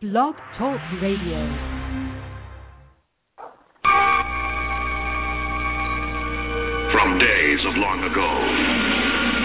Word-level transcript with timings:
Blog 0.00 0.36
Talk 0.56 0.78
Radio. 1.02 1.42
From 6.94 7.18
days 7.18 7.58
of 7.66 7.74
long 7.82 8.06
ago, 8.06 8.30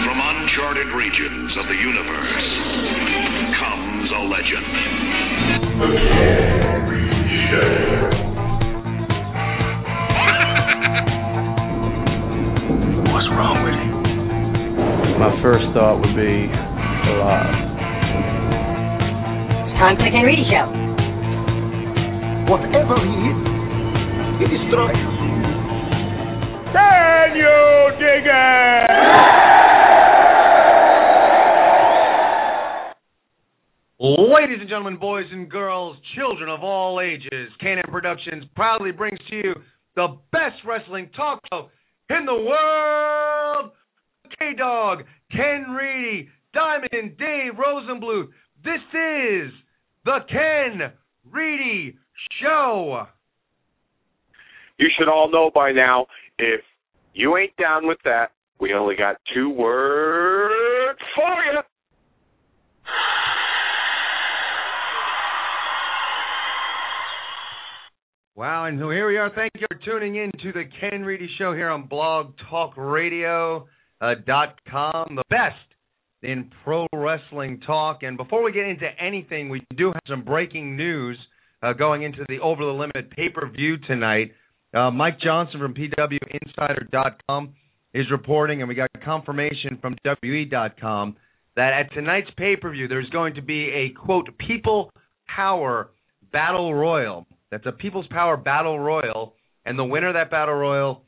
from 0.06 0.14
uncharted 0.14 0.94
regions 0.94 1.58
of 1.58 1.66
the 1.66 1.74
universe, 1.74 2.46
comes 3.58 4.06
a 4.14 4.22
legend. 4.30 4.70
What's 13.10 13.26
wrong 13.34 13.58
with 13.66 13.74
him? 13.74 13.90
My 15.18 15.34
first 15.42 15.66
thought 15.74 15.98
would 15.98 16.14
be 16.14 16.46
alive. 17.10 17.73
Time 19.84 19.96
for 19.96 20.04
the 20.04 20.10
Ken 20.12 20.24
Reedy 20.24 20.44
Show. 20.48 20.64
Whatever 22.48 22.96
he 23.04 23.12
is, 23.28 23.36
he 24.40 24.46
destroys. 24.48 24.96
Can 26.72 27.36
you 27.36 27.92
dig 28.00 28.24
it? 28.24 28.88
Ladies 34.00 34.60
and 34.60 34.70
gentlemen, 34.70 34.96
boys 34.96 35.26
and 35.30 35.50
girls, 35.50 35.98
children 36.16 36.48
of 36.48 36.64
all 36.64 37.02
ages, 37.02 37.52
K&M 37.60 37.84
Productions 37.92 38.44
proudly 38.56 38.90
brings 38.90 39.18
to 39.28 39.36
you 39.36 39.54
the 39.96 40.16
best 40.32 40.64
wrestling 40.66 41.10
talk 41.14 41.40
show 41.52 41.68
in 42.08 42.24
the 42.24 42.32
world. 42.32 43.72
K-Dog, 44.38 45.04
Ken 45.30 45.66
Reedy, 45.78 46.30
Diamond 46.54 47.18
Dave 47.18 47.52
Rosenbluth. 47.62 48.28
This 48.64 48.80
is 48.94 49.52
the 50.04 50.18
Ken 50.28 50.92
Reedy 51.30 51.96
Show. 52.40 53.06
You 54.78 54.88
should 54.98 55.08
all 55.08 55.30
know 55.30 55.50
by 55.54 55.72
now, 55.72 56.06
if 56.38 56.60
you 57.14 57.36
ain't 57.36 57.56
down 57.56 57.86
with 57.86 57.98
that, 58.04 58.32
we 58.60 58.74
only 58.74 58.96
got 58.96 59.16
two 59.34 59.50
words 59.50 60.98
for 61.14 61.44
you. 61.44 61.60
Wow, 68.36 68.64
and 68.64 68.80
so 68.80 68.90
here 68.90 69.06
we 69.06 69.16
are. 69.16 69.30
Thank 69.32 69.52
you 69.54 69.66
for 69.70 69.78
tuning 69.84 70.16
in 70.16 70.30
to 70.42 70.52
the 70.52 70.64
Ken 70.80 71.02
Reedy 71.04 71.28
Show 71.38 71.52
here 71.52 71.70
on 71.70 71.86
Blog 71.86 72.32
Talk 72.50 72.74
Radio 72.76 73.68
uh, 74.00 74.14
the 74.26 75.22
best 75.30 75.54
in 76.24 76.50
pro 76.64 76.86
wrestling 76.92 77.60
talk. 77.66 78.02
And 78.02 78.16
before 78.16 78.42
we 78.42 78.52
get 78.52 78.66
into 78.66 78.86
anything, 79.00 79.48
we 79.48 79.64
do 79.76 79.86
have 79.88 80.02
some 80.08 80.24
breaking 80.24 80.76
news 80.76 81.18
uh, 81.62 81.72
going 81.72 82.02
into 82.02 82.24
the 82.28 82.38
Over 82.40 82.64
the 82.64 82.72
Limit 82.72 83.10
pay 83.10 83.28
per 83.28 83.48
view 83.48 83.76
tonight. 83.86 84.32
Uh, 84.74 84.90
Mike 84.90 85.20
Johnson 85.20 85.60
from 85.60 85.74
PWInsider.com 85.74 87.54
is 87.92 88.06
reporting, 88.10 88.60
and 88.60 88.68
we 88.68 88.74
got 88.74 88.90
confirmation 89.04 89.78
from 89.80 89.96
WWE.com 90.04 91.16
that 91.56 91.72
at 91.72 91.92
tonight's 91.92 92.30
pay 92.36 92.56
per 92.56 92.70
view, 92.70 92.88
there's 92.88 93.08
going 93.10 93.34
to 93.34 93.42
be 93.42 93.70
a 93.70 93.90
quote 93.90 94.28
People 94.38 94.92
Power 95.34 95.90
Battle 96.32 96.74
Royal. 96.74 97.26
That's 97.50 97.66
a 97.66 97.72
People's 97.72 98.06
Power 98.10 98.36
Battle 98.36 98.78
Royal, 98.78 99.34
and 99.64 99.78
the 99.78 99.84
winner 99.84 100.08
of 100.08 100.14
that 100.14 100.30
Battle 100.30 100.54
Royal 100.54 101.02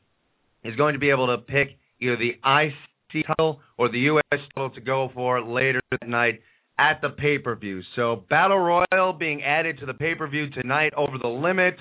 is 0.63 0.75
going 0.75 0.93
to 0.93 0.99
be 0.99 1.09
able 1.09 1.27
to 1.27 1.37
pick 1.39 1.77
either 1.99 2.15
the 2.15 2.29
IC 2.29 2.73
title 3.11 3.59
or 3.77 3.89
the 3.89 3.99
US 3.99 4.39
title 4.53 4.69
to 4.71 4.81
go 4.81 5.09
for 5.13 5.41
later 5.41 5.81
that 5.91 6.07
night 6.07 6.41
at 6.79 7.01
the 7.01 7.09
pay 7.09 7.37
per 7.37 7.55
view. 7.55 7.81
So 7.95 8.23
Battle 8.29 8.59
Royal 8.59 9.13
being 9.13 9.43
added 9.43 9.79
to 9.79 9.85
the 9.85 9.93
pay 9.93 10.15
per 10.15 10.27
view 10.27 10.49
tonight 10.51 10.93
over 10.95 11.17
the 11.21 11.27
limit, 11.27 11.75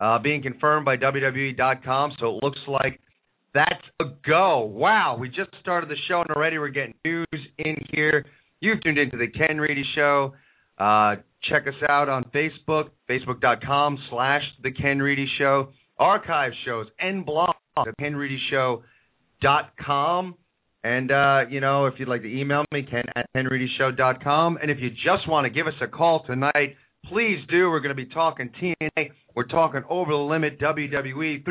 uh, 0.00 0.18
being 0.18 0.42
confirmed 0.42 0.84
by 0.84 0.96
WWE.com. 0.96 2.12
So 2.18 2.36
it 2.36 2.42
looks 2.42 2.58
like 2.66 3.00
that's 3.54 3.84
a 4.00 4.04
go. 4.26 4.60
Wow, 4.60 5.16
we 5.20 5.28
just 5.28 5.50
started 5.60 5.90
the 5.90 5.96
show 6.08 6.20
and 6.20 6.30
already 6.30 6.58
we're 6.58 6.68
getting 6.68 6.94
news 7.04 7.26
in 7.58 7.76
here. 7.90 8.24
You've 8.60 8.82
tuned 8.82 8.98
into 8.98 9.16
the 9.16 9.28
Ken 9.28 9.58
Reedy 9.58 9.84
Show. 9.94 10.34
Uh, 10.78 11.16
check 11.50 11.66
us 11.66 11.74
out 11.88 12.08
on 12.08 12.24
Facebook, 12.34 12.90
facebook.com 13.10 13.98
slash 14.10 14.42
The 14.62 14.72
Ken 14.72 15.00
Reedy 15.00 15.26
Show. 15.38 15.70
Archive 15.98 16.52
shows 16.64 16.86
and 16.98 17.26
blogs 17.26 17.52
at 17.76 17.94
kenreedyshow.com. 18.00 20.34
And, 20.84 21.12
uh, 21.12 21.42
you 21.48 21.60
know, 21.60 21.86
if 21.86 21.94
you'd 21.98 22.08
like 22.08 22.22
to 22.22 22.28
email 22.40 22.64
me, 22.72 22.82
ken 22.82 23.04
at 23.14 23.26
kenreedyshow.com. 23.36 24.58
And 24.60 24.70
if 24.70 24.78
you 24.80 24.90
just 24.90 25.28
want 25.28 25.44
to 25.44 25.50
give 25.50 25.66
us 25.68 25.74
a 25.80 25.86
call 25.86 26.24
tonight, 26.26 26.76
please 27.06 27.38
do. 27.48 27.70
We're 27.70 27.80
going 27.80 27.96
to 27.96 28.02
be 28.02 28.06
talking 28.06 28.50
TNA. 28.60 29.10
We're 29.34 29.46
talking 29.46 29.82
Over 29.88 30.10
the 30.12 30.18
Limit, 30.18 30.60
WWE, 30.60 31.44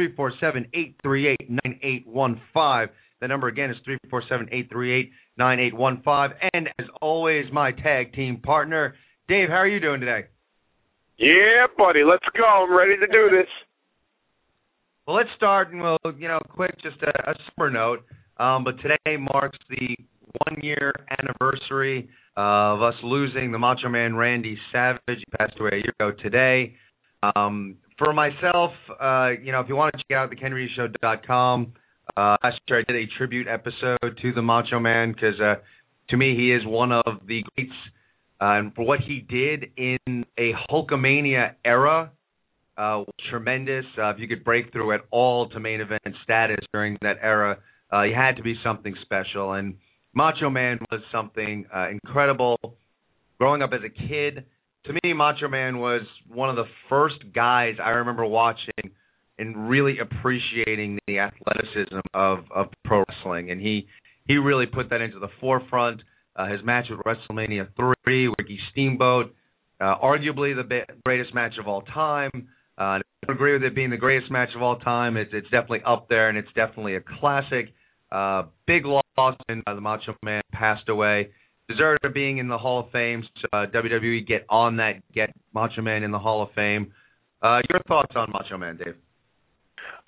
347-838-9815. 1.05 2.89
The 3.21 3.27
number 3.27 3.47
again 3.47 3.69
is 3.69 3.77
347-838-9815. 5.39 6.33
And 6.53 6.67
as 6.79 6.87
always, 7.01 7.45
my 7.53 7.71
tag 7.71 8.13
team 8.13 8.37
partner, 8.37 8.95
Dave, 9.27 9.47
how 9.49 9.55
are 9.55 9.67
you 9.67 9.79
doing 9.79 10.01
today? 10.01 10.25
Yeah, 11.17 11.67
buddy, 11.77 12.03
let's 12.03 12.25
go. 12.35 12.43
I'm 12.43 12.75
ready 12.75 12.97
to 12.97 13.07
do 13.07 13.29
this. 13.29 13.47
Well, 15.05 15.15
let's 15.15 15.29
start 15.35 15.71
and 15.71 15.81
we'll, 15.81 15.97
you 16.17 16.27
know, 16.27 16.39
quick, 16.49 16.75
just 16.81 16.97
a, 17.03 17.31
a 17.31 17.35
super 17.47 17.69
note. 17.69 18.03
Um, 18.41 18.63
but 18.63 18.77
today 18.77 19.17
marks 19.17 19.59
the 19.69 19.95
one 20.47 20.59
year 20.63 20.91
anniversary 21.19 22.09
of 22.35 22.81
us 22.81 22.95
losing 23.03 23.51
the 23.51 23.59
Macho 23.59 23.87
Man 23.87 24.15
Randy 24.15 24.57
Savage. 24.71 24.99
He 25.05 25.25
passed 25.37 25.53
away 25.59 25.69
a 25.73 25.75
year 25.75 25.93
ago 25.99 26.17
today. 26.23 26.73
Um, 27.35 27.75
for 27.99 28.13
myself, 28.13 28.71
uh, 28.99 29.29
you 29.43 29.51
know, 29.51 29.59
if 29.59 29.69
you 29.69 29.75
want 29.75 29.93
to 29.93 29.99
check 29.99 30.17
out 30.17 30.31
the 30.31 30.35
KenReedyShow.com, 30.37 31.73
uh, 32.17 32.37
last 32.43 32.59
year 32.67 32.79
I 32.79 32.91
did 32.91 32.95
a 32.95 33.05
tribute 33.15 33.47
episode 33.47 34.17
to 34.23 34.33
the 34.33 34.41
Macho 34.41 34.79
Man 34.79 35.11
because 35.11 35.39
uh, 35.39 35.55
to 36.09 36.17
me 36.17 36.35
he 36.35 36.51
is 36.51 36.65
one 36.65 36.91
of 36.91 37.19
the 37.27 37.43
greats. 37.55 37.71
Uh, 38.41 38.57
and 38.57 38.73
for 38.73 38.83
what 38.83 39.01
he 39.01 39.19
did 39.19 39.65
in 39.77 40.25
a 40.39 40.53
Hulkamania 40.67 41.53
era, 41.63 42.11
uh, 42.75 43.03
tremendous. 43.29 43.85
Uh, 43.95 44.09
if 44.09 44.19
you 44.19 44.27
could 44.27 44.43
break 44.43 44.71
through 44.71 44.93
at 44.93 45.01
all 45.11 45.47
to 45.49 45.59
main 45.59 45.79
event 45.79 46.01
status 46.23 46.65
during 46.73 46.97
that 47.03 47.17
era, 47.21 47.59
uh, 47.93 48.03
you 48.03 48.15
had 48.15 48.37
to 48.37 48.43
be 48.43 48.55
something 48.63 48.95
special. 49.01 49.53
And 49.53 49.75
Macho 50.13 50.49
Man 50.49 50.79
was 50.91 51.01
something 51.11 51.65
uh, 51.73 51.89
incredible. 51.89 52.57
Growing 53.39 53.61
up 53.61 53.71
as 53.73 53.81
a 53.83 53.89
kid, 53.89 54.45
to 54.85 54.93
me, 55.03 55.13
Macho 55.13 55.47
Man 55.47 55.79
was 55.79 56.01
one 56.27 56.49
of 56.49 56.55
the 56.55 56.65
first 56.89 57.15
guys 57.33 57.75
I 57.83 57.89
remember 57.89 58.25
watching 58.25 58.91
and 59.37 59.69
really 59.69 59.97
appreciating 59.99 60.99
the 61.07 61.19
athleticism 61.19 61.99
of 62.13 62.39
of 62.53 62.67
pro 62.85 63.03
wrestling. 63.07 63.51
And 63.51 63.59
he 63.59 63.87
he 64.27 64.35
really 64.37 64.65
put 64.65 64.89
that 64.89 65.01
into 65.01 65.19
the 65.19 65.29
forefront. 65.39 66.01
Uh, 66.35 66.47
his 66.47 66.63
match 66.63 66.85
with 66.89 66.99
WrestleMania 66.99 67.67
three, 67.75 68.27
Ricky 68.27 68.57
Steamboat, 68.71 69.35
uh, 69.81 69.95
arguably 70.01 70.55
the 70.55 70.81
greatest 71.05 71.33
match 71.33 71.53
of 71.59 71.67
all 71.67 71.81
time. 71.81 72.31
Uh, 72.77 72.83
I 72.83 73.01
don't 73.25 73.35
agree 73.35 73.53
with 73.53 73.63
it 73.63 73.75
being 73.75 73.89
the 73.89 73.97
greatest 73.97 74.31
match 74.31 74.49
of 74.55 74.61
all 74.61 74.77
time. 74.77 75.17
It's 75.17 75.31
it's 75.33 75.49
definitely 75.49 75.81
up 75.85 76.07
there, 76.07 76.29
and 76.29 76.37
it's 76.37 76.51
definitely 76.55 76.95
a 76.95 77.01
classic. 77.19 77.73
Uh, 78.11 78.43
big 78.67 78.85
loss, 78.85 79.35
and 79.47 79.63
uh, 79.67 79.75
the 79.75 79.81
Macho 79.81 80.15
Man 80.23 80.41
passed 80.51 80.89
away. 80.89 81.29
Deserved 81.69 82.03
of 82.03 82.13
being 82.13 82.39
in 82.39 82.47
the 82.49 82.57
Hall 82.57 82.81
of 82.81 82.91
Fame. 82.91 83.23
So, 83.41 83.47
uh, 83.53 83.65
WWE 83.67 84.27
get 84.27 84.45
on 84.49 84.77
that, 84.77 85.01
get 85.13 85.33
Macho 85.53 85.81
Man 85.81 86.03
in 86.03 86.11
the 86.11 86.19
Hall 86.19 86.43
of 86.43 86.49
Fame. 86.53 86.91
Uh, 87.41 87.61
your 87.69 87.81
thoughts 87.87 88.11
on 88.15 88.29
Macho 88.31 88.57
Man, 88.57 88.77
Dave? 88.77 88.95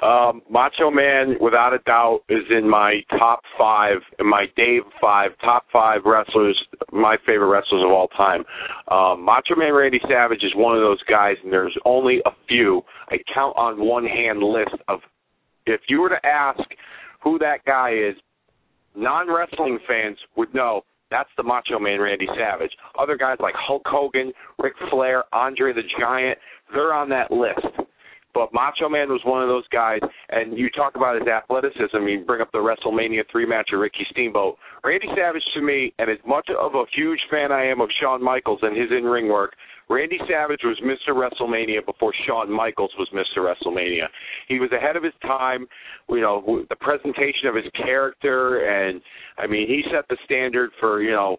Um, 0.01 0.41
Macho 0.49 0.91
Man, 0.91 1.35
without 1.39 1.73
a 1.73 1.79
doubt, 1.79 2.21
is 2.27 2.43
in 2.49 2.69
my 2.69 3.01
top 3.11 3.41
five, 3.57 3.97
in 4.19 4.29
my 4.29 4.47
Dave 4.57 4.81
five, 4.99 5.31
top 5.39 5.65
five 5.71 6.01
wrestlers, 6.05 6.61
my 6.91 7.15
favorite 7.25 7.47
wrestlers 7.47 7.83
of 7.85 7.91
all 7.91 8.09
time. 8.09 8.43
Um, 8.91 9.23
Macho 9.23 9.55
Man 9.55 9.73
Randy 9.73 10.01
Savage 10.09 10.43
is 10.43 10.51
one 10.55 10.75
of 10.75 10.81
those 10.81 11.01
guys, 11.03 11.35
and 11.43 11.53
there's 11.53 11.77
only 11.85 12.19
a 12.25 12.31
few. 12.49 12.81
I 13.09 13.17
count 13.33 13.55
on 13.55 13.79
one 13.79 14.05
hand 14.05 14.39
list 14.39 14.75
of, 14.89 14.99
if 15.65 15.81
you 15.87 16.01
were 16.01 16.09
to 16.09 16.25
ask 16.25 16.59
who 17.23 17.39
that 17.39 17.63
guy 17.65 17.91
is, 17.91 18.15
non 18.95 19.31
wrestling 19.33 19.79
fans 19.87 20.17
would 20.35 20.53
know 20.53 20.83
that's 21.09 21.29
the 21.37 21.43
Macho 21.43 21.79
Man 21.79 21.99
Randy 21.99 22.27
Savage. 22.37 22.71
Other 22.99 23.17
guys 23.17 23.37
like 23.39 23.53
Hulk 23.55 23.83
Hogan, 23.85 24.31
Ric 24.57 24.73
Flair, 24.89 25.23
Andre 25.31 25.71
the 25.73 25.83
Giant, 25.99 26.39
they're 26.73 26.93
on 26.93 27.09
that 27.09 27.29
list. 27.29 27.67
But 28.33 28.51
Macho 28.51 28.89
Man 28.89 29.09
was 29.09 29.21
one 29.25 29.43
of 29.43 29.47
those 29.47 29.67
guys, 29.71 29.99
and 30.29 30.57
you 30.57 30.71
talk 30.71 30.95
about 30.95 31.19
his 31.19 31.27
athleticism. 31.27 32.01
You 32.07 32.25
bring 32.25 32.41
up 32.41 32.51
the 32.51 32.57
WrestleMania 32.57 33.29
three 33.31 33.45
match 33.45 33.69
of 33.73 33.79
Ricky 33.79 34.07
Steamboat. 34.09 34.57
Randy 34.83 35.07
Savage 35.15 35.43
to 35.53 35.61
me, 35.61 35.93
and 35.99 36.09
as 36.09 36.17
much 36.25 36.49
of 36.49 36.73
a 36.73 36.83
huge 36.95 37.19
fan 37.29 37.51
I 37.51 37.63
am 37.65 37.79
of 37.79 37.89
Shawn 38.01 38.23
Michaels 38.23 38.59
and 38.63 38.75
his 38.75 38.89
in 38.89 39.03
ring 39.03 39.27
work, 39.27 39.53
Randy 39.89 40.17
Savage 40.29 40.61
was 40.63 40.79
Mr. 40.83 41.13
WrestleMania 41.13 41.85
before 41.85 42.13
Shawn 42.25 42.51
Michaels 42.51 42.91
was 42.97 43.09
Mr. 43.13 43.43
WrestleMania. 43.43 44.07
He 44.47 44.59
was 44.59 44.71
ahead 44.71 44.95
of 44.95 45.03
his 45.03 45.13
time. 45.21 45.67
You 46.09 46.21
know, 46.21 46.65
the 46.69 46.75
presentation 46.75 47.47
of 47.47 47.55
his 47.55 47.65
character, 47.75 48.65
and 48.65 49.01
I 49.37 49.47
mean, 49.47 49.67
he 49.67 49.83
set 49.93 50.07
the 50.09 50.17
standard 50.25 50.71
for 50.79 51.01
you 51.01 51.11
know 51.11 51.37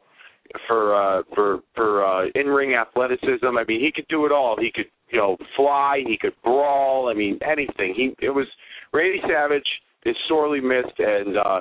for 0.66 0.94
uh, 0.94 1.22
for 1.34 1.60
for 1.74 2.04
uh, 2.04 2.26
in 2.34 2.46
ring 2.46 2.74
athleticism. 2.74 3.46
I 3.46 3.64
mean, 3.66 3.80
he 3.80 3.90
could 3.94 4.08
do 4.08 4.26
it 4.26 4.32
all. 4.32 4.56
He 4.58 4.70
could 4.74 4.90
you 5.10 5.18
know 5.18 5.36
fly. 5.56 6.02
He 6.06 6.18
could 6.18 6.34
brawl. 6.42 7.08
I 7.08 7.14
mean, 7.14 7.38
anything. 7.46 7.94
He 7.94 8.14
it 8.24 8.30
was 8.30 8.46
Randy 8.92 9.20
Savage 9.28 9.68
is 10.04 10.16
sorely 10.28 10.60
missed, 10.60 10.98
and 10.98 11.36
uh, 11.38 11.60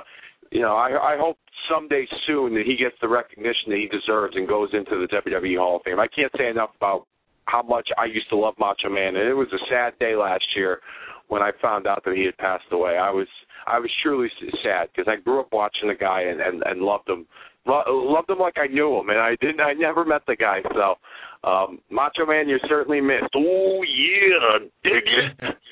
you 0.54 0.62
know 0.62 0.76
I 0.76 1.14
I 1.14 1.16
hope 1.18 1.36
someday 1.68 2.06
soon 2.26 2.54
that 2.54 2.64
he 2.64 2.76
gets 2.76 2.96
the 3.02 3.08
recognition 3.08 3.68
that 3.68 3.76
he 3.76 3.88
deserves 3.88 4.36
and 4.36 4.48
goes 4.48 4.70
into 4.72 5.04
the 5.04 5.08
WWE 5.10 5.58
Hall 5.58 5.76
of 5.76 5.82
Fame. 5.82 6.00
I 6.00 6.08
can't 6.08 6.32
say 6.38 6.48
enough 6.48 6.70
about 6.76 7.06
how 7.46 7.62
much 7.62 7.88
I 7.98 8.06
used 8.06 8.30
to 8.30 8.36
love 8.36 8.54
Macho 8.58 8.88
Man, 8.88 9.16
and 9.16 9.28
it 9.28 9.34
was 9.34 9.48
a 9.52 9.60
sad 9.68 9.98
day 9.98 10.16
last 10.16 10.44
year 10.56 10.80
when 11.28 11.42
I 11.42 11.50
found 11.60 11.86
out 11.86 12.02
that 12.04 12.14
he 12.14 12.24
had 12.24 12.36
passed 12.38 12.70
away. 12.72 12.96
I 12.96 13.10
was 13.10 13.28
I 13.66 13.78
was 13.78 13.90
truly 14.02 14.28
sad 14.62 14.88
because 14.94 15.10
I 15.10 15.20
grew 15.20 15.40
up 15.40 15.48
watching 15.52 15.88
the 15.88 15.94
guy 15.94 16.22
and 16.22 16.40
and, 16.40 16.62
and 16.64 16.80
loved 16.80 17.08
him, 17.08 17.26
Lo- 17.66 17.82
loved 17.88 18.28
him 18.28 18.38
like 18.38 18.56
I 18.56 18.66
knew 18.66 18.98
him, 18.98 19.08
and 19.08 19.18
I 19.18 19.36
didn't. 19.40 19.60
I 19.60 19.72
never 19.72 20.04
met 20.04 20.22
the 20.26 20.36
guy, 20.36 20.60
so 20.74 21.48
um, 21.48 21.80
Macho 21.90 22.26
Man, 22.26 22.48
you're 22.48 22.60
certainly 22.68 23.00
missed. 23.00 23.34
Oh 23.34 23.80
yeah, 23.82 24.58
dig 24.82 25.02
it. 25.04 25.56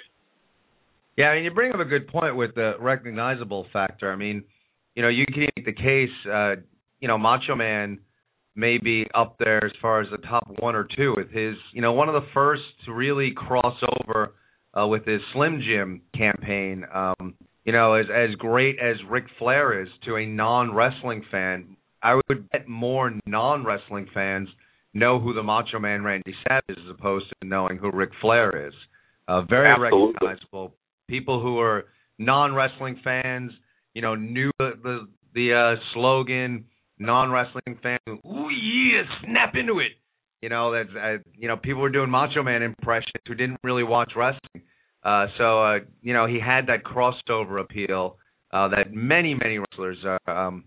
Yeah, 1.14 1.26
I 1.26 1.35
mean, 1.35 1.44
you 1.44 1.50
bring 1.50 1.75
up 1.75 1.78
a 1.78 1.85
good 1.85 2.08
point 2.08 2.37
with 2.37 2.55
the 2.55 2.73
recognizable 2.81 3.67
factor. 3.70 4.11
I 4.11 4.17
mean, 4.17 4.44
you 4.94 5.02
know, 5.02 5.08
you 5.08 5.24
can 5.26 5.46
make 5.56 5.64
the 5.64 5.72
case, 5.72 6.10
uh, 6.30 6.62
you 7.00 7.08
know, 7.08 7.18
Macho 7.18 7.54
Man 7.54 7.98
may 8.54 8.78
be 8.78 9.06
up 9.14 9.36
there 9.38 9.64
as 9.64 9.72
far 9.80 10.00
as 10.00 10.08
the 10.10 10.18
top 10.18 10.46
one 10.58 10.74
or 10.74 10.86
two 10.96 11.14
with 11.16 11.30
his, 11.30 11.54
you 11.72 11.80
know, 11.80 11.92
one 11.92 12.08
of 12.08 12.14
the 12.14 12.28
first 12.34 12.62
to 12.84 12.92
really 12.92 13.32
cross 13.34 13.76
over 14.00 14.34
uh, 14.78 14.86
with 14.86 15.06
his 15.06 15.20
Slim 15.32 15.62
Jim 15.66 16.02
campaign. 16.16 16.84
Um, 16.92 17.34
you 17.64 17.72
know, 17.72 17.94
as 17.94 18.06
as 18.12 18.34
great 18.36 18.78
as 18.78 18.96
Ric 19.08 19.24
Flair 19.38 19.82
is 19.82 19.88
to 20.04 20.16
a 20.16 20.26
non 20.26 20.74
wrestling 20.74 21.24
fan, 21.30 21.76
I 22.02 22.14
would 22.14 22.50
bet 22.50 22.68
more 22.68 23.12
non 23.26 23.64
wrestling 23.64 24.08
fans 24.12 24.48
know 24.94 25.18
who 25.18 25.32
the 25.32 25.42
Macho 25.42 25.78
Man 25.78 26.02
Randy 26.02 26.34
Savage 26.46 26.64
is, 26.68 26.76
as 26.84 26.90
opposed 26.98 27.26
to 27.40 27.48
knowing 27.48 27.78
who 27.78 27.90
Ric 27.90 28.10
Flair 28.20 28.68
is. 28.68 28.74
Uh, 29.28 29.42
very 29.42 29.68
Absolutely. 29.68 30.14
recognizable. 30.14 30.74
People 31.08 31.40
who 31.40 31.58
are 31.58 31.84
non 32.18 32.54
wrestling 32.54 33.00
fans, 33.04 33.52
you 33.94 34.02
know, 34.02 34.14
knew 34.14 34.50
the 34.58 34.72
the, 34.82 35.08
the 35.34 35.54
uh, 35.54 35.80
slogan. 35.94 36.64
Non 36.98 37.32
wrestling 37.32 37.80
fans, 37.82 37.98
ooh 38.06 38.48
yeah, 38.50 39.02
snap 39.24 39.54
into 39.56 39.80
it. 39.80 39.90
You 40.40 40.50
know 40.50 40.70
that 40.70 40.84
uh, 40.96 41.22
you 41.36 41.48
know 41.48 41.56
people 41.56 41.82
were 41.82 41.90
doing 41.90 42.10
Macho 42.10 42.44
Man 42.44 42.62
impressions 42.62 43.22
who 43.26 43.34
didn't 43.34 43.58
really 43.64 43.82
watch 43.82 44.12
wrestling. 44.14 44.62
Uh, 45.02 45.26
so 45.36 45.62
uh, 45.62 45.78
you 46.00 46.12
know 46.12 46.26
he 46.26 46.38
had 46.38 46.68
that 46.68 46.84
crossover 46.84 47.60
appeal 47.60 48.18
uh, 48.52 48.68
that 48.68 48.92
many 48.92 49.34
many 49.34 49.58
wrestlers 49.58 49.98
uh, 50.04 50.30
um, 50.30 50.64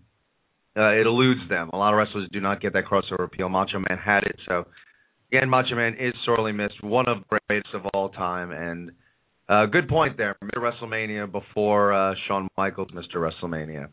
uh, 0.76 0.92
it 0.92 1.06
eludes 1.06 1.48
them. 1.48 1.70
A 1.72 1.76
lot 1.76 1.94
of 1.94 1.98
wrestlers 1.98 2.28
do 2.32 2.40
not 2.40 2.60
get 2.60 2.74
that 2.74 2.84
crossover 2.84 3.24
appeal. 3.24 3.48
Macho 3.48 3.78
Man 3.78 3.98
had 3.98 4.24
it. 4.24 4.36
So 4.46 4.66
again, 5.32 5.48
Macho 5.48 5.74
Man 5.74 5.94
is 5.98 6.12
sorely 6.24 6.52
missed. 6.52 6.82
One 6.82 7.08
of 7.08 7.18
the 7.18 7.38
greatest 7.48 7.74
of 7.74 7.86
all 7.94 8.10
time. 8.10 8.50
And 8.50 8.90
uh, 9.48 9.66
good 9.66 9.88
point 9.88 10.16
there. 10.16 10.36
Mr. 10.42 10.58
WrestleMania 10.58 11.30
before 11.30 11.92
uh, 11.92 12.14
Shawn 12.26 12.48
Michaels, 12.56 12.88
Mr. 12.92 13.16
WrestleMania. 13.16 13.88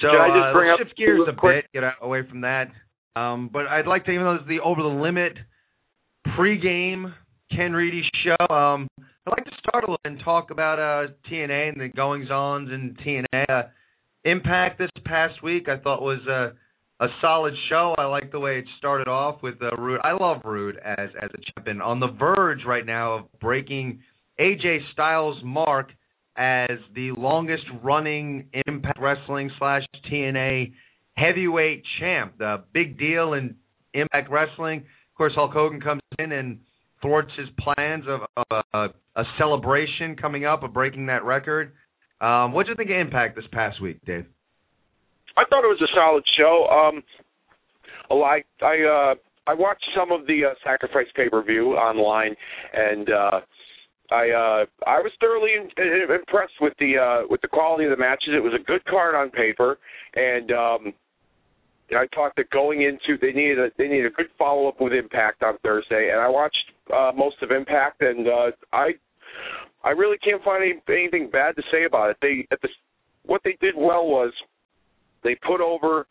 So 0.00 0.08
I 0.08 0.28
just 0.28 0.46
uh, 0.48 0.52
bring 0.52 0.70
let's 0.70 0.80
up 0.80 0.86
shift 0.88 0.98
gears 0.98 1.20
a 1.28 1.36
quick? 1.36 1.66
bit, 1.72 1.82
get 1.82 1.92
away 2.00 2.22
from 2.28 2.40
that. 2.42 2.68
Um, 3.16 3.50
but 3.52 3.66
I'd 3.66 3.86
like 3.86 4.04
to, 4.06 4.12
even 4.12 4.24
though 4.24 4.34
it's 4.34 4.48
the 4.48 4.60
over 4.60 4.82
the 4.82 4.88
limit 4.88 5.36
pregame 6.38 7.12
Ken 7.54 7.72
Reedy 7.72 8.02
show, 8.24 8.54
um, 8.54 8.88
I'd 8.98 9.30
like 9.30 9.44
to 9.44 9.52
start 9.58 9.84
a 9.84 9.90
little 9.90 9.98
and 10.04 10.20
talk 10.24 10.50
about 10.50 10.78
uh, 10.78 11.12
TNA 11.30 11.72
and 11.72 11.80
the 11.80 11.88
goings 11.88 12.30
ons 12.30 12.70
in 12.70 12.96
TNA. 13.04 13.50
Uh, 13.50 13.62
Impact 14.24 14.78
this 14.78 14.90
past 15.06 15.42
week 15.42 15.66
I 15.66 15.78
thought 15.78 16.02
was 16.02 16.20
a 16.28 16.52
a 17.02 17.08
solid 17.22 17.54
show. 17.70 17.94
I 17.96 18.04
like 18.04 18.30
the 18.30 18.38
way 18.38 18.58
it 18.58 18.66
started 18.76 19.08
off 19.08 19.42
with 19.42 19.54
uh, 19.62 19.74
Roode. 19.76 20.00
I 20.04 20.12
love 20.12 20.42
Roode 20.44 20.76
as 20.76 21.08
as 21.22 21.30
a 21.32 21.38
champion. 21.54 21.80
On 21.80 22.00
the 22.00 22.08
verge 22.08 22.60
right 22.66 22.84
now 22.84 23.14
of 23.14 23.40
breaking 23.40 24.00
AJ 24.40 24.78
Styles' 24.92 25.38
mark 25.44 25.90
as 26.36 26.70
the 26.94 27.12
longest 27.16 27.64
running 27.82 28.48
Impact 28.66 28.98
Wrestling 29.00 29.50
slash 29.58 29.82
TNA 30.10 30.72
heavyweight 31.14 31.82
champ. 31.98 32.38
The 32.38 32.64
big 32.72 32.98
deal 32.98 33.34
in 33.34 33.54
Impact 33.94 34.30
Wrestling. 34.30 34.78
Of 34.78 35.16
course, 35.16 35.32
Hulk 35.34 35.52
Hogan 35.52 35.80
comes 35.80 36.00
in 36.18 36.32
and 36.32 36.60
thwarts 37.02 37.30
his 37.36 37.48
plans 37.58 38.04
of, 38.08 38.20
of 38.36 38.64
a, 38.72 38.88
a 39.20 39.24
celebration 39.38 40.16
coming 40.16 40.46
up 40.46 40.62
of 40.62 40.72
breaking 40.72 41.06
that 41.06 41.24
record. 41.24 41.72
Um, 42.20 42.52
what 42.52 42.64
do 42.64 42.70
you 42.70 42.76
think 42.76 42.90
of 42.90 42.96
Impact 42.96 43.36
this 43.36 43.44
past 43.52 43.80
week, 43.82 43.98
Dave? 44.04 44.26
I 45.36 45.44
thought 45.48 45.64
it 45.64 45.68
was 45.68 45.82
a 45.82 45.92
solid 45.94 46.24
show. 46.36 46.66
Um, 46.70 47.02
like 48.18 48.46
I 48.62 49.12
uh, 49.12 49.14
I 49.46 49.54
watched 49.54 49.86
some 49.96 50.12
of 50.12 50.26
the 50.26 50.44
uh, 50.50 50.54
Sacrifice 50.64 51.06
pay 51.14 51.28
per 51.28 51.42
view 51.42 51.72
online, 51.72 52.34
and 52.74 53.08
uh, 53.10 53.40
I 54.10 54.30
uh, 54.30 54.66
I 54.86 54.98
was 55.00 55.12
thoroughly 55.20 55.50
in, 55.54 55.68
impressed 56.12 56.58
with 56.60 56.74
the 56.78 56.98
uh, 56.98 57.26
with 57.28 57.40
the 57.42 57.48
quality 57.48 57.84
of 57.84 57.90
the 57.90 57.96
matches. 57.96 58.30
It 58.34 58.42
was 58.42 58.54
a 58.54 58.64
good 58.64 58.84
card 58.86 59.14
on 59.14 59.30
paper, 59.30 59.78
and 60.14 60.50
um, 60.50 60.92
I 61.92 62.06
thought 62.14 62.32
that 62.36 62.50
going 62.50 62.82
into 62.82 63.18
they 63.20 63.32
needed 63.32 63.58
a, 63.58 63.68
they 63.78 63.88
needed 63.88 64.06
a 64.06 64.10
good 64.10 64.28
follow 64.38 64.68
up 64.68 64.80
with 64.80 64.92
Impact 64.92 65.42
on 65.42 65.58
Thursday, 65.62 66.10
and 66.12 66.20
I 66.20 66.28
watched 66.28 66.64
uh, 66.92 67.12
most 67.16 67.36
of 67.42 67.50
Impact, 67.50 68.02
and 68.02 68.26
uh, 68.26 68.50
I 68.72 68.90
I 69.84 69.90
really 69.90 70.18
can't 70.18 70.42
find 70.42 70.62
any, 70.62 70.80
anything 70.88 71.30
bad 71.30 71.56
to 71.56 71.62
say 71.72 71.84
about 71.84 72.10
it. 72.10 72.16
They 72.20 72.46
at 72.50 72.60
the 72.62 72.68
what 73.24 73.42
they 73.44 73.56
did 73.60 73.74
well 73.76 74.06
was 74.06 74.32
they 75.22 75.36
put 75.46 75.60
over 75.60 76.06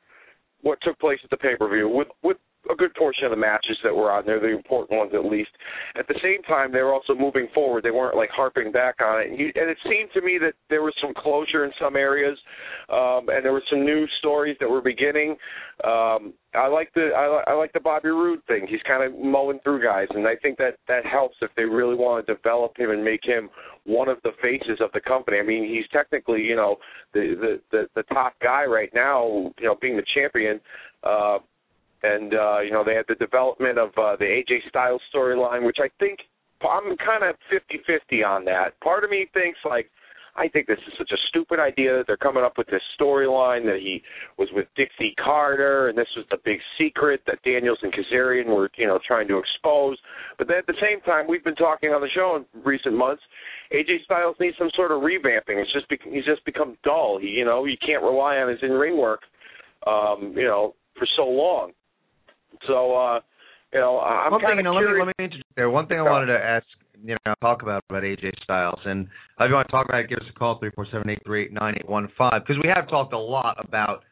what 0.61 0.79
took 0.81 0.99
place 0.99 1.19
at 1.23 1.29
the 1.29 1.37
pay 1.37 1.55
per 1.57 1.69
view 1.69 1.89
with 1.89 2.07
with 2.23 2.37
a 2.71 2.75
good 2.75 2.94
portion 2.95 3.25
of 3.25 3.31
the 3.31 3.38
matches 3.38 3.77
that 3.83 3.95
were 3.95 4.11
on 4.11 4.25
there, 4.25 4.39
the 4.39 4.47
important 4.47 4.97
ones 4.97 5.11
at 5.13 5.25
least. 5.25 5.50
At 5.97 6.07
the 6.07 6.19
same 6.21 6.44
time, 6.44 6.71
they 6.71 6.81
were 6.81 6.94
also 6.94 7.15
moving 7.15 7.47
forward. 7.53 7.83
They 7.83 7.91
weren't 7.91 8.17
like 8.17 8.29
harping 8.29 8.71
back 8.71 8.95
on 9.01 9.21
it. 9.21 9.29
And, 9.29 9.39
you, 9.39 9.51
and 9.56 9.69
it 9.69 9.77
seemed 9.83 10.09
to 10.13 10.21
me 10.21 10.38
that 10.41 10.53
there 10.69 10.81
was 10.81 10.94
some 11.01 11.13
closure 11.15 11.65
in 11.65 11.71
some 11.79 11.95
areas, 11.95 12.38
um, 12.89 13.29
and 13.29 13.44
there 13.44 13.53
were 13.53 13.63
some 13.69 13.85
new 13.85 14.06
stories 14.19 14.57
that 14.59 14.69
were 14.69 14.81
beginning. 14.81 15.35
Um, 15.83 16.33
I 16.56 16.67
like 16.67 16.91
the 16.95 17.09
I, 17.15 17.51
I 17.51 17.53
like 17.53 17.71
the 17.73 17.79
Bobby 17.79 18.09
Roode 18.09 18.41
thing. 18.47 18.65
He's 18.67 18.81
kind 18.88 19.03
of 19.03 19.17
mowing 19.19 19.59
through 19.63 19.83
guys, 19.83 20.07
and 20.11 20.27
I 20.27 20.35
think 20.35 20.57
that 20.57 20.77
that 20.88 21.06
helps 21.06 21.35
if 21.41 21.51
they 21.56 21.63
really 21.63 21.95
want 21.95 22.25
to 22.25 22.33
develop 22.33 22.77
him 22.77 22.89
and 22.89 23.03
make 23.03 23.21
him 23.23 23.50
one 23.85 24.09
of 24.09 24.17
the 24.23 24.31
faces 24.41 24.79
of 24.81 24.91
the 24.94 25.01
company. 25.01 25.38
I 25.38 25.44
mean, 25.44 25.63
he's 25.63 25.88
technically 25.94 26.41
you 26.41 26.56
know 26.56 26.77
the 27.13 27.35
the 27.39 27.61
the, 27.71 27.88
the 27.95 28.03
top 28.13 28.33
guy 28.41 28.65
right 28.65 28.89
now, 28.94 29.51
you 29.59 29.65
know, 29.65 29.75
being 29.79 29.95
the 29.95 30.06
champion. 30.13 30.59
Uh, 31.03 31.38
and 32.03 32.33
uh, 32.33 32.59
you 32.59 32.71
know 32.71 32.83
they 32.83 32.95
had 32.95 33.05
the 33.07 33.15
development 33.15 33.77
of 33.77 33.89
uh, 33.97 34.15
the 34.17 34.25
AJ 34.25 34.69
Styles 34.69 35.01
storyline, 35.13 35.65
which 35.65 35.77
I 35.81 35.89
think 35.99 36.19
I'm 36.61 36.97
kind 36.97 37.23
of 37.23 37.35
50-50 37.51 38.25
on 38.25 38.45
that. 38.45 38.79
Part 38.81 39.03
of 39.03 39.09
me 39.09 39.27
thinks 39.33 39.59
like 39.63 39.89
I 40.35 40.47
think 40.47 40.68
this 40.68 40.79
is 40.87 40.94
such 40.97 41.11
a 41.11 41.19
stupid 41.29 41.59
idea 41.59 41.97
that 41.97 42.07
they're 42.07 42.18
coming 42.18 42.44
up 42.44 42.57
with 42.57 42.68
this 42.68 42.81
storyline 42.99 43.65
that 43.65 43.79
he 43.81 44.01
was 44.37 44.47
with 44.53 44.68
Dixie 44.75 45.15
Carter 45.23 45.89
and 45.89 45.97
this 45.97 46.07
was 46.15 46.25
the 46.31 46.37
big 46.45 46.59
secret 46.77 47.21
that 47.27 47.41
Daniels 47.44 47.79
and 47.81 47.94
Kazarian 47.94 48.47
were 48.47 48.69
you 48.77 48.87
know 48.87 48.99
trying 49.06 49.27
to 49.27 49.37
expose. 49.37 49.97
But 50.37 50.47
then 50.47 50.57
at 50.57 50.68
the 50.68 50.79
same 50.81 51.01
time, 51.01 51.27
we've 51.27 51.44
been 51.44 51.56
talking 51.56 51.89
on 51.89 52.01
the 52.01 52.09
show 52.15 52.37
in 52.37 52.63
recent 52.63 52.95
months. 52.95 53.21
AJ 53.73 54.03
Styles 54.06 54.35
needs 54.39 54.57
some 54.57 54.71
sort 54.75 54.91
of 54.91 55.01
revamping. 55.01 55.59
It's 55.61 55.73
just 55.73 55.89
be- 55.89 55.99
he's 56.09 56.25
just 56.25 56.44
become 56.45 56.77
dull. 56.83 57.19
He 57.19 57.27
you 57.27 57.45
know 57.45 57.65
you 57.65 57.77
can't 57.85 58.03
rely 58.03 58.37
on 58.37 58.49
his 58.49 58.59
in 58.61 58.71
ring 58.71 58.97
work. 58.97 59.21
Um, 59.87 60.33
you 60.35 60.45
know 60.45 60.75
for 60.97 61.07
so 61.15 61.23
long. 61.23 61.71
So, 62.68 62.95
uh, 62.95 63.19
you 63.73 63.80
know, 63.80 63.99
I'm 63.99 64.31
One 64.31 64.42
kind 64.42 64.54
you 64.56 64.59
of 64.59 64.63
know, 64.66 64.73
let 64.73 64.81
me 64.81 64.87
curious. 64.87 65.06
let 65.07 65.18
me 65.19 65.25
interject 65.25 65.56
there. 65.56 65.69
One 65.69 65.87
thing 65.87 65.99
I 65.99 66.04
wanted 66.04 66.28
to 66.28 66.39
ask, 66.39 66.66
you 67.04 67.16
know, 67.25 67.33
talk 67.42 67.61
about 67.61 67.83
about 67.89 68.04
AJ 68.04 68.31
Styles, 68.44 68.80
and 68.85 69.07
if 69.39 69.47
you 69.47 69.54
want 69.54 69.68
to 69.68 69.71
talk 69.71 69.85
about 69.87 70.01
it, 70.01 70.09
give 70.09 70.18
us 70.19 70.25
a 70.30 70.37
call 70.37 70.59
three 70.59 70.71
four 70.71 70.85
seven 70.92 71.09
eight 71.09 71.19
three 71.25 71.44
eight 71.45 71.54
nine 71.54 71.75
eight 71.78 71.87
one 71.87 72.09
five 72.18 72.42
because 72.45 72.61
we 72.63 72.69
have 72.73 72.89
talked 72.89 73.13
a 73.13 73.18
lot 73.18 73.57
about 73.63 74.04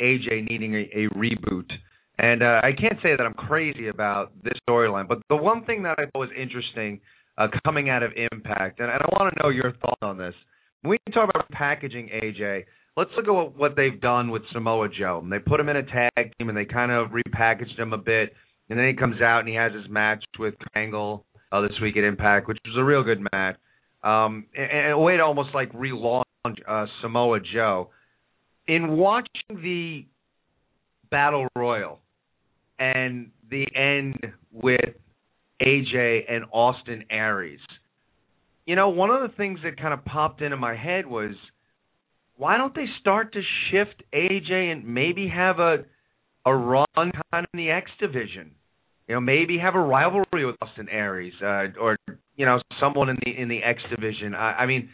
AJ 0.00 0.48
needing 0.50 0.74
a, 0.74 0.88
a 0.94 1.08
reboot, 1.14 1.70
and 2.18 2.42
uh, 2.42 2.60
I 2.64 2.72
can't 2.72 2.98
say 3.02 3.14
that 3.16 3.20
I'm 3.24 3.34
crazy 3.34 3.88
about 3.88 4.32
this 4.42 4.54
storyline, 4.68 5.06
but 5.06 5.18
the 5.28 5.36
one 5.36 5.64
thing 5.64 5.82
that 5.84 5.96
I 5.98 6.04
thought 6.06 6.18
was 6.18 6.30
interesting 6.36 7.00
uh, 7.38 7.48
coming 7.64 7.88
out 7.90 8.02
of 8.02 8.12
Impact, 8.32 8.80
and, 8.80 8.90
and 8.90 9.00
I 9.00 9.06
want 9.12 9.34
to 9.34 9.42
know 9.42 9.50
your 9.50 9.72
thoughts 9.72 10.00
on 10.02 10.18
this. 10.18 10.34
When 10.82 10.98
we 11.06 11.12
talk 11.12 11.30
about 11.32 11.48
packaging 11.50 12.08
AJ, 12.08 12.64
let's 12.96 13.10
look 13.16 13.28
at 13.28 13.56
what, 13.56 13.76
they've 13.76 14.00
done 14.00 14.30
with 14.30 14.42
Samoa 14.52 14.88
Joe. 14.88 15.20
And 15.22 15.32
They 15.32 15.38
put 15.38 15.60
him 15.60 15.68
in 15.68 15.76
a 15.76 15.82
tag 15.82 16.32
team 16.38 16.48
and 16.48 16.56
they 16.56 16.64
kind 16.64 16.92
of 16.92 17.08
repackaged 17.08 17.78
him 17.78 17.92
a 17.92 17.98
bit, 17.98 18.34
and 18.68 18.78
then 18.78 18.86
he 18.86 18.94
comes 18.94 19.20
out 19.20 19.40
and 19.40 19.48
he 19.48 19.54
has 19.54 19.72
his 19.72 19.88
match 19.88 20.24
with 20.38 20.54
Angle 20.74 21.24
uh, 21.50 21.60
this 21.60 21.72
week 21.82 21.96
at 21.96 22.04
Impact, 22.04 22.48
which 22.48 22.58
was 22.64 22.76
a 22.78 22.84
real 22.84 23.02
good 23.02 23.24
match. 23.32 23.56
Um, 24.02 24.46
and, 24.56 24.70
and 24.70 24.92
a 24.92 24.98
way 24.98 25.16
to 25.16 25.22
almost 25.22 25.50
like 25.54 25.72
relaunch 25.72 26.24
uh, 26.68 26.86
Samoa 27.00 27.40
Joe. 27.40 27.90
In 28.66 28.96
watching 28.96 29.28
the 29.50 30.06
Battle 31.10 31.48
Royal 31.56 32.00
and 32.78 33.30
the 33.50 33.66
end 33.76 34.16
with 34.52 34.80
AJ 35.64 36.22
and 36.28 36.44
Austin 36.52 37.04
Aries, 37.10 37.60
you 38.66 38.76
know, 38.76 38.88
one 38.88 39.10
of 39.10 39.28
the 39.28 39.36
things 39.36 39.58
that 39.64 39.76
kind 39.80 39.92
of 39.92 40.04
popped 40.04 40.40
into 40.40 40.56
my 40.56 40.74
head 40.76 41.06
was 41.06 41.32
why 42.36 42.56
don't 42.56 42.74
they 42.74 42.86
start 43.00 43.32
to 43.34 43.42
shift 43.70 44.02
AJ 44.14 44.72
and 44.72 44.86
maybe 44.86 45.28
have 45.28 45.58
a 45.58 45.84
a 46.44 46.54
run 46.54 46.86
kind 46.96 47.12
of 47.32 47.44
in 47.52 47.58
the 47.58 47.70
X 47.70 47.90
division. 48.00 48.50
You 49.08 49.16
know, 49.16 49.20
maybe 49.20 49.58
have 49.58 49.74
a 49.74 49.80
rivalry 49.80 50.44
with 50.46 50.56
Austin 50.62 50.88
Aries, 50.88 51.34
uh, 51.42 51.66
or 51.80 51.98
you 52.36 52.46
know, 52.46 52.60
someone 52.80 53.08
in 53.08 53.16
the 53.24 53.30
in 53.36 53.48
the 53.48 53.62
X 53.62 53.80
division. 53.94 54.34
I, 54.34 54.52
I 54.52 54.66
mean, 54.66 54.88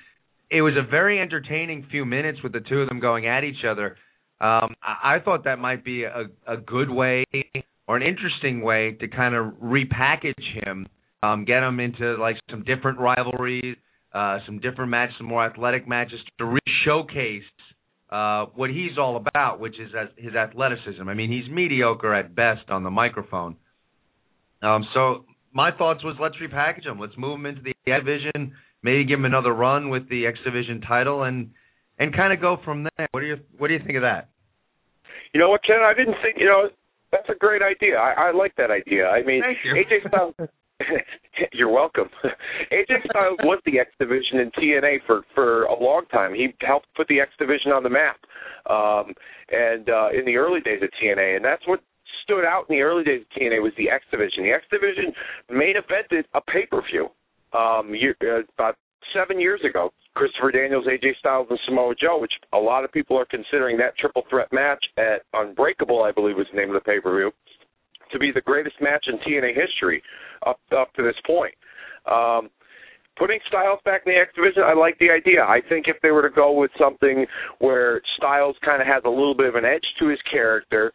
it 0.50 0.62
was 0.62 0.74
a 0.76 0.88
very 0.88 1.20
entertaining 1.20 1.86
few 1.90 2.04
minutes 2.04 2.42
with 2.42 2.52
the 2.52 2.60
two 2.60 2.80
of 2.80 2.88
them 2.88 3.00
going 3.00 3.26
at 3.26 3.44
each 3.44 3.64
other. 3.68 3.96
Um, 4.40 4.74
I, 4.82 5.16
I 5.16 5.18
thought 5.24 5.44
that 5.44 5.58
might 5.58 5.84
be 5.84 6.04
a, 6.04 6.24
a 6.46 6.56
good 6.56 6.90
way 6.90 7.24
or 7.86 7.96
an 7.96 8.02
interesting 8.02 8.62
way 8.62 8.96
to 9.00 9.08
kind 9.08 9.34
of 9.34 9.46
repackage 9.62 10.64
him, 10.64 10.86
um, 11.22 11.44
get 11.44 11.62
him 11.62 11.80
into 11.80 12.16
like 12.16 12.36
some 12.50 12.62
different 12.64 12.98
rivalries, 12.98 13.76
uh, 14.12 14.38
some 14.46 14.60
different 14.60 14.90
matches, 14.90 15.14
some 15.18 15.26
more 15.26 15.44
athletic 15.44 15.86
matches 15.86 16.18
to 16.38 16.44
re-showcase 16.44 17.42
uh, 18.10 18.46
what 18.54 18.70
he's 18.70 18.96
all 18.98 19.16
about, 19.16 19.60
which 19.60 19.74
is 19.78 19.90
his 20.16 20.34
athleticism. 20.34 21.06
I 21.06 21.14
mean, 21.14 21.30
he's 21.30 21.50
mediocre 21.52 22.14
at 22.14 22.34
best 22.34 22.70
on 22.70 22.82
the 22.82 22.90
microphone. 22.90 23.56
Um, 24.62 24.86
so 24.94 25.24
my 25.52 25.70
thoughts 25.76 26.02
was 26.02 26.16
let's 26.20 26.36
repackage 26.36 26.86
him. 26.86 26.98
Let's 26.98 27.16
move 27.16 27.38
him 27.38 27.46
into 27.46 27.62
the 27.62 27.74
X 27.90 28.04
division. 28.04 28.52
Maybe 28.82 29.04
give 29.04 29.18
him 29.18 29.24
another 29.24 29.52
run 29.52 29.90
with 29.90 30.08
the 30.08 30.26
X 30.26 30.38
division 30.44 30.80
title, 30.80 31.24
and 31.24 31.50
and 31.98 32.14
kind 32.14 32.32
of 32.32 32.40
go 32.40 32.56
from 32.64 32.84
there. 32.84 33.08
What 33.10 33.20
do 33.20 33.26
you 33.26 33.36
What 33.58 33.68
do 33.68 33.74
you 33.74 33.80
think 33.84 33.96
of 33.96 34.02
that? 34.02 34.28
You 35.34 35.40
know 35.40 35.50
what, 35.50 35.62
Ken? 35.64 35.78
I 35.84 35.94
didn't 35.94 36.16
think. 36.22 36.36
You 36.38 36.46
know, 36.46 36.68
that's 37.12 37.28
a 37.28 37.34
great 37.34 37.62
idea. 37.62 37.98
I, 37.98 38.28
I 38.28 38.32
like 38.32 38.54
that 38.56 38.70
idea. 38.70 39.06
I 39.08 39.22
mean, 39.22 39.42
AJ 39.42 40.08
Styles. 40.08 40.34
You're 41.52 41.70
welcome. 41.70 42.08
AJ 42.72 43.04
Styles 43.10 43.38
was 43.42 43.60
the 43.66 43.78
X 43.78 43.90
Division 43.98 44.40
in 44.40 44.50
TNA 44.52 44.98
for 45.06 45.22
for 45.34 45.64
a 45.64 45.82
long 45.82 46.04
time. 46.10 46.34
He 46.34 46.48
helped 46.60 46.86
put 46.96 47.08
the 47.08 47.20
X 47.20 47.30
Division 47.38 47.72
on 47.72 47.82
the 47.82 47.90
map, 47.90 48.16
um, 48.70 49.14
and 49.50 49.88
uh, 49.88 50.08
in 50.16 50.24
the 50.24 50.36
early 50.36 50.60
days 50.60 50.80
of 50.82 50.90
TNA, 51.02 51.36
and 51.36 51.44
that's 51.44 51.66
what 51.66 51.80
stood 52.22 52.44
out 52.44 52.66
in 52.68 52.76
the 52.76 52.82
early 52.82 53.04
days 53.04 53.22
of 53.22 53.40
TNA 53.40 53.62
was 53.62 53.72
the 53.76 53.90
X 53.90 54.04
Division. 54.10 54.44
The 54.44 54.52
X 54.52 54.64
Division 54.70 55.12
main 55.50 55.74
evented 55.74 56.24
a 56.34 56.40
pay 56.40 56.66
per 56.66 56.82
view 56.90 57.08
um, 57.52 57.92
uh, 57.92 58.42
about 58.54 58.76
seven 59.14 59.40
years 59.40 59.60
ago. 59.68 59.92
Christopher 60.14 60.50
Daniels, 60.50 60.86
AJ 60.86 61.16
Styles, 61.18 61.46
and 61.48 61.58
Samoa 61.64 61.94
Joe, 61.94 62.18
which 62.20 62.32
a 62.52 62.58
lot 62.58 62.84
of 62.84 62.90
people 62.90 63.16
are 63.16 63.26
considering 63.26 63.76
that 63.78 63.96
triple 63.96 64.24
threat 64.28 64.52
match 64.52 64.84
at 64.96 65.22
Unbreakable, 65.32 66.02
I 66.02 66.10
believe 66.10 66.36
was 66.36 66.46
the 66.52 66.58
name 66.58 66.70
of 66.70 66.74
the 66.74 66.80
pay 66.80 67.00
per 67.00 67.16
view, 67.16 67.30
to 68.10 68.18
be 68.18 68.30
the 68.32 68.40
greatest 68.40 68.76
match 68.80 69.06
in 69.08 69.18
TNA 69.18 69.54
history 69.54 70.02
up 70.46 70.60
up 70.76 70.92
to 70.94 71.02
this 71.02 71.16
point. 71.26 71.54
Um, 72.10 72.50
putting 73.18 73.40
Styles 73.48 73.80
back 73.84 74.02
in 74.06 74.12
the 74.12 74.18
X 74.18 74.30
division, 74.34 74.62
I 74.64 74.74
like 74.74 74.98
the 74.98 75.10
idea. 75.10 75.42
I 75.42 75.60
think 75.68 75.86
if 75.88 75.96
they 76.02 76.10
were 76.10 76.22
to 76.22 76.34
go 76.34 76.52
with 76.52 76.70
something 76.78 77.26
where 77.58 78.00
Styles 78.16 78.56
kind 78.64 78.80
of 78.80 78.86
has 78.86 79.02
a 79.04 79.10
little 79.10 79.34
bit 79.34 79.46
of 79.46 79.56
an 79.56 79.64
edge 79.64 79.84
to 79.98 80.08
his 80.08 80.20
character, 80.30 80.92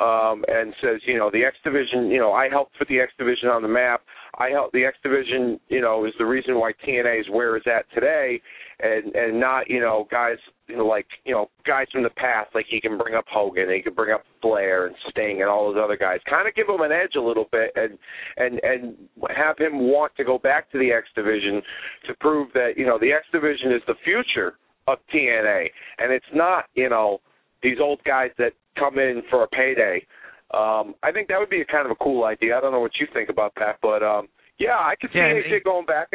um, 0.00 0.44
and 0.48 0.72
says, 0.82 1.00
you 1.06 1.18
know, 1.18 1.30
the 1.30 1.44
X 1.44 1.56
division, 1.64 2.10
you 2.10 2.18
know, 2.18 2.32
I 2.32 2.48
helped 2.48 2.78
put 2.78 2.88
the 2.88 3.00
X 3.00 3.12
division 3.18 3.48
on 3.48 3.62
the 3.62 3.68
map. 3.68 4.00
I 4.38 4.48
help 4.48 4.72
the 4.72 4.84
X 4.84 4.96
division, 5.02 5.60
you 5.68 5.80
know, 5.80 6.06
is 6.06 6.14
the 6.18 6.24
reason 6.24 6.58
why 6.58 6.72
TNA 6.86 7.20
is 7.20 7.26
where 7.30 7.56
it's 7.56 7.66
at 7.66 7.84
today, 7.94 8.40
and 8.80 9.14
and 9.14 9.38
not, 9.38 9.68
you 9.68 9.80
know, 9.80 10.08
guys, 10.10 10.38
you 10.68 10.76
know, 10.76 10.86
like 10.86 11.06
you 11.24 11.34
know, 11.34 11.50
guys 11.66 11.86
from 11.92 12.02
the 12.02 12.10
past, 12.10 12.50
like 12.54 12.66
he 12.68 12.80
can 12.80 12.96
bring 12.96 13.14
up 13.14 13.26
Hogan, 13.30 13.64
and 13.64 13.72
he 13.72 13.82
can 13.82 13.94
bring 13.94 14.12
up 14.14 14.24
Flair 14.40 14.86
and 14.86 14.96
Sting 15.10 15.42
and 15.42 15.50
all 15.50 15.72
those 15.72 15.82
other 15.82 15.96
guys. 15.98 16.20
Kind 16.28 16.48
of 16.48 16.54
give 16.54 16.68
him 16.68 16.80
an 16.80 16.92
edge 16.92 17.14
a 17.16 17.20
little 17.20 17.46
bit, 17.52 17.72
and 17.76 17.98
and 18.38 18.60
and 18.62 18.96
have 19.36 19.58
him 19.58 19.78
want 19.78 20.16
to 20.16 20.24
go 20.24 20.38
back 20.38 20.70
to 20.72 20.78
the 20.78 20.92
X 20.92 21.08
division 21.14 21.60
to 22.06 22.14
prove 22.20 22.48
that 22.54 22.72
you 22.76 22.86
know 22.86 22.98
the 22.98 23.12
X 23.12 23.26
division 23.32 23.72
is 23.72 23.82
the 23.86 23.96
future 24.02 24.54
of 24.88 24.98
TNA, 25.14 25.66
and 25.98 26.12
it's 26.12 26.24
not, 26.34 26.64
you 26.74 26.88
know, 26.88 27.20
these 27.62 27.76
old 27.80 28.02
guys 28.04 28.30
that 28.38 28.52
come 28.78 28.98
in 28.98 29.22
for 29.30 29.44
a 29.44 29.48
payday. 29.48 30.04
Um, 30.52 30.94
I 31.02 31.12
think 31.12 31.28
that 31.28 31.38
would 31.38 31.50
be 31.50 31.60
a 31.62 31.64
kind 31.64 31.86
of 31.86 31.90
a 31.92 31.94
cool 32.04 32.24
idea. 32.24 32.56
I 32.56 32.60
don't 32.60 32.72
know 32.72 32.80
what 32.80 32.92
you 33.00 33.06
think 33.12 33.28
about 33.30 33.52
that, 33.56 33.78
but 33.80 34.02
um, 34.02 34.28
yeah, 34.58 34.76
I 34.76 34.94
could 35.00 35.10
see 35.12 35.18
Yeah, 35.18 35.32
AJ 35.32 35.52
it- 35.58 35.64
going 35.64 35.86
back. 35.86 36.08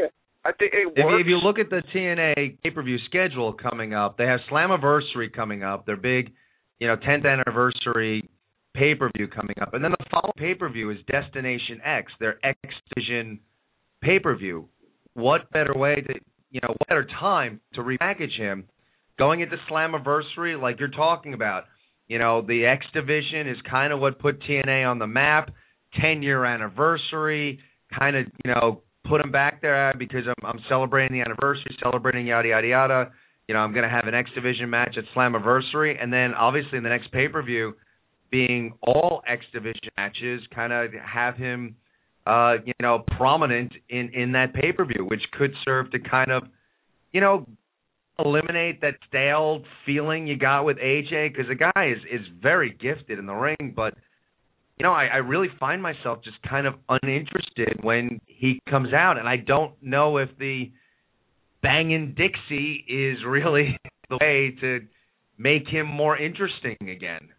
I 0.45 0.51
think 0.53 0.73
it 0.73 0.93
If, 0.95 1.03
works. 1.05 1.21
if 1.21 1.27
you 1.27 1.37
look 1.37 1.59
at 1.59 1.69
the 1.69 1.81
TNA 1.93 2.57
pay 2.63 2.69
per 2.69 2.81
view 2.83 2.97
schedule 3.05 3.51
coming 3.53 3.93
up, 3.93 4.17
they 4.17 4.25
have 4.25 4.39
Slammiversary 4.51 5.33
coming 5.33 5.63
up, 5.63 5.85
their 5.85 5.97
big, 5.97 6.31
you 6.79 6.87
know, 6.87 6.95
10th 6.95 7.25
anniversary 7.25 8.29
pay 8.75 8.93
per 8.95 9.09
view 9.17 9.27
coming 9.27 9.55
up, 9.59 9.73
and 9.73 9.83
then 9.83 9.91
the 9.91 10.05
following 10.11 10.33
pay 10.37 10.53
per 10.53 10.69
view 10.69 10.91
is 10.91 10.97
Destination 11.11 11.81
X, 11.83 12.11
their 12.19 12.37
X 12.45 12.59
Division 12.95 13.39
pay 14.01 14.19
per 14.19 14.35
view. 14.35 14.69
What 15.15 15.49
better 15.51 15.73
way 15.75 15.95
to, 15.95 16.13
you 16.51 16.59
know, 16.61 16.69
what 16.77 16.87
better 16.87 17.07
time 17.19 17.59
to 17.73 17.81
repackage 17.81 18.37
him 18.37 18.65
going 19.17 19.39
into 19.41 19.57
Slammiversary 19.69 20.61
like 20.61 20.79
you're 20.79 20.89
talking 20.89 21.33
about? 21.33 21.63
You 22.07 22.19
know, 22.19 22.41
the 22.41 22.65
X 22.65 22.85
Division 22.93 23.47
is 23.47 23.57
kind 23.69 23.91
of 23.91 23.99
what 23.99 24.19
put 24.19 24.41
TNA 24.41 24.89
on 24.89 24.99
the 24.99 25.07
map. 25.07 25.51
10 26.01 26.21
year 26.21 26.45
anniversary, 26.45 27.59
kind 27.97 28.15
of, 28.15 28.25
you 28.43 28.53
know, 28.53 28.81
put 29.07 29.21
him 29.21 29.31
back 29.31 29.61
there 29.61 29.93
because 29.97 30.23
I'm, 30.27 30.45
I'm 30.45 30.59
celebrating 30.69 31.17
the 31.17 31.23
anniversary, 31.23 31.75
celebrating 31.81 32.27
yada 32.27 32.49
yada 32.49 32.67
yada. 32.67 33.11
You 33.47 33.53
know, 33.53 33.61
I'm 33.61 33.71
going 33.71 33.83
to 33.83 33.89
have 33.89 34.05
an 34.07 34.13
X 34.13 34.29
Division 34.35 34.69
match 34.69 34.97
at 34.97 35.05
Slammiversary, 35.15 36.01
and 36.01 36.11
then 36.11 36.33
obviously 36.33 36.77
in 36.77 36.83
the 36.83 36.89
next 36.89 37.11
pay 37.11 37.27
per 37.27 37.41
view, 37.41 37.73
being 38.29 38.73
all 38.81 39.21
X 39.27 39.45
Division 39.53 39.89
matches, 39.95 40.41
kind 40.53 40.73
of 40.73 40.91
have 40.93 41.37
him, 41.37 41.75
uh, 42.25 42.55
you 42.65 42.73
know, 42.81 43.03
prominent 43.17 43.71
in 43.89 44.11
in 44.13 44.33
that 44.33 44.53
pay 44.53 44.73
per 44.73 44.85
view, 44.85 45.05
which 45.09 45.21
could 45.37 45.51
serve 45.63 45.89
to 45.91 45.99
kind 45.99 46.31
of, 46.31 46.43
you 47.13 47.21
know, 47.21 47.47
eliminate 48.23 48.81
that 48.81 48.95
stale 49.07 49.63
feeling 49.85 50.27
you 50.27 50.37
got 50.37 50.65
with 50.65 50.77
AJ 50.77 51.33
because 51.33 51.47
the 51.47 51.55
guy 51.55 51.91
is 51.91 51.99
is 52.11 52.25
very 52.41 52.71
gifted 52.71 53.19
in 53.19 53.25
the 53.25 53.33
ring, 53.33 53.73
but 53.75 53.93
you 54.79 54.83
know, 54.83 54.93
I, 54.93 55.05
I 55.05 55.17
really 55.17 55.47
find 55.59 55.81
myself 55.81 56.19
just 56.23 56.37
kind 56.47 56.67
of 56.67 56.75
uninterested 56.87 57.79
when 57.81 58.21
he 58.27 58.59
comes 58.69 58.93
out, 58.93 59.17
and 59.17 59.27
I 59.27 59.37
don't 59.37 59.73
know 59.81 60.17
if 60.17 60.29
the 60.37 60.71
banging 61.63 62.15
Dixie 62.15 62.85
is 62.87 63.17
really 63.25 63.77
the 64.09 64.17
way 64.21 64.55
to 64.61 64.81
make 65.37 65.67
him 65.67 65.87
more 65.87 66.17
interesting 66.17 66.77
again. 66.81 67.29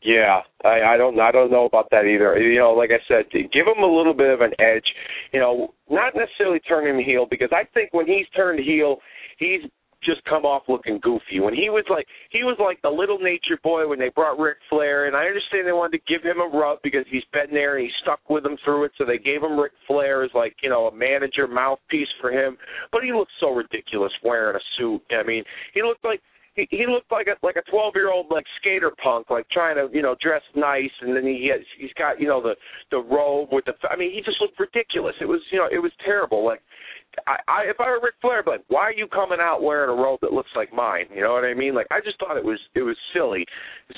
Yeah, 0.00 0.42
I, 0.64 0.94
I 0.94 0.96
don't 0.96 1.18
I 1.18 1.32
don't 1.32 1.50
know 1.50 1.66
about 1.66 1.90
that 1.90 2.04
either. 2.04 2.38
You 2.38 2.60
know, 2.60 2.70
like 2.70 2.90
I 2.90 3.02
said, 3.08 3.24
give 3.32 3.66
him 3.66 3.82
a 3.82 3.86
little 3.86 4.14
bit 4.14 4.30
of 4.30 4.40
an 4.40 4.52
edge. 4.60 4.86
You 5.32 5.40
know, 5.40 5.74
not 5.90 6.14
necessarily 6.14 6.60
turn 6.60 6.86
him 6.86 7.04
heel 7.04 7.26
because 7.28 7.50
I 7.50 7.64
think 7.74 7.92
when 7.92 8.06
he's 8.06 8.26
turned 8.34 8.60
heel, 8.60 8.98
he's 9.38 9.62
just 10.04 10.22
come 10.24 10.44
off 10.44 10.62
looking 10.68 11.00
goofy. 11.02 11.40
When 11.40 11.54
he 11.54 11.70
was 11.70 11.84
like 11.90 12.06
he 12.30 12.44
was 12.44 12.56
like 12.60 12.80
the 12.82 12.90
little 12.90 13.18
nature 13.18 13.58
boy 13.62 13.88
when 13.88 13.98
they 13.98 14.10
brought 14.14 14.38
Ric 14.38 14.58
Flair, 14.70 15.06
and 15.06 15.16
I 15.16 15.26
understand 15.26 15.66
they 15.66 15.72
wanted 15.72 15.98
to 15.98 16.12
give 16.12 16.22
him 16.22 16.40
a 16.40 16.46
rub 16.46 16.78
because 16.82 17.04
he's 17.10 17.26
been 17.32 17.50
there 17.50 17.76
and 17.76 17.84
he 17.84 17.90
stuck 18.02 18.20
with 18.30 18.44
them 18.44 18.56
through 18.64 18.84
it, 18.84 18.92
so 18.96 19.04
they 19.04 19.18
gave 19.18 19.42
him 19.42 19.58
Ric 19.58 19.72
Flair 19.86 20.22
as 20.22 20.30
like 20.34 20.54
you 20.62 20.70
know 20.70 20.86
a 20.86 20.94
manager 20.94 21.46
mouthpiece 21.46 22.08
for 22.20 22.30
him. 22.30 22.56
But 22.92 23.02
he 23.02 23.12
looked 23.12 23.32
so 23.40 23.50
ridiculous 23.50 24.12
wearing 24.22 24.56
a 24.56 24.64
suit. 24.78 25.02
I 25.10 25.26
mean, 25.26 25.42
he 25.74 25.82
looked 25.82 26.04
like 26.04 26.20
he, 26.54 26.66
he 26.70 26.86
looked 26.86 27.10
like 27.10 27.26
a 27.26 27.34
like 27.44 27.56
a 27.56 27.70
twelve 27.70 27.94
year 27.96 28.10
old 28.10 28.26
like 28.30 28.44
skater 28.60 28.92
punk, 29.02 29.30
like 29.30 29.48
trying 29.50 29.76
to 29.76 29.94
you 29.94 30.02
know 30.02 30.16
dress 30.20 30.42
nice, 30.54 30.94
and 31.00 31.14
then 31.14 31.24
he 31.24 31.50
has 31.52 31.64
he's 31.78 31.92
got 31.98 32.20
you 32.20 32.28
know 32.28 32.42
the 32.42 32.54
the 32.90 32.98
robe 32.98 33.48
with 33.50 33.64
the. 33.64 33.74
I 33.88 33.96
mean, 33.96 34.12
he 34.12 34.20
just 34.22 34.40
looked 34.40 34.58
ridiculous. 34.58 35.14
It 35.20 35.26
was 35.26 35.40
you 35.50 35.58
know 35.58 35.68
it 35.70 35.78
was 35.82 35.92
terrible. 36.04 36.44
Like 36.44 36.60
I, 37.26 37.64
if 37.66 37.80
I 37.80 37.90
were 37.90 38.00
Ric 38.02 38.14
Flair, 38.20 38.42
be 38.42 38.50
like, 38.50 38.64
why 38.68 38.82
are 38.82 38.92
you 38.92 39.06
coming 39.08 39.38
out 39.40 39.62
wearing 39.62 39.90
a 39.90 40.00
robe 40.00 40.20
that 40.22 40.32
looks 40.32 40.50
like 40.54 40.72
mine? 40.72 41.06
You 41.14 41.22
know 41.22 41.32
what 41.32 41.44
I 41.44 41.54
mean? 41.54 41.74
Like 41.74 41.88
I 41.90 42.00
just 42.00 42.18
thought 42.18 42.36
it 42.36 42.44
was 42.44 42.60
it 42.74 42.82
was 42.82 42.96
silly. 43.12 43.44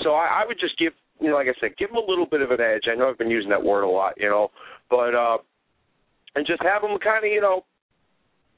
So 0.03 0.11
I, 0.11 0.41
I 0.41 0.47
would 0.47 0.59
just 0.59 0.77
give 0.79 0.93
you 1.19 1.29
know 1.29 1.35
like 1.35 1.47
I 1.47 1.59
said, 1.59 1.77
give 1.77 1.89
him 1.89 1.97
a 1.97 2.05
little 2.05 2.25
bit 2.25 2.41
of 2.41 2.51
an 2.51 2.61
edge. 2.61 2.85
I 2.91 2.95
know 2.95 3.09
I've 3.09 3.17
been 3.17 3.29
using 3.29 3.49
that 3.51 3.63
word 3.63 3.83
a 3.83 3.89
lot, 3.89 4.13
you 4.17 4.29
know, 4.29 4.49
but 4.89 5.13
uh, 5.13 5.37
and 6.35 6.47
just 6.47 6.63
have 6.63 6.83
him 6.83 6.97
kind 7.03 7.25
of 7.25 7.31
you 7.31 7.41
know 7.41 7.65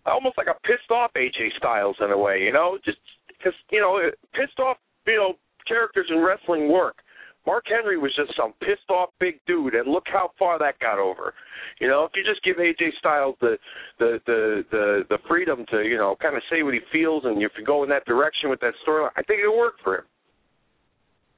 almost 0.05 0.37
like 0.37 0.47
a 0.47 0.67
pissed 0.67 0.91
off 0.91 1.11
AJ 1.15 1.57
Styles 1.57 1.97
in 1.99 2.11
a 2.11 2.17
way, 2.17 2.41
you 2.41 2.53
know, 2.53 2.77
just 2.85 2.99
because 3.27 3.53
you 3.71 3.79
know 3.79 3.99
pissed 4.33 4.59
off 4.59 4.77
you 5.05 5.17
know 5.17 5.33
characters 5.67 6.07
in 6.09 6.19
wrestling 6.19 6.71
work. 6.71 6.97
Mark 7.45 7.65
Henry 7.67 7.97
was 7.97 8.11
just 8.15 8.35
some 8.37 8.53
pissed 8.61 8.89
off 8.89 9.09
big 9.19 9.39
dude, 9.45 9.75
and 9.75 9.91
look 9.91 10.05
how 10.07 10.31
far 10.39 10.57
that 10.59 10.79
got 10.79 10.97
over. 10.97 11.33
You 11.79 11.87
know, 11.87 12.05
if 12.05 12.11
you 12.15 12.23
just 12.23 12.43
give 12.43 12.57
AJ 12.57 12.97
Styles 12.99 13.35
the 13.41 13.57
the 13.99 14.19
the 14.25 14.63
the, 14.71 15.01
the 15.09 15.17
freedom 15.27 15.65
to 15.71 15.81
you 15.81 15.97
know 15.97 16.15
kind 16.21 16.35
of 16.35 16.43
say 16.49 16.63
what 16.63 16.73
he 16.73 16.79
feels, 16.91 17.23
and 17.25 17.41
if 17.41 17.51
you 17.57 17.65
go 17.65 17.83
in 17.83 17.89
that 17.89 18.05
direction 18.05 18.49
with 18.49 18.59
that 18.61 18.73
storyline, 18.87 19.11
I 19.17 19.23
think 19.23 19.41
it'll 19.41 19.57
work 19.57 19.75
for 19.83 19.97
him. 19.97 20.05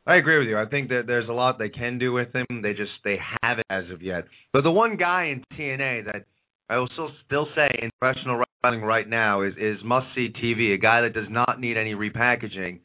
I 0.07 0.17
agree 0.17 0.37
with 0.37 0.47
you. 0.47 0.59
I 0.59 0.67
think 0.67 0.89
that 0.89 1.03
there's 1.07 1.29
a 1.29 1.33
lot 1.33 1.57
they 1.57 1.69
can 1.69 1.97
do 1.97 2.13
with 2.13 2.27
him. 2.35 2.61
They 2.61 2.73
just 2.73 2.91
they 3.03 3.17
haven't 3.41 3.65
as 3.71 3.85
of 3.91 4.03
yet. 4.03 4.25
But 4.53 4.61
the 4.61 4.71
one 4.71 4.97
guy 4.97 5.33
in 5.33 5.43
TNA 5.57 6.05
that 6.05 6.25
I 6.69 6.77
will 6.77 6.89
still 6.93 7.09
still 7.25 7.47
say 7.55 7.67
in 7.81 7.89
professional 7.99 8.43
wrestling 8.63 8.83
right 8.83 9.07
now 9.09 9.41
is 9.41 9.53
is 9.57 9.77
must 9.83 10.07
see 10.13 10.29
TV. 10.29 10.75
A 10.75 10.77
guy 10.77 11.01
that 11.01 11.13
does 11.13 11.29
not 11.29 11.59
need 11.59 11.77
any 11.77 11.95
repackaging. 11.95 12.79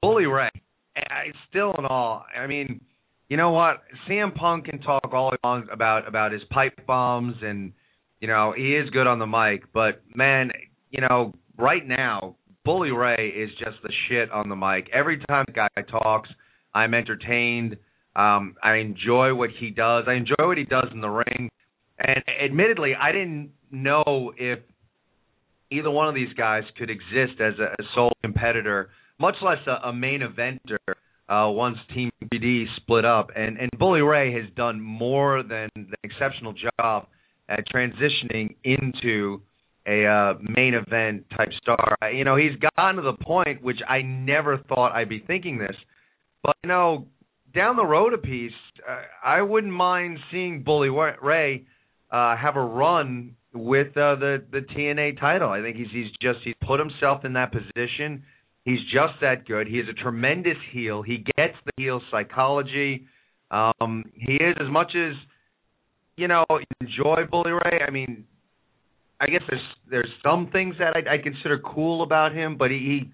Bully 0.00 0.26
Ray. 0.26 0.50
I, 0.96 1.32
still 1.48 1.74
in 1.78 1.86
all. 1.86 2.24
I 2.38 2.46
mean, 2.46 2.80
you 3.28 3.36
know 3.36 3.50
what? 3.50 3.82
CM 4.08 4.34
Punk 4.34 4.66
can 4.66 4.80
talk 4.80 5.10
all 5.12 5.32
along 5.42 5.68
about 5.72 6.06
about 6.06 6.32
his 6.32 6.42
pipe 6.50 6.86
bombs 6.86 7.36
and 7.42 7.72
you 8.20 8.28
know 8.28 8.52
he 8.56 8.74
is 8.74 8.90
good 8.90 9.06
on 9.06 9.18
the 9.18 9.26
mic. 9.26 9.72
But 9.72 10.02
man, 10.14 10.50
you 10.90 11.00
know 11.00 11.34
right 11.56 11.86
now 11.86 12.36
Bully 12.64 12.90
Ray 12.90 13.28
is 13.28 13.50
just 13.58 13.76
the 13.82 13.92
shit 14.08 14.30
on 14.30 14.48
the 14.48 14.56
mic. 14.56 14.88
Every 14.92 15.18
time 15.28 15.44
the 15.46 15.52
guy 15.52 15.68
talks, 15.90 16.28
I'm 16.74 16.94
entertained. 16.94 17.76
Um, 18.14 18.56
I 18.62 18.76
enjoy 18.76 19.34
what 19.34 19.50
he 19.58 19.70
does. 19.70 20.04
I 20.06 20.14
enjoy 20.14 20.46
what 20.46 20.58
he 20.58 20.64
does 20.64 20.88
in 20.92 21.00
the 21.00 21.08
ring. 21.08 21.48
And 21.98 22.22
admittedly, 22.44 22.92
I 23.00 23.12
didn't 23.12 23.52
know 23.70 24.32
if 24.36 24.58
either 25.70 25.90
one 25.90 26.08
of 26.08 26.14
these 26.14 26.32
guys 26.34 26.62
could 26.78 26.90
exist 26.90 27.40
as 27.40 27.54
a, 27.58 27.74
a 27.80 27.86
sole 27.94 28.12
competitor, 28.22 28.90
much 29.22 29.36
less 29.40 29.58
a, 29.68 29.88
a 29.88 29.92
main 29.92 30.20
eventer. 30.20 30.94
Uh, 31.28 31.48
once 31.48 31.78
Team 31.94 32.10
3D 32.24 32.64
split 32.76 33.04
up, 33.06 33.30
and 33.34 33.56
and 33.56 33.70
Bully 33.78 34.02
Ray 34.02 34.34
has 34.34 34.50
done 34.54 34.80
more 34.80 35.42
than 35.42 35.68
an 35.76 35.92
exceptional 36.02 36.52
job 36.52 37.06
at 37.48 37.60
transitioning 37.72 38.56
into 38.64 39.40
a 39.86 40.04
uh, 40.04 40.34
main 40.40 40.74
event 40.74 41.24
type 41.36 41.48
star. 41.62 41.96
You 42.12 42.24
know, 42.24 42.36
he's 42.36 42.58
gotten 42.76 42.96
to 42.96 43.02
the 43.02 43.16
point 43.24 43.62
which 43.62 43.78
I 43.88 44.02
never 44.02 44.58
thought 44.68 44.92
I'd 44.92 45.08
be 45.08 45.22
thinking 45.24 45.58
this, 45.58 45.76
but 46.42 46.56
you 46.64 46.68
know, 46.68 47.06
down 47.54 47.76
the 47.76 47.86
road 47.86 48.12
a 48.12 48.18
piece, 48.18 48.52
uh, 48.86 49.02
I 49.24 49.42
wouldn't 49.42 49.72
mind 49.72 50.18
seeing 50.30 50.64
Bully 50.64 50.90
Ray 50.90 51.64
uh, 52.10 52.36
have 52.36 52.56
a 52.56 52.64
run 52.64 53.36
with 53.54 53.88
uh, 53.96 54.16
the 54.16 54.42
the 54.50 54.60
TNA 54.60 55.20
title. 55.20 55.50
I 55.50 55.62
think 55.62 55.76
he's 55.76 55.90
he's 55.92 56.10
just 56.20 56.40
he's 56.44 56.54
put 56.66 56.80
himself 56.80 57.24
in 57.24 57.34
that 57.34 57.52
position. 57.52 58.24
He's 58.64 58.80
just 58.92 59.14
that 59.20 59.46
good. 59.46 59.66
He 59.66 59.78
is 59.78 59.88
a 59.88 59.92
tremendous 59.92 60.56
heel. 60.72 61.02
He 61.02 61.24
gets 61.36 61.54
the 61.64 61.72
heel 61.76 62.00
psychology. 62.10 63.06
Um, 63.50 64.04
he 64.14 64.34
is 64.34 64.56
as 64.60 64.70
much 64.70 64.92
as 64.96 65.14
you 66.16 66.28
know 66.28 66.44
enjoy 66.80 67.24
Bully 67.30 67.52
Ray. 67.52 67.80
I 67.86 67.90
mean, 67.90 68.24
I 69.20 69.26
guess 69.26 69.42
there's 69.48 69.62
there's 69.90 70.10
some 70.22 70.48
things 70.52 70.76
that 70.78 70.94
I, 70.96 71.14
I 71.14 71.18
consider 71.18 71.58
cool 71.58 72.02
about 72.02 72.32
him, 72.32 72.56
but 72.56 72.70
he, 72.70 72.78
he 72.78 73.12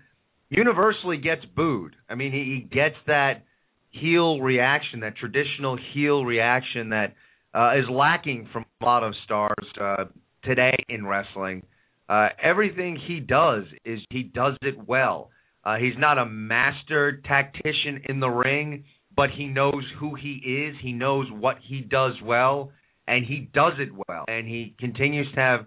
universally 0.57 1.17
gets 1.17 1.45
booed. 1.57 1.97
I 2.09 2.15
mean, 2.15 2.33
he, 2.33 2.39
he 2.39 2.69
gets 2.75 2.97
that 3.07 3.45
heel 3.91 4.41
reaction, 4.41 5.01
that 5.01 5.17
traditional 5.17 5.79
heel 5.95 6.25
reaction 6.25 6.91
that 6.91 7.15
uh, 7.55 7.73
is 7.79 7.85
lacking 7.91 8.49
from 8.53 8.65
a 8.81 8.85
lot 8.85 9.03
of 9.03 9.15
stars 9.25 9.67
uh, 9.81 10.05
today 10.45 10.77
in 10.89 11.07
wrestling. 11.07 11.63
Uh, 12.09 12.29
everything 12.43 12.99
he 13.07 13.21
does 13.21 13.65
is 13.85 13.99
he 14.11 14.23
does 14.23 14.55
it 14.63 14.87
well. 14.87 15.31
Uh, 15.69 15.77
he's 15.77 15.99
not 15.99 16.17
a 16.17 16.25
master 16.25 17.21
tactician 17.27 18.01
in 18.09 18.21
the 18.21 18.29
ring, 18.29 18.85
but 19.15 19.29
he 19.37 19.47
knows 19.47 19.85
who 20.01 20.15
he 20.15 20.41
is. 20.67 20.75
He 20.83 20.93
knows 20.93 21.27
what 21.31 21.57
he 21.63 21.83
does 21.83 22.15
well, 22.25 22.73
and 23.07 23.23
he 23.27 23.51
does 23.53 23.75
it 23.79 23.91
well. 24.09 24.25
And 24.29 24.49
he 24.49 24.75
continues 24.81 25.27
to 25.35 25.41
have, 25.41 25.67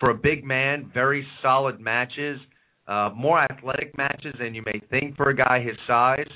for 0.00 0.08
a 0.08 0.14
big 0.14 0.42
man, 0.42 0.90
very 0.94 1.26
solid 1.42 1.80
matches, 1.80 2.40
uh, 2.88 3.10
more 3.14 3.40
athletic 3.42 3.94
matches 3.98 4.34
than 4.38 4.54
you 4.54 4.62
may 4.64 4.80
think 4.88 5.16
for 5.16 5.28
a 5.28 5.36
guy 5.36 5.60
his 5.62 5.76
size. 5.86 6.30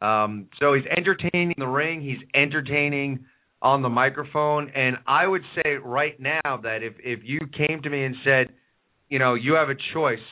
Um, 0.00 0.48
so 0.58 0.72
he's 0.72 0.86
entertaining 0.96 1.50
in 1.54 1.60
the 1.60 1.66
ring. 1.66 2.00
He's 2.00 2.26
entertaining 2.34 3.26
on 3.60 3.82
the 3.82 3.90
microphone. 3.90 4.70
And 4.74 4.96
I 5.06 5.26
would 5.26 5.42
say 5.56 5.72
right 5.74 6.18
now 6.18 6.58
that 6.62 6.78
if 6.82 6.94
if 7.04 7.20
you 7.22 7.38
came 7.54 7.82
to 7.82 7.90
me 7.90 8.04
and 8.04 8.16
said, 8.24 8.46
you 9.10 9.18
know, 9.18 9.34
you 9.34 9.56
have 9.56 9.68
a 9.68 9.76
choice 9.92 10.24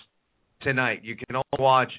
tonight, 0.62 1.00
you 1.02 1.16
can 1.16 1.36
only 1.36 1.58
watch 1.58 1.92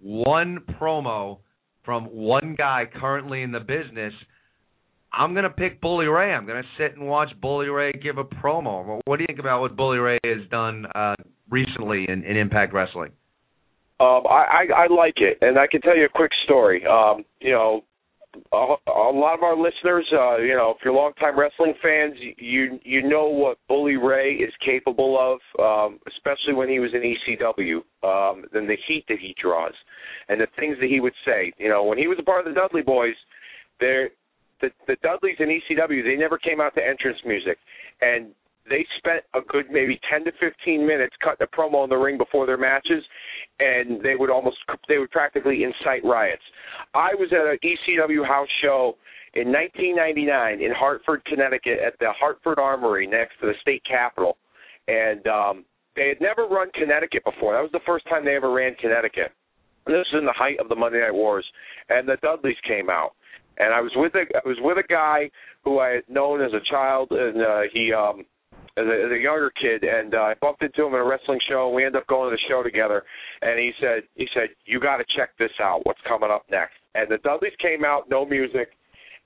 one 0.00 0.58
promo 0.80 1.38
from 1.84 2.04
one 2.06 2.54
guy 2.56 2.84
currently 3.00 3.42
in 3.42 3.52
the 3.52 3.60
business. 3.60 4.12
I'm 5.12 5.34
gonna 5.34 5.50
pick 5.50 5.80
Bully 5.80 6.06
Ray. 6.06 6.32
I'm 6.32 6.46
gonna 6.46 6.62
sit 6.76 6.96
and 6.96 7.06
watch 7.08 7.30
Bully 7.40 7.68
Ray 7.68 7.92
give 7.92 8.18
a 8.18 8.24
promo. 8.24 9.00
What 9.04 9.16
do 9.16 9.22
you 9.22 9.26
think 9.26 9.38
about 9.38 9.60
what 9.60 9.76
Bully 9.76 9.98
Ray 9.98 10.18
has 10.24 10.46
done 10.50 10.86
uh, 10.94 11.14
recently 11.50 12.06
in, 12.08 12.24
in 12.24 12.36
Impact 12.36 12.74
Wrestling? 12.74 13.12
Um, 14.00 14.22
I, 14.28 14.66
I 14.70 14.82
I 14.84 14.94
like 14.94 15.14
it, 15.16 15.38
and 15.40 15.58
I 15.58 15.66
can 15.66 15.80
tell 15.80 15.96
you 15.96 16.04
a 16.04 16.08
quick 16.08 16.30
story. 16.44 16.84
Um, 16.86 17.24
you 17.40 17.50
know, 17.52 17.82
a, 18.52 18.56
a 18.86 19.12
lot 19.12 19.34
of 19.34 19.42
our 19.42 19.56
listeners, 19.56 20.06
uh, 20.12 20.38
you 20.38 20.54
know, 20.54 20.74
if 20.76 20.84
you're 20.84 20.94
longtime 20.94 21.38
wrestling 21.38 21.74
fans, 21.82 22.14
you 22.36 22.78
you 22.84 23.02
know 23.08 23.28
what 23.28 23.58
Bully 23.68 23.96
Ray 23.96 24.34
is 24.34 24.52
capable 24.64 25.18
of, 25.18 25.40
um, 25.58 25.98
especially 26.06 26.54
when 26.54 26.68
he 26.68 26.78
was 26.78 26.90
in 26.94 27.00
ECW, 27.02 27.76
um, 28.04 28.44
and 28.52 28.68
the 28.68 28.76
heat 28.86 29.04
that 29.08 29.18
he 29.18 29.34
draws, 29.40 29.72
and 30.28 30.40
the 30.40 30.46
things 30.58 30.76
that 30.80 30.88
he 30.88 31.00
would 31.00 31.14
say. 31.24 31.52
You 31.58 31.68
know, 31.68 31.84
when 31.84 31.98
he 31.98 32.06
was 32.06 32.18
a 32.20 32.22
part 32.22 32.46
of 32.46 32.52
the 32.52 32.58
Dudley 32.58 32.82
Boys, 32.82 33.14
there, 33.80 34.10
the 34.60 34.70
the 34.86 34.96
Dudleys 35.02 35.36
in 35.38 35.48
ECW, 35.48 36.04
they 36.04 36.16
never 36.16 36.38
came 36.38 36.60
out 36.60 36.74
to 36.74 36.86
entrance 36.86 37.18
music, 37.24 37.58
and 38.00 38.28
they 38.68 38.86
spent 38.98 39.24
a 39.34 39.40
good 39.40 39.66
maybe 39.70 39.98
10 40.10 40.24
to 40.24 40.32
15 40.40 40.86
minutes 40.86 41.14
cutting 41.22 41.46
a 41.46 41.56
promo 41.56 41.84
in 41.84 41.90
the 41.90 41.96
ring 41.96 42.18
before 42.18 42.46
their 42.46 42.58
matches, 42.58 43.02
and 43.58 44.02
they 44.02 44.14
would 44.14 44.30
almost 44.30 44.56
they 44.88 44.98
would 44.98 45.10
practically 45.10 45.64
incite 45.64 46.04
riots. 46.04 46.42
I 46.94 47.14
was 47.14 47.28
at 47.32 47.46
an 47.46 47.58
ECW 47.64 48.26
house 48.26 48.48
show 48.62 48.96
in 49.34 49.52
1999 49.52 50.60
in 50.60 50.72
Hartford, 50.72 51.24
Connecticut, 51.24 51.78
at 51.84 51.98
the 52.00 52.12
Hartford 52.18 52.58
Armory 52.58 53.06
next 53.06 53.34
to 53.40 53.46
the 53.46 53.54
state 53.60 53.82
capitol, 53.88 54.36
and 54.86 55.26
um, 55.26 55.64
they 55.96 56.08
had 56.08 56.20
never 56.20 56.46
run 56.46 56.70
Connecticut 56.74 57.24
before. 57.24 57.54
That 57.54 57.62
was 57.62 57.72
the 57.72 57.84
first 57.86 58.06
time 58.08 58.24
they 58.24 58.36
ever 58.36 58.52
ran 58.52 58.74
Connecticut. 58.76 59.32
This 59.88 60.06
was 60.12 60.20
in 60.20 60.26
the 60.26 60.32
height 60.32 60.60
of 60.60 60.68
the 60.68 60.76
Monday 60.76 61.00
Night 61.00 61.14
Wars, 61.14 61.46
and 61.88 62.08
the 62.08 62.16
Dudleys 62.22 62.56
came 62.66 62.88
out 62.88 63.12
and 63.58 63.74
I 63.74 63.80
was 63.80 63.92
with 63.96 64.14
a 64.14 64.24
I 64.36 64.48
was 64.48 64.56
with 64.60 64.78
a 64.78 64.86
guy 64.88 65.30
who 65.64 65.80
I 65.80 65.90
had 65.90 66.08
known 66.08 66.40
as 66.40 66.52
a 66.52 66.64
child, 66.70 67.08
and 67.10 67.42
uh, 67.42 67.60
he 67.72 67.92
um 67.92 68.24
as 68.78 68.86
a, 68.86 69.06
as 69.06 69.10
a 69.12 69.18
younger 69.18 69.50
kid, 69.60 69.82
and 69.82 70.14
uh, 70.14 70.18
I 70.18 70.34
bumped 70.40 70.62
into 70.62 70.86
him 70.86 70.94
at 70.94 71.00
a 71.00 71.04
wrestling 71.04 71.40
show, 71.48 71.66
and 71.66 71.74
we 71.74 71.84
ended 71.84 72.00
up 72.00 72.06
going 72.06 72.30
to 72.30 72.36
the 72.36 72.48
show 72.48 72.62
together. 72.62 73.02
And 73.42 73.58
he 73.58 73.72
said, 73.80 74.02
he 74.14 74.26
said, 74.32 74.50
you 74.66 74.78
got 74.78 74.98
to 74.98 75.04
check 75.16 75.30
this 75.36 75.50
out. 75.60 75.80
What's 75.82 76.00
coming 76.06 76.30
up 76.30 76.44
next? 76.48 76.74
And 76.94 77.10
the 77.10 77.18
Dudleys 77.18 77.52
came 77.60 77.84
out, 77.84 78.08
no 78.08 78.24
music, 78.24 78.68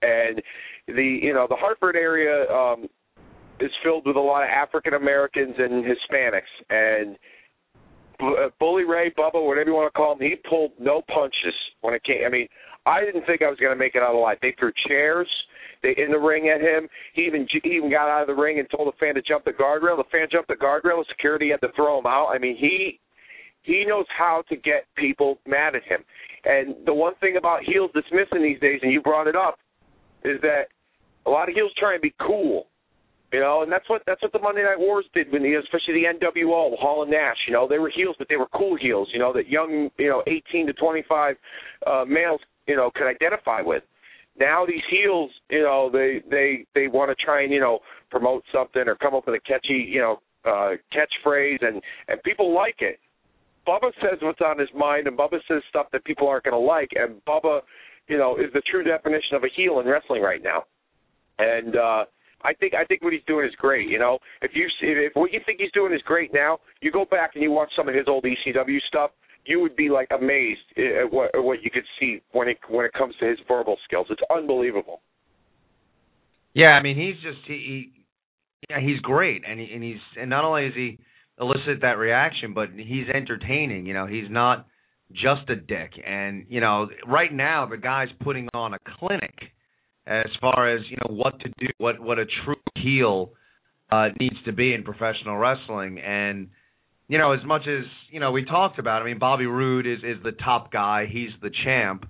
and 0.01 0.41
the 0.89 1.21
you 1.23 1.35
know 1.35 1.47
the 1.49 1.57
Hartford 1.57 1.97
area 1.97 2.51
um, 2.51 2.87
is 3.61 3.71
filled 3.85 4.07
with 4.07 4.17
a 4.17 4.21
lot 4.21 4.43
of 4.43 4.49
African 4.49 4.95
Americans 4.95 5.55
and 5.59 5.85
Hispanics, 5.85 6.53
and 6.71 7.17
Uh, 8.23 8.49
Bully 8.61 8.85
Ray, 8.85 9.13
Bubba, 9.19 9.45
whatever 9.45 9.71
you 9.71 9.75
want 9.75 9.93
to 9.93 9.97
call 9.97 10.13
him, 10.13 10.21
he 10.21 10.37
pulled 10.49 10.73
no 10.79 11.03
punches 11.13 11.55
when 11.81 11.95
it 11.95 12.05
came. 12.05 12.25
I 12.25 12.31
mean, 12.31 12.47
I 12.87 13.01
didn't 13.05 13.27
think 13.27 13.43
I 13.43 13.51
was 13.51 13.59
going 13.59 13.73
to 13.73 13.79
make 13.79 13.95
it 13.95 14.03
out 14.03 14.15
alive. 14.15 14.39
They 14.41 14.55
threw 14.59 14.71
chairs 14.87 15.29
they 15.83 15.95
in 15.99 16.11
the 16.11 16.19
ring 16.19 16.49
at 16.49 16.61
him. 16.61 16.89
He 17.15 17.23
even 17.23 17.47
he 17.51 17.71
even 17.71 17.91
got 17.91 18.09
out 18.09 18.23
of 18.23 18.29
the 18.29 18.41
ring 18.41 18.59
and 18.59 18.69
told 18.71 18.89
the 18.89 18.97
fan 18.99 19.15
to 19.17 19.23
jump 19.23 19.45
the 19.45 19.51
guardrail. 19.51 19.97
The 19.97 20.09
fan 20.11 20.29
jumped 20.31 20.49
the 20.49 20.55
guardrail. 20.55 21.03
The 21.03 21.07
security 21.09 21.51
had 21.51 21.61
to 21.67 21.73
throw 21.75 21.99
him 21.99 22.07
out. 22.07 22.29
I 22.33 22.39
mean, 22.39 22.57
he 22.57 23.01
he 23.63 23.85
knows 23.87 24.07
how 24.17 24.43
to 24.49 24.57
get 24.57 24.87
people 24.97 25.39
mad 25.47 25.75
at 25.75 25.83
him. 25.85 26.01
And 26.45 26.75
the 26.87 26.95
one 26.95 27.15
thing 27.21 27.37
about 27.37 27.63
heels 27.65 27.91
that's 27.95 28.07
missing 28.13 28.43
these 28.43 28.61
days, 28.61 28.81
and 28.83 28.93
you 28.93 29.01
brought 29.01 29.27
it 29.27 29.37
up, 29.37 29.59
is 30.25 30.41
that 30.43 30.67
a 31.27 31.31
lot 31.31 31.49
of 31.49 31.55
heels 31.55 31.73
try 31.79 31.95
and 31.95 32.03
be 32.03 32.15
cool. 32.21 32.67
You 33.33 33.41
know, 33.41 33.63
and 33.63 33.73
that's 33.73 33.89
what 33.89 34.03
that's 34.07 34.21
what 34.21 34.33
the 34.33 34.39
Monday 34.39 34.63
Night 34.63 34.79
Wars 34.79 35.07
did 35.15 35.33
when 35.33 35.43
the 35.43 35.55
especially 35.55 35.95
the 35.95 36.27
NWO, 36.27 36.79
Hall 36.79 37.03
and 37.03 37.11
Nash. 37.11 37.39
You 37.47 37.55
know, 37.55 37.67
they 37.67 37.79
were 37.79 37.91
heels, 37.95 38.15
but 38.19 38.29
they 38.29 38.37
were 38.37 38.49
cool 38.55 38.77
heels. 38.77 39.09
You 39.13 39.21
know, 39.21 39.33
that 39.33 39.49
young, 39.49 39.91
you 39.99 40.09
know, 40.09 40.23
18 40.27 40.67
to 40.67 40.73
25 40.75 41.37
uh, 41.87 42.05
males, 42.07 42.41
you 42.67 42.77
know, 42.77 42.91
could 42.95 43.09
identify 43.09 43.63
with 43.63 43.83
now 44.39 44.65
these 44.67 44.83
heels, 44.91 45.31
you 45.51 45.63
know, 45.63 45.91
they 45.93 46.23
they 46.31 46.67
they 46.75 46.89
want 46.89 47.17
to 47.17 47.25
try 47.25 47.43
and 47.43 47.53
you 47.53 47.61
know 47.61 47.81
promote 48.11 48.45
something 48.53 48.83
or 48.87 48.97
come 48.97 49.15
up 49.15 49.27
with 49.27 49.37
a 49.37 49.41
catchy 49.41 49.87
you 49.89 50.01
know 50.01 50.21
uh, 50.45 50.77
catchphrase, 50.93 51.65
and 51.65 51.83
and 52.09 52.23
people 52.23 52.55
like 52.55 52.77
it. 52.81 52.99
Bubba 53.67 53.93
says 54.01 54.19
what's 54.23 54.41
on 54.41 54.59
his 54.59 54.69
mind, 54.75 55.07
and 55.07 55.17
Bubba 55.17 55.39
says 55.47 55.63
stuff 55.69 55.87
that 55.93 56.05
people 56.05 56.29
aren't 56.29 56.45
going 56.45 56.55
to 56.55 56.59
like, 56.59 56.91
and 56.97 57.25
Bubba, 57.25 57.61
you 58.09 58.19
know, 58.19 58.37
is 58.37 58.53
the 58.53 58.63
true 58.69 58.83
definition 58.83 59.37
of 59.37 59.45
a 59.45 59.49
heel 59.55 59.79
in 59.79 59.87
wrestling 59.87 60.21
right 60.21 60.43
now. 60.43 60.65
And 61.39 61.77
uh, 61.77 62.05
I 62.45 62.55
think 62.55 62.75
I 62.75 62.85
think 62.85 63.03
what 63.03 63.13
he's 63.13 63.23
doing 63.27 63.47
is 63.47 63.55
great. 63.57 63.89
You 63.89 63.99
know, 63.99 64.19
if 64.41 64.53
you 64.55 64.69
if 64.81 65.13
what 65.15 65.33
you 65.33 65.41
think 65.47 65.61
he's 65.61 65.73
doing 65.73 65.93
is 65.93 66.03
great 66.05 66.33
now, 66.33 66.59
you 66.81 66.91
go 66.91 67.05
back 67.05 67.33
and 67.35 67.43
you 67.43 67.51
watch 67.51 67.71
some 67.77 67.89
of 67.89 67.95
his 67.95 68.05
old 68.09 68.25
ECW 68.25 68.79
stuff 68.89 69.11
you 69.45 69.61
would 69.61 69.75
be 69.77 69.89
like 69.89 70.09
amazed 70.17 70.61
at 70.77 71.13
what 71.13 71.35
at 71.35 71.43
what 71.43 71.63
you 71.63 71.71
could 71.71 71.85
see 71.99 72.21
when 72.33 72.49
it 72.49 72.59
when 72.69 72.87
it 72.87 72.93
comes 72.93 73.15
to 73.21 73.27
his 73.27 73.39
verbal 73.49 73.77
skills. 73.85 74.07
It's 74.11 74.21
unbelievable. 74.35 75.01
Yeah, 76.55 76.73
I 76.73 76.83
mean 76.83 76.97
he's 76.97 77.21
just 77.23 77.47
he, 77.47 77.55
he 77.55 77.93
yeah 78.71 78.81
he's 78.81 79.01
great 79.01 79.43
and 79.49 79.59
he, 79.59 79.69
and 79.73 79.83
he's 79.83 80.01
and 80.21 80.31
not 80.31 80.45
only 80.45 80.67
is 80.67 80.75
he 80.75 80.99
elicit 81.41 81.81
that 81.81 81.99
reaction, 81.99 82.55
but 82.55 82.69
he's 82.77 83.07
entertaining. 83.13 83.87
You 83.87 83.95
know, 83.95 84.07
he's 84.07 84.31
not 84.31 84.67
just 85.11 85.49
a 85.49 85.57
dick. 85.57 85.93
And 86.07 86.47
you 86.49 86.61
know, 86.61 86.89
right 87.07 87.33
now 87.33 87.67
the 87.67 87.79
guy's 87.79 88.09
putting 88.23 88.49
on 88.55 88.75
a 88.75 88.79
clinic 88.99 89.35
as 90.07 90.27
far 90.41 90.75
as 90.75 90.83
you 90.91 90.97
know 90.97 91.15
what 91.15 91.39
to 91.41 91.49
do, 91.59 91.67
what 91.79 92.01
what 92.01 92.19
a 92.19 92.25
true 92.45 92.57
heel 92.77 93.33
uh, 93.91 94.09
needs 94.19 94.37
to 94.45 94.53
be 94.53 94.75
in 94.75 94.83
professional 94.83 95.37
wrestling, 95.37 95.99
and 95.99 96.49
you 97.09 97.19
know, 97.19 97.33
as 97.33 97.45
much 97.45 97.63
as 97.69 97.85
you 98.11 98.21
know, 98.21 98.33
we 98.33 98.45
talked 98.45 98.79
about. 98.79 99.03
I 99.03 99.05
mean, 99.05 99.19
Bobby 99.19 99.47
Roode 99.47 99.87
is 99.87 99.99
is 99.99 100.23
the 100.23 100.33
top 100.33 100.73
guy. 100.73 101.07
He's 101.11 101.31
the 101.41 101.51
champ. 101.65 102.07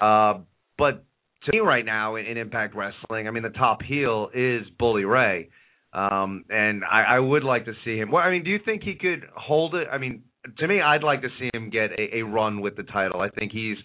Uh, 0.00 0.40
but 0.78 1.04
to 1.44 1.52
me, 1.52 1.58
right 1.58 1.84
now 1.84 2.16
in, 2.16 2.26
in 2.26 2.36
Impact 2.36 2.74
Wrestling, 2.74 3.28
I 3.28 3.30
mean, 3.30 3.42
the 3.42 3.50
top 3.50 3.82
heel 3.82 4.30
is 4.34 4.62
Bully 4.78 5.04
Ray. 5.04 5.50
Um, 5.92 6.44
and 6.50 6.82
I, 6.84 7.02
I 7.02 7.18
would 7.20 7.44
like 7.44 7.66
to 7.66 7.72
see 7.84 7.96
him. 7.96 8.10
Well, 8.10 8.22
I 8.22 8.30
mean, 8.30 8.42
do 8.42 8.50
you 8.50 8.58
think 8.64 8.82
he 8.82 8.94
could 8.94 9.24
hold 9.36 9.74
it? 9.76 9.86
I 9.90 9.98
mean, 9.98 10.22
to 10.58 10.68
me, 10.68 10.80
I'd 10.80 11.02
like 11.02 11.22
to 11.22 11.28
see 11.38 11.50
him 11.54 11.70
get 11.70 11.90
a, 11.92 12.18
a 12.18 12.22
run 12.22 12.60
with 12.60 12.76
the 12.76 12.82
title. 12.82 13.20
I 13.20 13.28
think 13.30 13.52
he's 13.52 13.76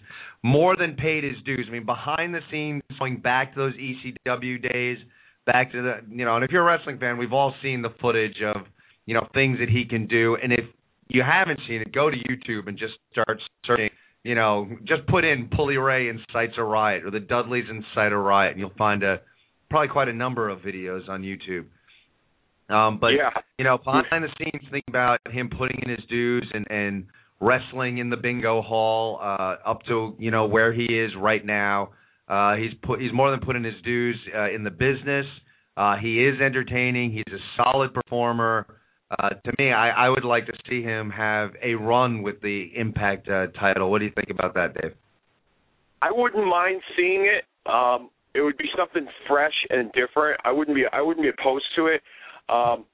more 0.42 0.76
than 0.76 0.94
paid 0.94 1.24
his 1.24 1.36
dues. 1.44 1.66
I 1.68 1.72
mean, 1.72 1.86
behind 1.86 2.34
the 2.34 2.40
scenes, 2.50 2.82
going 2.98 3.20
back 3.20 3.54
to 3.54 3.60
those 3.60 3.74
ECW 3.74 4.72
days, 4.72 4.98
back 5.46 5.72
to 5.72 5.82
the 5.82 5.94
you 6.10 6.24
know, 6.24 6.36
and 6.36 6.44
if 6.44 6.50
you're 6.50 6.62
a 6.62 6.76
wrestling 6.76 6.98
fan, 6.98 7.18
we've 7.18 7.32
all 7.32 7.54
seen 7.62 7.82
the 7.82 7.90
footage 8.00 8.36
of 8.54 8.62
you 9.06 9.14
know 9.14 9.26
things 9.34 9.58
that 9.58 9.68
he 9.68 9.84
can 9.84 10.06
do. 10.06 10.36
And 10.42 10.52
if 10.52 10.64
you 11.08 11.22
haven't 11.22 11.60
seen 11.68 11.80
it, 11.80 11.92
go 11.92 12.10
to 12.10 12.16
YouTube 12.16 12.68
and 12.68 12.78
just 12.78 12.94
start 13.12 13.40
searching. 13.66 13.90
You 14.22 14.34
know, 14.34 14.68
just 14.86 15.06
put 15.06 15.24
in 15.24 15.48
Bully 15.48 15.78
Ray 15.78 16.10
incites 16.10 16.52
a 16.58 16.62
riot 16.62 17.04
or 17.06 17.10
the 17.10 17.20
Dudleys 17.20 17.64
incite 17.70 18.12
a 18.12 18.18
riot, 18.18 18.52
and 18.52 18.60
you'll 18.60 18.72
find 18.76 19.02
a 19.02 19.20
probably 19.70 19.88
quite 19.88 20.08
a 20.08 20.12
number 20.12 20.50
of 20.50 20.58
videos 20.58 21.08
on 21.08 21.22
YouTube. 21.22 21.64
Um, 22.70 22.98
but 23.00 23.08
yeah. 23.08 23.30
you 23.58 23.64
know, 23.64 23.78
behind 23.78 24.24
the 24.24 24.28
scenes, 24.38 24.62
think 24.70 24.84
about 24.88 25.18
him 25.30 25.50
putting 25.50 25.80
in 25.82 25.90
his 25.90 26.04
dues 26.08 26.48
and 26.52 26.66
and 26.70 27.06
wrestling 27.40 27.98
in 27.98 28.10
the 28.10 28.16
bingo 28.16 28.60
hall 28.62 29.18
uh, 29.22 29.56
up 29.66 29.82
to 29.88 30.14
you 30.18 30.30
know 30.30 30.46
where 30.46 30.72
he 30.72 30.84
is 30.84 31.10
right 31.18 31.44
now. 31.44 31.90
Uh, 32.28 32.54
he's 32.56 32.72
put 32.82 33.00
he's 33.00 33.12
more 33.12 33.30
than 33.30 33.40
putting 33.40 33.64
in 33.64 33.72
his 33.72 33.82
dues 33.82 34.16
uh, 34.36 34.50
in 34.50 34.62
the 34.62 34.70
business. 34.70 35.26
Uh, 35.76 35.96
he 35.96 36.24
is 36.24 36.40
entertaining. 36.40 37.12
He's 37.12 37.32
a 37.32 37.40
solid 37.56 37.94
performer. 37.94 38.66
Uh, 39.18 39.30
to 39.30 39.52
me, 39.58 39.72
I, 39.72 40.06
I 40.06 40.08
would 40.08 40.24
like 40.24 40.46
to 40.46 40.52
see 40.68 40.82
him 40.82 41.10
have 41.10 41.50
a 41.62 41.74
run 41.74 42.22
with 42.22 42.40
the 42.42 42.70
Impact 42.76 43.28
uh, 43.28 43.46
title. 43.58 43.90
What 43.90 43.98
do 43.98 44.04
you 44.04 44.12
think 44.14 44.30
about 44.30 44.54
that, 44.54 44.80
Dave? 44.80 44.92
I 46.00 46.10
wouldn't 46.12 46.46
mind 46.46 46.80
seeing 46.96 47.26
it. 47.26 47.44
Um, 47.68 48.10
it 48.34 48.42
would 48.42 48.56
be 48.56 48.68
something 48.76 49.06
fresh 49.26 49.54
and 49.70 49.90
different. 49.92 50.40
I 50.44 50.52
wouldn't 50.52 50.76
be 50.76 50.84
I 50.92 51.00
wouldn't 51.00 51.24
be 51.24 51.30
opposed 51.30 51.66
to 51.76 51.86
it. 51.86 52.00
Um, 52.50 52.84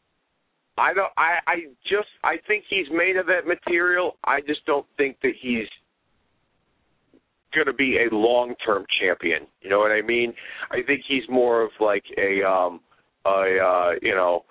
I 0.79 0.93
don't. 0.93 1.13
I 1.17 1.39
I 1.47 1.57
just 1.85 2.09
I 2.23 2.37
think 2.47 2.65
he's 2.69 2.87
made 2.93 3.17
of 3.17 3.27
that 3.27 3.47
material. 3.47 4.17
I 4.25 4.41
just 4.47 4.65
don't 4.67 4.87
think 4.97 5.17
that 5.23 5.33
he's 5.41 5.67
going 7.55 7.67
to 7.67 7.73
be 7.73 7.99
a 7.99 8.15
long-term 8.15 8.85
champion. 9.01 9.47
You 9.63 9.71
know 9.71 9.79
what 9.79 9.91
I 9.91 10.03
mean? 10.03 10.35
I 10.71 10.83
think 10.87 11.03
he's 11.09 11.23
more 11.31 11.63
of 11.63 11.71
like 11.81 12.05
a 12.19 12.47
um 12.47 12.81
a 13.25 13.59
uh, 13.59 13.91
you 14.03 14.15
know 14.15 14.45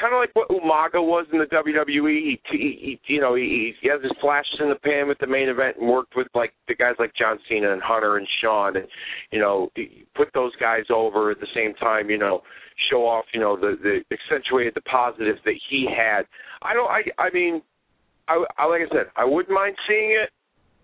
kind 0.00 0.14
of 0.14 0.20
like 0.20 0.30
what 0.34 0.48
Umaga 0.48 1.02
was 1.02 1.26
in 1.32 1.38
the 1.38 1.46
WWE. 1.46 2.20
He, 2.20 2.40
he, 2.50 2.98
he 3.06 3.14
you 3.14 3.20
know, 3.20 3.34
he, 3.34 3.72
he 3.80 3.88
has 3.88 4.02
his 4.02 4.12
flashes 4.20 4.60
in 4.60 4.68
the 4.68 4.76
pan 4.76 5.08
with 5.08 5.18
the 5.18 5.26
main 5.26 5.48
event 5.48 5.76
and 5.78 5.88
worked 5.88 6.14
with 6.16 6.28
like 6.34 6.52
the 6.68 6.74
guys 6.74 6.94
like 6.98 7.12
John 7.14 7.38
Cena 7.48 7.72
and 7.72 7.82
Hunter 7.82 8.16
and 8.16 8.26
Shawn, 8.42 8.76
and 8.76 8.86
you 9.30 9.40
know, 9.40 9.70
put 10.14 10.28
those 10.34 10.52
guys 10.60 10.84
over 10.90 11.30
at 11.30 11.40
the 11.40 11.46
same 11.54 11.74
time. 11.74 12.10
You 12.10 12.18
know, 12.18 12.42
show 12.90 13.06
off, 13.06 13.24
you 13.32 13.40
know, 13.40 13.56
the 13.56 13.76
the 13.82 14.00
accentuated 14.14 14.74
the 14.74 14.82
positives 14.82 15.40
that 15.44 15.54
he 15.70 15.86
had. 15.88 16.22
I 16.62 16.74
don't. 16.74 16.90
I 16.90 17.02
I 17.18 17.30
mean, 17.32 17.62
I, 18.28 18.44
I 18.58 18.66
like 18.66 18.82
I 18.82 18.94
said, 18.94 19.06
I 19.16 19.24
wouldn't 19.24 19.54
mind 19.54 19.76
seeing 19.88 20.10
it. 20.22 20.30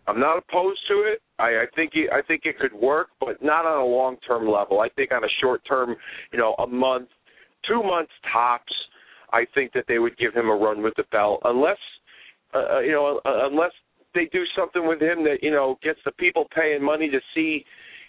I'm 0.06 0.18
not 0.18 0.38
opposed 0.38 0.80
to 0.88 0.94
it. 1.12 1.20
I, 1.38 1.48
I 1.48 1.64
think 1.76 1.92
it, 1.94 2.10
I 2.10 2.22
think 2.22 2.42
it 2.44 2.58
could 2.58 2.72
work, 2.72 3.08
but 3.20 3.42
not 3.42 3.66
on 3.66 3.78
a 3.78 3.84
long 3.84 4.16
term 4.26 4.48
level. 4.48 4.80
I 4.80 4.88
think 4.88 5.12
on 5.12 5.22
a 5.22 5.28
short 5.40 5.60
term, 5.68 5.96
you 6.32 6.38
know, 6.38 6.54
a 6.54 6.66
month, 6.66 7.08
two 7.66 7.82
months 7.82 8.12
tops. 8.32 8.72
I 9.32 9.46
think 9.54 9.72
that 9.72 9.84
they 9.88 9.98
would 9.98 10.16
give 10.16 10.34
him 10.34 10.48
a 10.48 10.54
run 10.54 10.82
with 10.82 10.94
the 10.96 11.04
belt, 11.12 11.40
unless, 11.44 11.76
uh, 12.54 12.76
uh, 12.76 12.80
you 12.80 12.92
know, 12.92 13.20
uh, 13.26 13.46
unless 13.46 13.72
they 14.14 14.24
do 14.32 14.42
something 14.56 14.86
with 14.86 15.02
him 15.02 15.22
that 15.24 15.38
you 15.42 15.50
know 15.50 15.78
gets 15.82 15.98
the 16.04 16.12
people 16.12 16.46
paying 16.54 16.82
money 16.82 17.10
to 17.10 17.20
see, 17.34 17.64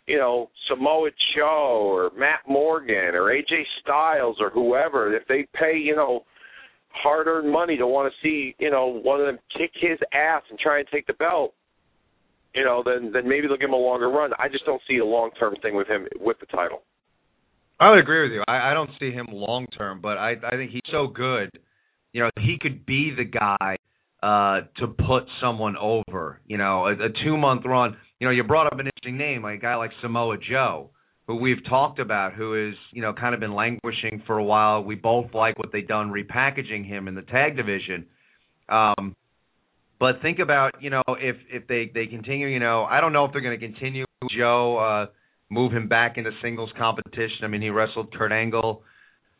you 0.07 0.17
know, 0.17 0.49
Samoa 0.67 1.09
Joe 1.35 1.89
or 1.91 2.11
Matt 2.17 2.39
Morgan 2.47 3.15
or 3.15 3.33
AJ 3.33 3.63
Styles 3.81 4.37
or 4.39 4.49
whoever. 4.49 5.13
If 5.13 5.27
they 5.27 5.45
pay, 5.53 5.77
you 5.77 5.95
know, 5.95 6.23
hard-earned 6.91 7.51
money 7.51 7.77
to 7.77 7.85
want 7.85 8.11
to 8.11 8.27
see, 8.27 8.55
you 8.59 8.71
know, 8.71 8.87
one 8.87 9.19
of 9.19 9.25
them 9.25 9.39
kick 9.57 9.71
his 9.75 9.99
ass 10.13 10.41
and 10.49 10.57
try 10.57 10.79
and 10.79 10.87
take 10.91 11.05
the 11.05 11.13
belt, 11.13 11.53
you 12.55 12.63
know, 12.63 12.81
then 12.83 13.11
then 13.11 13.27
maybe 13.27 13.47
they'll 13.47 13.57
give 13.57 13.69
him 13.69 13.73
a 13.73 13.77
longer 13.77 14.09
run. 14.09 14.31
I 14.39 14.47
just 14.47 14.65
don't 14.65 14.81
see 14.87 14.97
a 14.97 15.05
long-term 15.05 15.55
thing 15.61 15.75
with 15.75 15.87
him 15.87 16.07
with 16.19 16.39
the 16.39 16.45
title. 16.47 16.81
I 17.79 17.89
would 17.89 17.99
agree 17.99 18.23
with 18.23 18.33
you. 18.33 18.43
I, 18.47 18.71
I 18.71 18.73
don't 18.73 18.89
see 18.99 19.11
him 19.11 19.27
long 19.31 19.65
term, 19.77 20.01
but 20.01 20.17
I 20.17 20.33
I 20.43 20.51
think 20.51 20.71
he's 20.71 20.81
so 20.91 21.07
good. 21.07 21.49
You 22.13 22.23
know, 22.23 22.29
he 22.39 22.57
could 22.59 22.85
be 22.85 23.13
the 23.15 23.23
guy 23.23 23.77
uh 24.21 24.67
to 24.79 24.87
put 24.87 25.23
someone 25.41 25.77
over. 25.77 26.41
You 26.45 26.57
know, 26.57 26.87
a, 26.87 26.93
a 26.93 27.09
two 27.23 27.37
month 27.37 27.63
run. 27.65 27.95
You 28.19 28.27
know, 28.27 28.31
you 28.31 28.43
brought 28.43 28.67
up 28.67 28.79
an 28.79 28.87
interesting 28.87 29.17
name, 29.17 29.43
like 29.43 29.59
a 29.59 29.61
guy 29.61 29.75
like 29.75 29.91
Samoa 30.01 30.37
Joe, 30.37 30.89
who 31.27 31.35
we've 31.35 31.63
talked 31.69 31.99
about, 31.99 32.33
who 32.33 32.69
is 32.69 32.75
you 32.91 33.01
know 33.01 33.13
kind 33.13 33.33
of 33.33 33.39
been 33.39 33.53
languishing 33.55 34.23
for 34.27 34.37
a 34.37 34.43
while. 34.43 34.83
We 34.83 34.95
both 34.95 35.33
like 35.33 35.57
what 35.57 35.71
they've 35.71 35.87
done 35.87 36.11
repackaging 36.11 36.85
him 36.85 37.07
in 37.07 37.15
the 37.15 37.21
tag 37.21 37.55
division. 37.55 38.07
Um, 38.67 39.15
but 40.01 40.21
think 40.21 40.39
about 40.39 40.81
you 40.81 40.89
know 40.89 41.03
if 41.07 41.37
if 41.49 41.65
they 41.67 41.89
they 41.93 42.07
continue, 42.07 42.47
you 42.47 42.59
know, 42.59 42.83
I 42.83 42.99
don't 42.99 43.13
know 43.13 43.23
if 43.23 43.31
they're 43.31 43.41
going 43.41 43.57
to 43.57 43.65
continue 43.65 44.03
Joe. 44.37 44.77
uh 44.77 45.05
move 45.49 45.71
him 45.71 45.87
back 45.87 46.17
into 46.17 46.31
singles 46.41 46.71
competition. 46.77 47.43
I 47.43 47.47
mean, 47.47 47.61
he 47.61 47.69
wrestled 47.69 48.13
Kurt 48.13 48.31
Angle 48.31 48.83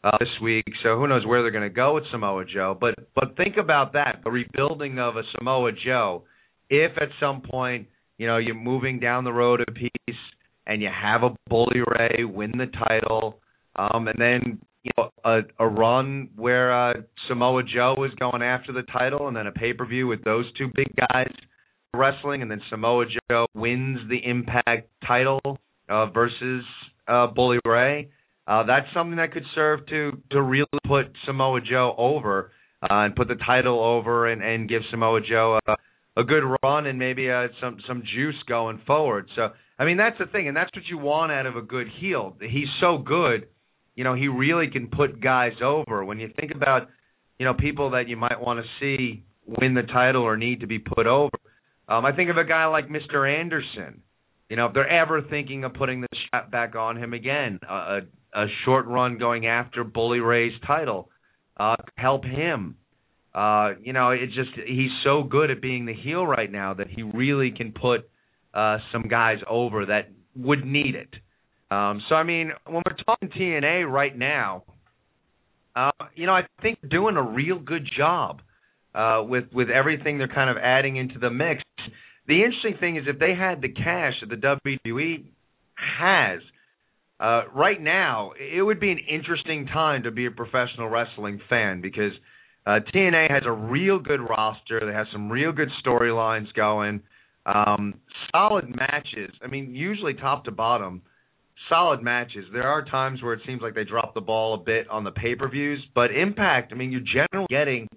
uh, 0.03 0.17
this 0.19 0.29
week, 0.41 0.65
so 0.83 0.97
who 0.97 1.07
knows 1.07 1.25
where 1.25 1.41
they're 1.41 1.51
going 1.51 1.69
to 1.69 1.69
go 1.69 1.95
with 1.95 2.05
Samoa 2.11 2.45
Joe. 2.45 2.77
But 2.79 2.95
but 3.15 3.35
think 3.37 3.57
about 3.57 3.93
that, 3.93 4.21
the 4.23 4.31
rebuilding 4.31 4.99
of 4.99 5.17
a 5.17 5.23
Samoa 5.37 5.71
Joe. 5.73 6.23
If 6.69 6.91
at 6.97 7.09
some 7.19 7.41
point 7.41 7.87
you 8.17 8.27
know 8.27 8.37
you're 8.37 8.55
moving 8.55 8.99
down 8.99 9.23
the 9.23 9.33
road 9.33 9.61
a 9.61 9.71
piece 9.71 10.17
and 10.65 10.81
you 10.81 10.89
have 10.89 11.23
a 11.23 11.35
Bully 11.49 11.81
Ray 11.81 12.23
win 12.23 12.51
the 12.57 12.67
title, 12.67 13.39
um, 13.75 14.07
and 14.07 14.19
then 14.19 14.59
you 14.83 14.91
know 14.97 15.09
a, 15.25 15.39
a 15.59 15.67
run 15.67 16.29
where 16.35 16.89
uh, 16.89 16.93
Samoa 17.27 17.63
Joe 17.63 17.95
is 18.05 18.13
going 18.19 18.41
after 18.41 18.71
the 18.71 18.83
title, 18.83 19.27
and 19.27 19.35
then 19.35 19.47
a 19.47 19.51
pay 19.51 19.73
per 19.73 19.85
view 19.85 20.07
with 20.07 20.23
those 20.23 20.45
two 20.57 20.69
big 20.73 20.93
guys 20.95 21.31
wrestling, 21.93 22.41
and 22.41 22.49
then 22.49 22.61
Samoa 22.69 23.05
Joe 23.29 23.47
wins 23.53 23.99
the 24.09 24.19
Impact 24.23 24.87
title 25.05 25.41
uh, 25.89 26.07
versus 26.07 26.63
uh, 27.07 27.27
Bully 27.27 27.59
Ray. 27.65 28.09
Uh, 28.47 28.63
that's 28.63 28.87
something 28.93 29.17
that 29.17 29.31
could 29.31 29.45
serve 29.53 29.85
to 29.87 30.11
to 30.31 30.41
really 30.41 30.65
put 30.87 31.07
Samoa 31.25 31.61
Joe 31.61 31.93
over 31.97 32.51
uh, 32.81 32.87
and 33.05 33.15
put 33.15 33.27
the 33.27 33.35
title 33.35 33.83
over 33.83 34.27
and, 34.27 34.41
and 34.41 34.67
give 34.67 34.81
Samoa 34.89 35.21
Joe 35.21 35.59
a, 35.67 35.75
a 36.17 36.23
good 36.23 36.43
run 36.63 36.87
and 36.87 36.97
maybe 36.97 37.29
uh, 37.29 37.47
some 37.61 37.77
some 37.87 38.03
juice 38.15 38.41
going 38.47 38.81
forward. 38.87 39.27
So 39.35 39.49
I 39.77 39.85
mean 39.85 39.97
that's 39.97 40.17
the 40.17 40.25
thing, 40.25 40.47
and 40.47 40.57
that's 40.57 40.71
what 40.75 40.85
you 40.89 40.97
want 40.97 41.31
out 41.31 41.45
of 41.45 41.55
a 41.55 41.61
good 41.61 41.87
heel. 41.99 42.35
He's 42.39 42.67
so 42.81 42.97
good, 42.97 43.47
you 43.99 44.03
know, 44.03 44.13
he 44.13 44.29
really 44.29 44.69
can 44.71 44.87
put 44.87 45.21
guys 45.21 45.53
over. 45.61 46.05
When 46.05 46.19
you 46.19 46.29
think 46.39 46.53
about, 46.55 46.87
you 47.37 47.45
know, 47.45 47.53
people 47.53 47.91
that 47.91 48.07
you 48.07 48.15
might 48.15 48.39
want 48.39 48.63
to 48.63 48.65
see 48.79 49.23
win 49.45 49.73
the 49.73 49.81
title 49.83 50.21
or 50.21 50.37
need 50.37 50.61
to 50.61 50.67
be 50.67 50.79
put 50.79 51.05
over, 51.05 51.35
um, 51.89 52.05
I 52.05 52.13
think 52.13 52.29
of 52.29 52.37
a 52.37 52.45
guy 52.45 52.65
like 52.67 52.87
Mr. 52.87 53.29
Anderson. 53.29 54.01
You 54.49 54.55
know, 54.55 54.65
if 54.65 54.73
they're 54.73 54.89
ever 54.89 55.21
thinking 55.21 55.63
of 55.63 55.73
putting 55.73 56.01
the 56.01 56.07
strap 56.27 56.51
back 56.51 56.75
on 56.75 56.97
him 56.97 57.13
again, 57.13 57.59
a, 57.67 57.99
a 58.33 58.45
short 58.65 58.87
run 58.87 59.17
going 59.17 59.45
after 59.45 59.83
Bully 59.83 60.19
Ray's 60.19 60.53
title, 60.65 61.09
uh, 61.57 61.75
help 61.95 62.25
him. 62.25 62.75
Uh, 63.33 63.73
you 63.83 63.93
know, 63.93 64.09
it 64.09 64.27
just 64.27 64.49
he's 64.65 64.89
so 65.03 65.21
good 65.21 65.51
at 65.51 65.61
being 65.61 65.85
the 65.85 65.93
heel 65.93 66.25
right 66.25 66.51
now 66.51 66.73
that 66.73 66.87
he 66.87 67.03
really 67.03 67.51
can 67.51 67.71
put 67.71 68.09
uh, 68.53 68.77
some 68.91 69.03
guys 69.03 69.37
over 69.47 69.85
that 69.85 70.09
would 70.35 70.65
need 70.65 70.95
it. 70.95 71.13
Um, 71.69 72.01
so 72.09 72.15
I 72.15 72.23
mean, 72.23 72.51
when 72.65 72.81
we're 72.85 72.95
talking 73.05 73.29
TNA 73.29 73.89
right 73.89 74.17
now, 74.17 74.63
uh, 75.75 75.91
you 76.15 76.25
know, 76.25 76.33
I 76.33 76.41
think 76.63 76.79
they're 76.81 76.89
doing 76.89 77.17
a 77.17 77.21
real 77.21 77.59
good 77.59 77.87
job 77.95 78.41
uh, 78.95 79.21
with 79.23 79.45
with 79.53 79.69
everything 79.69 80.17
they're 80.17 80.27
kind 80.27 80.49
of 80.49 80.57
adding 80.57 80.95
into 80.95 81.19
the 81.19 81.29
mix. 81.29 81.61
The 82.29 82.43
interesting 82.43 82.75
thing 82.79 82.95
is 82.95 83.05
if 83.07 83.17
they 83.17 83.33
had 83.33 83.59
the 83.59 83.69
cash 83.69 84.13
that 84.21 84.29
the 84.29 84.35
WWE 84.35 85.25
has 85.97 86.41
uh, 87.19 87.41
right 87.55 87.81
now, 87.81 88.33
it 88.39 88.61
would 88.61 88.79
be 88.79 88.91
an 88.91 88.99
interesting 88.99 89.65
time 89.65 90.03
to 90.03 90.11
be 90.11 90.27
a 90.27 90.31
professional 90.31 90.89
wrestling 90.89 91.41
fan 91.49 91.81
because 91.81 92.11
uh, 92.67 92.81
TNA 92.93 93.31
has 93.31 93.43
a 93.47 93.51
real 93.51 93.97
good 93.97 94.21
roster. 94.21 94.79
They 94.85 94.93
have 94.93 95.07
some 95.11 95.31
real 95.31 95.51
good 95.51 95.69
storylines 95.83 96.53
going. 96.55 97.01
Um, 97.47 97.95
solid 98.31 98.69
matches. 98.69 99.31
I 99.43 99.47
mean, 99.47 99.73
usually 99.73 100.13
top 100.13 100.45
to 100.45 100.51
bottom, 100.51 101.01
solid 101.67 102.03
matches. 102.03 102.45
There 102.53 102.67
are 102.67 102.85
times 102.85 103.23
where 103.23 103.33
it 103.33 103.41
seems 103.47 103.63
like 103.63 103.73
they 103.73 103.85
drop 103.85 104.13
the 104.13 104.21
ball 104.21 104.53
a 104.53 104.63
bit 104.63 104.87
on 104.87 105.03
the 105.03 105.11
pay 105.11 105.33
per 105.33 105.49
views, 105.49 105.83
but 105.95 106.11
Impact, 106.11 106.73
I 106.73 106.75
mean, 106.75 106.91
you're 106.91 107.01
generally 107.01 107.47
getting 107.49 107.87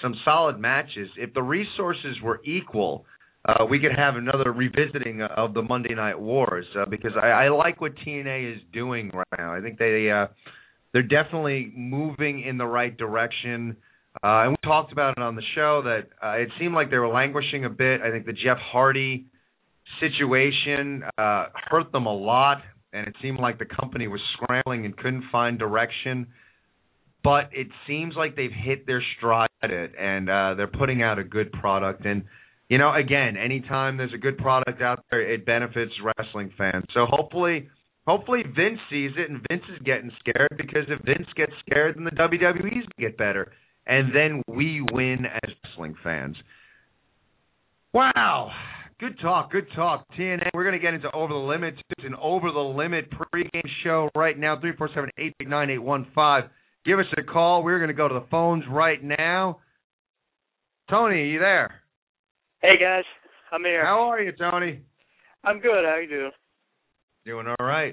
some 0.00 0.14
solid 0.24 0.58
matches. 0.58 1.10
If 1.18 1.34
the 1.34 1.42
resources 1.42 2.16
were 2.22 2.40
equal, 2.46 3.04
uh, 3.46 3.64
we 3.68 3.78
could 3.78 3.92
have 3.96 4.16
another 4.16 4.52
revisiting 4.52 5.20
of 5.22 5.52
the 5.52 5.62
Monday 5.62 5.94
Night 5.94 6.18
Wars 6.18 6.66
uh, 6.78 6.86
because 6.88 7.12
I, 7.20 7.26
I 7.26 7.48
like 7.50 7.80
what 7.80 7.92
TNA 7.96 8.56
is 8.56 8.62
doing 8.72 9.10
right 9.12 9.26
now. 9.36 9.54
I 9.54 9.60
think 9.60 9.78
they 9.78 10.10
uh, 10.10 10.28
they're 10.92 11.02
definitely 11.02 11.70
moving 11.76 12.42
in 12.42 12.56
the 12.56 12.66
right 12.66 12.96
direction. 12.96 13.76
Uh, 14.22 14.46
and 14.46 14.50
we 14.52 14.56
talked 14.62 14.92
about 14.92 15.14
it 15.18 15.22
on 15.22 15.34
the 15.34 15.42
show 15.54 15.82
that 15.84 16.08
uh, 16.24 16.38
it 16.38 16.48
seemed 16.58 16.74
like 16.74 16.90
they 16.90 16.96
were 16.96 17.08
languishing 17.08 17.64
a 17.64 17.68
bit. 17.68 18.00
I 18.00 18.10
think 18.10 18.26
the 18.26 18.32
Jeff 18.32 18.58
Hardy 18.58 19.26
situation 20.00 21.02
uh, 21.18 21.46
hurt 21.68 21.92
them 21.92 22.06
a 22.06 22.14
lot, 22.14 22.62
and 22.92 23.06
it 23.06 23.14
seemed 23.20 23.40
like 23.40 23.58
the 23.58 23.66
company 23.66 24.06
was 24.06 24.20
scrambling 24.34 24.86
and 24.86 24.96
couldn't 24.96 25.24
find 25.30 25.58
direction. 25.58 26.28
But 27.22 27.50
it 27.52 27.66
seems 27.86 28.14
like 28.16 28.36
they've 28.36 28.52
hit 28.52 28.86
their 28.86 29.02
stride 29.16 29.48
at 29.62 29.70
it, 29.70 29.92
and 30.00 30.30
uh, 30.30 30.54
they're 30.56 30.66
putting 30.66 31.02
out 31.02 31.18
a 31.18 31.24
good 31.24 31.50
product. 31.52 32.06
And 32.06 32.24
you 32.68 32.78
know, 32.78 32.94
again, 32.94 33.36
anytime 33.36 33.96
there's 33.96 34.14
a 34.14 34.18
good 34.18 34.38
product 34.38 34.80
out 34.80 35.04
there, 35.10 35.20
it 35.20 35.44
benefits 35.44 35.92
wrestling 36.02 36.50
fans. 36.56 36.84
So 36.94 37.06
hopefully, 37.08 37.68
hopefully 38.06 38.42
Vince 38.42 38.78
sees 38.90 39.12
it, 39.16 39.30
and 39.30 39.40
Vince 39.50 39.64
is 39.74 39.80
getting 39.84 40.10
scared 40.20 40.54
because 40.56 40.84
if 40.88 41.00
Vince 41.04 41.28
gets 41.36 41.52
scared, 41.68 41.96
then 41.96 42.04
the 42.04 42.10
WWE's 42.10 42.86
get 42.98 43.18
better, 43.18 43.52
and 43.86 44.14
then 44.14 44.42
we 44.48 44.84
win 44.92 45.26
as 45.26 45.54
wrestling 45.64 45.94
fans. 46.02 46.36
Wow. 47.92 48.50
Good 49.00 49.18
talk, 49.20 49.50
good 49.50 49.66
talk. 49.74 50.06
TNA, 50.18 50.50
we're 50.54 50.64
going 50.64 50.74
to 50.74 50.78
get 50.78 50.94
into 50.94 51.10
Over 51.12 51.32
the 51.32 51.38
Limit. 51.38 51.74
It's 51.98 52.06
an 52.06 52.14
Over 52.14 52.50
the 52.52 52.60
Limit 52.60 53.10
pregame 53.10 53.68
show 53.82 54.08
right 54.16 54.38
now, 54.38 54.58
347 54.58 55.10
889 55.18 55.70
815. 55.70 56.50
Give 56.86 56.98
us 56.98 57.06
a 57.18 57.22
call. 57.22 57.62
We're 57.62 57.78
going 57.78 57.88
to 57.88 57.94
go 57.94 58.08
to 58.08 58.14
the 58.14 58.26
phones 58.30 58.64
right 58.70 59.02
now. 59.02 59.58
Tony, 60.88 61.16
are 61.16 61.24
you 61.24 61.38
there? 61.38 61.83
Hey 62.64 62.80
guys, 62.80 63.04
I'm 63.52 63.60
here. 63.60 63.84
How 63.84 64.08
are 64.08 64.24
you, 64.24 64.32
Tony? 64.32 64.80
I'm 65.44 65.60
good. 65.60 65.84
How 65.84 66.00
you 66.00 66.08
doing? 66.08 66.32
Doing 67.28 67.44
all 67.44 67.60
right. 67.60 67.92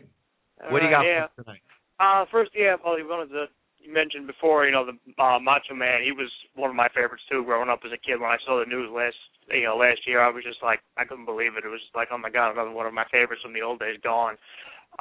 All 0.63 0.71
what 0.71 0.79
do 0.79 0.85
you 0.87 0.91
got 0.95 1.03
yeah. 1.03 1.27
for 1.35 1.43
tonight? 1.43 1.59
Uh, 1.99 2.23
first, 2.31 2.51
yeah, 2.55 2.79
probably 2.79 3.03
one 3.03 3.19
of 3.19 3.27
the 3.27 3.51
you 3.83 3.91
mentioned 3.91 4.31
before. 4.31 4.63
You 4.63 4.71
know, 4.71 4.87
the 4.87 4.95
uh, 5.19 5.43
Macho 5.43 5.75
Man. 5.75 6.07
He 6.07 6.15
was 6.15 6.31
one 6.55 6.69
of 6.69 6.75
my 6.79 6.87
favorites 6.95 7.27
too. 7.27 7.43
Growing 7.43 7.67
up 7.67 7.83
as 7.83 7.91
a 7.91 7.99
kid, 7.99 8.23
when 8.23 8.31
I 8.31 8.39
saw 8.47 8.63
the 8.63 8.71
news 8.71 8.87
last, 8.87 9.19
you 9.51 9.67
know, 9.67 9.75
last 9.75 10.07
year, 10.07 10.23
I 10.23 10.31
was 10.31 10.47
just 10.47 10.63
like, 10.63 10.79
I 10.95 11.03
couldn't 11.03 11.27
believe 11.27 11.59
it. 11.59 11.67
It 11.67 11.75
was 11.75 11.83
like, 11.91 12.07
oh 12.07 12.17
my 12.17 12.31
god, 12.31 12.55
another 12.55 12.71
one 12.71 12.87
of 12.87 12.95
my 12.95 13.03
favorites 13.11 13.43
from 13.43 13.51
the 13.51 13.67
old 13.67 13.83
days 13.83 13.99
gone. 13.99 14.39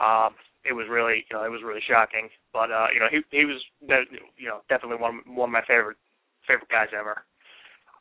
Um, 0.03 0.35
it 0.67 0.75
was 0.75 0.91
really, 0.91 1.23
you 1.31 1.39
know, 1.39 1.47
it 1.47 1.55
was 1.55 1.63
really 1.63 1.87
shocking. 1.87 2.27
But 2.51 2.75
uh, 2.75 2.91
you 2.91 2.99
know, 2.99 3.07
he 3.07 3.23
he 3.31 3.47
was, 3.47 3.63
you 4.35 4.51
know, 4.51 4.67
definitely 4.67 4.99
one 4.99 5.23
one 5.31 5.55
of 5.55 5.55
my 5.55 5.63
favorite 5.63 6.03
favorite 6.43 6.75
guys 6.75 6.91
ever. 6.91 7.23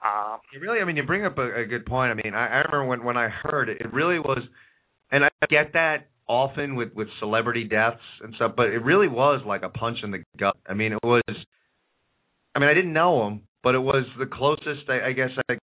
Uh, 0.03 0.37
You 0.53 0.59
really, 0.61 0.79
I 0.79 0.85
mean, 0.85 0.95
you 0.95 1.03
bring 1.03 1.25
up 1.25 1.37
a, 1.37 1.61
a 1.61 1.65
good 1.65 1.85
point. 1.85 2.11
I 2.11 2.13
mean, 2.23 2.33
I, 2.33 2.47
I 2.47 2.55
remember 2.59 2.85
when 2.85 3.03
when 3.03 3.17
I 3.17 3.27
heard 3.29 3.69
it, 3.69 3.81
it 3.81 3.91
really 3.93 4.19
was, 4.19 4.39
and 5.11 5.25
I 5.25 5.29
get 5.49 5.73
that 5.73 6.07
often 6.27 6.75
with 6.75 6.93
with 6.93 7.07
celebrity 7.19 7.65
deaths 7.65 7.99
and 8.23 8.33
stuff, 8.35 8.53
but 8.55 8.67
it 8.67 8.83
really 8.83 9.07
was 9.09 9.41
like 9.45 9.63
a 9.63 9.69
punch 9.69 9.97
in 10.03 10.11
the 10.11 10.23
gut. 10.37 10.55
I 10.67 10.73
mean, 10.73 10.93
it 10.93 10.99
was. 11.03 11.23
I 12.55 12.59
mean, 12.59 12.69
I 12.69 12.73
didn't 12.73 12.93
know 12.93 13.27
him, 13.27 13.41
but 13.61 13.75
it 13.75 13.79
was 13.79 14.05
the 14.17 14.25
closest 14.25 14.89
I, 14.89 15.07
I 15.09 15.11
guess 15.11 15.29
I 15.49 15.53
could 15.53 15.59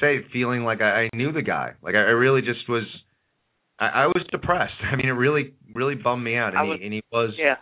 say 0.00 0.18
feeling 0.32 0.62
like 0.64 0.80
I, 0.80 1.04
I 1.04 1.08
knew 1.14 1.32
the 1.32 1.42
guy. 1.42 1.72
Like 1.82 1.94
I, 1.94 1.98
I 1.98 2.14
really 2.14 2.42
just 2.42 2.68
was. 2.68 2.84
I, 3.80 3.86
I 4.04 4.06
was 4.06 4.24
depressed. 4.30 4.74
I 4.92 4.94
mean, 4.96 5.08
it 5.08 5.12
really 5.12 5.54
really 5.74 5.96
bummed 5.96 6.22
me 6.22 6.36
out, 6.36 6.54
and 6.54 6.68
was- 6.68 6.78
he 6.78 6.84
and 6.84 6.94
he 6.94 7.02
was. 7.10 7.34
yeah, 7.36 7.56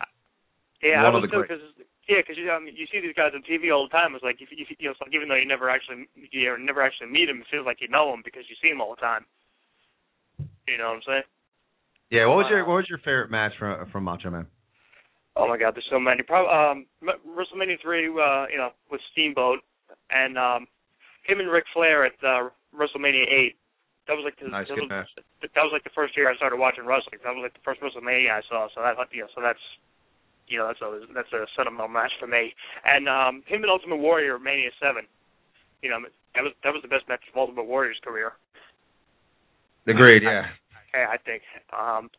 yeah, 0.83 1.03
One 1.05 1.15
I 1.15 1.17
of 1.17 1.23
the 1.23 1.29
too 1.29 1.45
great- 1.49 1.61
yeah, 2.09 2.25
because 2.25 2.41
you, 2.41 2.49
mean, 2.65 2.73
you 2.73 2.89
see 2.89 3.05
these 3.05 3.13
guys 3.13 3.37
on 3.37 3.45
TV 3.45 3.69
all 3.69 3.85
the 3.85 3.93
time. 3.93 4.17
It's 4.17 4.25
like 4.25 4.41
if, 4.41 4.49
if 4.49 4.73
you 4.81 4.89
know, 4.89 4.97
it's 4.97 5.01
like 5.01 5.13
even 5.13 5.29
though 5.29 5.37
you 5.37 5.45
never 5.45 5.69
actually 5.69 6.09
you 6.17 6.49
never 6.57 6.81
actually 6.81 7.13
meet 7.13 7.29
him, 7.29 7.45
it 7.45 7.53
feels 7.53 7.69
like 7.69 7.85
you 7.85 7.89
know 7.89 8.13
him 8.15 8.25
because 8.25 8.49
you 8.49 8.57
see 8.65 8.73
him 8.73 8.81
all 8.81 8.97
the 8.97 9.05
time. 9.05 9.29
You 10.65 10.81
know 10.81 10.97
what 10.97 11.05
I'm 11.05 11.07
saying? 11.07 11.29
Yeah. 12.09 12.25
What 12.25 12.41
was 12.41 12.49
your 12.49 12.65
What 12.65 12.81
was 12.81 12.89
your 12.89 12.99
favorite 13.05 13.31
match 13.31 13.53
from 13.61 13.85
from 13.93 14.05
Macho 14.05 14.33
Man? 14.33 14.49
Oh 15.37 15.47
my 15.47 15.61
God, 15.61 15.77
there's 15.77 15.87
so 15.93 16.01
many. 16.01 16.25
Probably 16.25 16.49
um, 16.49 16.89
WrestleMania 17.05 17.77
three, 17.85 18.09
uh, 18.09 18.49
you 18.49 18.57
know, 18.57 18.73
with 18.91 19.05
Steamboat, 19.13 19.61
and 20.11 20.35
um, 20.41 20.67
him 21.29 21.39
and 21.39 21.53
Ric 21.53 21.69
Flair 21.77 22.09
at 22.09 22.17
uh, 22.25 22.49
WrestleMania 22.73 23.29
eight. 23.29 23.55
That 24.09 24.17
was 24.17 24.25
like 24.25 24.41
the, 24.41 24.49
Nice, 24.49 24.67
that, 24.73 24.81
was, 24.81 24.89
match. 24.89 25.13
that 25.45 25.61
was 25.61 25.71
like 25.71 25.85
the 25.85 25.93
first 25.95 26.17
year 26.17 26.33
I 26.33 26.35
started 26.41 26.57
watching 26.57 26.89
wrestling. 26.89 27.21
That 27.21 27.37
was 27.37 27.45
like 27.45 27.53
the 27.53 27.63
first 27.63 27.85
WrestleMania 27.85 28.33
I 28.33 28.43
saw. 28.49 28.67
So 28.73 28.81
that 28.81 28.97
you 29.13 29.29
know, 29.29 29.31
so 29.37 29.45
that's 29.45 29.61
you 30.49 30.59
know 30.59 30.67
that's 30.67 30.81
a 30.81 31.01
that's 31.15 31.33
a 31.33 31.47
sentimental 31.57 31.89
match 31.89 32.13
for 32.19 32.27
me. 32.27 32.55
And 32.85 33.09
um, 33.09 33.43
him 33.47 33.63
and 33.63 33.71
Ultimate 33.71 33.99
Warrior 33.99 34.39
Mania 34.39 34.71
seven. 34.81 35.05
You 35.83 35.91
know, 35.91 36.01
that 36.35 36.43
was 36.43 36.53
that 36.65 36.73
was 36.73 36.83
the 36.83 36.89
best 36.89 37.09
match 37.09 37.23
of 37.31 37.39
Ultimate 37.39 37.67
Warrior's 37.67 38.01
career. 38.03 38.33
Agreed. 39.87 40.23
Yeah. 40.23 40.47
Hey, 40.93 41.05
I 41.09 41.17
think. 41.19 41.43
Um, 41.73 42.11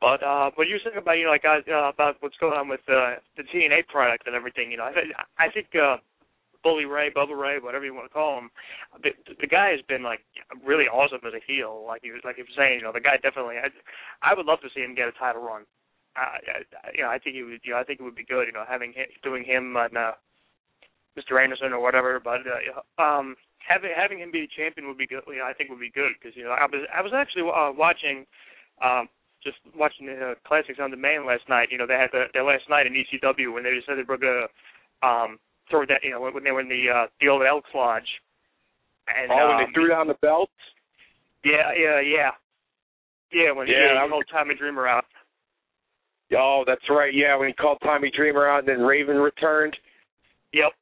but 0.00 0.22
uh, 0.22 0.50
what 0.56 0.66
you 0.66 0.74
were 0.74 0.84
saying 0.84 0.98
about 0.98 1.14
you 1.14 1.24
know 1.24 1.30
like 1.30 1.44
uh, 1.44 1.62
about 1.88 2.16
what's 2.20 2.36
going 2.38 2.58
on 2.58 2.68
with 2.68 2.80
uh, 2.88 3.22
the 3.36 3.44
TNA 3.44 3.86
product 3.86 4.26
and 4.26 4.34
everything, 4.34 4.70
you 4.70 4.76
know, 4.76 4.90
I, 4.90 5.46
I 5.46 5.50
think 5.50 5.68
uh, 5.78 5.96
Bully 6.62 6.86
Ray, 6.86 7.10
Bubba 7.10 7.38
Ray, 7.38 7.58
whatever 7.58 7.84
you 7.84 7.94
want 7.94 8.08
to 8.08 8.14
call 8.14 8.38
him, 8.38 8.50
the, 9.02 9.10
the 9.40 9.46
guy 9.46 9.70
has 9.70 9.80
been 9.86 10.02
like 10.02 10.20
really 10.64 10.86
awesome 10.86 11.20
as 11.26 11.34
a 11.34 11.42
heel. 11.46 11.84
Like 11.86 12.02
he 12.02 12.10
was 12.10 12.22
like 12.24 12.36
he 12.36 12.42
was 12.42 12.54
saying, 12.56 12.78
you 12.78 12.82
know, 12.82 12.92
the 12.92 13.00
guy 13.00 13.18
definitely. 13.22 13.56
I, 13.62 13.70
I 14.22 14.34
would 14.34 14.46
love 14.46 14.60
to 14.62 14.70
see 14.74 14.82
him 14.82 14.94
get 14.94 15.08
a 15.08 15.12
title 15.12 15.42
run. 15.42 15.62
I, 16.16 16.38
I- 16.84 16.90
you 16.94 17.02
know, 17.02 17.10
I 17.10 17.18
think 17.18 17.36
he 17.36 17.42
would. 17.42 17.60
You 17.64 17.72
know, 17.72 17.78
I 17.80 17.84
think 17.84 18.00
it 18.00 18.02
would 18.02 18.14
be 18.16 18.24
good. 18.24 18.46
You 18.46 18.52
know, 18.52 18.64
having 18.68 18.92
hi- 18.96 19.12
doing 19.22 19.44
him 19.44 19.76
and 19.76 19.96
uh, 19.96 20.12
Mr. 21.18 21.42
Anderson 21.42 21.72
or 21.72 21.80
whatever. 21.80 22.20
But 22.22 22.40
uh, 22.46 23.02
um, 23.02 23.36
having 23.66 23.90
having 23.96 24.18
him 24.20 24.30
be 24.30 24.42
the 24.42 24.48
champion 24.56 24.88
would 24.88 24.98
be 24.98 25.06
good. 25.06 25.22
You 25.26 25.38
know, 25.38 25.44
I 25.48 25.52
think 25.52 25.70
would 25.70 25.80
be 25.80 25.90
good 25.90 26.12
because 26.18 26.36
you 26.36 26.44
know 26.44 26.52
I 26.52 26.64
was 26.66 26.86
I 26.94 27.00
was 27.02 27.12
actually 27.14 27.48
uh, 27.48 27.72
watching. 27.72 28.26
Um, 28.82 29.08
just 29.42 29.58
watching 29.74 30.06
the 30.06 30.14
uh, 30.14 30.34
classics 30.46 30.78
on 30.80 30.92
demand 30.92 31.26
last 31.26 31.42
night. 31.48 31.66
You 31.72 31.76
know, 31.76 31.86
they 31.86 31.98
had 31.98 32.10
the, 32.12 32.26
their 32.32 32.44
last 32.44 32.62
night 32.70 32.86
in 32.86 32.94
ECW 32.94 33.52
when 33.52 33.64
they 33.64 33.74
decided 33.74 34.06
they 34.06 34.08
were 34.08 34.16
gonna 34.16 34.46
um, 35.02 35.38
throw 35.68 35.84
that. 35.86 35.98
You 36.04 36.10
know, 36.12 36.20
when 36.20 36.44
they 36.44 36.52
were 36.52 36.60
in 36.60 36.68
the 36.68 36.86
uh, 36.88 37.06
the 37.20 37.26
old 37.28 37.42
Elks 37.42 37.70
Lodge. 37.74 38.06
And, 39.10 39.32
oh, 39.32 39.48
when 39.48 39.56
um, 39.58 39.66
they 39.66 39.72
threw 39.74 39.88
down 39.88 40.06
the 40.06 40.14
belts. 40.22 40.52
Yeah, 41.44 41.74
yeah, 41.74 41.98
yeah, 42.00 42.30
yeah. 43.32 43.50
When 43.50 43.66
he, 43.66 43.72
Yeah, 43.74 43.90
yeah, 43.90 43.94
that 43.98 44.04
he 44.06 44.10
called 44.10 44.30
Tommy 44.30 44.54
Dreamer 44.54 44.86
out. 44.86 45.04
Oh, 46.36 46.64
that's 46.66 46.88
right. 46.90 47.12
Yeah, 47.14 47.36
when 47.36 47.48
he 47.48 47.54
called 47.54 47.78
Tommy 47.82 48.10
Dreamer 48.14 48.48
out, 48.48 48.60
and 48.60 48.68
then 48.68 48.80
Raven 48.80 49.16
returned. 49.16 49.76
Yep. 50.52 50.72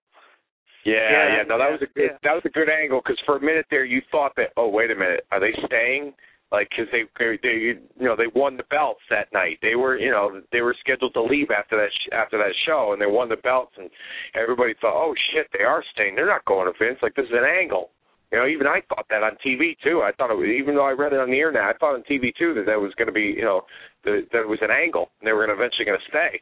Yeah, 0.85 0.95
Yeah, 0.95 1.37
yeah. 1.39 1.43
No, 1.47 1.59
that 1.59 1.71
was 1.71 1.81
a 1.83 1.87
good. 1.87 2.11
yeah. 2.13 2.19
That 2.23 2.35
was 2.35 2.43
a 2.47 2.51
good 2.51 2.69
angle 2.69 3.01
because 3.05 3.19
for 3.27 3.37
a 3.37 3.41
minute 3.41 3.67
there, 3.71 3.85
you 3.85 4.01
thought 4.11 4.33
that. 4.37 4.51
Oh, 4.57 4.69
wait 4.69 4.91
a 4.91 4.95
minute. 4.95 5.27
Are 5.31 5.41
they 5.41 5.53
staying? 5.67 6.13
Like, 6.53 6.69
because 6.71 6.91
they, 6.91 7.05
they, 7.43 7.55
you 7.55 7.79
know, 8.01 8.17
they 8.17 8.27
won 8.35 8.57
the 8.57 8.65
belts 8.71 9.03
that 9.09 9.33
night. 9.33 9.59
They 9.63 9.77
were, 9.77 9.97
you 9.97 10.11
know, 10.11 10.41
they 10.51 10.63
were 10.63 10.75
scheduled 10.81 11.15
to 11.15 11.23
leave 11.23 11.53
after 11.57 11.77
that 11.77 11.91
sh- 11.93 12.13
after 12.13 12.39
that 12.39 12.53
show, 12.67 12.91
and 12.93 13.01
they 13.01 13.07
won 13.07 13.29
the 13.29 13.37
belts, 13.37 13.71
and 13.79 13.89
everybody 14.35 14.75
thought, 14.81 14.97
oh 14.97 15.15
shit, 15.33 15.47
they 15.57 15.63
are 15.63 15.85
staying. 15.95 16.17
They're 16.17 16.27
not 16.27 16.45
going 16.47 16.67
to 16.67 16.77
Vince. 16.77 16.99
Like, 17.03 17.15
this 17.15 17.27
is 17.27 17.31
an 17.33 17.45
angle. 17.47 17.91
You 18.33 18.39
know, 18.39 18.47
even 18.47 18.67
I 18.67 18.81
thought 18.89 19.07
that 19.11 19.23
on 19.23 19.37
TV 19.45 19.77
too. 19.83 20.03
I 20.03 20.13
thought 20.13 20.31
it 20.31 20.39
was, 20.39 20.47
even 20.47 20.77
though 20.77 20.87
I 20.87 20.93
read 20.93 21.13
it 21.13 21.19
on 21.19 21.31
the 21.31 21.37
internet, 21.37 21.65
I 21.65 21.73
thought 21.75 21.95
on 21.95 22.05
TV 22.07 22.31
too 22.39 22.55
that 22.55 22.67
that 22.67 22.79
was 22.79 22.95
going 22.95 23.11
to 23.11 23.13
be, 23.13 23.35
you 23.35 23.43
know, 23.43 23.63
that, 24.05 24.31
that 24.33 24.47
it 24.47 24.49
was 24.49 24.63
an 24.63 24.71
angle. 24.71 25.11
And 25.19 25.27
they 25.27 25.33
were 25.33 25.45
going 25.45 25.57
to 25.57 25.61
eventually 25.61 25.85
going 25.85 25.99
to 25.99 26.11
stay. 26.11 26.41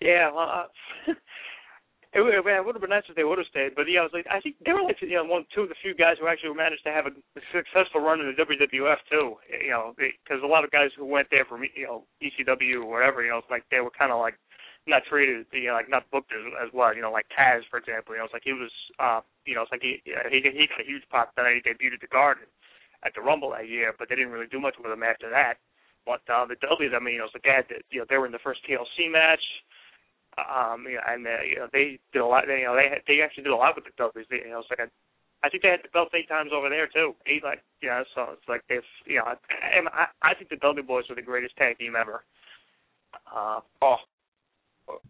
Yeah, 0.00 0.32
well, 0.32 0.48
uh, 0.48 1.12
it 2.14 2.24
would, 2.24 2.32
it 2.32 2.40
would 2.40 2.74
have 2.74 2.80
been 2.80 2.88
nice 2.88 3.04
if 3.08 3.16
they 3.16 3.24
would 3.24 3.36
have 3.36 3.52
stayed. 3.52 3.76
But 3.76 3.84
yeah, 3.84 4.00
I 4.00 4.08
was 4.08 4.16
like, 4.16 4.26
I 4.32 4.40
think 4.40 4.56
they 4.64 4.72
were 4.72 4.82
like, 4.82 4.96
you 5.02 5.20
know, 5.20 5.28
one, 5.28 5.44
two 5.52 5.68
of 5.68 5.68
the 5.68 5.82
few 5.82 5.92
guys 5.92 6.16
who 6.16 6.26
actually 6.26 6.56
managed 6.56 6.84
to 6.88 6.94
have 6.94 7.04
a 7.04 7.12
successful 7.52 8.00
run 8.00 8.24
in 8.24 8.32
the 8.32 8.38
WWF 8.40 9.04
too. 9.10 9.36
You 9.44 9.70
know, 9.76 9.92
because 9.98 10.40
a 10.40 10.48
lot 10.48 10.64
of 10.64 10.70
guys 10.70 10.88
who 10.96 11.04
went 11.04 11.28
there 11.30 11.44
from 11.44 11.68
you 11.76 11.84
know 11.84 12.04
ECW 12.24 12.80
or 12.80 12.88
whatever, 12.88 13.20
you 13.20 13.30
know, 13.30 13.38
it's 13.38 13.52
like 13.52 13.68
they 13.70 13.80
were 13.84 13.92
kind 13.92 14.12
of 14.12 14.20
like 14.22 14.40
not 14.88 15.04
treated, 15.04 15.46
you 15.52 15.68
know, 15.68 15.74
like 15.74 15.90
not 15.90 16.10
booked 16.10 16.32
as, 16.32 16.44
as 16.64 16.72
well. 16.72 16.94
You 16.94 17.02
know, 17.02 17.12
like 17.12 17.26
Taz, 17.28 17.62
for 17.70 17.78
example. 17.78 18.14
You 18.14 18.20
know, 18.20 18.24
it's 18.24 18.32
like 18.32 18.48
he 18.48 18.52
was, 18.52 18.72
uh, 18.98 19.20
you 19.44 19.54
know, 19.54 19.62
it's 19.62 19.72
like 19.72 19.82
he 19.82 20.00
he 20.04 20.38
he 20.40 20.66
got 20.66 20.80
a 20.80 20.88
huge 20.88 21.04
pop 21.10 21.34
that 21.36 21.46
he 21.46 21.60
debuted 21.60 22.00
at 22.00 22.04
the 22.04 22.10
Garden 22.10 22.44
at 23.04 23.14
the 23.14 23.20
Rumble 23.20 23.52
that 23.52 23.68
year, 23.68 23.94
but 23.96 24.08
they 24.08 24.16
didn't 24.16 24.32
really 24.32 24.50
do 24.50 24.58
much 24.58 24.74
with 24.80 24.90
him 24.90 25.02
after 25.04 25.30
that. 25.30 25.62
But 26.04 26.24
uh, 26.32 26.46
the 26.48 26.56
Dudleys, 26.56 26.96
I 26.96 26.98
mean, 26.98 27.14
you 27.14 27.20
know, 27.20 27.28
it's 27.28 27.36
like 27.36 27.44
they 27.44 27.54
had, 27.54 27.68
the, 27.68 27.78
you 27.92 28.00
know, 28.00 28.06
they 28.08 28.16
were 28.16 28.26
in 28.26 28.32
the 28.32 28.42
first 28.42 28.64
TLC 28.64 29.12
match. 29.12 29.44
Um, 30.38 30.86
you 30.88 30.96
know, 30.96 31.04
and 31.06 31.26
uh, 31.26 31.42
you 31.42 31.56
know, 31.60 31.68
they 31.72 31.98
did 32.12 32.22
a 32.22 32.26
lot. 32.26 32.44
They, 32.46 32.64
you 32.64 32.68
know, 32.70 32.74
they 32.74 32.88
they 33.06 33.22
actually 33.22 33.44
did 33.44 33.52
a 33.52 33.58
lot 33.58 33.76
with 33.76 33.84
the 33.84 33.94
Dudleys. 33.98 34.26
They, 34.30 34.42
you 34.46 34.50
know, 34.50 34.60
it's 34.64 34.70
like 34.70 34.88
I 35.42 35.48
think 35.48 35.62
they 35.62 35.70
had 35.70 35.82
the 35.82 35.92
belts 35.92 36.14
eight 36.14 36.28
times 36.28 36.50
over 36.54 36.68
there 36.68 36.88
too. 36.88 37.14
Eight, 37.26 37.44
like, 37.44 37.62
yeah. 37.82 38.02
So 38.14 38.34
it's 38.34 38.48
like 38.48 38.62
they've, 38.68 38.86
you 39.06 39.18
know, 39.18 39.26
and 39.28 39.88
I, 39.88 40.06
I 40.22 40.34
think 40.34 40.50
the 40.50 40.56
Dudley 40.56 40.82
Boys 40.82 41.04
were 41.08 41.14
the 41.14 41.22
greatest 41.22 41.56
tag 41.56 41.78
team 41.78 41.94
ever. 41.98 42.24
Uh, 43.26 43.60
Oh, 43.82 43.96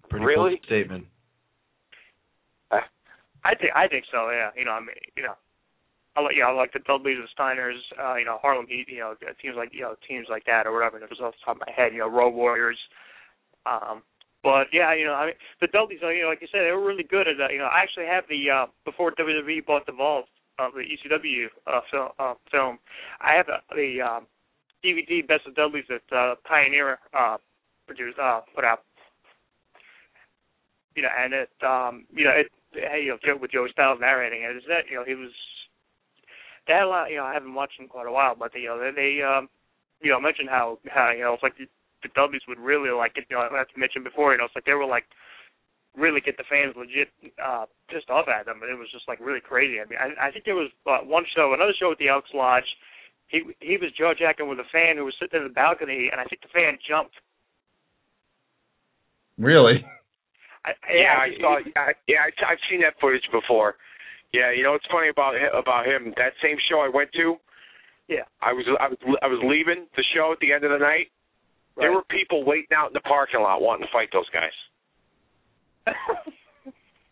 Pretty 0.08 0.24
really? 0.24 0.60
statement. 0.64 1.06
I 3.44 3.54
think 3.54 3.72
I 3.74 3.86
think 3.88 4.04
so. 4.10 4.30
Yeah, 4.30 4.50
you 4.56 4.64
know, 4.64 4.72
I 4.72 4.80
mean, 4.80 4.98
you 5.16 5.22
know, 5.22 5.34
I 6.16 6.20
like, 6.20 6.34
you 6.34 6.42
know, 6.42 6.50
I 6.50 6.52
like 6.52 6.72
the 6.72 6.80
Dudleys, 6.80 7.18
the 7.22 7.30
Steiners, 7.30 7.78
uh, 7.94 8.16
you 8.16 8.24
know, 8.24 8.38
Harlem 8.42 8.66
Heat, 8.68 8.86
you 8.88 8.98
know, 8.98 9.14
teams 9.40 9.56
like 9.56 9.70
you 9.72 9.82
know, 9.82 9.94
teams 10.06 10.26
like 10.28 10.44
that 10.46 10.66
or 10.66 10.74
whatever. 10.74 10.96
And 10.96 11.04
it 11.04 11.10
was 11.10 11.20
off 11.20 11.34
the 11.38 11.44
top 11.44 11.56
of 11.56 11.62
my 11.66 11.72
head, 11.72 11.92
you 11.92 12.00
know, 12.00 12.10
Road 12.10 12.34
Warriors. 12.34 12.78
Um, 13.64 14.02
but 14.42 14.66
yeah, 14.72 14.94
you 14.94 15.06
know, 15.06 15.14
I 15.14 15.26
mean, 15.26 15.34
the 15.60 15.68
Dudleys, 15.68 16.00
you 16.02 16.22
know, 16.22 16.28
like 16.28 16.42
you 16.42 16.48
said, 16.50 16.66
they 16.66 16.72
were 16.72 16.84
really 16.84 17.04
good 17.04 17.28
at 17.28 17.38
that. 17.38 17.52
You 17.52 17.58
know, 17.58 17.70
I 17.70 17.82
actually 17.82 18.06
have 18.06 18.24
the 18.28 18.50
uh, 18.50 18.66
before 18.84 19.12
WWE 19.12 19.64
bought 19.66 19.86
the 19.86 19.92
Vault, 19.92 20.26
uh, 20.58 20.68
the 20.74 20.82
ECW 20.82 21.46
uh, 21.66 21.80
film, 21.90 22.08
uh, 22.18 22.34
film. 22.50 22.78
I 23.20 23.34
have 23.34 23.46
the, 23.46 23.58
the 23.74 24.02
um, 24.02 24.26
DVD 24.84 25.26
Best 25.26 25.46
of 25.46 25.54
Dudleys 25.54 25.84
that 25.88 26.06
uh, 26.14 26.34
Pioneer 26.46 26.98
uh, 27.18 27.36
produced, 27.86 28.18
uh, 28.18 28.40
put 28.54 28.64
out. 28.64 28.82
You 30.98 31.06
know, 31.06 31.14
and 31.14 31.30
it, 31.30 31.54
um, 31.62 32.10
you 32.10 32.26
know, 32.26 32.34
it, 32.34 32.50
hey, 32.74 33.06
you 33.06 33.14
know, 33.14 33.22
Joe- 33.22 33.38
with 33.38 33.54
Joey 33.54 33.70
Styles 33.70 34.02
narrating 34.02 34.42
it, 34.42 34.58
is 34.58 34.66
that 34.66 34.90
you 34.90 34.98
know 34.98 35.06
he 35.06 35.14
was. 35.14 35.30
Had 36.66 36.82
a 36.82 36.90
lot, 36.90 37.08
you 37.08 37.16
know, 37.16 37.24
I 37.24 37.32
haven't 37.32 37.54
watched 37.54 37.78
in 37.78 37.86
quite 37.86 38.10
a 38.10 38.12
while, 38.12 38.34
but 38.34 38.52
you 38.52 38.68
know, 38.68 38.76
they, 38.76 39.22
um, 39.24 39.48
you 40.02 40.10
know, 40.10 40.20
mentioned 40.20 40.50
how, 40.50 40.76
how, 40.84 41.08
you 41.16 41.24
know, 41.24 41.32
it's 41.32 41.42
like 41.42 41.56
the, 41.56 41.64
the 42.02 42.12
Dudleys 42.12 42.44
would 42.46 42.58
really 42.58 42.90
like 42.90 43.16
it, 43.16 43.24
you 43.30 43.36
know, 43.38 43.46
as 43.46 43.50
I 43.54 43.78
mentioned 43.78 44.04
before, 44.04 44.32
you 44.32 44.38
know, 44.38 44.44
it's 44.44 44.54
like 44.54 44.66
they 44.66 44.76
were 44.76 44.84
like 44.84 45.08
really 45.96 46.20
get 46.20 46.36
the 46.36 46.44
fans 46.44 46.74
legit 46.76 47.08
uh 47.40 47.64
pissed 47.88 48.10
off 48.10 48.28
at 48.28 48.44
them. 48.44 48.58
But 48.60 48.68
it 48.68 48.76
was 48.76 48.90
just 48.92 49.08
like 49.08 49.22
really 49.22 49.40
crazy. 49.40 49.80
I 49.80 49.88
mean, 49.88 49.98
I, 49.98 50.30
think 50.30 50.44
there 50.44 50.58
was 50.58 50.68
uh, 50.84 50.98
one 51.06 51.24
show, 51.34 51.54
another 51.54 51.72
show 51.78 51.92
at 51.92 51.98
the 51.98 52.08
Elks 52.08 52.34
Lodge. 52.34 52.68
He 53.28 53.42
he 53.60 53.80
was 53.80 53.88
jaw 53.96 54.12
jacking 54.12 54.48
with 54.48 54.58
a 54.58 54.68
fan 54.72 54.96
who 54.96 55.04
was 55.04 55.14
sitting 55.16 55.40
in 55.40 55.48
the 55.48 55.54
balcony, 55.54 56.08
and 56.12 56.20
I 56.20 56.24
think 56.24 56.42
the 56.42 56.52
fan 56.52 56.76
jumped. 56.84 57.14
Really? 59.38 59.84
I, 60.64 60.70
Yeah, 60.92 61.16
I 61.20 61.28
he- 61.30 61.40
saw. 61.40 61.58
Yeah, 61.58 61.92
yeah, 62.06 62.16
I, 62.26 62.52
I've 62.52 62.62
seen 62.70 62.80
that 62.80 62.94
footage 63.00 63.26
before. 63.32 63.76
Yeah, 64.32 64.52
you 64.52 64.62
know 64.62 64.72
what's 64.72 64.86
funny 64.92 65.08
about 65.08 65.34
about 65.56 65.86
him? 65.86 66.12
That 66.16 66.32
same 66.42 66.56
show 66.68 66.80
I 66.80 66.88
went 66.92 67.10
to. 67.12 67.36
Yeah. 68.08 68.24
I 68.42 68.52
was 68.52 68.64
I 68.80 68.88
was 68.88 68.98
I 69.22 69.26
was 69.26 69.40
leaving 69.44 69.86
the 69.96 70.04
show 70.14 70.32
at 70.32 70.38
the 70.40 70.52
end 70.52 70.64
of 70.64 70.70
the 70.70 70.78
night. 70.78 71.08
There 71.76 71.92
were 71.92 72.02
people 72.10 72.44
waiting 72.44 72.74
out 72.76 72.88
in 72.88 72.92
the 72.92 73.00
parking 73.00 73.40
lot 73.40 73.60
wanting 73.62 73.86
to 73.86 73.92
fight 73.92 74.08
those 74.12 74.28
guys. 74.30 75.94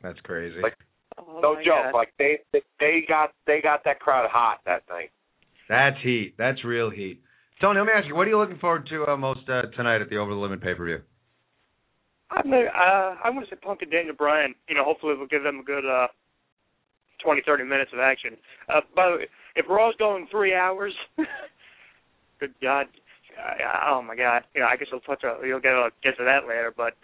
That's 0.02 0.18
crazy. 0.20 0.60
Like- 0.60 0.76
oh 1.18 1.40
no 1.42 1.54
joke. 1.56 1.92
God. 1.92 1.94
Like 1.94 2.12
they 2.18 2.38
they 2.80 3.04
got 3.08 3.32
they 3.46 3.60
got 3.62 3.84
that 3.84 4.00
crowd 4.00 4.28
hot 4.30 4.58
that 4.66 4.82
night. 4.90 5.10
That's 5.68 5.96
heat. 6.02 6.34
That's 6.38 6.64
real 6.64 6.90
heat. 6.90 7.20
Tony, 7.60 7.78
let 7.80 7.86
me 7.86 7.92
ask 7.96 8.06
you, 8.06 8.14
what 8.14 8.26
are 8.26 8.30
you 8.30 8.38
looking 8.38 8.58
forward 8.58 8.86
to 8.90 9.06
uh, 9.06 9.16
most 9.16 9.48
uh, 9.48 9.62
tonight 9.76 10.02
at 10.02 10.10
the 10.10 10.16
Over 10.18 10.32
the 10.32 10.36
Limit 10.40 10.60
pay 10.60 10.74
per 10.74 10.84
view? 10.84 10.98
I'm 12.30 12.50
gonna, 12.50 12.66
uh, 12.66 13.14
I'm 13.22 13.34
going 13.34 13.44
to 13.46 13.50
say 13.50 13.56
Punk 13.56 13.82
and 13.82 13.90
Daniel 13.90 14.14
Bryan. 14.14 14.54
You 14.68 14.74
know, 14.74 14.84
hopefully 14.84 15.14
we'll 15.16 15.28
give 15.28 15.42
them 15.42 15.60
a 15.60 15.62
good 15.62 15.84
uh, 15.86 16.08
20, 17.22 17.42
30 17.46 17.64
minutes 17.64 17.90
of 17.92 18.00
action. 18.00 18.36
Uh, 18.68 18.80
by 18.94 19.10
the 19.10 19.16
way, 19.16 19.26
if 19.54 19.66
Raw's 19.68 19.94
going 19.98 20.26
three 20.30 20.54
hours, 20.54 20.92
good 22.40 22.54
God, 22.60 22.86
uh, 23.38 23.90
oh 23.90 24.02
my 24.02 24.16
God, 24.16 24.42
you 24.54 24.60
know, 24.60 24.68
I 24.68 24.76
guess 24.76 24.88
we'll 24.90 25.00
touch. 25.00 25.22
Uh, 25.24 25.42
you'll 25.42 25.60
get 25.60 25.74
uh, 25.74 25.90
get 26.02 26.16
to 26.18 26.24
that 26.24 26.48
later. 26.48 26.72
But 26.76 26.94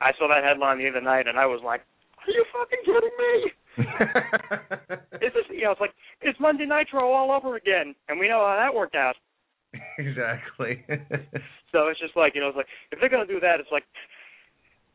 I 0.00 0.10
saw 0.18 0.28
that 0.28 0.44
headline 0.44 0.78
the 0.78 0.88
other 0.88 1.00
night, 1.00 1.28
and 1.28 1.38
I 1.38 1.46
was 1.46 1.60
like, 1.64 1.82
Are 2.26 2.30
you 2.30 2.44
fucking 2.52 2.84
kidding 2.84 3.18
me? 3.18 3.52
It's 5.24 5.34
just, 5.34 5.48
you 5.48 5.64
know, 5.64 5.72
it's 5.72 5.80
like 5.80 5.94
it's 6.20 6.38
Monday 6.38 6.66
Nitro 6.66 7.00
all 7.00 7.32
over 7.32 7.56
again, 7.56 7.94
and 8.08 8.20
we 8.20 8.28
know 8.28 8.44
how 8.44 8.60
that 8.60 8.74
worked 8.74 8.94
out. 8.94 9.16
exactly. 9.98 10.84
So 11.72 11.88
it's 11.88 11.98
just 11.98 12.14
like 12.14 12.34
you 12.34 12.40
know, 12.40 12.48
it's 12.48 12.56
like 12.56 12.68
if 12.92 13.00
they're 13.00 13.08
gonna 13.08 13.26
do 13.26 13.40
that, 13.40 13.60
it's 13.60 13.72
like 13.72 13.84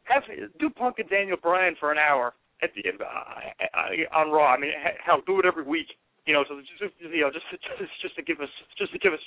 have 0.10 0.24
do 0.60 0.70
Punk 0.70 1.00
and 1.00 1.10
Daniel 1.10 1.38
Bryan 1.42 1.76
for 1.80 1.92
an 1.92 1.98
hour 1.98 2.34
at 2.62 2.72
the 2.76 2.84
uh, 2.90 3.06
uh, 3.06 4.18
on 4.20 4.32
Raw. 4.32 4.54
I 4.54 4.60
mean, 4.60 4.72
he- 4.72 5.00
hell, 5.04 5.22
do 5.26 5.40
it 5.40 5.46
every 5.46 5.64
week. 5.64 5.88
You 6.26 6.34
know, 6.34 6.44
so 6.48 6.60
just 6.60 6.94
you 7.00 7.22
know, 7.22 7.32
just 7.32 7.46
just 7.52 7.92
just 8.02 8.16
to 8.16 8.22
give 8.22 8.40
us 8.42 8.50
just 8.78 8.92
to 8.94 9.00
give 9.00 9.14
us 9.14 9.24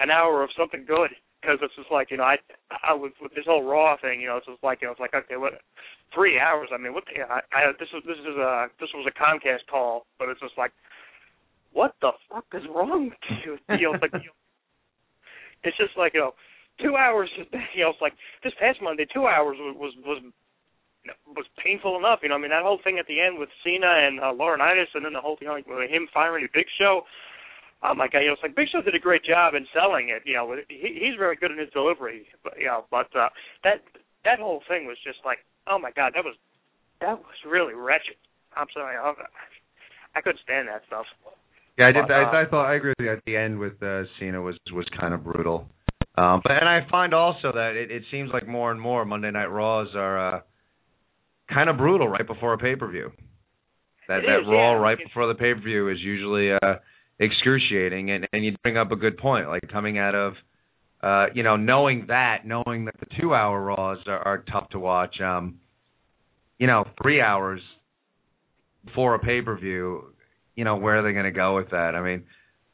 an 0.00 0.10
hour 0.10 0.42
of 0.42 0.50
something 0.56 0.84
good. 0.86 1.10
Because 1.40 1.58
it's 1.62 1.76
just 1.76 1.92
like 1.92 2.10
you 2.10 2.16
know, 2.16 2.24
I 2.24 2.36
I 2.82 2.94
was 2.94 3.12
with 3.20 3.34
this 3.34 3.44
whole 3.46 3.62
Raw 3.62 3.96
thing. 4.00 4.20
You 4.20 4.28
know, 4.28 4.36
it's 4.38 4.46
just 4.46 4.62
like 4.64 4.80
you 4.80 4.88
know, 4.88 4.92
it's 4.92 5.00
like 5.00 5.14
okay, 5.14 5.36
what 5.36 5.60
three 6.14 6.40
hours? 6.40 6.68
I 6.72 6.78
mean, 6.78 6.94
what? 6.94 7.04
The, 7.06 7.22
I, 7.22 7.40
I 7.52 7.72
this 7.78 7.88
was 7.92 8.02
this 8.06 8.18
is 8.18 8.36
a 8.36 8.66
this 8.80 8.90
was 8.94 9.06
a 9.06 9.14
Comcast 9.14 9.68
call, 9.70 10.06
but 10.18 10.28
it's 10.28 10.40
just 10.40 10.58
like 10.58 10.72
what 11.72 11.94
the 12.00 12.10
fuck 12.32 12.46
is 12.54 12.62
wrong 12.74 13.12
with 13.12 13.38
you? 13.44 13.58
You 13.76 13.92
know, 13.92 13.94
it's 13.94 14.02
like 14.02 14.14
you 14.14 14.18
know, 14.32 14.40
it's 15.62 15.76
just 15.76 15.96
like 15.96 16.14
you 16.14 16.20
know 16.20 16.32
two 16.80 16.96
hours. 16.96 17.30
You 17.74 17.84
know, 17.84 17.90
it's 17.90 18.00
like 18.00 18.14
this 18.42 18.52
past 18.60 18.78
Monday, 18.80 19.06
two 19.12 19.26
hours 19.26 19.56
was 19.60 19.76
was 19.76 19.92
was, 20.04 20.20
was 21.36 21.46
painful 21.62 21.98
enough. 21.98 22.20
You 22.22 22.30
know, 22.30 22.36
I 22.36 22.38
mean 22.38 22.50
that 22.50 22.62
whole 22.62 22.80
thing 22.82 22.98
at 22.98 23.06
the 23.06 23.20
end 23.20 23.38
with 23.38 23.50
Cena 23.64 23.86
and 23.86 24.20
uh, 24.20 24.32
Laurinaitis, 24.32 24.94
and 24.94 25.04
then 25.04 25.12
the 25.12 25.20
whole 25.20 25.36
thing 25.36 25.48
like 25.48 25.66
with 25.66 25.90
him 25.90 26.08
firing 26.12 26.44
the 26.44 26.52
Big 26.52 26.66
Show. 26.78 27.02
Oh 27.82 27.94
my 27.94 28.08
God! 28.08 28.20
You 28.24 28.28
know, 28.28 28.32
it's 28.32 28.42
like 28.42 28.56
Big 28.56 28.68
Show 28.72 28.80
did 28.80 28.94
a 28.94 28.98
great 28.98 29.24
job 29.24 29.54
in 29.54 29.66
selling 29.76 30.08
it. 30.08 30.22
You 30.24 30.34
know, 30.34 30.56
he, 30.68 31.04
he's 31.04 31.18
very 31.18 31.36
good 31.36 31.50
in 31.50 31.58
his 31.58 31.68
delivery. 31.70 32.26
But 32.42 32.54
you 32.58 32.66
know, 32.66 32.86
but 32.90 33.12
uh, 33.14 33.28
that 33.64 33.84
that 34.24 34.38
whole 34.40 34.62
thing 34.68 34.86
was 34.86 34.96
just 35.04 35.18
like, 35.24 35.38
oh 35.68 35.78
my 35.78 35.92
God, 35.92 36.12
that 36.16 36.24
was 36.24 36.34
that 37.00 37.18
was 37.18 37.36
really 37.44 37.74
wretched. 37.74 38.16
I'm 38.56 38.68
sorry, 38.72 38.96
I, 38.96 39.12
I 40.16 40.20
couldn't 40.22 40.40
stand 40.42 40.68
that 40.68 40.82
stuff. 40.86 41.04
Yeah, 41.78 41.88
I 41.88 41.92
did. 41.92 42.08
But, 42.08 42.14
uh, 42.14 42.16
I, 42.16 42.42
I 42.42 42.44
thought 42.48 42.66
I 42.66 42.74
agree 42.76 42.94
with 42.98 43.04
you. 43.04 43.12
At 43.12 43.24
the 43.26 43.36
end 43.36 43.58
with 43.58 43.80
uh, 43.82 44.04
Cena 44.18 44.40
was 44.40 44.56
was 44.72 44.86
kind 44.98 45.12
of 45.12 45.24
brutal. 45.24 45.68
Um, 46.16 46.40
but 46.42 46.52
and 46.52 46.68
I 46.68 46.86
find 46.90 47.12
also 47.12 47.52
that 47.52 47.72
it, 47.76 47.90
it 47.90 48.02
seems 48.10 48.30
like 48.32 48.48
more 48.48 48.70
and 48.70 48.80
more 48.80 49.04
Monday 49.04 49.30
Night 49.30 49.46
Raws 49.46 49.88
are 49.94 50.36
uh, 50.36 50.40
kind 51.52 51.68
of 51.68 51.76
brutal 51.76 52.08
right 52.08 52.26
before 52.26 52.54
a 52.54 52.58
pay 52.58 52.74
per 52.74 52.90
view. 52.90 53.12
That 54.08 54.20
It 54.20 54.26
that 54.26 54.40
is, 54.40 54.46
Raw 54.46 54.72
yeah. 54.72 54.78
right 54.78 54.98
before 54.98 55.26
the 55.26 55.34
pay 55.34 55.52
per 55.54 55.60
view 55.60 55.90
is 55.90 55.98
usually 56.00 56.52
uh, 56.52 56.76
excruciating, 57.18 58.10
and 58.10 58.26
and 58.32 58.44
you 58.44 58.56
bring 58.62 58.76
up 58.76 58.92
a 58.92 58.96
good 58.96 59.18
point, 59.18 59.48
like 59.48 59.62
coming 59.70 59.98
out 59.98 60.14
of. 60.14 60.34
Uh, 61.02 61.26
you 61.34 61.42
know, 61.42 61.56
knowing 61.56 62.06
that, 62.08 62.46
knowing 62.46 62.86
that 62.86 62.94
the 62.98 63.06
two-hour 63.20 63.60
Raws 63.62 63.98
are, 64.06 64.18
are 64.18 64.44
tough 64.50 64.70
to 64.70 64.78
watch, 64.78 65.20
um, 65.20 65.56
you 66.58 66.66
know, 66.66 66.84
three 67.00 67.20
hours 67.20 67.60
for 68.94 69.14
a 69.14 69.18
pay-per-view, 69.18 70.04
you 70.56 70.64
know, 70.64 70.76
where 70.76 70.98
are 70.98 71.02
they 71.02 71.12
going 71.12 71.26
to 71.26 71.30
go 71.30 71.54
with 71.54 71.70
that? 71.70 71.94
I 71.94 72.02
mean, 72.02 72.24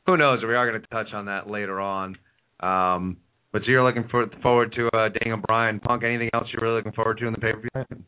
who 0.06 0.16
knows? 0.16 0.38
We 0.40 0.54
are 0.54 0.70
going 0.70 0.80
to 0.80 0.86
touch 0.86 1.12
on 1.12 1.26
that 1.26 1.50
later 1.50 1.80
on. 1.80 2.16
Um, 2.60 3.16
but 3.52 3.62
so 3.62 3.70
you're 3.70 3.84
looking 3.84 4.08
for, 4.10 4.26
forward 4.42 4.72
to 4.76 4.88
uh, 4.96 5.08
Daniel 5.20 5.40
Bryan, 5.46 5.80
Punk. 5.80 6.04
Anything 6.04 6.30
else 6.34 6.46
you're 6.52 6.62
really 6.62 6.76
looking 6.76 6.92
forward 6.92 7.18
to 7.18 7.26
in 7.26 7.32
the 7.32 7.38
pay 7.38 7.52
per 7.52 7.60
view? 7.60 8.04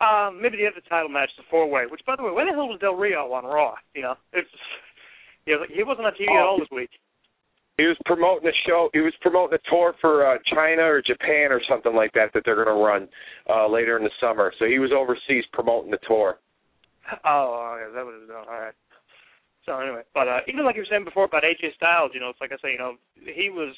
Um, 0.00 0.40
maybe 0.40 0.56
the 0.56 0.66
other 0.66 0.80
title 0.88 1.10
match, 1.10 1.28
the 1.36 1.44
four 1.50 1.68
way. 1.68 1.84
Which, 1.90 2.00
by 2.06 2.16
the 2.16 2.22
way, 2.22 2.32
where 2.32 2.46
the 2.46 2.52
hell 2.52 2.68
was 2.68 2.80
Del 2.80 2.94
Rio 2.94 3.32
on 3.32 3.44
Raw? 3.44 3.74
You 3.94 4.02
know, 4.02 4.14
it's 4.32 4.48
you 5.46 5.54
know, 5.54 5.62
he 5.68 5.82
wasn't 5.82 6.06
on 6.06 6.12
TV 6.12 6.30
at 6.30 6.42
all 6.42 6.58
this 6.58 6.70
week. 6.72 6.90
He 7.76 7.86
was 7.86 7.96
promoting 8.04 8.48
a 8.48 8.52
show. 8.68 8.90
He 8.92 9.00
was 9.00 9.14
promoting 9.22 9.56
a 9.56 9.70
tour 9.70 9.94
for 10.00 10.26
uh, 10.26 10.38
China 10.52 10.82
or 10.82 11.00
Japan 11.00 11.48
or 11.48 11.60
something 11.68 11.94
like 11.94 12.12
that 12.12 12.28
that 12.34 12.42
they're 12.44 12.62
going 12.62 12.68
to 12.68 12.76
run 12.76 13.08
uh, 13.48 13.68
later 13.68 13.96
in 13.96 14.04
the 14.04 14.10
summer. 14.20 14.52
So 14.58 14.66
he 14.66 14.78
was 14.78 14.92
overseas 14.92 15.44
promoting 15.52 15.90
the 15.90 15.98
tour. 16.06 16.38
Oh, 17.24 17.72
okay, 17.72 17.94
that 17.96 18.04
was 18.04 18.28
all 18.28 18.52
right. 18.52 18.74
So 19.64 19.78
anyway, 19.78 20.02
but 20.14 20.28
uh, 20.28 20.40
even 20.48 20.64
like 20.64 20.76
you 20.76 20.82
were 20.82 20.90
saying 20.90 21.04
before 21.04 21.24
about 21.24 21.42
AJ 21.42 21.74
Styles, 21.76 22.12
you 22.14 22.20
know, 22.20 22.28
it's 22.28 22.40
like 22.40 22.52
I 22.52 22.60
say, 22.60 22.72
you 22.72 22.78
know, 22.78 22.94
he 23.16 23.50
was, 23.50 23.74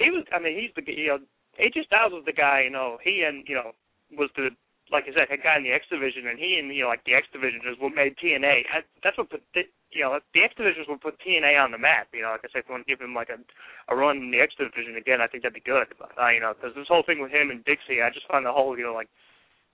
he 0.00 0.10
was. 0.10 0.24
I 0.32 0.40
mean, 0.40 0.56
he's 0.56 0.72
the 0.74 0.82
you 0.90 1.14
know, 1.14 1.20
AJ 1.60 1.86
Styles 1.86 2.16
was 2.16 2.24
the 2.24 2.32
guy. 2.32 2.64
You 2.64 2.72
know, 2.72 2.98
he 3.04 3.22
and 3.22 3.44
you 3.46 3.54
know 3.54 3.76
was 4.16 4.30
the 4.34 4.50
like 4.90 5.06
I 5.06 5.14
said, 5.14 5.30
a 5.30 5.38
guy 5.38 5.54
in 5.56 5.62
the 5.62 5.70
X 5.70 5.86
division, 5.86 6.26
and 6.26 6.38
he 6.38 6.58
and 6.58 6.66
you 6.74 6.82
know 6.82 6.90
like 6.90 7.06
the 7.06 7.14
X 7.14 7.30
division 7.30 7.62
is 7.70 7.78
what 7.78 7.94
made 7.94 8.18
TNA. 8.18 8.66
I, 8.74 8.82
that's 9.02 9.16
what 9.16 9.30
put 9.30 9.42
the, 9.54 9.62
you 9.94 10.02
know 10.02 10.18
the 10.34 10.42
X 10.42 10.54
division 10.58 10.82
is 10.82 10.90
put 10.98 11.20
TNA 11.22 11.54
on 11.54 11.70
the 11.70 11.78
map. 11.78 12.10
You 12.12 12.26
know, 12.26 12.34
like 12.34 12.42
I 12.42 12.50
said, 12.50 12.66
if 12.66 12.68
you 12.68 12.74
want 12.74 12.86
to 12.86 12.90
give 12.90 13.00
him 13.00 13.14
like 13.14 13.30
a 13.30 13.38
a 13.92 13.94
run 13.94 14.18
in 14.18 14.30
the 14.30 14.42
X 14.42 14.58
division 14.58 14.98
again, 14.98 15.22
I 15.22 15.30
think 15.30 15.42
that'd 15.46 15.54
be 15.54 15.62
good. 15.62 15.86
But, 15.94 16.10
uh, 16.18 16.34
you 16.34 16.42
know, 16.42 16.52
because 16.54 16.74
this 16.74 16.90
whole 16.90 17.06
thing 17.06 17.22
with 17.22 17.30
him 17.30 17.50
and 17.50 17.64
Dixie, 17.64 18.02
I 18.02 18.10
just 18.10 18.26
find 18.26 18.44
the 18.44 18.52
whole 18.52 18.74
you 18.76 18.84
know 18.84 18.94
like 18.94 19.08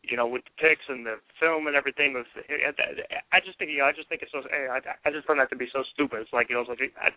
you 0.08 0.16
know, 0.16 0.26
with 0.26 0.42
the 0.46 0.54
pics 0.56 0.86
and 0.88 1.04
the 1.04 1.18
film 1.38 1.66
and 1.66 1.76
everything. 1.76 2.14
Was 2.14 2.26
I 3.32 3.38
just 3.42 3.58
think, 3.58 3.70
you 3.70 3.82
know, 3.82 3.90
I 3.90 3.92
just 3.92 4.08
think 4.08 4.22
it's 4.22 4.32
so. 4.32 4.40
Eh, 4.46 4.70
I, 4.70 4.78
I 4.80 5.10
just 5.10 5.26
find 5.26 5.38
that 5.40 5.50
to 5.50 5.58
be 5.58 5.68
so 5.72 5.82
stupid. 5.92 6.22
It's 6.22 6.32
like, 6.32 6.48
you 6.48 6.54
know, 6.54 6.62
it's 6.62 6.70
like 6.70 6.82
I, 6.98 7.10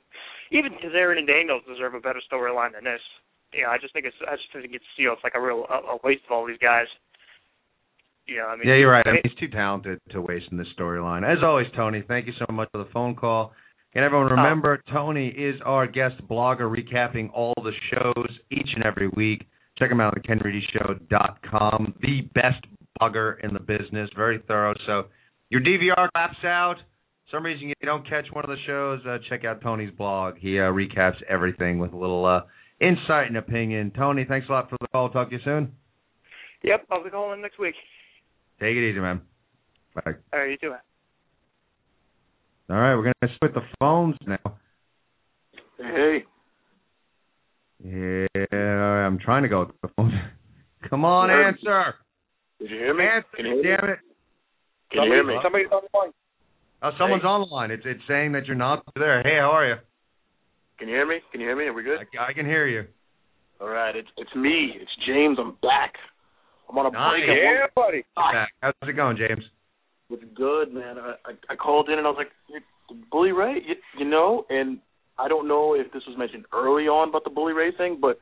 even 0.51 0.73
Kazarian 0.81 1.21
and 1.21 1.27
Daniels 1.27 1.63
deserve 1.69 1.93
a 1.93 2.01
better 2.01 2.21
storyline 2.25 2.73
than 2.73 2.83
this. 2.83 3.01
You 3.53 3.63
know, 3.63 3.69
I 3.69 3.77
just 3.77 3.93
think 3.93 4.05
it's. 4.05 4.17
I 4.25 4.35
just 4.35 4.49
think 4.53 4.73
it's, 4.73 4.91
you 4.97 5.07
know, 5.07 5.13
it's 5.13 5.23
like 5.23 5.37
a 5.37 5.41
real 5.41 5.65
a, 5.69 5.95
a 5.95 6.03
waste 6.03 6.25
of 6.25 6.33
all 6.33 6.45
these 6.45 6.61
guys. 6.61 6.89
You 8.25 8.37
know, 8.37 8.53
I 8.53 8.55
mean, 8.57 8.67
yeah, 8.67 8.77
you're 8.77 8.91
right. 8.91 9.05
I 9.05 9.17
mean, 9.17 9.21
he's 9.23 9.37
too 9.39 9.49
talented 9.49 9.99
to 10.11 10.21
waste 10.21 10.45
in 10.51 10.57
this 10.57 10.69
storyline. 10.77 11.25
As 11.25 11.41
always, 11.43 11.67
Tony, 11.75 12.03
thank 12.07 12.27
you 12.27 12.33
so 12.37 12.45
much 12.53 12.69
for 12.71 12.77
the 12.77 12.89
phone 12.93 13.15
call. 13.15 13.53
And 13.95 14.05
everyone 14.05 14.31
oh. 14.31 14.35
remember, 14.35 14.81
Tony 14.93 15.29
is 15.29 15.55
our 15.65 15.87
guest 15.87 16.15
blogger 16.29 16.69
recapping 16.69 17.31
all 17.33 17.55
the 17.57 17.73
shows 17.91 18.29
each 18.51 18.69
and 18.75 18.83
every 18.83 19.09
week. 19.15 19.47
Check 19.79 19.91
him 19.91 20.01
out 20.01 20.15
at 20.15 20.23
kenreedyshow.com. 20.25 21.95
The 22.01 22.21
best 22.35 22.63
blogger 23.01 23.35
in 23.43 23.53
the 23.53 23.59
business. 23.59 24.09
Very 24.15 24.39
thorough. 24.47 24.73
So 24.85 25.05
your 25.49 25.61
DVR 25.61 26.09
laps 26.15 26.37
out. 26.43 26.75
some 27.31 27.43
reason 27.45 27.67
you 27.69 27.75
don't 27.83 28.07
catch 28.07 28.25
one 28.33 28.43
of 28.43 28.49
the 28.49 28.57
shows, 28.65 28.99
uh, 29.07 29.17
check 29.29 29.45
out 29.45 29.61
Tony's 29.61 29.91
blog. 29.97 30.35
He 30.39 30.59
uh, 30.59 30.63
recaps 30.63 31.21
everything 31.29 31.79
with 31.79 31.93
a 31.93 31.97
little 31.97 32.25
uh, 32.25 32.41
insight 32.81 33.27
and 33.27 33.37
opinion. 33.37 33.91
Tony, 33.95 34.25
thanks 34.27 34.47
a 34.49 34.51
lot 34.51 34.69
for 34.69 34.77
the 34.81 34.87
call. 34.87 35.09
Talk 35.09 35.29
to 35.29 35.35
you 35.35 35.41
soon. 35.43 35.71
Yep, 36.63 36.85
I'll 36.91 37.03
be 37.03 37.09
calling 37.09 37.41
next 37.41 37.59
week. 37.59 37.75
Take 38.59 38.75
it 38.75 38.89
easy, 38.89 38.99
man. 38.99 39.21
Bye. 39.95 40.13
All 40.33 40.39
right, 40.39 40.49
you 40.51 40.57
too. 40.57 40.73
All 42.69 42.75
right, 42.75 42.95
we're 42.95 43.03
gonna 43.21 43.33
split 43.35 43.53
the 43.53 43.61
phones 43.79 44.15
now. 44.27 44.57
Hey, 45.77 46.23
Yeah, 47.83 48.27
I'm 48.51 49.17
trying 49.19 49.43
to 49.43 49.49
go 49.49 49.61
with 49.61 49.69
the 49.81 49.87
phone. 49.95 50.11
Come 50.89 51.05
on, 51.05 51.29
Yeah. 51.29 51.47
answer. 51.47 51.95
Did 52.59 52.69
you 52.71 52.77
hear 52.77 52.93
me? 52.93 53.03
Answer, 53.05 53.27
Can 53.35 53.45
you 53.45 53.51
hear 53.53 53.63
me? 53.63 53.69
damn 53.81 53.89
it. 53.89 53.99
Can 54.91 55.03
you 55.03 55.11
hear 55.11 55.23
me? 55.23 55.35
Somebody's 55.43 55.67
on 55.71 55.81
the 55.91 55.97
line. 55.97 56.11
Oh, 56.81 56.91
someone's 56.97 57.23
on 57.25 57.41
the 57.41 57.47
line. 57.53 57.71
It's 57.71 57.83
it's 57.85 58.01
saying 58.07 58.31
that 58.33 58.45
you're 58.45 58.55
not 58.55 58.83
there. 58.95 59.21
Hey, 59.23 59.37
how 59.39 59.51
are 59.51 59.67
you? 59.67 59.75
Can 60.77 60.87
you 60.87 60.95
hear 60.95 61.05
me? 61.07 61.19
Can 61.31 61.41
you 61.41 61.47
hear 61.47 61.55
me? 61.57 61.65
Are 61.65 61.73
we 61.73 61.83
good? 61.83 61.99
I, 62.17 62.29
I 62.29 62.33
can 62.33 62.45
hear 62.45 62.67
you. 62.67 62.85
All 63.59 63.67
right, 63.67 63.95
it's 63.95 64.07
it's 64.17 64.33
me. 64.35 64.71
It's 64.79 64.91
James. 65.05 65.37
I'm 65.39 65.57
back. 65.61 65.93
I'm 66.69 66.77
on 66.77 66.85
a 66.85 66.91
Nice. 66.91 67.19
break. 67.25 67.29
at 67.29 67.35
Yeah, 67.35 67.65
buddy. 67.75 68.03
Back. 68.15 68.49
How's 68.61 68.73
it 68.89 68.93
going, 68.95 69.17
James? 69.17 69.43
It's 70.09 70.23
good, 70.35 70.73
man. 70.73 70.97
I, 70.97 71.15
I 71.25 71.53
I 71.53 71.55
called 71.55 71.89
in 71.89 71.97
and 71.97 72.07
I 72.07 72.09
was 72.11 72.17
like, 72.17 72.63
Bully 73.11 73.31
Ray, 73.31 73.55
you, 73.67 73.75
you 73.99 74.05
know, 74.09 74.45
and 74.49 74.79
I 75.19 75.27
don't 75.27 75.47
know 75.47 75.73
if 75.75 75.91
this 75.91 76.03
was 76.07 76.17
mentioned 76.17 76.45
early 76.53 76.85
on 76.85 77.09
about 77.09 77.25
the 77.25 77.29
Bully 77.29 77.53
Ray 77.53 77.71
thing, 77.75 77.97
but 78.01 78.17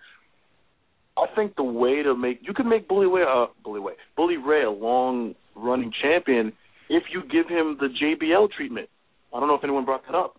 I 1.17 1.25
think 1.35 1.55
the 1.55 1.63
way 1.63 2.03
to 2.03 2.15
make 2.15 2.39
you 2.41 2.53
can 2.53 2.69
make 2.69 2.87
Bully 2.87 3.07
Ray 3.07 3.23
uh 3.23 3.47
Bully 3.63 3.79
Ray 3.81 3.93
Bully 4.15 4.37
Ray 4.37 4.63
a 4.63 4.69
long 4.69 5.33
running 5.55 5.91
champion 6.01 6.53
if 6.89 7.03
you 7.11 7.23
give 7.23 7.49
him 7.49 7.77
the 7.79 7.87
JBL 8.01 8.51
treatment. 8.51 8.87
I 9.33 9.39
don't 9.39 9.49
know 9.49 9.55
if 9.55 9.63
anyone 9.63 9.83
brought 9.85 10.05
that 10.05 10.15
up. 10.15 10.35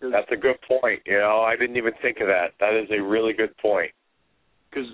That's 0.00 0.30
a 0.32 0.36
good 0.36 0.56
point. 0.68 1.00
You 1.06 1.18
know, 1.18 1.40
I 1.40 1.56
didn't 1.56 1.76
even 1.76 1.92
think 2.02 2.18
of 2.20 2.26
that. 2.28 2.52
That 2.60 2.74
is 2.74 2.88
a 2.90 3.02
really 3.02 3.32
good 3.32 3.56
point. 3.58 3.90
Because 4.70 4.86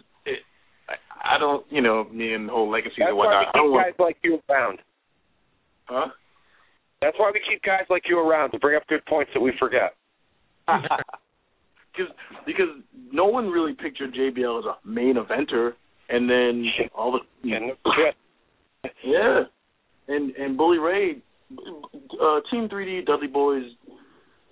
I, 0.88 1.34
I 1.34 1.38
don't, 1.38 1.64
you 1.70 1.80
know, 1.80 2.04
me 2.12 2.34
and 2.34 2.48
the 2.48 2.52
whole 2.52 2.70
legacy 2.70 2.94
That's 2.98 3.08
and 3.08 3.16
why 3.18 3.26
whatnot. 3.26 3.40
we 3.42 3.46
I 3.46 3.62
don't 3.62 3.66
keep 3.66 3.72
want, 3.72 3.86
guys 3.86 4.04
like 4.04 4.16
you 4.22 4.40
around. 4.48 4.78
huh? 5.86 6.06
That's 7.00 7.18
why 7.18 7.30
we 7.32 7.40
keep 7.48 7.62
guys 7.62 7.84
like 7.88 8.04
you 8.08 8.18
around 8.18 8.50
to 8.52 8.58
bring 8.58 8.76
up 8.76 8.86
good 8.88 9.04
points 9.06 9.30
that 9.34 9.40
we 9.40 9.52
forget. 9.58 9.94
because 11.92 12.12
because 12.46 12.68
no 13.12 13.26
one 13.26 13.48
really 13.48 13.74
pictured 13.74 14.14
JBL 14.14 14.58
as 14.60 14.64
a 14.64 14.88
main 14.88 15.16
eventer, 15.16 15.72
and 16.08 16.28
then 16.28 16.64
all 16.94 17.12
the 17.42 17.50
And 17.52 17.72
yeah, 19.04 19.42
and 20.08 20.34
and 20.36 20.56
Bully 20.56 20.78
Ray, 20.78 21.22
uh, 21.52 22.40
Team 22.50 22.68
3D 22.68 23.06
Dudley 23.06 23.28
Boys 23.28 23.64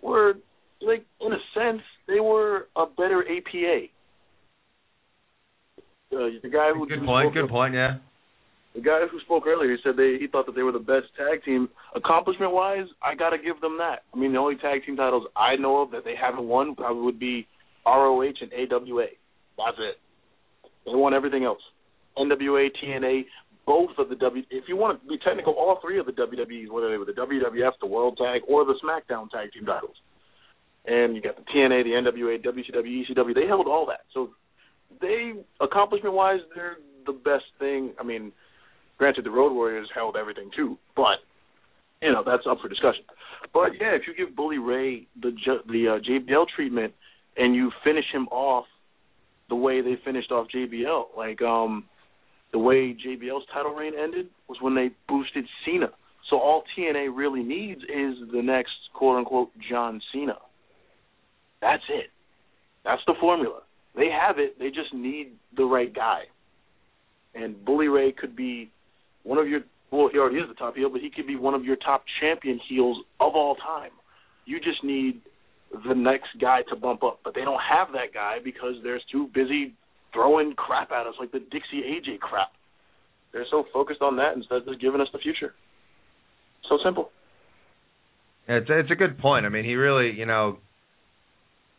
were 0.02 0.34
like 0.80 1.04
in 1.20 1.32
a 1.32 1.38
sense 1.54 1.82
they 2.06 2.20
were 2.20 2.68
a 2.76 2.86
better 2.86 3.22
APA. 3.22 3.86
Uh, 6.10 6.40
the 6.42 6.48
guy 6.50 6.70
who 6.74 6.86
Good 6.86 7.04
point. 7.04 7.34
Good 7.34 7.48
point. 7.48 7.74
Yeah. 7.74 7.98
The 8.78 8.84
guy 8.84 9.00
who 9.10 9.18
spoke 9.26 9.44
earlier, 9.44 9.72
he 9.72 9.76
said 9.82 9.96
they 9.96 10.18
he 10.20 10.28
thought 10.28 10.46
that 10.46 10.54
they 10.54 10.62
were 10.62 10.70
the 10.70 10.78
best 10.78 11.10
tag 11.18 11.42
team. 11.42 11.68
Accomplishment 11.96 12.52
wise, 12.52 12.86
I 13.02 13.16
gotta 13.16 13.36
give 13.36 13.60
them 13.60 13.76
that. 13.78 14.06
I 14.14 14.16
mean, 14.16 14.32
the 14.32 14.38
only 14.38 14.54
tag 14.54 14.86
team 14.86 14.94
titles 14.94 15.26
I 15.34 15.56
know 15.56 15.82
of 15.82 15.90
that 15.90 16.04
they 16.04 16.14
haven't 16.14 16.46
won 16.46 16.76
probably 16.76 17.02
would 17.02 17.18
be 17.18 17.48
ROH 17.84 18.38
and 18.40 18.52
AWA. 18.54 19.06
That's 19.58 19.78
it. 19.78 19.96
They 20.86 20.94
won 20.94 21.12
everything 21.12 21.42
else. 21.42 21.58
NWA, 22.16 22.68
TNA, 22.80 23.24
both 23.66 23.90
of 23.98 24.10
the 24.10 24.14
W. 24.14 24.44
If 24.48 24.68
you 24.68 24.76
want 24.76 25.02
to 25.02 25.08
be 25.08 25.18
technical, 25.18 25.54
all 25.54 25.80
three 25.82 25.98
of 25.98 26.06
the 26.06 26.12
WWEs, 26.12 26.70
whether 26.70 26.88
they 26.88 26.98
were 26.98 27.04
the 27.04 27.18
WWF, 27.18 27.72
the 27.80 27.86
World 27.88 28.16
Tag, 28.16 28.42
or 28.46 28.64
the 28.64 28.78
SmackDown 28.78 29.28
Tag 29.28 29.50
Team 29.52 29.66
titles. 29.66 29.96
And 30.86 31.16
you 31.16 31.22
got 31.22 31.34
the 31.34 31.42
TNA, 31.42 31.82
the 31.82 31.98
NWA, 31.98 32.44
WCW, 32.46 33.02
ECW. 33.10 33.34
They 33.34 33.48
held 33.48 33.66
all 33.66 33.86
that. 33.86 34.02
So 34.14 34.30
they, 35.00 35.32
accomplishment 35.60 36.14
wise, 36.14 36.38
they're 36.54 36.76
the 37.06 37.12
best 37.12 37.44
thing. 37.58 37.94
I 37.98 38.04
mean, 38.04 38.30
granted, 38.98 39.24
the 39.24 39.30
Road 39.30 39.52
Warriors 39.52 39.88
held 39.94 40.16
everything 40.16 40.50
too, 40.54 40.76
but 40.96 41.18
you 42.02 42.12
know 42.12 42.22
that's 42.24 42.44
up 42.48 42.58
for 42.60 42.68
discussion. 42.68 43.04
But 43.52 43.72
yeah, 43.80 43.94
if 43.94 44.02
you 44.06 44.14
give 44.14 44.36
Bully 44.36 44.58
Ray 44.58 45.06
the 45.20 45.30
the 45.66 45.88
uh, 45.88 45.98
JBL 46.00 46.46
treatment 46.54 46.92
and 47.36 47.54
you 47.54 47.70
finish 47.84 48.04
him 48.12 48.28
off 48.28 48.66
the 49.48 49.56
way 49.56 49.80
they 49.80 49.96
finished 50.04 50.30
off 50.30 50.48
JBL, 50.54 51.16
like 51.16 51.40
um 51.42 51.84
the 52.52 52.58
way 52.58 52.94
JBL's 52.94 53.44
title 53.52 53.74
reign 53.74 53.92
ended 53.98 54.28
was 54.48 54.58
when 54.60 54.74
they 54.74 54.90
boosted 55.08 55.44
Cena. 55.64 55.90
So 56.30 56.38
all 56.38 56.62
TNA 56.76 57.14
really 57.14 57.42
needs 57.42 57.80
is 57.82 58.16
the 58.32 58.42
next 58.42 58.72
quote 58.94 59.18
unquote 59.18 59.50
John 59.70 60.00
Cena. 60.12 60.36
That's 61.60 61.82
it. 61.88 62.10
That's 62.84 63.02
the 63.06 63.14
formula. 63.20 63.60
They 63.96 64.08
have 64.10 64.38
it. 64.38 64.58
They 64.58 64.68
just 64.68 64.94
need 64.94 65.32
the 65.56 65.64
right 65.64 65.92
guy. 65.92 66.22
And 67.34 67.64
Bully 67.64 67.88
Ray 67.88 68.12
could 68.12 68.36
be 68.36 68.70
one 69.28 69.38
of 69.38 69.46
your 69.46 69.60
well, 69.90 70.08
he 70.12 70.18
already 70.18 70.36
is 70.36 70.48
the 70.48 70.54
top 70.54 70.76
heel, 70.76 70.90
but 70.90 71.00
he 71.00 71.10
could 71.10 71.26
be 71.26 71.36
one 71.36 71.54
of 71.54 71.64
your 71.64 71.76
top 71.76 72.04
champion 72.20 72.60
heels 72.68 72.98
of 73.20 73.34
all 73.34 73.54
time. 73.56 73.90
You 74.44 74.58
just 74.58 74.82
need 74.82 75.20
the 75.86 75.94
next 75.94 76.28
guy 76.40 76.60
to 76.68 76.76
bump 76.76 77.02
up, 77.02 77.20
but 77.24 77.34
they 77.34 77.42
don't 77.42 77.60
have 77.60 77.88
that 77.92 78.12
guy 78.12 78.36
because 78.42 78.74
they're 78.82 79.00
too 79.10 79.28
busy 79.34 79.74
throwing 80.12 80.54
crap 80.54 80.90
at 80.92 81.06
us 81.06 81.14
like 81.20 81.32
the 81.32 81.40
Dixie 81.40 81.82
AJ 81.84 82.20
crap. 82.20 82.52
They're 83.32 83.46
so 83.50 83.64
focused 83.72 84.00
on 84.02 84.16
that 84.16 84.34
instead 84.34 84.58
of 84.58 84.66
just 84.66 84.80
giving 84.80 85.00
us 85.00 85.08
the 85.12 85.18
future. 85.18 85.54
So 86.68 86.78
simple. 86.82 87.10
It's 88.46 88.66
it's 88.70 88.90
a 88.90 88.94
good 88.94 89.18
point. 89.18 89.44
I 89.44 89.50
mean, 89.50 89.64
he 89.64 89.74
really, 89.74 90.18
you 90.18 90.24
know, 90.24 90.58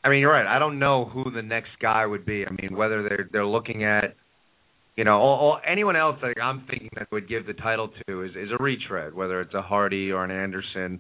I 0.04 0.10
mean, 0.10 0.20
you're 0.20 0.32
right. 0.32 0.46
I 0.46 0.60
don't 0.60 0.78
know 0.78 1.06
who 1.06 1.32
the 1.32 1.42
next 1.42 1.72
guy 1.82 2.06
would 2.06 2.26
be. 2.26 2.46
I 2.46 2.52
mean, 2.52 2.76
whether 2.78 3.02
they're 3.02 3.30
they're 3.32 3.46
looking 3.46 3.84
at, 3.84 4.16
you 5.00 5.06
know, 5.06 5.18
or, 5.18 5.40
or 5.40 5.66
anyone 5.66 5.96
else 5.96 6.18
that 6.22 6.34
I'm 6.44 6.66
thinking 6.70 6.90
that 6.98 7.10
would 7.14 7.30
give 7.30 7.48
the 7.48 7.54
title 7.54 7.90
to 8.06 8.24
is 8.24 8.32
is 8.32 8.50
a 8.52 8.62
retread, 8.62 9.14
whether 9.14 9.40
it's 9.40 9.54
a 9.54 9.62
Hardy 9.62 10.12
or 10.12 10.26
an 10.26 10.32
Anderson. 10.32 11.00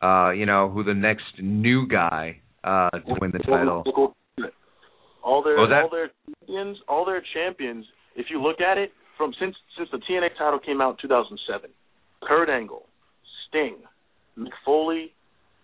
Uh, 0.00 0.30
you 0.30 0.46
know, 0.46 0.70
who 0.70 0.84
the 0.84 0.94
next 0.94 1.24
new 1.42 1.88
guy 1.88 2.40
uh 2.62 2.90
to 2.90 3.14
win 3.20 3.32
the 3.32 3.40
title. 3.40 3.82
All 5.24 5.42
their 5.42 5.56
What 5.56 5.68
was 5.68 5.70
that? 5.70 5.82
all 5.82 5.90
their 5.90 6.10
champions, 6.36 6.78
all 6.86 7.04
their 7.04 7.22
champions. 7.34 7.84
If 8.14 8.26
you 8.30 8.40
look 8.40 8.60
at 8.60 8.78
it 8.78 8.92
from 9.18 9.32
since 9.40 9.56
since 9.76 9.88
the 9.90 9.98
TNA 9.98 10.28
title 10.38 10.60
came 10.60 10.80
out 10.80 10.90
in 11.02 11.08
2007, 11.08 11.70
Kurt 12.22 12.48
Angle, 12.48 12.86
Sting, 13.48 13.78
Mick 14.38 14.52
Foley, 14.64 15.12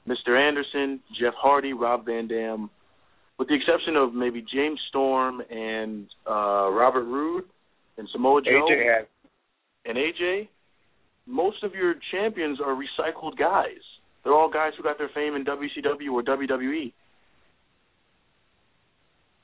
Mr. 0.09 0.37
Anderson, 0.37 0.99
Jeff 1.20 1.34
Hardy, 1.39 1.72
Rob 1.72 2.05
Van 2.05 2.26
Dam, 2.26 2.68
with 3.39 3.47
the 3.47 3.55
exception 3.55 3.95
of 3.95 4.12
maybe 4.12 4.45
James 4.53 4.80
Storm 4.89 5.41
and 5.49 6.07
uh 6.28 6.68
Robert 6.72 7.05
Roode 7.05 7.45
and 7.99 8.09
Samoa 8.12 8.42
Joe 8.42 8.51
AJ 8.68 8.84
had 8.84 9.07
and 9.84 9.97
AJ. 9.99 10.49
Most 11.26 11.62
of 11.64 11.74
your 11.74 11.94
champions 12.12 12.61
are 12.61 12.74
recycled 12.74 13.36
guys. 13.38 13.82
They're 14.22 14.34
all 14.34 14.51
guys 14.51 14.72
who 14.76 14.82
got 14.82 14.99
their 14.99 15.11
fame 15.14 15.34
in 15.34 15.44
WCW 15.44 16.12
or. 16.12 16.22
WWE. 16.22 16.92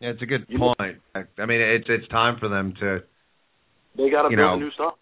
Yeah, 0.01 0.09
it's 0.11 0.23
a 0.23 0.27
good 0.27 0.47
You 0.49 0.59
know- 0.59 0.75
point. 0.79 0.99
I, 1.15 1.21
I 1.41 1.47
mean, 1.47 1.61
it's 1.61 1.87
it's 1.89 2.09
time 2.09 2.39
for 2.41 2.49
them 2.49 2.75
to 2.81 3.01
They 3.97 4.11
got 4.11 4.23
to 4.23 4.31
You 4.31 4.37
build 4.37 4.51
know, 4.51 4.55
a 4.55 4.59
new 4.59 4.71
stuff. 4.73 4.95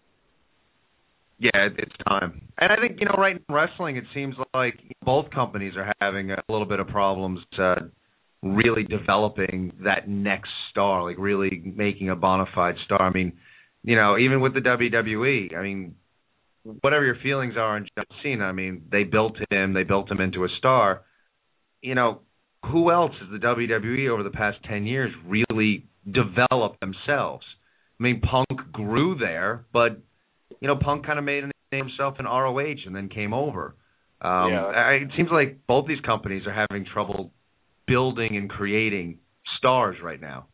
Yeah, 1.39 1.69
it's 1.75 1.95
time. 2.07 2.41
And 2.59 2.71
I 2.71 2.75
think 2.75 2.99
you 2.99 3.07
know, 3.07 3.15
right 3.17 3.35
in 3.35 3.43
wrestling, 3.53 3.97
it 3.97 4.03
seems 4.13 4.35
like 4.53 4.79
both 5.03 5.31
companies 5.31 5.73
are 5.75 5.91
having 5.99 6.29
a 6.31 6.43
little 6.49 6.67
bit 6.67 6.79
of 6.79 6.87
problems 6.87 7.39
uh, 7.57 7.75
really 8.43 8.83
developing 8.83 9.73
that 9.83 10.07
next 10.07 10.49
star, 10.71 11.03
like 11.03 11.17
really 11.19 11.61
making 11.63 12.09
a 12.09 12.15
bona 12.15 12.45
fide 12.53 12.75
star. 12.85 13.01
I 13.01 13.11
mean, 13.11 13.33
you 13.83 13.95
know, 13.95 14.17
even 14.17 14.41
with 14.41 14.53
the 14.53 14.61
WWE, 14.61 15.55
I 15.55 15.61
mean, 15.61 15.95
whatever 16.81 17.05
your 17.05 17.17
feelings 17.21 17.55
are 17.55 17.75
on 17.75 17.87
John 17.95 18.05
Cena, 18.23 18.45
I 18.45 18.51
mean, 18.51 18.83
they 18.91 19.03
built 19.03 19.37
him, 19.49 19.73
they 19.73 19.83
built 19.83 20.11
him 20.11 20.21
into 20.21 20.43
a 20.43 20.47
star. 20.57 21.03
You 21.81 21.95
know, 21.95 22.21
who 22.71 22.91
else 22.91 23.13
has 23.19 23.29
the 23.31 23.45
WWE 23.45 24.09
over 24.09 24.23
the 24.23 24.29
past 24.29 24.57
ten 24.67 24.85
years 24.85 25.11
really 25.25 25.85
developed 26.05 26.79
themselves? 26.79 27.45
I 27.99 28.03
mean, 28.03 28.21
Punk 28.21 28.71
grew 28.71 29.17
there, 29.19 29.65
but 29.71 29.99
you 30.59 30.67
know, 30.67 30.75
Punk 30.75 31.05
kind 31.05 31.19
of 31.19 31.25
made 31.25 31.43
a 31.43 31.47
name 31.71 31.85
himself 31.87 32.15
in 32.19 32.25
ROH 32.25 32.85
and 32.85 32.95
then 32.95 33.09
came 33.09 33.33
over. 33.33 33.75
Um, 34.21 34.51
Yeah. 34.51 34.65
I, 34.65 34.91
it 34.93 35.09
seems 35.15 35.29
like 35.31 35.65
both 35.67 35.87
these 35.87 36.01
companies 36.01 36.43
are 36.45 36.53
having 36.53 36.85
trouble 36.91 37.31
building 37.91 38.37
and 38.37 38.49
creating 38.49 39.17
stars 39.57 39.97
right 40.01 40.21
now. 40.21 40.47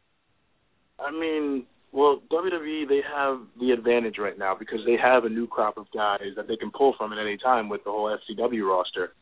I 1.00 1.12
mean, 1.12 1.66
well, 1.92 2.20
WWE 2.32 2.88
they 2.90 3.02
have 3.16 3.40
the 3.60 3.72
advantage 3.72 4.16
right 4.18 4.38
now 4.38 4.56
because 4.58 4.80
they 4.86 4.96
have 5.02 5.24
a 5.24 5.30
new 5.30 5.46
crop 5.46 5.78
of 5.78 5.86
guys 5.94 6.34
that 6.36 6.48
they 6.48 6.56
can 6.56 6.72
pull 6.72 6.96
from 6.98 7.14
at 7.14 7.20
any 7.20 7.38
time 7.38 7.70
with 7.70 7.84
the 7.84 7.92
whole 7.92 8.10
FCW 8.10 8.68
roster. 8.68 9.14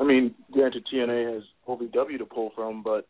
I 0.00 0.04
mean, 0.04 0.34
granted 0.50 0.86
TNA 0.92 1.34
has 1.34 1.42
OVW 1.68 2.18
to 2.18 2.24
pull 2.24 2.50
from, 2.56 2.82
but 2.82 3.06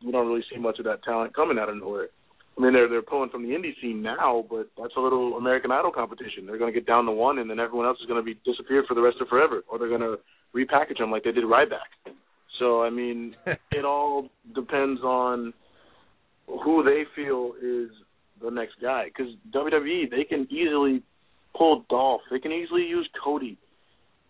you 0.00 0.10
don't 0.10 0.26
really 0.26 0.44
see 0.52 0.58
much 0.58 0.80
of 0.80 0.84
that 0.86 1.04
talent 1.04 1.34
coming 1.34 1.58
out 1.58 1.68
of 1.68 1.76
nowhere. 1.76 2.08
I 2.58 2.60
mean, 2.60 2.72
they're 2.72 2.88
they're 2.88 3.02
pulling 3.02 3.30
from 3.30 3.44
the 3.44 3.54
indie 3.54 3.80
scene 3.80 4.02
now, 4.02 4.44
but 4.50 4.70
that's 4.76 4.94
a 4.96 5.00
little 5.00 5.36
American 5.36 5.70
Idol 5.70 5.92
competition. 5.92 6.46
They're 6.46 6.58
going 6.58 6.72
to 6.72 6.78
get 6.78 6.86
down 6.86 7.04
to 7.06 7.12
one, 7.12 7.38
and 7.38 7.48
then 7.48 7.60
everyone 7.60 7.86
else 7.86 7.98
is 8.00 8.06
going 8.06 8.20
to 8.20 8.24
be 8.24 8.38
disappeared 8.44 8.86
for 8.88 8.94
the 8.94 9.02
rest 9.02 9.18
of 9.20 9.28
forever, 9.28 9.62
or 9.68 9.78
they're 9.78 9.88
going 9.88 10.00
to 10.00 10.18
repackage 10.54 10.98
them 10.98 11.12
like 11.12 11.22
they 11.22 11.32
did 11.32 11.44
Ryback. 11.44 12.14
So 12.58 12.82
I 12.82 12.90
mean, 12.90 13.36
it 13.72 13.84
all 13.84 14.28
depends 14.54 15.00
on 15.02 15.52
who 16.46 16.82
they 16.82 17.04
feel 17.14 17.54
is 17.62 17.90
the 18.42 18.50
next 18.50 18.74
guy. 18.82 19.06
Because 19.06 19.32
WWE, 19.52 20.10
they 20.10 20.24
can 20.24 20.46
easily 20.50 21.02
pull 21.56 21.84
Dolph. 21.88 22.22
They 22.30 22.38
can 22.38 22.52
easily 22.52 22.82
use 22.82 23.08
Cody 23.22 23.58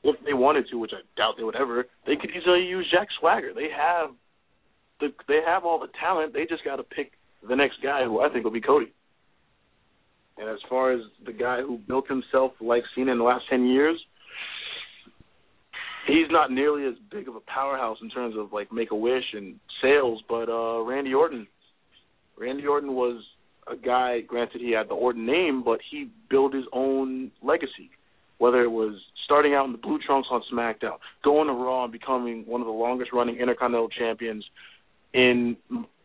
if 0.03 0.17
they 0.25 0.35
wanted 0.35 0.67
to, 0.71 0.79
which 0.79 0.93
I 0.93 1.01
doubt 1.17 1.35
they 1.37 1.45
would 1.45 1.57
ever. 1.57 1.87
They 2.07 2.17
could 2.17 2.31
easily 2.31 2.65
use 2.65 2.87
Jack 2.93 3.09
Swagger. 3.19 3.53
They 3.55 3.69
have 3.77 4.11
the 5.01 5.09
they 5.29 5.41
have 5.47 5.65
all 5.65 5.79
the 5.79 5.89
talent. 6.01 6.33
They 6.33 6.47
just 6.47 6.65
got 6.65 6.77
to 6.77 6.83
pick 6.83 7.13
the 7.47 7.57
next 7.57 7.83
guy, 7.83 8.05
who 8.05 8.21
I 8.21 8.29
think 8.29 8.45
will 8.45 8.53
be 8.53 8.61
Cody. 8.61 8.93
And 10.37 10.49
as 10.49 10.59
far 10.69 10.93
as 10.93 11.01
the 11.25 11.33
guy 11.33 11.61
who 11.61 11.79
built 11.79 12.09
himself 12.09 12.53
like 12.61 12.83
Cena 12.95 13.13
in 13.13 13.19
the 13.19 13.25
last 13.25 13.45
ten 13.49 13.67
years, 13.67 14.01
he's 16.07 16.31
not 16.31 16.51
nearly 16.51 16.87
as 16.87 16.95
big 17.11 17.29
of 17.29 17.37
a 17.37 17.41
powerhouse 17.41 17.99
in 18.03 18.11
terms 18.11 18.35
of 18.39 18.53
like 18.53 18.73
Make 18.73 18.91
a 18.91 18.97
Wish 18.97 19.25
and 19.33 19.59
sales, 19.83 20.23
but 20.29 20.49
uh 20.49 20.83
Randy 20.83 21.15
Orton. 21.15 21.47
Randy 22.39 22.67
Orton 22.67 22.95
was 22.95 23.23
a 23.71 23.77
guy. 23.77 24.21
Granted, 24.23 24.61
he 24.61 24.73
had 24.73 24.89
the 24.89 24.95
Orton 24.95 25.27
name, 25.27 25.63
but 25.65 25.81
he 25.91 26.11
built 26.29 26.55
his 26.55 26.65
own 26.73 27.31
legacy. 27.43 27.91
Whether 28.39 28.63
it 28.63 28.71
was 28.71 29.01
starting 29.25 29.55
out 29.55 29.67
in 29.67 29.73
the 29.73 29.79
blue 29.79 29.99
trunks 30.05 30.29
on 30.31 30.43
SmackDown, 30.53 30.99
going 31.23 31.47
to 31.47 31.55
Raw 31.55 31.85
and 31.85 31.93
becoming 31.93 32.45
one 32.47 32.61
of 32.61 32.67
the 32.67 32.73
longest 32.73 33.13
running 33.13 33.37
Intercontinental 33.37 33.89
champions 33.89 34.45
in 35.15 35.57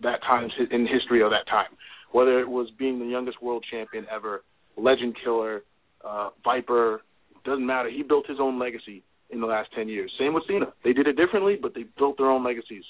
that 0.01 0.21
time 0.21 0.49
in 0.71 0.87
history 0.87 1.23
of 1.23 1.31
that 1.31 1.47
time. 1.49 1.71
whether 2.11 2.39
it 2.39 2.47
was 2.49 2.69
being 2.77 2.99
the 2.99 3.05
youngest 3.05 3.41
world 3.41 3.65
champion 3.69 4.05
ever, 4.13 4.43
legend 4.77 5.15
killer, 5.23 5.63
uh, 6.05 6.29
Viper, 6.43 7.01
doesn't 7.45 7.65
matter. 7.65 7.89
He 7.89 8.03
built 8.03 8.27
his 8.27 8.37
own 8.39 8.59
legacy 8.59 9.03
in 9.29 9.41
the 9.41 9.47
last 9.47 9.69
10 9.75 9.87
years. 9.87 10.11
Same 10.19 10.33
with 10.33 10.43
Cena. 10.47 10.67
They 10.83 10.93
did 10.93 11.07
it 11.07 11.15
differently, 11.15 11.57
but 11.61 11.73
they 11.73 11.85
built 11.97 12.17
their 12.17 12.29
own 12.29 12.43
legacies. 12.43 12.83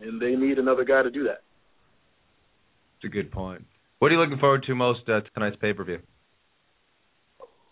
And 0.00 0.20
they 0.20 0.34
need 0.34 0.58
another 0.58 0.84
guy 0.84 1.02
to 1.02 1.10
do 1.10 1.24
that. 1.24 1.42
It's 2.96 3.04
a 3.04 3.08
good 3.08 3.30
point. 3.30 3.64
What 3.98 4.10
are 4.10 4.14
you 4.14 4.20
looking 4.20 4.38
forward 4.38 4.64
to 4.66 4.74
most 4.74 5.08
uh, 5.08 5.20
tonight's 5.34 5.56
pay-per-view? 5.60 5.98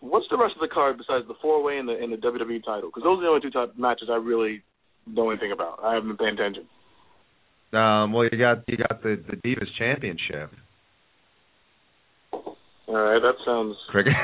What's 0.01 0.27
the 0.31 0.39
rest 0.39 0.55
of 0.55 0.61
the 0.61 0.73
card 0.73 0.97
besides 0.97 1.27
the 1.29 1.35
four-way 1.43 1.77
and 1.77 1.89
the 1.89 1.93
and 1.93 2.13
the 2.13 2.17
WWE 2.17 2.65
title? 2.65 2.89
Because 2.89 3.03
those 3.03 3.19
are 3.19 3.23
the 3.23 3.29
only 3.29 3.41
two 3.43 3.51
type 3.51 3.77
matches 3.77 4.09
I 4.11 4.17
really 4.17 4.63
know 5.07 5.31
anything 5.31 5.53
about. 5.53 5.81
I 5.85 5.95
haven't 5.95 6.09
been 6.09 6.17
paying 6.17 6.35
attention. 6.35 6.67
Um, 7.73 8.13
well, 8.13 8.25
you 8.25 8.39
got 8.39 8.65
you 8.67 8.79
got 8.79 9.03
the 9.03 9.23
the 9.29 9.37
Divas 9.37 9.69
Championship. 9.79 10.51
All 12.33 12.95
right, 12.95 13.21
that 13.21 13.35
sounds. 13.45 13.77
Cricket. 13.91 14.15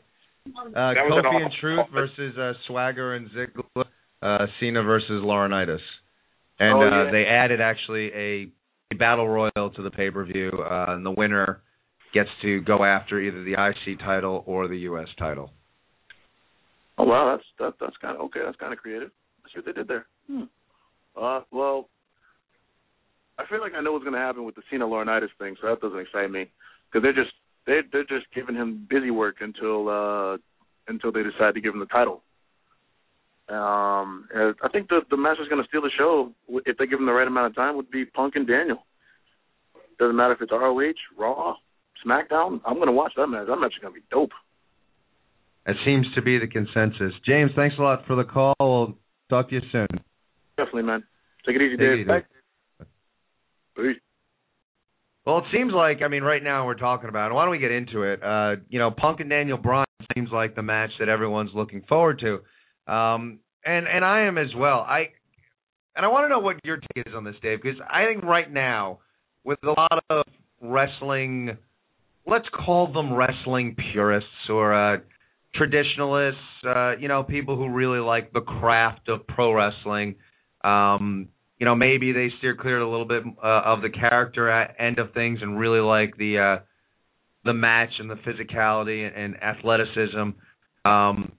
Uh, 0.54 0.94
Kofi 0.94 1.42
and 1.42 1.52
Truth 1.60 1.86
versus 1.92 2.36
uh, 2.38 2.52
Swagger 2.66 3.14
and 3.14 3.28
Ziggler. 3.30 3.84
Uh, 4.22 4.46
Cena 4.58 4.82
versus 4.82 5.22
Laurinaitis. 5.22 5.78
And 6.58 6.82
Oh, 6.82 7.08
uh, 7.08 7.12
they 7.12 7.24
added 7.24 7.60
actually 7.60 8.10
a, 8.14 8.50
a 8.92 8.96
battle 8.98 9.28
royal 9.28 9.70
to 9.76 9.82
the 9.82 9.90
pay 9.90 10.10
per 10.10 10.24
view, 10.24 10.50
uh, 10.58 10.86
and 10.88 11.04
the 11.04 11.10
winner 11.10 11.60
gets 12.14 12.30
to 12.42 12.62
go 12.62 12.82
after 12.82 13.20
either 13.20 13.44
the 13.44 13.52
IC 13.52 13.98
title 13.98 14.42
or 14.46 14.68
the 14.68 14.78
US 14.78 15.08
title. 15.18 15.50
Oh 16.98 17.04
wow, 17.04 17.36
that's 17.36 17.46
that, 17.58 17.74
that's 17.78 17.96
kind 18.00 18.16
of 18.16 18.22
okay. 18.22 18.40
That's 18.44 18.56
kind 18.56 18.72
of 18.72 18.78
creative. 18.78 19.10
See 19.52 19.58
what 19.58 19.66
they 19.66 19.72
did 19.72 19.86
there. 19.86 20.06
Hmm. 20.26 20.44
Uh, 21.14 21.40
well, 21.52 21.88
I 23.38 23.44
feel 23.46 23.60
like 23.60 23.72
I 23.76 23.82
know 23.82 23.92
what's 23.92 24.04
going 24.04 24.14
to 24.14 24.20
happen 24.20 24.44
with 24.44 24.54
the 24.54 24.62
Cena 24.70 24.86
Laurinaitis 24.86 25.28
thing, 25.38 25.56
so 25.60 25.68
that 25.68 25.80
doesn't 25.80 25.98
excite 25.98 26.30
me 26.30 26.50
because 26.88 27.02
they're 27.02 27.12
just 27.12 27.34
they 27.66 27.80
they're 27.92 28.04
just 28.04 28.26
giving 28.34 28.54
him 28.54 28.86
busy 28.88 29.10
work 29.10 29.36
until 29.40 29.88
uh 29.88 30.36
until 30.88 31.12
they 31.12 31.22
decide 31.22 31.54
to 31.54 31.60
give 31.60 31.74
him 31.74 31.80
the 31.80 31.86
title. 31.86 32.22
Um, 33.48 34.28
I 34.34 34.68
think 34.72 34.88
the 34.88 35.00
the 35.08 35.16
match 35.16 35.36
that's 35.38 35.48
going 35.48 35.62
to 35.62 35.68
steal 35.68 35.82
the 35.82 35.90
show 35.96 36.32
if 36.66 36.76
they 36.78 36.86
give 36.86 36.98
him 36.98 37.06
the 37.06 37.12
right 37.12 37.26
amount 37.26 37.46
of 37.46 37.54
time 37.54 37.76
would 37.76 37.90
be 37.90 38.04
Punk 38.04 38.34
and 38.34 38.46
Daniel. 38.46 38.84
Doesn't 39.98 40.16
matter 40.16 40.32
if 40.32 40.42
it's 40.42 40.50
ROH, 40.50 40.92
Raw, 41.16 41.54
SmackDown. 42.04 42.60
I'm 42.66 42.74
going 42.74 42.86
to 42.86 42.92
watch 42.92 43.12
that 43.16 43.28
match. 43.28 43.46
That 43.46 43.56
match 43.56 43.72
is 43.76 43.80
going 43.80 43.94
to 43.94 44.00
be 44.00 44.06
dope. 44.10 44.32
That 45.64 45.76
seems 45.84 46.06
to 46.14 46.22
be 46.22 46.38
the 46.38 46.46
consensus. 46.46 47.12
James, 47.24 47.52
thanks 47.56 47.76
a 47.78 47.82
lot 47.82 48.04
for 48.06 48.16
the 48.16 48.24
call. 48.24 48.54
We'll 48.60 48.98
talk 49.30 49.48
to 49.50 49.54
you 49.54 49.62
soon. 49.72 49.86
Definitely, 50.56 50.82
man. 50.82 51.04
Take 51.46 51.56
it 51.56 51.62
easy, 51.62 51.76
Take 51.76 51.86
it 51.86 52.00
easy. 52.00 52.04
Bye. 52.04 52.22
Peace. 53.76 53.96
Well, 55.26 55.38
it 55.38 55.44
seems 55.52 55.72
like 55.74 56.02
I 56.02 56.08
mean, 56.08 56.22
right 56.22 56.42
now 56.42 56.66
we're 56.66 56.74
talking 56.74 57.08
about. 57.08 57.32
Why 57.32 57.42
don't 57.42 57.50
we 57.50 57.58
get 57.58 57.72
into 57.72 58.04
it? 58.04 58.22
Uh, 58.22 58.56
you 58.68 58.78
know, 58.78 58.92
Punk 58.92 59.20
and 59.20 59.28
Daniel 59.28 59.58
Bryan 59.58 59.84
seems 60.14 60.30
like 60.32 60.54
the 60.54 60.62
match 60.62 60.90
that 61.00 61.08
everyone's 61.08 61.50
looking 61.52 61.82
forward 61.88 62.20
to, 62.20 62.92
um, 62.92 63.40
and 63.64 63.86
and 63.88 64.04
I 64.04 64.22
am 64.22 64.38
as 64.38 64.54
well. 64.56 64.80
I 64.80 65.08
and 65.96 66.06
I 66.06 66.08
want 66.08 66.26
to 66.26 66.28
know 66.28 66.38
what 66.38 66.56
your 66.64 66.76
take 66.76 67.06
is 67.06 67.14
on 67.14 67.24
this, 67.24 67.34
Dave, 67.42 67.60
because 67.60 67.80
I 67.90 68.06
think 68.06 68.22
right 68.22 68.50
now 68.50 69.00
with 69.44 69.58
a 69.64 69.70
lot 69.70 70.04
of 70.10 70.24
wrestling, 70.62 71.56
let's 72.26 72.46
call 72.64 72.92
them 72.92 73.12
wrestling 73.12 73.74
purists 73.92 74.28
or 74.48 74.74
uh, 74.74 74.98
traditionalists, 75.54 76.38
uh, 76.64 76.96
you 76.98 77.08
know, 77.08 77.24
people 77.24 77.56
who 77.56 77.68
really 77.68 77.98
like 77.98 78.32
the 78.32 78.42
craft 78.42 79.08
of 79.08 79.26
pro 79.26 79.52
wrestling. 79.52 80.16
Um, 80.62 81.28
you 81.58 81.64
know, 81.64 81.74
maybe 81.74 82.12
they 82.12 82.28
steer 82.38 82.54
clear 82.54 82.80
a 82.80 82.90
little 82.90 83.06
bit 83.06 83.22
uh, 83.42 83.62
of 83.64 83.82
the 83.82 83.88
character 83.88 84.50
end 84.50 84.98
of 84.98 85.12
things 85.14 85.38
and 85.42 85.58
really 85.58 85.80
like 85.80 86.16
the 86.16 86.38
uh, 86.38 86.62
the 87.44 87.54
match 87.54 87.90
and 87.98 88.10
the 88.10 88.16
physicality 88.16 89.06
and, 89.06 89.16
and 89.16 89.42
athleticism. 89.42 90.30
Um, 90.84 91.32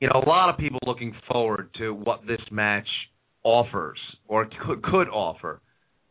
you 0.00 0.08
know, 0.08 0.22
a 0.24 0.28
lot 0.28 0.50
of 0.50 0.58
people 0.58 0.78
looking 0.86 1.14
forward 1.30 1.70
to 1.78 1.92
what 1.92 2.26
this 2.26 2.40
match 2.50 2.86
offers 3.42 3.98
or 4.28 4.46
could, 4.66 4.82
could 4.82 5.08
offer. 5.08 5.60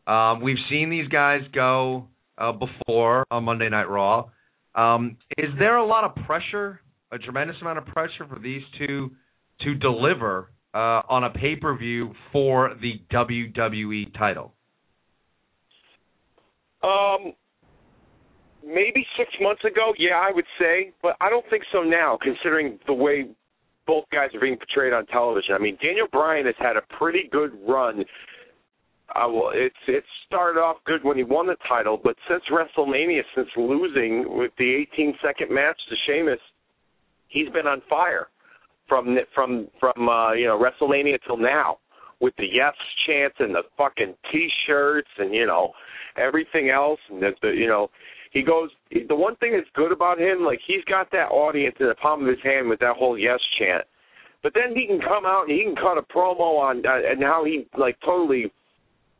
Um, 0.06 0.42
we've 0.42 0.58
seen 0.68 0.90
these 0.90 1.08
guys 1.08 1.40
go 1.54 2.08
uh, 2.36 2.52
before 2.52 3.24
on 3.30 3.44
Monday 3.44 3.68
Night 3.68 3.88
Raw. 3.88 4.26
Um, 4.74 5.16
is 5.38 5.50
there 5.58 5.76
a 5.76 5.86
lot 5.86 6.04
of 6.04 6.14
pressure, 6.26 6.80
a 7.12 7.18
tremendous 7.18 7.56
amount 7.60 7.78
of 7.78 7.86
pressure 7.86 8.26
for 8.28 8.38
these 8.38 8.62
two 8.78 9.12
to 9.60 9.74
deliver 9.74 10.50
uh, 10.74 11.02
on 11.08 11.24
a 11.24 11.30
pay 11.30 11.56
per 11.56 11.76
view 11.76 12.12
for 12.32 12.74
the 12.82 13.00
WWE 13.12 14.12
title? 14.18 14.52
Um, 16.82 17.32
maybe 18.66 19.06
six 19.16 19.30
months 19.40 19.64
ago, 19.64 19.94
yeah, 19.98 20.16
I 20.16 20.32
would 20.34 20.44
say, 20.58 20.92
but 21.00 21.16
I 21.20 21.30
don't 21.30 21.44
think 21.48 21.62
so 21.72 21.82
now, 21.82 22.18
considering 22.20 22.78
the 22.86 22.92
way 22.92 23.28
both 23.86 24.04
guys 24.12 24.30
are 24.34 24.40
being 24.40 24.56
portrayed 24.56 24.92
on 24.92 25.06
television. 25.06 25.54
I 25.54 25.58
mean, 25.58 25.78
Daniel 25.80 26.08
Bryan 26.10 26.46
has 26.46 26.54
had 26.58 26.76
a 26.76 26.82
pretty 26.98 27.28
good 27.30 27.52
run. 27.66 28.04
Uh, 29.14 29.28
well, 29.28 29.50
it's 29.54 29.76
it 29.86 30.02
started 30.26 30.58
off 30.58 30.78
good 30.86 31.04
when 31.04 31.16
he 31.16 31.22
won 31.22 31.46
the 31.46 31.56
title, 31.68 32.00
but 32.02 32.16
since 32.28 32.42
WrestleMania, 32.50 33.22
since 33.36 33.48
losing 33.56 34.36
with 34.36 34.50
the 34.58 34.86
18 34.92 35.14
second 35.22 35.54
match 35.54 35.76
to 35.88 35.94
Sheamus, 36.06 36.40
he's 37.28 37.48
been 37.50 37.66
on 37.66 37.82
fire 37.88 38.28
from 38.88 39.16
from 39.34 39.68
from 39.80 40.08
uh, 40.08 40.32
you 40.32 40.46
know 40.46 40.58
WrestleMania 40.58 41.18
till 41.26 41.36
now 41.36 41.78
with 42.20 42.34
the 42.36 42.46
yes 42.50 42.74
chants 43.06 43.36
and 43.38 43.54
the 43.54 43.62
fucking 43.76 44.14
t-shirts 44.30 45.08
and 45.18 45.34
you 45.34 45.46
know 45.46 45.72
everything 46.16 46.70
else. 46.70 47.00
And 47.10 47.22
the, 47.22 47.30
the 47.42 47.48
you 47.48 47.66
know 47.66 47.90
he 48.32 48.42
goes 48.42 48.70
the 48.90 49.14
one 49.14 49.36
thing 49.36 49.52
that's 49.52 49.68
good 49.74 49.92
about 49.92 50.20
him 50.20 50.44
like 50.44 50.60
he's 50.66 50.84
got 50.84 51.10
that 51.12 51.30
audience 51.30 51.76
in 51.80 51.88
the 51.88 51.94
palm 51.94 52.22
of 52.22 52.28
his 52.28 52.42
hand 52.42 52.68
with 52.68 52.80
that 52.80 52.96
whole 52.96 53.18
yes 53.18 53.40
chant. 53.58 53.84
But 54.42 54.52
then 54.54 54.76
he 54.76 54.86
can 54.86 55.00
come 55.00 55.24
out 55.24 55.48
and 55.48 55.58
he 55.58 55.64
can 55.64 55.74
cut 55.74 55.96
a 55.96 56.02
promo 56.02 56.58
on 56.60 56.84
uh, 56.84 57.10
and 57.10 57.22
how 57.22 57.44
he 57.44 57.66
like 57.78 57.96
totally 58.04 58.52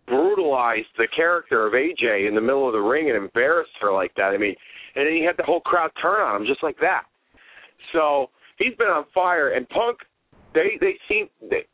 brutalized 0.06 0.88
the 0.98 1.08
character 1.16 1.66
of 1.66 1.72
AJ 1.72 2.28
in 2.28 2.34
the 2.34 2.40
middle 2.40 2.66
of 2.66 2.74
the 2.74 2.80
ring 2.80 3.08
and 3.08 3.16
embarrassed 3.16 3.72
her 3.80 3.92
like 3.92 4.14
that. 4.16 4.32
I 4.34 4.38
mean 4.38 4.54
and 4.96 5.06
then 5.06 5.14
he 5.14 5.24
had 5.24 5.36
the 5.36 5.42
whole 5.42 5.60
crowd 5.60 5.90
turn 6.00 6.20
on 6.20 6.42
him 6.42 6.46
just 6.46 6.62
like 6.62 6.76
that. 6.80 7.04
So 7.92 8.30
he's 8.58 8.74
been 8.76 8.88
on 8.88 9.04
fire 9.14 9.50
and 9.50 9.68
Punk 9.68 9.98
they 10.54 10.78
they 10.80 10.94
seem 11.08 11.28
they, 11.50 11.66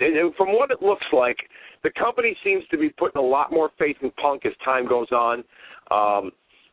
and 0.00 0.34
from 0.34 0.48
what 0.48 0.70
it 0.70 0.80
looks 0.80 1.04
like, 1.12 1.36
the 1.82 1.90
company 1.90 2.36
seems 2.42 2.64
to 2.70 2.78
be 2.78 2.88
putting 2.90 3.20
a 3.20 3.24
lot 3.24 3.52
more 3.52 3.70
faith 3.78 3.96
in 4.02 4.10
Punk 4.12 4.46
as 4.46 4.52
time 4.64 4.88
goes 4.88 5.08
on. 5.12 5.44
Um, 5.90 6.30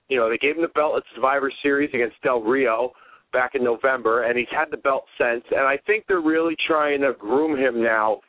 you 0.07 0.17
know, 0.17 0.29
they 0.29 0.37
gave 0.37 0.55
him 0.55 0.61
the 0.61 0.69
belt 0.69 0.95
at 0.95 1.03
Survivor 1.15 1.51
Series 1.61 1.89
against 1.93 2.21
Del 2.21 2.41
Rio 2.41 2.93
back 3.33 3.55
in 3.55 3.63
November, 3.63 4.23
and 4.23 4.37
he's 4.37 4.47
had 4.51 4.71
the 4.71 4.77
belt 4.77 5.03
since. 5.17 5.43
And 5.51 5.67
I 5.67 5.77
think 5.85 6.05
they're 6.07 6.21
really 6.21 6.55
trying 6.67 7.01
to 7.01 7.13
groom 7.19 7.57
him 7.57 7.83
now 7.83 8.21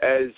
as 0.00 0.30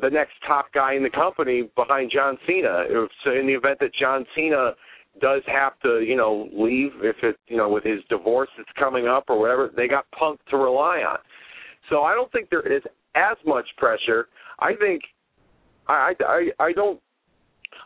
the 0.00 0.10
next 0.10 0.32
top 0.46 0.66
guy 0.72 0.94
in 0.94 1.02
the 1.04 1.10
company 1.10 1.70
behind 1.76 2.10
John 2.12 2.36
Cena. 2.46 2.84
So 3.24 3.30
in 3.32 3.46
the 3.46 3.54
event 3.54 3.78
that 3.80 3.94
John 3.94 4.24
Cena 4.34 4.72
does 5.20 5.42
have 5.46 5.78
to, 5.80 6.00
you 6.00 6.16
know, 6.16 6.48
leave, 6.52 6.92
if 7.02 7.16
it, 7.22 7.36
you 7.48 7.56
know, 7.56 7.68
with 7.68 7.84
his 7.84 8.00
divorce 8.08 8.48
that's 8.56 8.68
coming 8.78 9.06
up 9.06 9.24
or 9.28 9.38
whatever, 9.38 9.70
they 9.76 9.88
got 9.88 10.10
Punk 10.12 10.40
to 10.50 10.56
rely 10.56 10.98
on. 10.98 11.18
So 11.88 12.02
I 12.02 12.14
don't 12.14 12.30
think 12.32 12.48
there 12.50 12.66
is 12.66 12.82
as 13.14 13.36
much 13.44 13.66
pressure. 13.76 14.28
I 14.60 14.74
think 14.74 15.02
I 15.88 16.12
I 16.20 16.50
I 16.60 16.72
don't 16.72 17.00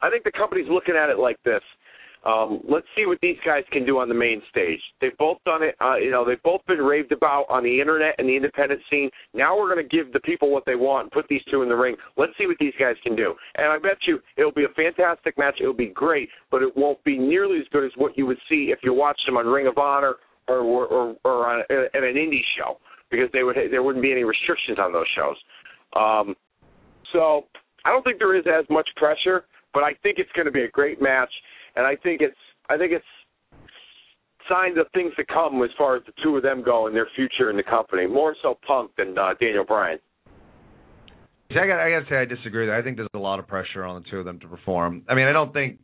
I 0.03 0.11
think 0.11 0.25
the 0.25 0.33
company's 0.33 0.69
looking 0.69 0.95
at 0.97 1.09
it 1.09 1.19
like 1.19 1.43
this. 1.45 1.63
Um, 2.25 2.61
let's 2.69 2.87
see 2.97 3.05
what 3.07 3.19
these 3.21 3.37
guys 3.45 3.65
can 3.71 3.85
do 3.85 3.99
on 3.99 4.09
the 4.09 4.15
main 4.15 4.41
stage. 4.51 4.81
They've 5.01 5.17
both 5.19 5.39
done 5.45 5.63
it. 5.63 5.77
Uh, 5.81 5.97
you 5.97 6.11
know, 6.11 6.25
they've 6.25 6.43
both 6.43 6.65
been 6.67 6.79
raved 6.79 7.13
about 7.13 7.45
on 7.51 7.63
the 7.63 7.81
internet 7.81 8.15
and 8.19 8.29
the 8.29 8.35
independent 8.35 8.81
scene. 8.91 9.11
Now 9.35 9.59
we're 9.59 9.73
going 9.73 9.87
to 9.87 9.97
give 9.97 10.13
the 10.13 10.21
people 10.21 10.51
what 10.51 10.65
they 10.65 10.75
want 10.75 11.05
and 11.05 11.13
put 11.13 11.27
these 11.29 11.43
two 11.51 11.63
in 11.63 11.69
the 11.69 11.75
ring. 11.75 11.97
Let's 12.17 12.33
see 12.39 12.47
what 12.47 12.57
these 12.59 12.73
guys 12.81 12.97
can 13.03 13.15
do. 13.15 13.35
And 13.57 13.67
I 13.67 13.79
bet 13.79 13.99
you 14.07 14.21
it'll 14.37 14.53
be 14.53 14.65
a 14.65 14.75
fantastic 14.75 15.37
match. 15.37 15.59
It'll 15.61 15.75
be 15.75 15.93
great, 15.95 16.29
but 16.51 16.63
it 16.63 16.75
won't 16.77 17.03
be 17.05 17.19
nearly 17.19 17.59
as 17.59 17.67
good 17.73 17.85
as 17.85 17.93
what 17.97 18.17
you 18.17 18.27
would 18.27 18.39
see 18.49 18.73
if 18.73 18.79
you 18.83 18.95
watched 18.95 19.27
them 19.27 19.37
on 19.37 19.47
Ring 19.47 19.67
of 19.67 19.77
Honor 19.77 20.15
or 20.49 20.59
or, 20.59 20.87
or, 20.87 21.17
or 21.25 21.47
on 21.47 21.61
at 21.61 22.03
an 22.03 22.15
indie 22.15 22.41
show 22.57 22.79
because 23.11 23.29
they 23.33 23.43
would 23.43 23.57
there 23.71 23.83
wouldn't 23.83 24.03
be 24.03 24.13
any 24.13 24.25
restrictions 24.25 24.79
on 24.79 24.93
those 24.93 25.07
shows. 25.15 25.37
Um, 25.95 26.35
so 27.13 27.45
I 27.85 27.91
don't 27.91 28.03
think 28.03 28.19
there 28.19 28.37
is 28.37 28.45
as 28.47 28.65
much 28.71 28.89
pressure, 28.97 29.45
but 29.73 29.83
I 29.83 29.95
think 30.03 30.19
it's 30.19 30.31
going 30.33 30.47
to 30.47 30.53
be 30.53 30.63
a 30.63 30.69
great 30.69 31.01
match, 31.01 31.31
and 31.77 31.87
I 31.87 31.97
think 31.97 32.21
it's 32.21 32.37
I 32.69 32.77
think 32.77 32.93
it's 32.93 33.05
signs 34.49 34.79
of 34.79 34.87
things 34.93 35.13
to 35.17 35.25
come 35.25 35.63
as 35.63 35.71
far 35.77 35.97
as 35.97 36.03
the 36.07 36.13
two 36.23 36.37
of 36.37 36.43
them 36.43 36.63
go 36.63 36.87
and 36.87 36.95
their 36.95 37.09
future 37.17 37.51
in 37.51 37.57
the 37.57 37.63
company. 37.63 38.07
More 38.07 38.37
so 38.43 38.59
Punk 38.67 38.93
than 38.97 39.17
uh, 39.17 39.35
Daniel 39.41 39.65
Bryan. 39.65 39.99
See, 41.53 41.59
I 41.59 41.67
got 41.67 41.81
I 41.81 41.91
got 41.91 42.01
to 42.01 42.07
say 42.09 42.17
I 42.17 42.25
disagree. 42.25 42.73
I 42.73 42.83
think 42.83 42.97
there's 42.97 43.09
a 43.15 43.19
lot 43.19 43.39
of 43.39 43.47
pressure 43.47 43.85
on 43.85 44.03
the 44.03 44.11
two 44.11 44.19
of 44.19 44.25
them 44.25 44.41
to 44.41 44.49
perform. 44.49 45.03
I 45.09 45.15
mean, 45.15 45.27
I 45.27 45.33
don't 45.33 45.53
think, 45.53 45.79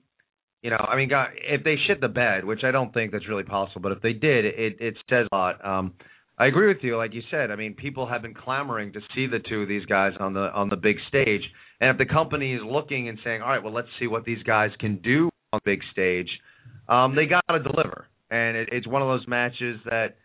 you 0.63 0.71
know, 0.71 0.77
I 0.77 0.97
mean, 0.97 1.09
God, 1.09 1.29
if 1.37 1.65
they 1.65 1.77
shit 1.87 2.01
the 2.01 2.09
bed, 2.09 2.45
which 2.45 2.65
I 2.65 2.71
don't 2.71 2.93
think 2.93 3.13
that's 3.13 3.29
really 3.29 3.45
possible, 3.45 3.83
but 3.83 3.93
if 3.93 4.03
they 4.03 4.13
did, 4.13 4.45
it 4.47 4.77
it 4.81 4.95
says 5.09 5.27
a 5.31 5.37
lot. 5.37 5.65
Um, 5.65 5.95
I 6.39 6.47
agree 6.47 6.69
with 6.69 6.79
you, 6.83 6.97
like 6.97 7.13
you 7.13 7.21
said. 7.31 7.51
I 7.51 7.57
mean, 7.57 7.75
people 7.75 8.09
have 8.09 8.23
been 8.23 8.33
clamoring 8.33 8.95
to 8.95 9.01
see 9.15 9.27
the 9.27 9.41
two 9.47 9.61
of 9.61 9.69
these 9.69 9.85
guys 9.85 10.13
on 10.19 10.33
the 10.33 10.51
on 10.55 10.71
the 10.71 10.77
big 10.77 10.97
stage, 11.09 11.43
and 11.81 11.91
if 11.91 11.99
the 11.99 12.11
company 12.11 12.55
is 12.55 12.63
looking 12.65 13.09
and 13.09 13.19
saying, 13.23 13.43
all 13.43 13.51
right, 13.51 13.63
well, 13.63 13.75
let's 13.75 13.89
see 13.99 14.07
what 14.07 14.25
these 14.25 14.43
guys 14.45 14.71
can 14.81 14.97
do 15.03 15.29
on 15.53 15.61
big 15.65 15.81
stage, 15.93 16.29
um, 16.89 17.15
they 17.15 17.27
got 17.27 17.43
to 17.49 17.63
deliver, 17.63 18.07
and 18.31 18.57
it, 18.57 18.69
it's 18.73 18.87
one 18.87 19.03
of 19.03 19.09
those 19.09 19.27
matches 19.29 19.81
that 19.85 20.17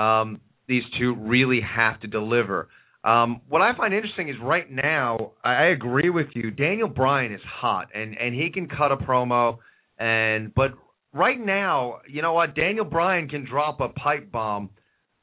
um, 0.00 0.40
these 0.68 0.82
two 0.98 1.14
really 1.14 1.60
have 1.60 2.00
to 2.00 2.06
deliver. 2.06 2.68
Um, 3.04 3.40
what 3.48 3.62
I 3.62 3.76
find 3.76 3.92
interesting 3.92 4.28
is 4.28 4.36
right 4.40 4.70
now, 4.70 5.32
I, 5.44 5.54
I 5.54 5.64
agree 5.66 6.10
with 6.10 6.28
you. 6.34 6.50
Daniel 6.50 6.88
Bryan 6.88 7.32
is 7.32 7.40
hot, 7.44 7.88
and 7.94 8.16
and 8.18 8.34
he 8.34 8.50
can 8.50 8.68
cut 8.68 8.92
a 8.92 8.96
promo, 8.96 9.58
and 9.98 10.54
but 10.54 10.72
right 11.12 11.38
now, 11.38 11.98
you 12.08 12.22
know 12.22 12.32
what? 12.32 12.54
Daniel 12.54 12.84
Bryan 12.84 13.28
can 13.28 13.44
drop 13.44 13.80
a 13.80 13.88
pipe 13.88 14.30
bomb 14.30 14.70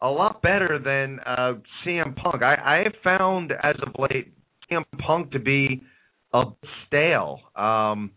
a 0.02 0.10
lot 0.10 0.42
better 0.42 0.80
than 0.84 1.20
uh, 1.26 1.54
CM 1.86 2.16
Punk. 2.16 2.42
I, 2.42 2.56
I 2.56 2.84
have 2.84 2.94
found 3.04 3.52
as 3.64 3.76
of 3.82 3.94
late 4.00 4.34
CM 4.70 4.84
Punk 5.06 5.32
to 5.32 5.40
be 5.40 5.84
a 6.34 6.44
stale. 6.88 7.40
Um, 7.56 8.12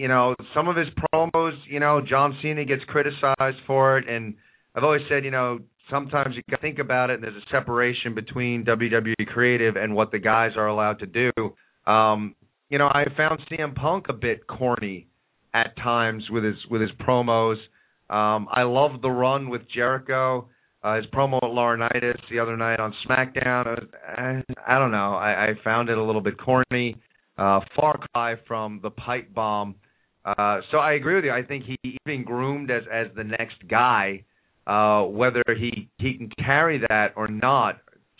you 0.00 0.08
know, 0.08 0.34
some 0.54 0.66
of 0.66 0.76
his 0.76 0.86
promos, 1.12 1.52
you 1.68 1.78
know, 1.78 2.00
John 2.00 2.34
Cena 2.40 2.64
gets 2.64 2.82
criticized 2.86 3.58
for 3.66 3.98
it, 3.98 4.08
and 4.08 4.32
I've 4.74 4.82
always 4.82 5.02
said, 5.10 5.26
you 5.26 5.30
know, 5.30 5.58
sometimes 5.90 6.36
you 6.36 6.56
think 6.62 6.78
about 6.78 7.10
it. 7.10 7.16
And 7.16 7.22
there's 7.22 7.36
a 7.36 7.50
separation 7.50 8.14
between 8.14 8.64
WWE 8.64 9.26
creative 9.26 9.76
and 9.76 9.94
what 9.94 10.10
the 10.10 10.18
guys 10.18 10.52
are 10.56 10.68
allowed 10.68 11.00
to 11.00 11.06
do. 11.06 11.30
Um, 11.86 12.34
you 12.70 12.78
know, 12.78 12.86
I 12.86 13.04
found 13.14 13.40
CM 13.50 13.74
Punk 13.74 14.06
a 14.08 14.14
bit 14.14 14.46
corny 14.46 15.06
at 15.52 15.76
times 15.76 16.24
with 16.30 16.44
his 16.44 16.56
with 16.70 16.80
his 16.80 16.92
promos. 17.06 17.56
Um, 18.08 18.48
I 18.50 18.62
love 18.62 19.02
the 19.02 19.10
run 19.10 19.50
with 19.50 19.62
Jericho. 19.68 20.48
Uh, 20.82 20.96
his 20.96 21.04
promo 21.12 21.36
at 21.42 21.50
Laurinaitis 21.50 22.16
the 22.30 22.38
other 22.38 22.56
night 22.56 22.80
on 22.80 22.94
SmackDown. 23.06 23.86
I, 24.16 24.42
I 24.66 24.78
don't 24.78 24.92
know. 24.92 25.12
I, 25.12 25.48
I 25.48 25.48
found 25.62 25.90
it 25.90 25.98
a 25.98 26.02
little 26.02 26.22
bit 26.22 26.38
corny. 26.38 26.96
Uh, 27.36 27.60
far 27.76 27.98
cry 28.14 28.36
from 28.48 28.80
the 28.82 28.88
pipe 28.88 29.34
bomb. 29.34 29.74
Uh, 30.24 30.60
so 30.70 30.78
I 30.78 30.92
agree 30.92 31.14
with 31.14 31.24
you. 31.24 31.32
I 31.32 31.42
think 31.42 31.64
he 31.64 31.98
even 32.06 32.24
groomed 32.24 32.70
as 32.70 32.82
as 32.92 33.06
the 33.16 33.24
next 33.24 33.56
guy. 33.68 34.24
Uh, 34.66 35.04
whether 35.04 35.42
he 35.58 35.88
he 35.98 36.14
can 36.14 36.30
carry 36.44 36.78
that 36.88 37.08
or 37.16 37.26
not 37.26 37.78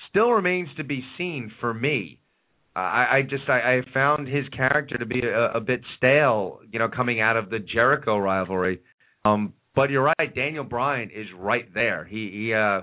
still 0.09 0.30
remains 0.30 0.68
to 0.76 0.84
be 0.84 1.05
seen 1.18 1.53
for 1.61 1.72
me. 1.74 2.18
Uh, 2.74 2.78
I, 2.80 3.16
I 3.16 3.22
just 3.22 3.48
I, 3.48 3.59
I 3.59 3.80
found 3.92 4.26
his 4.26 4.48
character 4.48 4.96
to 4.96 5.07
be 5.07 5.20
a, 5.20 5.53
a 5.53 5.61
bit 5.61 5.80
stale, 5.96 6.61
you 6.72 6.78
know, 6.78 6.88
coming 6.88 7.20
out 7.20 7.36
of 7.36 7.51
the 7.51 7.59
Jericho 7.59 8.16
rivalry. 8.16 8.80
Um, 9.24 9.53
but 9.74 9.90
you're 9.90 10.11
right, 10.18 10.34
Daniel 10.34 10.64
Bryan 10.64 11.11
is 11.14 11.26
right 11.36 11.72
there. 11.74 12.07
He 12.07 12.30
he 12.32 12.55
uh, 12.55 12.82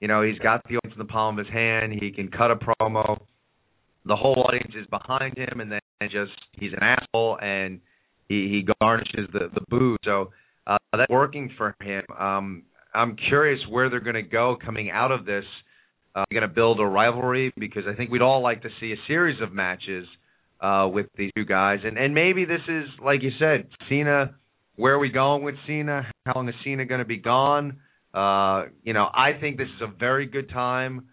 you 0.00 0.08
know, 0.08 0.22
he's 0.22 0.38
got 0.38 0.62
the 0.64 0.76
audience 0.76 0.94
in 0.94 0.98
the 0.98 1.12
palm 1.12 1.38
of 1.38 1.46
his 1.46 1.52
hand. 1.52 1.92
He 2.00 2.10
can 2.10 2.28
cut 2.28 2.50
a 2.50 2.56
promo. 2.56 3.20
The 4.04 4.16
whole 4.16 4.44
audience 4.46 4.74
is 4.78 4.86
behind 4.86 5.36
him, 5.36 5.60
and 5.60 5.70
then 5.70 5.80
just 6.02 6.32
he's 6.52 6.72
an 6.72 6.82
asshole, 6.82 7.38
and 7.42 7.80
he 8.28 8.48
he 8.48 8.66
garnishes 8.80 9.28
the 9.32 9.50
the 9.54 9.60
boo. 9.68 9.96
So 10.04 10.30
uh, 10.66 10.78
that's 10.92 11.10
working 11.10 11.50
for 11.56 11.74
him. 11.80 12.02
Um, 12.18 12.62
I'm 12.94 13.16
curious 13.28 13.60
where 13.68 13.90
they're 13.90 14.00
going 14.00 14.14
to 14.14 14.22
go 14.22 14.56
coming 14.64 14.90
out 14.90 15.12
of 15.12 15.24
this. 15.24 15.44
Uh, 16.14 16.24
going 16.32 16.42
to 16.42 16.48
build 16.48 16.80
a 16.80 16.84
rivalry 16.84 17.52
because 17.58 17.84
I 17.88 17.94
think 17.94 18.10
we'd 18.10 18.22
all 18.22 18.42
like 18.42 18.62
to 18.62 18.68
see 18.80 18.92
a 18.92 18.96
series 19.06 19.40
of 19.40 19.52
matches 19.52 20.06
uh, 20.60 20.88
with 20.92 21.06
these 21.16 21.30
two 21.36 21.44
guys, 21.44 21.80
and 21.84 21.96
and 21.96 22.14
maybe 22.14 22.44
this 22.44 22.62
is 22.68 22.84
like 23.04 23.22
you 23.22 23.30
said, 23.38 23.68
Cena. 23.88 24.34
Where 24.76 24.94
are 24.94 24.98
we 24.98 25.10
going 25.10 25.42
with 25.42 25.56
Cena? 25.66 26.06
How 26.24 26.34
long 26.36 26.48
is 26.48 26.54
Cena 26.64 26.84
going 26.84 27.00
to 27.00 27.04
be 27.04 27.16
gone? 27.16 27.78
Uh, 28.14 28.66
you 28.84 28.92
know, 28.92 29.08
I 29.12 29.32
think 29.40 29.58
this 29.58 29.66
is 29.66 29.82
a 29.82 29.92
very 29.98 30.26
good 30.26 30.50
time 30.50 31.08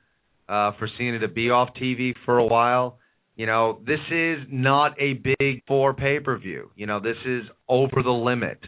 uh, 0.47 0.71
for 0.77 0.87
Cena 0.97 1.19
to 1.19 1.27
be 1.27 1.49
off 1.49 1.69
TV 1.81 2.13
for 2.25 2.37
a 2.37 2.45
while. 2.45 2.99
You 3.35 3.45
know, 3.45 3.79
this 3.85 3.99
is 4.11 4.39
not 4.49 4.93
a 4.99 5.13
big 5.13 5.61
four 5.67 5.93
pay 5.93 6.19
per 6.19 6.37
view. 6.37 6.71
You 6.75 6.85
know, 6.85 6.99
this 6.99 7.17
is 7.25 7.43
over 7.67 8.01
the 8.03 8.11
limit. 8.11 8.59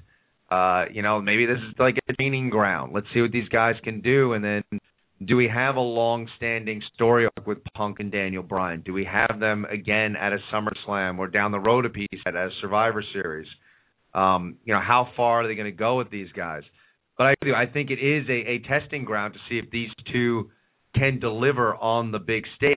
Uh, 0.50 0.86
you 0.92 1.02
know, 1.02 1.22
maybe 1.22 1.46
this 1.46 1.58
is 1.58 1.74
like 1.80 1.98
a 2.10 2.14
training 2.14 2.50
ground. 2.50 2.92
Let's 2.94 3.08
see 3.14 3.22
what 3.22 3.32
these 3.32 3.50
guys 3.50 3.76
can 3.84 4.02
do, 4.02 4.34
and 4.34 4.44
then 4.44 4.64
do 5.26 5.36
we 5.36 5.48
have 5.48 5.76
a 5.76 5.82
long-standing 5.82 6.82
story 6.94 7.26
arc 7.26 7.48
with 7.48 7.58
Punk 7.74 8.00
and 8.00 8.12
Daniel 8.12 8.44
Bryan? 8.44 8.82
Do 8.86 8.94
we 8.94 9.04
have 9.06 9.40
them 9.40 9.66
again 9.66 10.16
at 10.16 10.32
a 10.32 10.38
SummerSlam 10.54 11.18
or 11.18 11.28
down 11.28 11.52
the 11.52 11.60
road 11.60 11.86
a 11.86 11.90
piece 11.90 12.22
at 12.26 12.36
a 12.36 12.50
Survivor 12.62 13.04
Series? 13.14 13.48
Um, 14.14 14.58
you 14.64 14.74
know, 14.74 14.80
how 14.80 15.10
far 15.18 15.42
are 15.42 15.48
they 15.48 15.56
going 15.56 15.72
to 15.72 15.78
go 15.78 15.98
with 15.98 16.12
these 16.12 16.32
guys? 16.36 16.64
But 17.18 17.28
I 17.28 17.34
do. 17.42 17.54
I 17.56 17.66
think 17.66 17.90
it 17.90 18.00
is 18.00 18.28
a, 18.30 18.32
a 18.32 18.60
testing 18.60 19.06
ground 19.06 19.34
to 19.34 19.40
see 19.50 19.58
if 19.58 19.72
these 19.72 19.90
two 20.12 20.52
can 20.96 21.20
deliver 21.20 21.76
on 21.76 22.12
the 22.12 22.20
big 22.20 22.44
stage, 22.56 22.76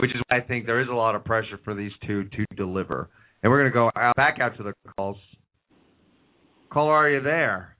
which 0.00 0.14
is 0.14 0.20
why 0.28 0.38
I 0.38 0.40
think 0.40 0.66
there 0.66 0.80
is 0.80 0.88
a 0.88 0.94
lot 0.94 1.14
of 1.14 1.24
pressure 1.24 1.58
for 1.64 1.74
these 1.74 1.92
two 2.06 2.24
to 2.24 2.44
deliver. 2.56 3.10
And 3.42 3.50
we're 3.50 3.60
going 3.60 3.70
to 3.70 3.74
go 3.74 3.90
out, 3.96 4.16
back 4.16 4.38
out 4.40 4.56
to 4.56 4.62
the 4.62 4.74
calls. 4.96 5.16
Caller, 6.70 6.92
are 6.92 7.10
you 7.10 7.22
there? 7.22 7.76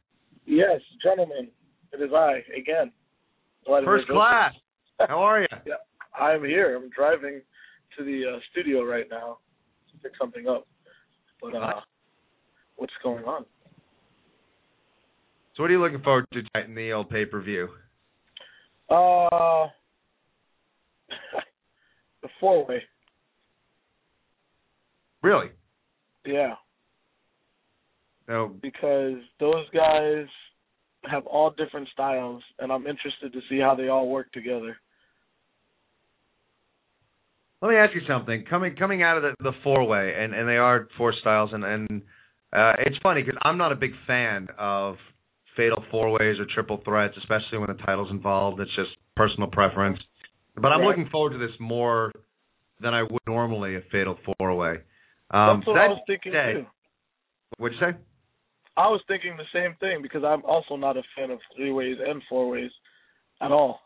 Yes, 0.47 0.81
gentlemen, 1.03 1.49
it 1.93 2.03
is 2.03 2.11
I 2.15 2.43
again. 2.57 2.93
Glad 3.67 3.85
First 3.85 4.09
class. 4.09 4.53
How 4.99 5.21
are 5.21 5.43
you? 5.43 5.47
yeah, 5.67 5.75
I'm 6.19 6.45
here. 6.45 6.77
I'm 6.77 6.91
driving 6.91 7.41
to 7.97 8.05
the 8.05 8.35
uh, 8.35 8.39
studio 8.51 8.85
right 8.85 9.07
now 9.11 9.39
to 9.91 9.99
pick 10.03 10.13
something 10.21 10.49
up. 10.49 10.67
But 11.41 11.55
uh, 11.55 11.81
what's 12.77 12.93
going 13.03 13.25
on? 13.25 13.45
So, 15.57 15.63
what 15.63 15.71
are 15.71 15.75
you 15.75 15.81
looking 15.81 16.03
forward 16.03 16.27
to 16.33 16.43
tonight 16.43 16.69
in 16.69 16.75
the 16.75 16.93
old 16.93 17.11
pay 17.11 17.25
per 17.25 17.41
view? 17.41 17.69
Uh, 18.89 19.69
the 22.23 22.29
four 22.39 22.67
way. 22.67 22.83
Really? 25.23 25.49
Yeah. 26.25 26.55
No. 28.29 28.55
Because 28.63 29.19
those 29.39 29.69
guys 29.75 30.27
have 31.11 31.27
all 31.27 31.51
different 31.51 31.89
styles, 31.93 32.43
and 32.59 32.71
I'm 32.71 32.87
interested 32.87 33.33
to 33.33 33.41
see 33.49 33.59
how 33.59 33.75
they 33.75 33.89
all 33.89 34.09
work 34.09 34.33
together. 34.33 34.77
Let 37.63 37.71
me 37.71 37.77
ask 37.77 37.95
you 37.95 38.01
something. 38.09 38.45
Coming 38.49 38.75
coming 38.77 39.03
out 39.03 39.19
of 39.19 39.23
the, 39.23 39.35
the 39.43 39.53
four 39.63 39.87
way, 39.87 40.15
and 40.19 40.35
and 40.35 40.49
they 40.49 40.57
are 40.57 40.89
four 40.97 41.13
styles, 41.21 41.51
and 41.53 41.65
and 41.65 42.03
uh, 42.53 42.73
it's 42.79 42.97
funny 43.03 43.23
because 43.23 43.39
I'm 43.43 43.59
not 43.59 43.73
a 43.73 43.77
big 43.77 43.93
fan 44.07 44.49
of 44.59 44.97
fatal 45.57 45.85
four 45.91 46.11
ways 46.11 46.39
or 46.39 46.47
triple 46.55 46.81
threats, 46.85 47.15
especially 47.19 47.59
when 47.59 47.69
the 47.69 47.83
title's 47.85 48.11
involved. 48.11 48.61
It's 48.61 48.75
just 48.77 48.91
personal 49.15 49.49
preference. 49.49 49.99
But 50.57 50.73
I'm 50.73 50.81
Right. 50.81 50.89
looking 50.89 51.09
forward 51.09 51.31
to 51.33 51.39
this 51.39 51.59
more 51.61 52.13
than 52.81 52.95
I 52.95 53.03
would 53.03 53.23
normally 53.27 53.77
a 53.77 53.81
fatal 53.83 54.17
four 54.17 54.55
way. 54.55 54.83
Um, 55.31 55.61
That's 55.61 55.67
what 55.67 55.79
I 55.79 55.89
was 55.89 56.03
thinking 56.07 56.33
too. 56.33 56.67
What'd 57.59 57.79
you 57.79 57.93
say? 57.93 57.99
I 58.77 58.89
was 58.89 59.03
thinking 59.07 59.37
the 59.37 59.47
same 59.53 59.75
thing 59.75 60.03
because 60.03 60.25
I'm 60.25 60.45
also 60.45 60.77
not 60.77 60.97
a 60.97 61.03
fan 61.15 61.31
of 61.31 61.41
three 61.55 61.73
ways 61.73 61.99
and 62.01 62.23
four 62.25 62.49
ways 62.49 62.71
at 63.41 63.53
all. 63.53 63.83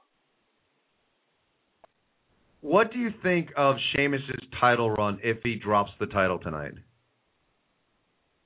What 2.61 2.93
do 2.93 2.99
you 2.99 3.11
think 3.23 3.53
of 3.57 3.77
Sheamus's 3.93 4.47
title 4.59 4.91
run 4.91 5.19
if 5.23 5.43
he 5.43 5.55
drops 5.57 5.93
the 5.99 6.07
title 6.07 6.39
tonight? 6.39 6.73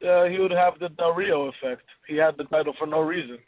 Uh, 0.02 0.24
he 0.24 0.38
would 0.38 0.50
have 0.50 0.78
the 0.80 0.88
Del 0.90 1.12
Rio 1.12 1.48
effect. 1.48 1.82
He 2.06 2.16
had 2.16 2.36
the 2.36 2.44
title 2.44 2.72
for 2.78 2.86
no 2.86 3.00
reason. 3.00 3.38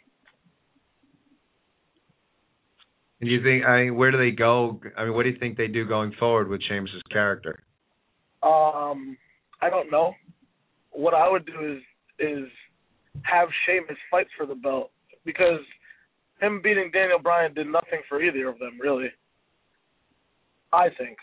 And 3.20 3.28
do 3.28 3.34
you 3.34 3.42
think? 3.42 3.64
I 3.64 3.84
mean, 3.84 3.96
where 3.96 4.10
do 4.10 4.18
they 4.18 4.30
go? 4.30 4.80
I 4.96 5.04
mean, 5.04 5.14
what 5.14 5.24
do 5.24 5.30
you 5.30 5.38
think 5.38 5.56
they 5.56 5.68
do 5.68 5.86
going 5.86 6.12
forward 6.18 6.48
with 6.48 6.62
Sheamus's 6.68 7.02
character? 7.10 7.62
Um, 8.42 9.16
I 9.60 9.68
don't 9.68 9.90
know. 9.90 10.14
What 10.90 11.14
I 11.14 11.30
would 11.30 11.44
do 11.44 11.76
is 11.76 11.82
is 12.18 12.48
have 13.22 13.48
Sheamus 13.66 13.98
fight 14.10 14.26
for 14.36 14.46
the 14.46 14.54
belt 14.54 14.90
because 15.24 15.60
him 16.40 16.60
beating 16.62 16.90
Daniel 16.92 17.18
Bryan 17.18 17.52
did 17.54 17.66
nothing 17.66 18.00
for 18.08 18.22
either 18.22 18.48
of 18.48 18.58
them, 18.58 18.78
really. 18.80 19.08
I 20.72 20.88
think. 20.96 21.18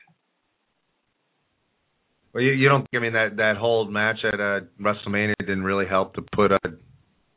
Well, 2.34 2.44
you, 2.44 2.52
you 2.52 2.70
don't. 2.70 2.86
I 2.94 3.00
mean, 3.00 3.14
that 3.14 3.38
that 3.38 3.58
whole 3.58 3.90
match 3.90 4.18
at 4.24 4.40
uh, 4.40 4.60
WrestleMania 4.80 5.34
didn't 5.40 5.64
really 5.64 5.88
help 5.88 6.14
to 6.16 6.22
put 6.36 6.52
uh, 6.52 6.60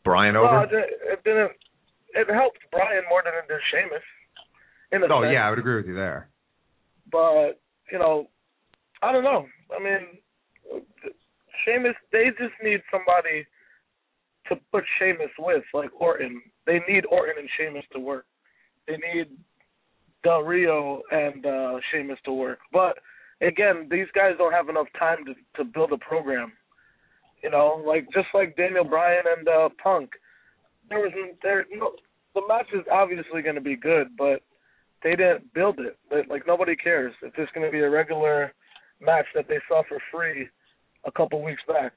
Bryan 0.05 0.37
over. 0.37 0.53
No, 0.53 0.63
it 0.63 0.91
it 1.03 1.25
didn't. 1.25 1.53
It 2.13 2.29
helped 2.31 2.59
Bryan 2.71 3.05
more 3.09 3.23
than 3.25 3.33
it 3.35 3.49
did 3.49 3.61
Sheamus. 3.71 4.03
In 4.93 5.03
oh 5.05 5.23
sense. 5.23 5.33
yeah, 5.33 5.47
I 5.47 5.51
would 5.51 5.59
agree 5.59 5.77
with 5.77 5.87
you 5.87 5.95
there. 5.95 6.29
but 7.13 7.61
you 7.93 7.99
know, 7.99 8.29
I 9.03 9.13
don't 9.13 9.25
know. 9.25 9.47
I 9.75 9.83
mean, 9.83 10.83
Sheamus, 11.65 11.95
they 12.13 12.31
just 12.39 12.55
need 12.63 12.81
somebody 12.91 13.47
to 14.49 14.57
put 14.73 14.85
Sheamus 14.99 15.31
with, 15.39 15.63
like 15.75 15.91
Orton. 16.01 16.43
They 16.67 16.81
need 16.89 17.05
Orton 17.11 17.37
and 17.39 17.49
Sheamus 17.57 17.85
to 17.93 18.01
work. 18.01 18.27
They 18.87 18.97
need 18.97 19.29
Del 20.25 20.43
Rio 20.43 21.03
and 21.11 21.47
uh 21.47 21.79
Sheamus 21.91 22.19
to 22.25 22.33
work. 22.33 22.59
But 22.73 22.99
again, 23.41 23.89
these 23.91 24.07
guys 24.15 24.35
don't 24.39 24.53
have 24.53 24.69
enough 24.69 24.89
time 24.99 25.25
to 25.27 25.35
to 25.57 25.65
build 25.65 25.93
a 25.93 25.99
program. 25.99 26.53
You 27.43 27.51
know, 27.51 27.83
like 27.87 28.07
just 28.13 28.29
like 28.35 28.57
Daniel 28.57 28.85
Bryan 28.85 29.25
and 29.39 29.49
uh 29.49 29.69
Punk. 29.83 30.11
There 30.89 30.99
was 30.99 31.13
there 31.43 31.65
no 31.73 31.93
the 32.35 32.43
match 32.49 32.67
is 32.73 32.85
obviously 32.93 33.43
going 33.43 33.55
to 33.57 33.61
be 33.61 33.77
good, 33.77 34.09
but 34.17 34.43
they 35.03 35.11
didn't 35.17 35.53
build 35.55 35.79
it. 35.79 35.99
But, 36.09 36.29
like 36.29 36.47
nobody 36.47 36.77
cares. 36.77 37.13
if 37.23 37.33
It's 37.39 37.53
going 37.53 37.67
to 37.67 37.73
be 37.73 37.81
a 37.81 37.91
regular 37.91 38.53
match 39.01 39.27
that 39.35 39.47
they 39.49 39.59
saw 39.69 39.83
for 39.89 39.99
free 40.13 40.47
a 41.05 41.13
couple 41.13 41.43
weeks 41.43 41.63
back. 41.67 41.93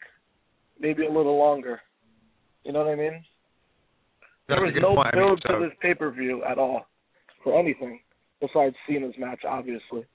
maybe 0.80 1.06
a 1.06 1.12
little 1.12 1.38
longer. 1.38 1.82
You 2.64 2.72
know 2.72 2.80
what 2.80 2.92
I 2.92 2.96
mean? 2.96 3.24
That's 4.48 4.60
there 4.60 4.62
was 4.62 4.74
no 4.82 4.96
point. 4.96 5.10
I 5.14 5.18
mean, 5.18 5.26
build 5.26 5.44
so- 5.48 5.60
to 5.60 5.66
this 5.66 5.78
pay 5.82 5.94
per 5.94 6.12
view 6.12 6.44
at 6.44 6.58
all 6.58 6.86
for 7.44 7.58
anything 7.60 8.00
besides 8.42 8.76
Cena's 8.88 9.14
match, 9.18 9.42
obviously. 9.48 10.06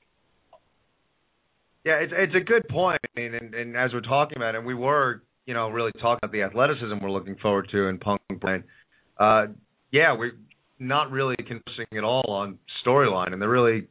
Yeah, 1.85 1.95
it's 2.01 2.13
it's 2.15 2.35
a 2.35 2.41
good 2.45 2.67
point. 2.69 3.01
I 3.05 3.21
mean, 3.21 3.35
and, 3.35 3.55
and 3.55 3.77
as 3.77 3.93
we're 3.93 4.01
talking 4.01 4.37
about 4.37 4.55
it, 4.55 4.65
we 4.65 4.75
were, 4.75 5.23
you 5.47 5.55
know, 5.55 5.69
really 5.71 5.93
talking 5.93 6.19
about 6.23 6.33
the 6.33 6.43
athleticism 6.43 6.93
we're 7.01 7.11
looking 7.11 7.37
forward 7.37 7.69
to 7.73 7.87
in 7.87 7.99
Punk 7.99 8.21
Bryan. 8.41 8.65
Uh, 9.19 9.47
yeah, 9.91 10.15
we're 10.17 10.33
not 10.79 11.11
really 11.11 11.37
conversing 11.37 11.87
at 11.97 12.05
all 12.05 12.25
on 12.29 12.59
storyline, 12.87 13.33
and 13.33 13.41
there 13.43 13.49
really 13.49 13.87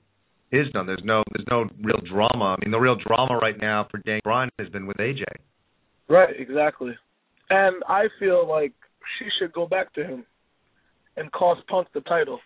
is 0.51 0.67
none. 0.73 0.85
There's 0.85 1.01
no 1.03 1.23
there's 1.33 1.47
no 1.49 1.65
real 1.83 1.99
drama. 2.09 2.55
I 2.57 2.63
mean, 2.63 2.71
the 2.71 2.79
real 2.79 2.95
drama 2.95 3.37
right 3.37 3.59
now 3.59 3.87
for 3.91 3.97
Daniel 3.99 4.21
Bryan 4.23 4.49
has 4.59 4.69
been 4.69 4.87
with 4.87 4.97
AJ. 4.97 5.23
Right, 6.09 6.33
exactly. 6.37 6.93
And 7.49 7.83
I 7.87 8.05
feel 8.19 8.47
like 8.47 8.73
she 9.19 9.25
should 9.39 9.53
go 9.53 9.67
back 9.67 9.93
to 9.93 10.03
him 10.03 10.25
and 11.17 11.31
cost 11.31 11.65
Punk 11.67 11.87
the 11.93 12.01
title. 12.01 12.39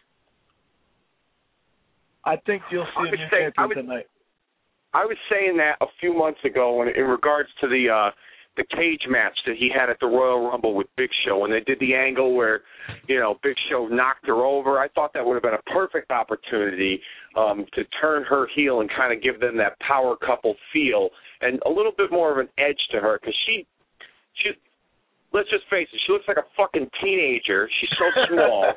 I 2.26 2.36
think 2.46 2.62
you'll 2.72 2.86
see 2.86 3.08
a 3.08 3.12
would 3.12 3.20
new 3.20 3.26
I 3.26 3.30
champion 3.30 3.68
would- 3.68 3.76
tonight. 3.76 4.06
I 4.94 5.06
was 5.06 5.16
saying 5.32 5.56
that 5.58 5.78
a 5.80 5.88
few 6.02 6.14
months 6.14 6.40
ago 6.44 6.76
when, 6.76 6.90
in 6.90 7.06
regards 7.06 7.48
to 7.62 7.68
the 7.68 7.90
uh 7.90 8.12
the 8.58 8.66
cage 8.76 9.04
match 9.08 9.38
that 9.46 9.56
he 9.58 9.70
had 9.74 9.90
at 9.90 9.98
the 10.02 10.06
Royal 10.08 10.50
Rumble 10.50 10.76
with 10.76 10.88
Big 10.98 11.10
Show 11.26 11.38
when 11.40 11.52
they 11.52 11.62
did 11.62 11.80
the 11.80 11.94
angle 11.96 12.36
where, 12.36 12.62
you 13.08 13.18
know, 13.20 13.40
Big 13.42 13.56
Show 13.70 13.88
knocked 13.88 14.28
her 14.28 14.44
over. 14.44 14.78
I 14.78 14.90
thought 14.90 15.14
that 15.14 15.26
would 15.26 15.36
have 15.36 15.44
been 15.44 15.54
a 15.54 15.72
perfect 15.74 16.12
opportunity 16.12 17.00
um 17.38 17.66
to 17.74 17.84
turn 18.02 18.24
her 18.24 18.48
heel 18.56 18.82
and 18.82 18.90
kind 18.90 19.14
of 19.16 19.24
give 19.24 19.40
them 19.40 19.56
that 19.58 19.80
power 19.80 20.18
couple 20.18 20.56
feel 20.74 21.10
and 21.40 21.62
a 21.66 21.70
little 21.70 21.94
bit 21.98 22.12
more 22.12 22.30
of 22.32 22.38
an 22.40 22.50
edge 22.58 22.80
to 22.92 23.00
her 23.00 23.18
cuz 23.24 23.34
she 23.46 23.66
she 24.34 24.50
let's 25.34 25.50
just 25.50 25.64
face 25.70 25.88
it, 25.94 26.02
she 26.06 26.12
looks 26.12 26.28
like 26.28 26.38
a 26.38 26.46
fucking 26.58 26.90
teenager. 27.02 27.70
She's 27.80 27.90
so 27.98 28.12
small. 28.28 28.74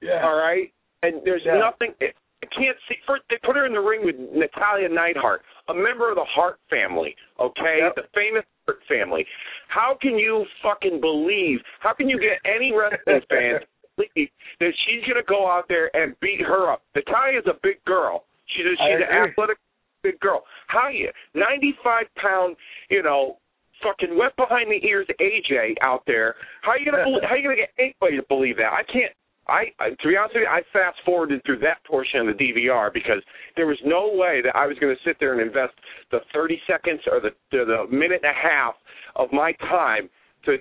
yeah. 0.00 0.24
All 0.24 0.36
right, 0.36 0.72
and 1.02 1.20
there's 1.24 1.42
Yeah. 1.44 1.58
nothing. 1.58 1.92
I 2.00 2.46
can't 2.54 2.76
see. 2.88 2.96
First, 3.06 3.22
they 3.30 3.38
put 3.44 3.56
her 3.56 3.66
in 3.66 3.72
the 3.72 3.80
ring 3.80 4.04
with 4.04 4.16
Natalya 4.18 4.88
Neidhart, 4.88 5.42
a 5.68 5.74
member 5.74 6.08
of 6.10 6.16
the 6.16 6.24
Hart 6.24 6.58
family. 6.70 7.14
Okay, 7.38 7.78
Yep. 7.82 7.94
the 7.96 8.02
famous 8.14 8.44
family. 8.88 9.26
How 9.68 9.96
can 10.00 10.18
you 10.18 10.44
fucking 10.62 11.00
believe? 11.00 11.58
How 11.80 11.94
can 11.94 12.08
you 12.08 12.18
get 12.18 12.38
any 12.44 12.72
wrestling 12.72 13.22
fan 13.28 13.60
believe 13.96 14.28
that 14.60 14.72
she's 14.86 15.04
gonna 15.06 15.26
go 15.28 15.46
out 15.50 15.64
there 15.68 15.94
and 15.96 16.14
beat 16.20 16.40
her 16.40 16.72
up? 16.72 16.82
Natalya's 16.96 17.46
a 17.46 17.58
big 17.62 17.82
girl. 17.84 18.24
She's 18.46 18.66
a, 18.66 18.70
she's 18.70 19.06
an 19.08 19.30
athletic 19.30 19.58
big 20.02 20.18
girl. 20.20 20.44
How 20.68 20.88
you? 20.88 21.10
Ninety 21.34 21.74
five 21.82 22.06
pound, 22.16 22.56
you 22.90 23.02
know. 23.02 23.38
Fucking 23.82 24.16
wet 24.16 24.30
behind 24.36 24.70
the 24.70 24.78
ears 24.86 25.08
AJ 25.20 25.74
out 25.82 26.04
there. 26.06 26.36
How 26.62 26.76
you 26.76 26.88
gonna 26.88 27.02
believe, 27.04 27.22
how 27.28 27.34
you 27.34 27.42
gonna 27.42 27.56
get 27.56 27.74
anybody 27.78 28.16
to 28.16 28.22
believe 28.28 28.56
that? 28.58 28.70
I 28.70 28.84
can't 28.84 29.10
I, 29.48 29.64
I 29.80 29.90
to 29.90 30.08
be 30.08 30.16
honest 30.16 30.34
with 30.34 30.42
you, 30.42 30.48
I 30.48 30.62
fast 30.72 30.98
forwarded 31.04 31.42
through 31.44 31.58
that 31.60 31.84
portion 31.84 32.20
of 32.20 32.26
the 32.26 32.44
DVR 32.44 32.92
because 32.92 33.22
there 33.56 33.66
was 33.66 33.78
no 33.84 34.10
way 34.12 34.40
that 34.44 34.54
I 34.54 34.66
was 34.66 34.78
going 34.78 34.94
to 34.94 35.02
sit 35.04 35.16
there 35.18 35.32
and 35.32 35.42
invest 35.42 35.74
the 36.10 36.20
30 36.32 36.60
seconds 36.66 37.00
or 37.10 37.20
the 37.20 37.30
the, 37.50 37.64
the 37.64 37.96
minute 37.96 38.20
and 38.22 38.30
a 38.30 38.34
half 38.34 38.74
of 39.16 39.32
my 39.32 39.52
time 39.60 40.08
to 40.44 40.56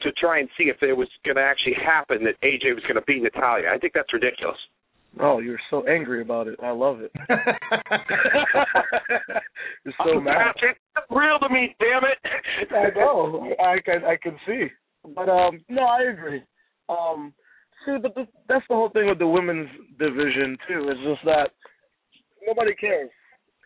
to 0.00 0.12
try 0.20 0.38
and 0.40 0.48
see 0.56 0.64
if 0.64 0.82
it 0.82 0.96
was 0.96 1.08
going 1.24 1.36
to 1.36 1.42
actually 1.42 1.74
happen 1.74 2.24
that 2.24 2.40
AJ 2.42 2.74
was 2.74 2.82
going 2.84 2.96
to 2.96 3.02
beat 3.06 3.22
Natalya. 3.22 3.68
I 3.72 3.78
think 3.78 3.92
that's 3.94 4.12
ridiculous. 4.12 4.58
Oh, 5.18 5.40
you're 5.40 5.58
so 5.70 5.86
angry 5.88 6.22
about 6.22 6.46
it. 6.46 6.58
I 6.62 6.70
love 6.70 7.00
it. 7.00 7.10
you're 9.84 9.94
so 10.04 10.20
mad. 10.20 10.54
It's 10.62 10.78
real 11.10 11.38
to 11.40 11.48
me, 11.52 11.74
damn 11.80 12.04
it. 12.04 12.18
I 12.72 12.90
know. 12.96 13.52
I 13.60 13.80
can 13.84 14.04
I 14.04 14.16
can 14.16 14.38
see. 14.46 14.68
But 15.14 15.28
um 15.28 15.60
no, 15.68 15.82
I 15.82 16.02
agree. 16.12 16.42
Um 16.88 17.34
see 17.84 17.96
but 18.02 18.14
the, 18.14 18.26
that's 18.48 18.64
the 18.68 18.74
whole 18.74 18.90
thing 18.90 19.08
with 19.08 19.18
the 19.18 19.26
women's 19.26 19.68
division 19.98 20.56
too. 20.68 20.88
It's 20.88 21.00
just 21.00 21.24
that 21.24 21.50
nobody 22.46 22.74
cares. 22.74 23.10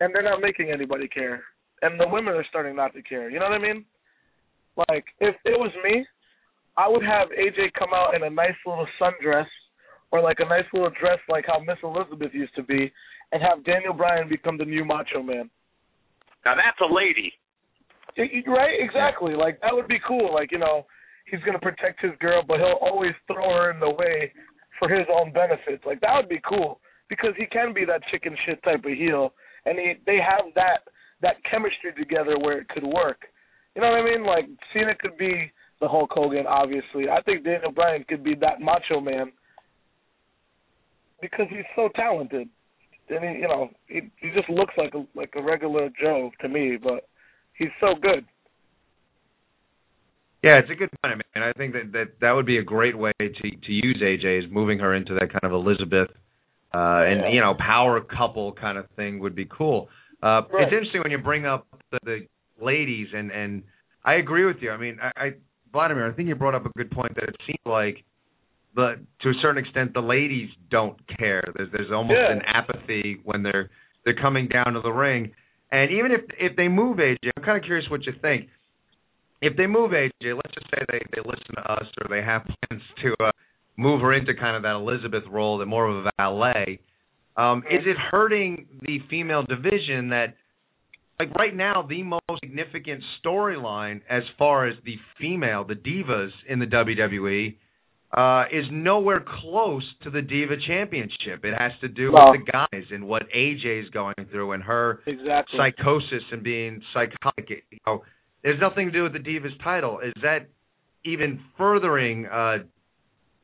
And 0.01 0.15
they're 0.15 0.23
not 0.23 0.41
making 0.41 0.71
anybody 0.71 1.09
care. 1.09 1.43
And 1.83 1.99
the 2.01 2.09
women 2.09 2.35
are 2.35 2.45
starting 2.49 2.77
not 2.77 2.95
to 2.95 3.03
care. 3.03 3.31
You 3.31 3.39
know 3.39 3.47
what 3.47 3.61
I 3.61 3.63
mean? 3.63 3.85
Like 4.89 5.05
if 5.21 5.35
it 5.45 5.59
was 5.59 5.73
me, 5.85 6.07
I 6.77 6.89
would 6.89 7.05
have 7.05 7.29
AJ 7.29 7.73
come 7.79 7.95
out 7.95 8.15
in 8.15 8.25
a 8.25 8.31
nice 8.31 8.59
little 8.67 8.87
sundress 9.01 9.47
or 10.11 10.21
like 10.21 10.39
a 10.41 10.49
nice 10.49 10.65
little 10.73 10.91
dress 11.01 11.19
like 11.29 11.45
how 11.47 11.61
Miss 11.61 11.79
Elizabeth 11.83 12.33
used 12.33 12.55
to 12.57 12.63
be 12.63 12.93
and 13.33 13.43
have 13.43 13.65
Daniel 13.65 13.95
Bryan 13.95 14.29
become 14.29 14.59
the 14.59 14.65
new 14.65 14.85
Macho 14.85 15.23
Man. 15.23 15.51
Now 16.45 16.55
that's 16.55 16.79
a 16.81 16.93
lady. 16.93 17.33
Right, 18.17 18.79
exactly. 18.79 19.35
Like 19.35 19.61
that 19.61 19.75
would 19.75 19.89
be 19.89 19.99
cool. 20.07 20.33
Like 20.33 20.53
you 20.53 20.59
know, 20.59 20.87
he's 21.25 21.41
gonna 21.41 21.59
protect 21.59 22.01
his 22.01 22.13
girl, 22.21 22.43
but 22.47 22.59
he'll 22.59 22.79
always 22.81 23.13
throw 23.27 23.51
her 23.51 23.71
in 23.71 23.81
the 23.81 23.91
way 23.91 24.33
for 24.79 24.89
his 24.89 25.07
own 25.13 25.33
benefits. 25.33 25.85
Like 25.87 26.01
that 26.01 26.15
would 26.15 26.29
be 26.29 26.41
cool 26.49 26.81
because 27.09 27.35
he 27.37 27.47
can 27.47 27.73
be 27.73 27.85
that 27.85 28.03
chicken 28.11 28.37
shit 28.45 28.63
type 28.63 28.85
of 28.85 28.93
heel, 28.93 29.33
and 29.67 29.79
he 29.79 29.95
they 30.07 30.19
have 30.19 30.53
that 30.55 30.85
that 31.23 31.37
chemistry 31.51 31.93
together 31.97 32.39
where 32.39 32.59
it 32.59 32.69
could 32.69 32.85
work. 32.85 33.23
You 33.75 33.83
know 33.83 33.91
what 33.91 34.01
I 34.01 34.05
mean? 34.05 34.27
Like 34.27 34.47
Cena 34.73 34.95
could 34.95 35.17
be 35.17 35.51
the 35.81 35.89
Hulk 35.89 36.11
Hogan, 36.13 36.47
obviously. 36.47 37.09
I 37.09 37.21
think 37.23 37.45
Daniel 37.45 37.73
Bryan 37.73 38.05
could 38.09 38.23
be 38.23 38.35
that 38.37 38.61
Macho 38.61 39.01
Man 39.01 39.33
because 41.21 41.47
he's 41.51 41.67
so 41.75 41.89
talented. 41.95 42.49
And 43.09 43.23
he, 43.23 43.43
you 43.43 43.49
know, 43.49 43.69
he 43.87 44.11
he 44.21 44.31
just 44.35 44.49
looks 44.49 44.75
like 44.79 44.95
a 44.95 45.05
like 45.15 45.33
a 45.37 45.43
regular 45.43 45.91
Joe 46.01 46.31
to 46.41 46.49
me, 46.49 46.79
but 46.83 47.09
he's 47.59 47.75
so 47.81 47.95
good. 48.01 48.25
Yeah, 50.45 50.59
it's 50.59 50.71
a 50.71 50.75
good 50.75 50.91
point. 51.03 51.15
I 51.15 51.39
mean, 51.39 51.49
I 51.49 51.53
think 51.53 51.73
that 51.73 51.93
that 51.93 52.07
that 52.21 52.33
would 52.33 52.47
be 52.47 52.59
a 52.59 52.63
great 52.63 52.97
way 52.99 53.13
to 53.19 53.27
to 53.67 53.73
use 53.73 53.99
AJ 54.03 54.45
is 54.45 54.51
moving 54.51 54.79
her 54.81 54.95
into 54.95 55.15
that 55.15 55.31
kind 55.33 55.45
of 55.45 55.53
Elizabeth 55.53 56.11
uh 56.73 57.03
and 57.11 57.21
Yeah. 57.21 57.29
you 57.35 57.41
know 57.41 57.55
power 57.59 58.01
couple 58.01 58.53
kind 58.53 58.77
of 58.79 58.87
thing 58.97 59.19
would 59.21 59.35
be 59.35 59.47
cool. 59.47 59.89
Uh 60.23 60.43
Right. 60.53 60.63
it's 60.65 60.73
interesting 60.73 61.03
when 61.03 61.13
you 61.13 61.19
bring 61.19 61.47
up 61.47 61.67
the, 61.93 61.99
the 62.05 62.19
ladies 62.61 63.09
and 63.15 63.31
and 63.31 63.63
I 64.05 64.15
agree 64.15 64.45
with 64.45 64.59
you. 64.61 64.71
I 64.71 64.77
mean, 64.77 64.99
I, 65.01 65.11
I 65.25 65.27
Vladimir, 65.73 66.07
I 66.09 66.13
think 66.13 66.29
you 66.29 66.35
brought 66.35 66.55
up 66.55 66.67
a 66.67 66.71
good 66.77 66.91
point 66.91 67.15
that 67.17 67.25
it 67.25 67.37
seems 67.47 67.65
like 67.65 68.05
the 68.77 68.97
to 69.23 69.29
a 69.31 69.35
certain 69.41 69.63
extent 69.65 69.95
the 69.95 70.01
ladies 70.17 70.51
don't 70.71 70.99
care. 71.17 71.43
There's 71.57 71.71
there's 71.73 71.93
almost 71.93 72.19
Yeah. 72.21 72.33
an 72.33 72.43
apathy 72.43 73.21
when 73.25 73.43
they're 73.43 73.71
they're 74.05 74.21
coming 74.21 74.47
down 74.49 74.75
to 74.75 74.81
the 74.83 74.91
ring. 74.93 75.33
And 75.73 75.91
even 75.91 76.13
if 76.13 76.21
if 76.39 76.57
they 76.57 76.69
move 76.69 76.99
AJ, 76.99 77.31
I'm 77.37 77.43
kind 77.45 77.57
of 77.57 77.65
curious 77.65 77.89
what 77.91 78.05
you 78.05 78.13
think 78.21 78.49
if 79.47 79.57
they 79.57 79.67
move 79.67 79.91
AJ, 79.93 80.35
let's 80.35 80.55
just 80.55 80.67
say 80.71 80.79
they 80.91 81.01
they 81.15 81.21
listen 81.25 81.55
to 81.57 81.73
us 81.73 81.85
or 82.01 82.09
they 82.09 82.23
have 82.25 82.43
plans 82.45 82.83
to 83.03 83.15
uh, 83.25 83.31
move 83.77 84.01
her 84.01 84.13
into 84.13 84.35
kind 84.35 84.57
of 84.57 84.63
that 84.63 84.75
Elizabeth 84.77 85.25
role, 85.31 85.59
that 85.59 85.67
more 85.67 85.87
of 85.89 86.07
a 86.07 86.11
valet. 86.17 86.79
Um, 87.37 87.59
is 87.71 87.83
it 87.85 87.97
hurting 87.97 88.67
the 88.83 88.99
female 89.11 89.43
division 89.43 90.11
that, 90.11 90.35
like 91.19 91.35
right 91.35 91.55
now, 91.55 91.83
the 91.89 92.03
most 92.05 92.23
significant 92.41 93.03
storyline 93.25 94.01
as 94.09 94.23
far 94.39 94.69
as 94.69 94.77
the 94.85 94.97
female, 95.21 95.65
the 95.65 95.75
divas 95.75 96.31
in 96.49 96.61
the 96.61 96.67
WWE, 96.67 97.57
uh, 98.17 98.45
is 98.53 98.65
nowhere 98.71 99.25
close 99.41 99.83
to 100.05 100.11
the 100.11 100.23
Diva 100.23 100.55
Championship. 100.69 101.45
It 101.45 101.55
has 101.59 101.73
to 101.81 101.89
do 101.89 102.13
No. 102.13 102.31
with 102.31 102.47
the 102.47 102.53
guys 102.53 102.85
and 102.93 103.09
what 103.09 103.25
AJ 103.35 103.83
is 103.83 103.91
going 103.91 104.15
through 104.31 104.53
and 104.53 104.63
her 104.63 105.01
Exactly. 105.07 105.59
psychosis 105.59 106.23
and 106.31 106.45
being 106.45 106.81
psychotic. 106.93 107.51
You 107.73 107.79
know, 107.85 108.05
there's 108.45 108.61
nothing 108.61 108.87
to 108.87 108.93
do 108.93 109.03
with 109.03 109.15
the 109.15 109.19
Divas 109.19 109.61
title. 109.65 109.99
Is 110.01 110.13
that 110.23 110.47
even 111.05 111.41
furthering 111.59 112.27
uh, 112.27 112.59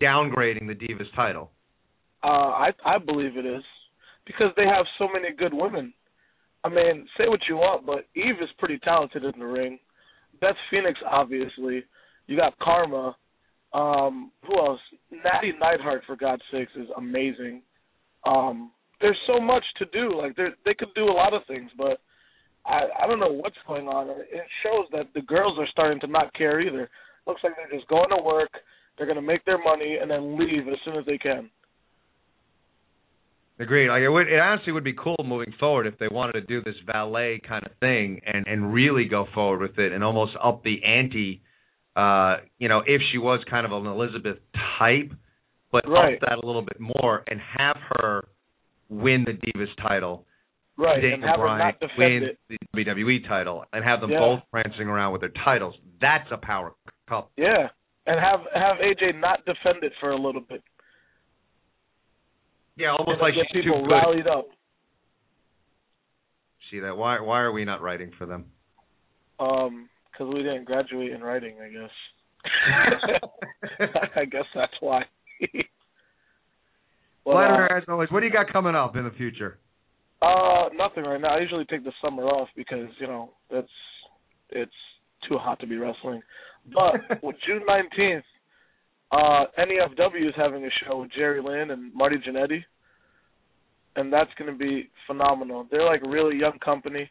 downgrading 0.00 0.68
the 0.68 0.74
Divas 0.74 1.12
title? 1.16 1.50
Uh, 2.22 2.26
I 2.26 2.70
I 2.84 2.98
believe 2.98 3.36
it 3.36 3.46
is 3.46 3.64
because 4.26 4.52
they 4.56 4.66
have 4.66 4.84
so 4.98 5.08
many 5.12 5.34
good 5.34 5.54
women. 5.54 5.92
I 6.62 6.68
mean, 6.68 7.06
say 7.16 7.24
what 7.26 7.40
you 7.48 7.56
want, 7.56 7.86
but 7.86 8.06
Eve 8.14 8.36
is 8.42 8.50
pretty 8.58 8.78
talented 8.80 9.24
in 9.24 9.32
the 9.38 9.46
ring. 9.46 9.78
Beth 10.42 10.56
Phoenix, 10.70 11.00
obviously. 11.10 11.84
You 12.26 12.36
got 12.36 12.58
Karma. 12.58 13.16
Um, 13.72 14.32
who 14.46 14.58
else? 14.58 14.80
Nattie 15.10 15.58
Neidhart, 15.58 16.02
for 16.06 16.16
God's 16.16 16.42
sakes, 16.52 16.72
is 16.76 16.88
amazing. 16.98 17.62
Um, 18.26 18.72
there's 19.00 19.18
so 19.26 19.40
much 19.40 19.64
to 19.78 19.86
do. 19.86 20.14
Like 20.20 20.36
they 20.36 20.48
they 20.66 20.74
could 20.74 20.88
do 20.94 21.04
a 21.04 21.12
lot 21.12 21.32
of 21.32 21.42
things, 21.48 21.70
but 21.78 22.00
I 22.70 23.04
I 23.04 23.06
don't 23.06 23.20
know 23.20 23.32
what's 23.32 23.56
going 23.66 23.88
on. 23.88 24.08
It 24.10 24.46
shows 24.62 24.86
that 24.92 25.06
the 25.14 25.22
girls 25.22 25.58
are 25.58 25.66
starting 25.70 26.00
to 26.00 26.06
not 26.06 26.32
care 26.34 26.60
either. 26.60 26.88
Looks 27.26 27.42
like 27.44 27.52
they're 27.56 27.78
just 27.78 27.88
going 27.88 28.10
to 28.10 28.22
work. 28.22 28.50
They're 28.96 29.06
going 29.06 29.16
to 29.16 29.22
make 29.22 29.44
their 29.44 29.62
money 29.62 29.98
and 30.00 30.10
then 30.10 30.38
leave 30.38 30.68
as 30.68 30.78
soon 30.84 30.96
as 30.96 31.06
they 31.06 31.18
can. 31.18 31.50
Agreed. 33.58 33.88
Like 33.88 34.00
it 34.00 34.08
would, 34.08 34.26
it 34.28 34.38
honestly 34.38 34.72
would 34.72 34.84
be 34.84 34.94
cool 34.94 35.22
moving 35.22 35.52
forward 35.60 35.86
if 35.86 35.98
they 35.98 36.08
wanted 36.10 36.32
to 36.32 36.40
do 36.40 36.62
this 36.62 36.76
valet 36.86 37.40
kind 37.46 37.64
of 37.66 37.72
thing 37.78 38.20
and 38.24 38.46
and 38.46 38.72
really 38.72 39.04
go 39.04 39.26
forward 39.34 39.60
with 39.60 39.78
it 39.78 39.92
and 39.92 40.02
almost 40.02 40.32
up 40.42 40.62
the 40.64 40.82
ante. 40.82 41.42
Uh, 41.94 42.38
you 42.58 42.68
know, 42.68 42.82
if 42.86 43.02
she 43.12 43.18
was 43.18 43.44
kind 43.50 43.66
of 43.66 43.72
an 43.72 43.86
Elizabeth 43.86 44.38
type, 44.78 45.12
but 45.72 45.86
Right. 45.88 46.14
up 46.14 46.20
that 46.20 46.38
a 46.42 46.46
little 46.46 46.62
bit 46.62 46.80
more 46.80 47.22
and 47.28 47.40
have 47.58 47.76
her 47.90 48.28
win 48.88 49.24
the 49.26 49.32
Divas 49.32 49.68
title. 49.86 50.24
Right, 50.80 51.00
Daniel 51.02 51.28
and 51.28 51.40
Bryan 51.40 51.58
her 51.60 51.64
not 51.64 51.80
defend 51.80 51.98
win 51.98 52.22
it. 52.24 52.38
the 52.48 52.84
WWE 52.84 53.28
title 53.28 53.64
and 53.72 53.84
have 53.84 54.00
them 54.00 54.10
Yeah. 54.10 54.18
both 54.20 54.40
prancing 54.50 54.88
around 54.88 55.12
with 55.12 55.20
their 55.20 55.32
titles. 55.44 55.74
That's 56.00 56.28
a 56.32 56.38
power 56.38 56.72
couple. 57.08 57.30
Yeah, 57.36 57.68
and 58.06 58.18
have 58.18 58.40
have 58.54 58.78
AJ 58.78 59.20
not 59.20 59.44
defend 59.44 59.84
it 59.84 59.92
for 60.00 60.10
a 60.12 60.16
little 60.16 60.40
bit. 60.40 60.62
Yeah, 62.76 62.92
almost 62.92 63.20
and 63.20 63.20
like 63.20 63.34
get 63.34 63.46
she's 63.52 63.62
too 63.64 63.70
people 63.72 63.84
good. 63.86 63.92
rallied 63.92 64.26
up. 64.26 64.46
See 66.70 66.80
that? 66.80 66.96
Why 66.96 67.20
why 67.20 67.40
are 67.40 67.52
we 67.52 67.64
not 67.64 67.82
writing 67.82 68.10
for 68.16 68.24
them? 68.26 68.46
Um, 69.38 69.88
because 70.10 70.32
we 70.32 70.42
didn't 70.42 70.64
graduate 70.64 71.12
in 71.12 71.20
writing, 71.20 71.56
I 71.60 71.68
guess. 71.68 71.90
I 74.16 74.24
guess 74.24 74.44
that's 74.54 74.74
why. 74.80 75.04
Well, 77.22 77.36
Vladimir, 77.36 77.66
as 77.76 77.84
always, 77.86 78.10
what 78.10 78.20
do 78.20 78.26
you 78.26 78.32
got 78.32 78.50
coming 78.50 78.74
up 78.74 78.96
in 78.96 79.04
the 79.04 79.10
future? 79.10 79.58
Uh, 80.22 80.68
nothing 80.74 81.04
right 81.04 81.20
now. 81.20 81.36
I 81.36 81.40
usually 81.40 81.64
take 81.64 81.84
the 81.84 81.92
summer 82.02 82.24
off 82.24 82.48
because 82.56 82.88
you 82.98 83.06
know 83.06 83.30
it's 83.50 83.68
it's 84.50 84.72
too 85.28 85.38
hot 85.38 85.60
to 85.60 85.66
be 85.66 85.76
wrestling. 85.76 86.22
But 86.72 87.22
with 87.22 87.36
June 87.46 87.62
nineteenth, 87.66 88.24
uh, 89.12 89.44
NEFW 89.58 90.28
is 90.28 90.34
having 90.36 90.64
a 90.64 90.70
show 90.84 91.00
with 91.00 91.10
Jerry 91.12 91.42
Lynn 91.42 91.70
and 91.70 91.94
Marty 91.94 92.16
Jannetty, 92.16 92.62
and 93.96 94.12
that's 94.12 94.30
going 94.38 94.52
to 94.52 94.58
be 94.58 94.90
phenomenal. 95.06 95.66
They're 95.70 95.86
like 95.86 96.02
a 96.04 96.08
really 96.08 96.36
young 96.36 96.58
company, 96.64 97.10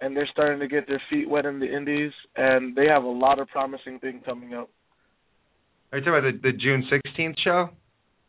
and 0.00 0.16
they're 0.16 0.28
starting 0.32 0.60
to 0.60 0.68
get 0.68 0.88
their 0.88 1.02
feet 1.08 1.28
wet 1.28 1.46
in 1.46 1.60
the 1.60 1.66
Indies, 1.72 2.12
and 2.36 2.74
they 2.74 2.86
have 2.86 3.04
a 3.04 3.08
lot 3.08 3.38
of 3.38 3.48
promising 3.48 3.98
things 4.00 4.22
coming 4.24 4.54
up. 4.54 4.68
Are 5.92 5.98
you 5.98 6.04
talking 6.04 6.18
about 6.18 6.42
the, 6.42 6.52
the 6.52 6.56
June 6.56 6.84
16th 6.90 7.34
show? 7.42 7.70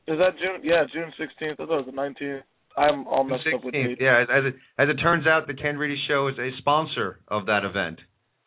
Is 0.07 0.17
that 0.17 0.38
June? 0.39 0.61
Yeah, 0.63 0.84
June 0.91 1.13
sixteenth. 1.17 1.59
I 1.59 1.65
thought 1.65 1.80
it 1.80 1.86
was 1.86 1.86
the 1.86 1.91
nineteenth. 1.91 2.43
I'm 2.78 3.05
all 3.07 3.24
messed 3.24 3.43
up 3.53 3.63
with 3.63 3.74
16th. 3.74 3.88
dates. 3.88 4.01
Yeah, 4.01 4.22
as, 4.24 4.28
as 4.32 4.43
it 4.45 4.55
as 4.78 4.89
it 4.89 4.95
turns 5.01 5.28
out, 5.28 5.47
the 5.47 5.53
Ken 5.53 5.78
Reedy 5.78 5.97
Show 6.07 6.28
is 6.30 6.36
a 6.39 6.49
sponsor 6.59 7.19
of 7.28 7.45
that 7.47 7.63
event. 7.65 7.99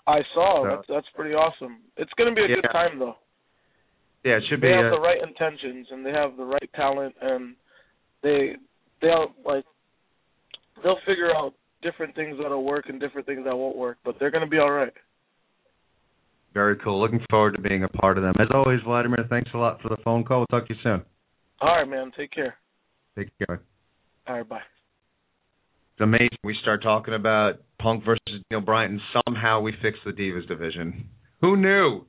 I 0.07 0.21
saw. 0.35 0.63
So- 0.65 0.69
That's 0.77 0.89
that's 0.89 1.07
pretty 1.15 1.35
awesome. 1.35 1.79
It's 1.97 2.13
going 2.17 2.29
to 2.31 2.35
be 2.35 2.45
a 2.45 2.49
Yeah. 2.49 2.63
good 2.63 2.69
time 2.73 2.99
though. 2.99 3.17
Yeah, 4.25 4.37
it 4.39 4.45
should 4.49 4.61
they 4.61 4.69
be. 4.69 4.73
They 4.73 4.77
have 4.77 4.93
uh, 4.93 4.97
the 4.97 5.01
right 5.03 5.21
intentions 5.23 5.87
and 5.91 6.05
they 6.05 6.11
have 6.13 6.37
the 6.37 6.45
right 6.45 6.71
talent 6.75 7.15
and 7.21 7.55
they 8.23 8.57
they'll 9.03 9.35
like 9.45 9.65
they'll 10.83 10.99
figure 11.07 11.31
out 11.35 11.53
different 11.83 12.15
things 12.15 12.39
that'll 12.41 12.65
work 12.65 12.87
and 12.89 12.99
different 12.99 13.27
things 13.27 13.45
that 13.45 13.55
won't 13.55 13.77
work, 13.77 13.99
but 14.05 14.17
they're 14.19 14.31
going 14.31 14.45
to 14.45 14.49
be 14.51 14.59
all 14.59 14.71
right. 14.71 14.93
very 16.55 16.77
cool. 16.77 16.99
Looking 17.01 17.21
forward 17.29 17.57
to 17.57 17.61
being 17.61 17.85
a 17.85 17.89
part 17.89 18.17
of 18.17 18.23
them. 18.25 18.33
As 18.41 18.49
always, 18.55 18.81
Vladimir, 18.87 19.27
thanks 19.29 19.51
a 19.55 19.59
lot 19.59 19.83
for 19.83 19.91
the 19.91 19.99
phone 20.03 20.25
call. 20.25 20.39
We'll 20.39 20.47
talk 20.61 20.69
to 20.69 20.75
you 20.75 20.81
soon. 20.83 21.03
All 21.61 21.77
right, 21.77 21.85
man. 21.89 22.11
Take 22.17 22.31
care. 22.33 22.57
Take 23.17 23.29
care. 23.39 23.61
All 24.27 24.37
right, 24.37 24.49
bye. 24.49 24.57
It's 24.57 26.01
amazing. 26.01 26.39
We 26.43 26.57
start 26.63 26.83
talking 26.83 27.15
about 27.15 27.61
Punk 27.79 28.05
versus 28.05 28.43
Neil 28.51 28.61
Bryant, 28.61 28.93
and 28.93 29.01
somehow 29.27 29.61
we 29.61 29.73
fix 29.83 29.99
the 30.05 30.13
Divas 30.13 30.49
division. 30.49 31.09
Who 31.41 31.57
knew? 31.57 32.05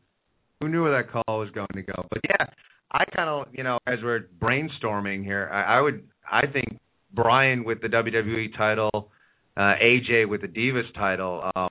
Who 0.62 0.70
knew 0.70 0.84
where 0.84 1.04
that 1.04 1.12
call 1.12 1.40
was 1.40 1.50
going 1.52 1.68
to 1.74 1.82
go? 1.82 2.08
But 2.10 2.22
yeah, 2.28 2.46
I 2.92 3.04
kind 3.14 3.30
of, 3.30 3.48
you 3.54 3.64
know, 3.64 3.80
as 3.86 4.00
we're 4.02 4.28
brainstorming 4.42 5.24
here, 5.26 5.50
I, 5.52 5.78
I 5.78 5.82
would, 5.82 6.08
I 6.30 6.48
think 6.48 6.80
Bryan 7.14 7.66
with 7.66 7.82
the 7.82 7.90
WWE 7.90 8.58
title, 8.58 9.12
uh, 9.58 9.74
AJ 9.84 10.30
with 10.30 10.42
the 10.42 10.48
Divas 10.48 10.94
title, 10.96 11.52
um, 11.56 11.68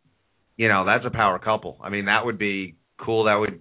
you 0.56 0.68
know, 0.68 0.84
that's 0.84 1.04
a 1.06 1.10
power 1.10 1.38
couple. 1.38 1.78
I 1.82 1.88
mean, 1.88 2.04
that 2.04 2.26
would 2.26 2.38
be 2.38 2.76
cool. 2.98 3.24
That 3.24 3.36
would 3.36 3.60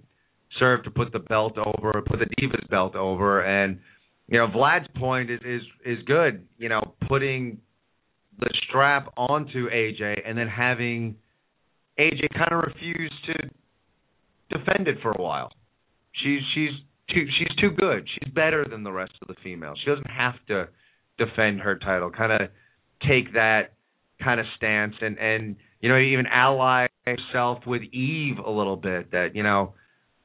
serve 0.59 0.83
to 0.83 0.91
put 0.91 1.13
the 1.13 1.19
belt 1.19 1.57
over, 1.57 1.93
put 2.05 2.19
the 2.19 2.27
Divas 2.39 2.69
belt 2.69 2.95
over, 2.95 3.41
and 3.41 3.79
you 4.27 4.39
know, 4.39 4.47
Vlad's 4.47 4.87
point 4.95 5.29
is 5.29 5.39
is 5.45 5.61
is 5.85 5.97
good. 6.05 6.47
You 6.57 6.69
know, 6.69 6.95
putting 7.07 7.59
the 8.39 8.49
strap 8.67 9.13
onto 9.17 9.69
AJ 9.69 10.21
and 10.25 10.37
then 10.37 10.47
having 10.47 11.15
AJ 11.99 12.29
kind 12.33 12.51
of 12.51 12.63
refuse 12.63 13.13
to 13.27 14.57
defend 14.57 14.87
it 14.87 14.97
for 15.01 15.11
a 15.11 15.21
while. 15.21 15.51
She's 16.13 16.41
she's 16.53 16.71
too 17.09 17.25
she's 17.37 17.55
too 17.59 17.71
good. 17.71 18.07
She's 18.07 18.33
better 18.33 18.65
than 18.69 18.83
the 18.83 18.91
rest 18.91 19.13
of 19.21 19.27
the 19.27 19.35
females. 19.43 19.77
She 19.83 19.89
doesn't 19.89 20.09
have 20.09 20.35
to 20.47 20.69
defend 21.17 21.61
her 21.61 21.77
title. 21.77 22.09
Kind 22.09 22.31
of 22.31 22.49
take 23.07 23.33
that 23.33 23.73
kind 24.23 24.39
of 24.39 24.45
stance 24.55 24.95
and 25.01 25.17
and 25.19 25.57
you 25.81 25.89
know 25.89 25.97
even 25.97 26.25
ally 26.27 26.87
herself 27.05 27.59
with 27.67 27.81
Eve 27.91 28.37
a 28.43 28.49
little 28.49 28.77
bit. 28.77 29.11
That 29.11 29.35
you 29.35 29.43
know. 29.43 29.73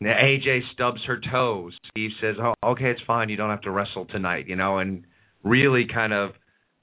AJ 0.06 0.60
stubs 0.72 1.00
her 1.06 1.20
toes. 1.32 1.76
Eve 1.96 2.10
says, 2.20 2.36
"Oh, 2.40 2.54
okay, 2.62 2.90
it's 2.90 3.00
fine. 3.06 3.28
You 3.28 3.36
don't 3.36 3.50
have 3.50 3.62
to 3.62 3.70
wrestle 3.70 4.06
tonight," 4.06 4.46
you 4.46 4.54
know, 4.54 4.78
and 4.78 5.04
really 5.42 5.86
kind 5.92 6.12
of 6.12 6.30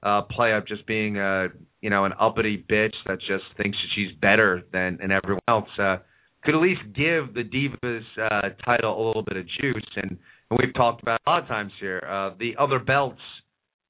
uh 0.03 0.21
play 0.23 0.53
up 0.53 0.67
just 0.67 0.85
being 0.85 1.17
a 1.17 1.47
you 1.81 1.89
know 1.89 2.05
an 2.05 2.13
uppity 2.19 2.57
bitch 2.69 2.93
that 3.07 3.19
just 3.19 3.45
thinks 3.57 3.77
that 3.77 3.89
she's 3.95 4.11
better 4.19 4.63
than 4.73 4.97
than 4.99 5.11
everyone 5.11 5.41
else. 5.47 5.69
Uh 5.79 5.97
could 6.43 6.55
at 6.55 6.61
least 6.61 6.81
give 6.93 7.33
the 7.33 7.43
divas 7.43 8.03
uh 8.19 8.49
title 8.65 8.95
a 8.95 9.03
little 9.07 9.23
bit 9.23 9.37
of 9.37 9.45
juice. 9.61 9.89
And, 9.95 10.17
and 10.49 10.59
we've 10.59 10.73
talked 10.75 11.01
about 11.01 11.21
a 11.25 11.29
lot 11.29 11.41
of 11.41 11.47
times 11.47 11.71
here 11.79 12.03
uh 12.07 12.31
the 12.37 12.55
other 12.59 12.79
belts 12.79 13.21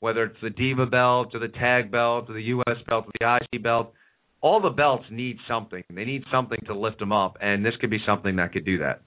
whether 0.02 0.26
it's 0.26 0.38
the 0.44 0.52
diva 0.52 0.86
belt 0.86 1.34
or 1.34 1.40
the 1.40 1.48
tag 1.48 1.92
belt 1.92 2.26
or 2.30 2.34
the 2.36 2.44
US 2.44 2.78
belt 2.88 3.06
or 3.08 3.12
the 3.20 3.40
IC 3.54 3.64
belt 3.64 3.92
all 4.42 4.62
the 4.62 4.70
belts 4.70 5.06
need 5.10 5.38
something. 5.48 5.84
They 5.90 6.06
need 6.06 6.24
something 6.32 6.60
to 6.68 6.76
lift 6.76 7.00
them 7.00 7.12
up. 7.12 7.36
And 7.42 7.66
this 7.66 7.74
could 7.82 7.90
be 7.90 7.98
something 8.06 8.36
that 8.36 8.54
could 8.54 8.66
do 8.66 8.78
that 8.78 9.02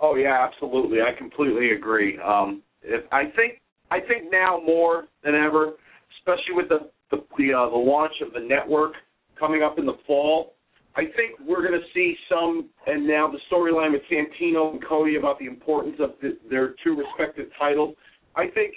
Oh 0.00 0.14
yeah, 0.14 0.46
absolutely. 0.48 0.98
I 1.00 1.16
completely 1.16 1.72
agree. 1.72 2.18
Um, 2.18 2.62
if, 2.82 3.04
I 3.12 3.24
think 3.36 3.60
I 3.90 4.00
think 4.00 4.30
now 4.30 4.60
more 4.64 5.06
than 5.24 5.34
ever, 5.34 5.72
especially 6.18 6.54
with 6.54 6.68
the 6.68 6.90
the 7.10 7.24
the, 7.36 7.52
uh, 7.52 7.70
the 7.70 7.76
launch 7.76 8.14
of 8.24 8.32
the 8.32 8.40
network 8.40 8.92
coming 9.38 9.62
up 9.62 9.78
in 9.78 9.86
the 9.86 9.96
fall, 10.06 10.54
I 10.96 11.02
think 11.02 11.38
we're 11.46 11.66
going 11.66 11.78
to 11.78 11.86
see 11.94 12.16
some. 12.28 12.68
And 12.86 13.06
now 13.06 13.30
the 13.30 13.38
storyline 13.50 13.92
with 13.92 14.02
Santino 14.10 14.72
and 14.72 14.84
Cody 14.84 15.16
about 15.16 15.38
the 15.38 15.46
importance 15.46 15.96
of 16.00 16.10
the, 16.22 16.36
their 16.50 16.74
two 16.84 16.96
respective 16.96 17.48
titles. 17.58 17.94
I 18.36 18.46
think 18.48 18.74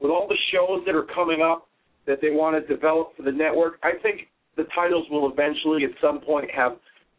with 0.00 0.10
all 0.10 0.26
the 0.28 0.38
shows 0.52 0.82
that 0.86 0.94
are 0.94 1.06
coming 1.14 1.42
up 1.42 1.68
that 2.06 2.20
they 2.20 2.30
want 2.30 2.54
to 2.56 2.74
develop 2.74 3.16
for 3.16 3.22
the 3.22 3.32
network, 3.32 3.78
I 3.82 3.92
think 4.02 4.28
the 4.56 4.64
titles 4.74 5.06
will 5.10 5.30
eventually 5.30 5.84
at 5.84 5.90
some 6.00 6.20
point 6.20 6.50
have 6.54 6.72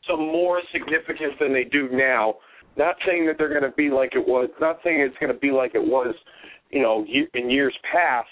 some 0.08 0.20
more 0.20 0.62
significance 0.72 1.34
than 1.40 1.54
they 1.54 1.64
do 1.64 1.90
now. 1.92 2.36
Not 2.78 2.96
saying 3.08 3.26
that 3.28 3.38
they're 3.38 3.50
going 3.50 3.70
to 3.70 3.76
be 3.76 3.90
like 3.90 4.16
it 4.16 4.28
was. 4.28 4.50
Not 4.60 4.80
saying 4.84 5.00
it's 5.00 5.18
going 5.20 5.34
to 5.34 5.40
be 5.40 5.52
like 5.52 5.76
it 5.76 5.84
was, 5.84 6.14
you 6.70 6.82
know, 6.82 7.06
in 7.34 7.50
years 7.50 7.76
past. 7.92 8.28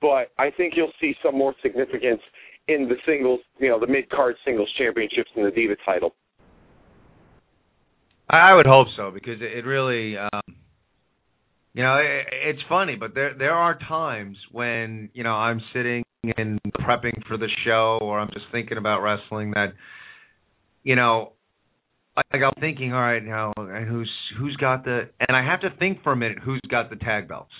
But 0.00 0.32
I 0.38 0.50
think 0.56 0.74
you'll 0.76 0.92
see 1.00 1.14
some 1.24 1.36
more 1.36 1.54
significance 1.62 2.20
in 2.68 2.88
the 2.88 2.96
singles, 3.06 3.40
you 3.58 3.68
know, 3.68 3.78
the 3.78 3.86
mid 3.86 4.10
card 4.10 4.36
singles 4.44 4.68
championships 4.76 5.30
and 5.36 5.46
the 5.46 5.50
Diva 5.50 5.74
title. 5.84 6.14
I 8.28 8.54
would 8.54 8.66
hope 8.66 8.88
so 8.96 9.12
because 9.12 9.40
it 9.40 9.64
really, 9.64 10.16
um, 10.18 10.56
you 11.74 11.82
know, 11.82 11.96
it, 11.98 12.26
it's 12.32 12.62
funny, 12.68 12.96
but 12.96 13.14
there 13.14 13.34
there 13.38 13.54
are 13.54 13.78
times 13.78 14.36
when 14.50 15.10
you 15.14 15.22
know 15.22 15.30
I'm 15.30 15.60
sitting 15.72 16.02
and 16.36 16.60
prepping 16.80 17.24
for 17.28 17.36
the 17.36 17.48
show, 17.64 17.98
or 18.02 18.18
I'm 18.18 18.30
just 18.32 18.46
thinking 18.50 18.78
about 18.78 19.00
wrestling 19.00 19.52
that, 19.52 19.74
you 20.82 20.96
know, 20.96 21.32
like 22.32 22.42
I'm 22.42 22.60
thinking, 22.60 22.92
all 22.92 23.00
right, 23.00 23.24
now 23.24 23.52
who's 23.56 24.10
who's 24.38 24.56
got 24.56 24.84
the, 24.84 25.08
and 25.20 25.36
I 25.36 25.44
have 25.44 25.60
to 25.60 25.70
think 25.78 26.02
for 26.02 26.12
a 26.12 26.16
minute 26.16 26.38
who's 26.42 26.60
got 26.70 26.90
the 26.90 26.96
tag 26.96 27.28
belts. 27.28 27.52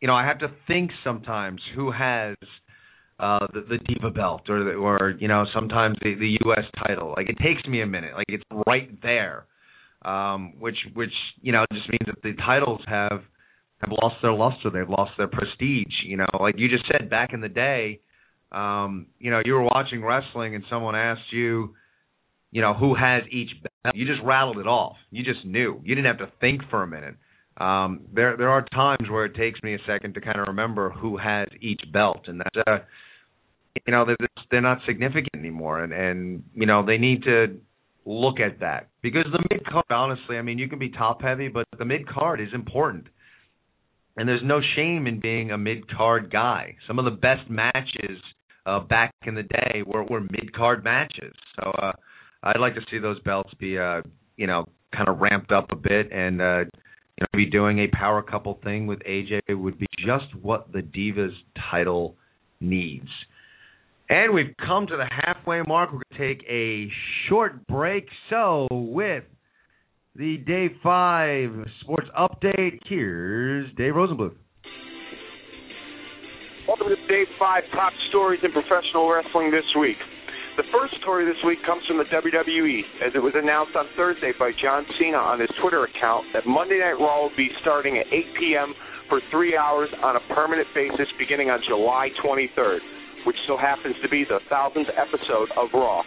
You 0.00 0.08
know, 0.08 0.14
I 0.14 0.26
have 0.26 0.40
to 0.40 0.48
think 0.66 0.90
sometimes 1.02 1.60
who 1.74 1.92
has 1.92 2.36
uh 3.20 3.46
the, 3.52 3.60
the 3.60 3.78
diva 3.86 4.10
belt 4.10 4.42
or 4.48 4.64
the, 4.64 4.70
or 4.72 5.14
you 5.20 5.28
know 5.28 5.44
sometimes 5.54 5.96
the 6.02 6.14
the 6.14 6.36
US 6.46 6.64
title. 6.86 7.14
Like 7.16 7.28
it 7.28 7.36
takes 7.38 7.66
me 7.68 7.80
a 7.80 7.86
minute. 7.86 8.14
Like 8.14 8.26
it's 8.28 8.44
right 8.66 8.90
there 9.02 9.46
um 10.04 10.54
which 10.58 10.76
which 10.94 11.12
you 11.40 11.52
know 11.52 11.64
just 11.72 11.88
means 11.88 12.06
that 12.06 12.20
the 12.22 12.34
titles 12.44 12.80
have 12.88 13.22
have 13.78 13.90
lost 14.02 14.16
their 14.20 14.32
luster. 14.32 14.68
They've 14.70 14.88
lost 14.88 15.12
their 15.16 15.28
prestige 15.28 15.94
you 16.04 16.16
know. 16.16 16.26
Like 16.40 16.56
you 16.58 16.68
just 16.68 16.84
said 16.90 17.08
back 17.08 17.32
in 17.32 17.40
the 17.40 17.48
day 17.48 18.00
um 18.50 19.06
you 19.20 19.30
know 19.30 19.40
you 19.44 19.52
were 19.54 19.62
watching 19.62 20.02
wrestling 20.02 20.56
and 20.56 20.64
someone 20.68 20.96
asked 20.96 21.32
you 21.32 21.74
you 22.54 22.62
know 22.62 22.72
who 22.72 22.94
has 22.94 23.24
each 23.30 23.50
belt 23.60 23.94
you 23.94 24.06
just 24.06 24.22
rattled 24.24 24.58
it 24.58 24.66
off. 24.66 24.96
You 25.10 25.22
just 25.22 25.44
knew. 25.44 25.78
You 25.84 25.94
didn't 25.94 26.06
have 26.06 26.26
to 26.26 26.32
think 26.40 26.62
for 26.70 26.82
a 26.82 26.86
minute. 26.86 27.16
Um 27.58 28.02
there 28.14 28.36
there 28.36 28.48
are 28.48 28.64
times 28.72 29.10
where 29.10 29.26
it 29.26 29.34
takes 29.34 29.62
me 29.62 29.74
a 29.74 29.78
second 29.86 30.14
to 30.14 30.20
kind 30.20 30.38
of 30.38 30.46
remember 30.46 30.88
who 30.90 31.18
has 31.18 31.48
each 31.60 31.82
belt 31.92 32.22
and 32.28 32.40
that's 32.40 32.66
uh 32.66 32.78
you 33.84 33.92
know 33.92 34.06
they're 34.06 34.16
they're 34.50 34.60
not 34.62 34.78
significant 34.86 35.34
anymore 35.34 35.82
and 35.82 35.92
and 35.92 36.44
you 36.54 36.64
know 36.64 36.86
they 36.86 36.96
need 36.96 37.24
to 37.24 37.58
look 38.06 38.38
at 38.38 38.60
that. 38.60 38.88
Because 39.02 39.26
the 39.32 39.44
mid 39.50 39.66
card 39.66 39.84
honestly 39.90 40.36
i 40.38 40.42
mean 40.42 40.58
you 40.58 40.68
can 40.68 40.78
be 40.78 40.90
top 40.90 41.20
heavy 41.22 41.48
but 41.48 41.66
the 41.78 41.84
mid 41.84 42.08
card 42.08 42.40
is 42.40 42.48
important. 42.54 43.08
And 44.16 44.28
there's 44.28 44.42
no 44.44 44.60
shame 44.76 45.08
in 45.08 45.18
being 45.18 45.50
a 45.50 45.58
mid 45.58 45.90
card 45.90 46.30
guy. 46.30 46.76
Some 46.86 47.00
of 47.00 47.04
the 47.04 47.18
best 47.28 47.50
matches 47.50 48.18
uh 48.64 48.80
back 48.80 49.12
in 49.26 49.34
the 49.34 49.42
day 49.42 49.82
were 49.84 50.04
were 50.04 50.20
mid 50.20 50.54
card 50.54 50.84
matches. 50.84 51.34
So 51.56 51.70
uh 51.70 51.92
i'd 52.44 52.60
like 52.60 52.74
to 52.74 52.80
see 52.90 52.98
those 52.98 53.18
belts 53.20 53.52
be 53.58 53.78
uh 53.78 54.00
you 54.36 54.46
know 54.46 54.64
kind 54.94 55.08
of 55.08 55.18
ramped 55.18 55.50
up 55.52 55.70
a 55.72 55.76
bit 55.76 56.10
and 56.12 56.40
uh 56.40 56.60
you 56.60 57.20
know 57.20 57.26
be 57.32 57.46
doing 57.46 57.80
a 57.80 57.88
power 57.88 58.22
couple 58.22 58.58
thing 58.62 58.86
with 58.86 59.00
aj 59.00 59.40
would 59.48 59.78
be 59.78 59.86
just 59.98 60.34
what 60.42 60.72
the 60.72 60.80
divas 60.80 61.34
title 61.70 62.16
needs. 62.60 63.08
And 64.08 64.34
we've 64.34 64.54
come 64.64 64.86
to 64.86 64.96
the 64.96 65.08
halfway 65.10 65.62
mark. 65.62 65.90
We're 65.92 66.00
going 66.10 66.28
to 66.36 66.36
take 66.36 66.46
a 66.48 66.88
short 67.28 67.66
break. 67.66 68.06
So, 68.28 68.68
with 68.70 69.24
the 70.14 70.36
Day 70.38 70.68
5 70.82 71.50
Sports 71.80 72.08
Update, 72.18 72.80
here's 72.86 73.72
Dave 73.76 73.94
Rosenbluth. 73.94 74.36
Welcome 76.68 76.88
to 76.88 77.08
Day 77.08 77.24
5 77.38 77.62
Top 77.72 77.92
Stories 78.10 78.40
in 78.42 78.52
Professional 78.52 79.10
Wrestling 79.10 79.50
this 79.50 79.64
week. 79.78 79.96
The 80.54 80.62
first 80.70 80.94
story 81.02 81.26
this 81.26 81.42
week 81.42 81.58
comes 81.66 81.82
from 81.82 81.98
the 81.98 82.06
WWE, 82.14 82.78
as 83.02 83.10
it 83.10 83.18
was 83.18 83.34
announced 83.34 83.74
on 83.74 83.90
Thursday 83.98 84.30
by 84.38 84.54
John 84.54 84.86
Cena 84.94 85.18
on 85.18 85.42
his 85.42 85.50
Twitter 85.58 85.82
account 85.82 86.30
that 86.30 86.46
Monday 86.46 86.78
Night 86.78 86.94
Raw 86.94 87.26
will 87.26 87.34
be 87.34 87.50
starting 87.58 87.98
at 87.98 88.06
8 88.06 88.38
p.m. 88.38 88.70
for 89.10 89.18
three 89.34 89.58
hours 89.58 89.90
on 89.98 90.14
a 90.14 90.22
permanent 90.30 90.70
basis 90.70 91.10
beginning 91.18 91.50
on 91.50 91.58
July 91.66 92.14
23rd, 92.22 92.78
which 93.26 93.34
so 93.50 93.58
happens 93.58 93.98
to 93.98 94.08
be 94.08 94.22
the 94.22 94.38
thousandth 94.46 94.94
episode 94.94 95.50
of 95.58 95.74
Raw. 95.74 96.06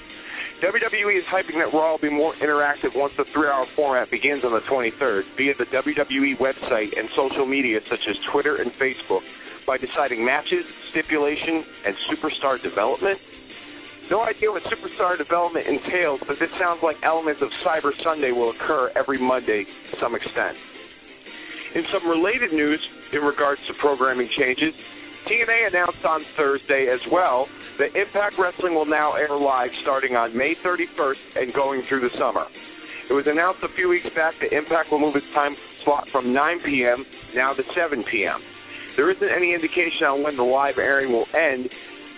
WWE 0.63 1.19
is 1.19 1.27
hyping 1.27 1.59
that 1.59 1.75
Raw 1.75 1.99
will 1.99 2.07
be 2.07 2.09
more 2.09 2.31
interactive 2.39 2.95
once 2.95 3.11
the 3.19 3.27
three-hour 3.35 3.67
format 3.75 4.07
begins 4.07 4.47
on 4.47 4.55
the 4.55 4.63
23rd 4.71 5.27
via 5.35 5.59
the 5.59 5.67
WWE 5.75 6.39
website 6.39 6.95
and 6.95 7.11
social 7.19 7.43
media 7.43 7.83
such 7.91 8.07
as 8.07 8.15
Twitter 8.31 8.63
and 8.63 8.71
Facebook 8.79 9.27
by 9.67 9.75
deciding 9.75 10.23
matches, 10.23 10.63
stipulation, 10.95 11.67
and 11.83 11.93
superstar 12.07 12.63
development? 12.63 13.19
No 14.09 14.23
idea 14.23 14.47
what 14.51 14.63
superstar 14.71 15.17
development 15.17 15.67
entails, 15.67 16.21
but 16.27 16.39
this 16.39 16.49
sounds 16.59 16.79
like 16.81 16.95
elements 17.03 17.41
of 17.43 17.49
Cyber 17.65 17.91
Sunday 18.03 18.31
will 18.31 18.51
occur 18.55 18.91
every 18.95 19.19
Monday 19.19 19.65
to 19.65 19.93
some 19.99 20.15
extent. 20.15 20.55
In 21.75 21.83
some 21.91 22.07
related 22.07 22.53
news 22.53 22.79
in 23.11 23.19
regards 23.19 23.59
to 23.67 23.73
programming 23.83 24.29
changes, 24.39 24.71
TNA 25.27 25.67
announced 25.67 26.03
on 26.07 26.23
Thursday 26.37 26.87
as 26.87 27.03
well 27.11 27.47
that 27.79 27.99
Impact 27.99 28.39
Wrestling 28.39 28.73
will 28.73 28.87
now 28.87 29.13
air 29.13 29.35
live 29.35 29.69
starting 29.83 30.15
on 30.15 30.35
May 30.35 30.55
31st 30.63 31.43
and 31.43 31.53
going 31.53 31.83
through 31.89 32.01
the 32.01 32.13
summer. 32.17 32.47
It 33.09 33.13
was 33.13 33.27
announced 33.27 33.59
a 33.63 33.71
few 33.75 33.89
weeks 33.89 34.07
back 34.15 34.35
that 34.39 34.55
Impact 34.55 34.87
will 34.91 34.99
move 34.99 35.15
its 35.15 35.27
time 35.35 35.55
slot 35.83 36.07
from 36.11 36.33
9 36.33 36.59
p.m. 36.65 37.03
now 37.35 37.53
to 37.53 37.63
7 37.75 38.03
p.m. 38.09 38.39
There 38.95 39.11
isn't 39.11 39.31
any 39.35 39.53
indication 39.53 40.07
on 40.07 40.23
when 40.23 40.35
the 40.35 40.47
live 40.47 40.79
airing 40.79 41.11
will 41.11 41.27
end. 41.35 41.69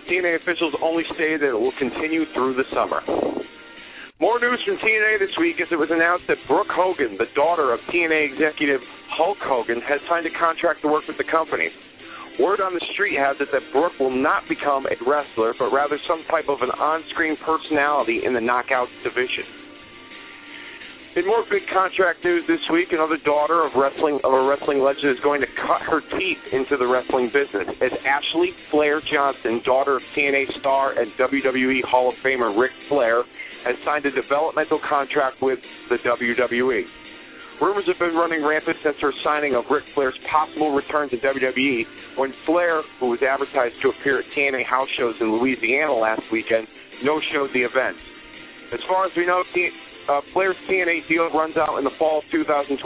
TNA 0.09 0.41
officials 0.41 0.73
only 0.81 1.03
say 1.13 1.37
that 1.37 1.53
it 1.53 1.59
will 1.59 1.75
continue 1.77 2.25
through 2.33 2.57
the 2.57 2.65
summer. 2.73 2.99
More 4.19 4.41
news 4.41 4.59
from 4.65 4.75
TNA 4.83 5.21
this 5.23 5.31
week 5.39 5.61
as 5.61 5.69
it 5.71 5.79
was 5.79 5.87
announced 5.93 6.27
that 6.27 6.43
Brooke 6.43 6.67
Hogan, 6.67 7.15
the 7.15 7.31
daughter 7.39 7.71
of 7.71 7.79
TNA 7.87 8.33
executive 8.35 8.81
Hulk 9.15 9.37
Hogan, 9.39 9.79
has 9.87 10.01
signed 10.09 10.27
a 10.27 10.33
contract 10.35 10.81
to 10.81 10.91
work 10.91 11.07
with 11.07 11.15
the 11.15 11.29
company. 11.29 11.69
Word 12.35 12.59
on 12.59 12.73
the 12.73 12.83
street 12.95 13.15
has 13.19 13.37
it 13.39 13.47
that 13.51 13.63
Brooke 13.71 13.95
will 13.99 14.11
not 14.11 14.43
become 14.49 14.87
a 14.87 14.97
wrestler, 15.07 15.53
but 15.59 15.71
rather 15.71 15.99
some 16.07 16.23
type 16.27 16.49
of 16.49 16.59
an 16.59 16.71
on 16.71 17.03
screen 17.11 17.37
personality 17.45 18.25
in 18.25 18.33
the 18.33 18.43
Knockouts 18.43 18.91
division. 19.03 19.68
In 21.17 21.25
more 21.25 21.41
big 21.49 21.65
contract 21.73 22.21
news 22.23 22.45
this 22.45 22.61
week, 22.69 22.93
another 22.93 23.17
daughter 23.25 23.65
of 23.65 23.73
wrestling 23.73 24.21
of 24.21 24.29
a 24.29 24.43
wrestling 24.45 24.77
legend 24.77 25.09
is 25.09 25.17
going 25.25 25.41
to 25.41 25.49
cut 25.57 25.81
her 25.81 26.05
teeth 26.05 26.43
into 26.53 26.77
the 26.77 26.85
wrestling 26.85 27.33
business 27.33 27.65
as 27.81 27.89
Ashley 28.05 28.53
Flair 28.69 29.01
Johnson, 29.01 29.57
daughter 29.65 29.97
of 29.97 30.03
TNA 30.13 30.45
star 30.61 30.93
and 30.93 31.09
WWE 31.17 31.81
Hall 31.89 32.13
of 32.13 32.15
Famer 32.21 32.53
Ric 32.53 32.69
Flair, 32.87 33.25
has 33.65 33.73
signed 33.83 34.05
a 34.05 34.13
developmental 34.13 34.79
contract 34.87 35.41
with 35.41 35.57
the 35.89 35.97
WWE. 36.05 36.85
Rumors 37.59 37.89
have 37.89 37.97
been 37.97 38.13
running 38.13 38.45
rampant 38.45 38.77
since 38.85 38.95
her 39.01 39.11
signing 39.25 39.55
of 39.55 39.65
Ric 39.65 39.83
Flair's 39.95 40.17
possible 40.29 40.77
return 40.77 41.09
to 41.09 41.17
WWE 41.17 41.83
when 42.21 42.37
Flair, 42.45 42.83
who 43.01 43.09
was 43.09 43.19
advertised 43.25 43.81
to 43.81 43.89
appear 43.89 44.19
at 44.19 44.25
TNA 44.37 44.63
house 44.63 44.87
shows 44.95 45.15
in 45.19 45.33
Louisiana 45.33 45.91
last 45.91 46.21
weekend, 46.31 46.67
no-showed 47.01 47.49
the 47.57 47.65
event. 47.65 47.97
As 48.71 48.79
far 48.87 49.09
as 49.09 49.11
we 49.17 49.25
know, 49.25 49.41
uh, 50.09 50.21
Flair's 50.33 50.57
TNA 50.65 51.07
deal 51.07 51.29
runs 51.29 51.55
out 51.55 51.77
in 51.77 51.85
the 51.85 51.93
fall 51.99 52.19
of 52.19 52.25
2012. 52.31 52.81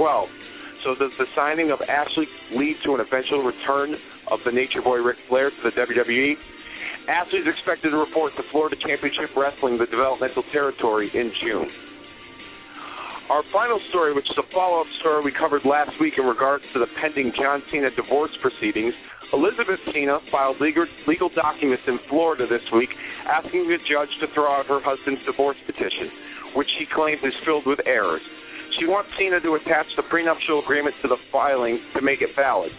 So 0.83 0.95
does 0.99 1.15
the 1.17 1.25
signing 1.35 1.71
of 1.71 1.79
Ashley 1.87 2.27
lead 2.51 2.75
to 2.83 2.95
an 2.95 2.99
eventual 2.99 3.41
return 3.41 3.95
of 4.27 4.39
the 4.43 4.51
Nature 4.51 4.83
Boy 4.83 4.99
Ric 4.99 5.15
Flair 5.29 5.49
to 5.49 5.61
the 5.63 5.71
WWE? 5.71 6.35
Ashley 7.07 7.39
is 7.39 7.47
expected 7.47 7.91
to 7.91 7.97
report 7.97 8.35
to 8.35 8.43
Florida 8.51 8.75
Championship 8.83 9.31
Wrestling, 9.35 9.79
the 9.79 9.87
developmental 9.87 10.43
territory, 10.51 11.07
in 11.15 11.31
June. 11.39 11.71
Our 13.31 13.43
final 13.55 13.79
story, 13.89 14.13
which 14.13 14.27
is 14.27 14.35
a 14.35 14.47
follow-up 14.51 14.87
story 14.99 15.23
we 15.23 15.31
covered 15.31 15.63
last 15.63 15.95
week 15.99 16.19
in 16.19 16.27
regards 16.27 16.63
to 16.75 16.79
the 16.79 16.87
pending 16.99 17.31
John 17.39 17.63
Cena 17.71 17.89
divorce 17.95 18.35
proceedings, 18.43 18.93
Elizabeth 19.33 19.81
Cena 19.91 20.19
filed 20.31 20.61
legal, 20.61 20.85
legal 21.07 21.29
documents 21.33 21.83
in 21.87 21.97
Florida 22.07 22.45
this 22.45 22.63
week 22.71 22.89
asking 23.25 23.65
the 23.67 23.81
judge 23.89 24.09
to 24.21 24.27
throw 24.33 24.47
out 24.53 24.69
her 24.69 24.79
husband's 24.79 25.21
divorce 25.25 25.57
petition 25.65 26.33
which 26.55 26.69
she 26.77 26.85
claims 26.93 27.21
is 27.23 27.33
filled 27.45 27.65
with 27.65 27.79
errors. 27.85 28.21
She 28.79 28.85
wants 28.85 29.09
Cena 29.17 29.39
to 29.41 29.57
attach 29.57 29.85
the 29.97 30.03
prenuptial 30.09 30.61
agreement 30.61 30.95
to 31.01 31.07
the 31.07 31.17
filing 31.31 31.81
to 31.95 32.01
make 32.01 32.21
it 32.21 32.29
valid. 32.35 32.71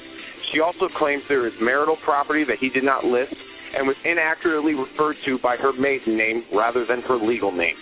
She 0.53 0.61
also 0.61 0.89
claims 0.99 1.23
there 1.29 1.47
is 1.47 1.55
marital 1.61 1.97
property 2.05 2.45
that 2.45 2.59
he 2.59 2.69
did 2.71 2.85
not 2.85 3.05
list 3.05 3.35
and 3.75 3.87
was 3.87 3.99
inaccurately 4.05 4.75
referred 4.75 5.17
to 5.27 5.39
by 5.39 5.57
her 5.57 5.73
maiden 5.73 6.17
name 6.17 6.45
rather 6.55 6.87
than 6.87 7.03
her 7.03 7.17
legal 7.17 7.51
name. 7.51 7.75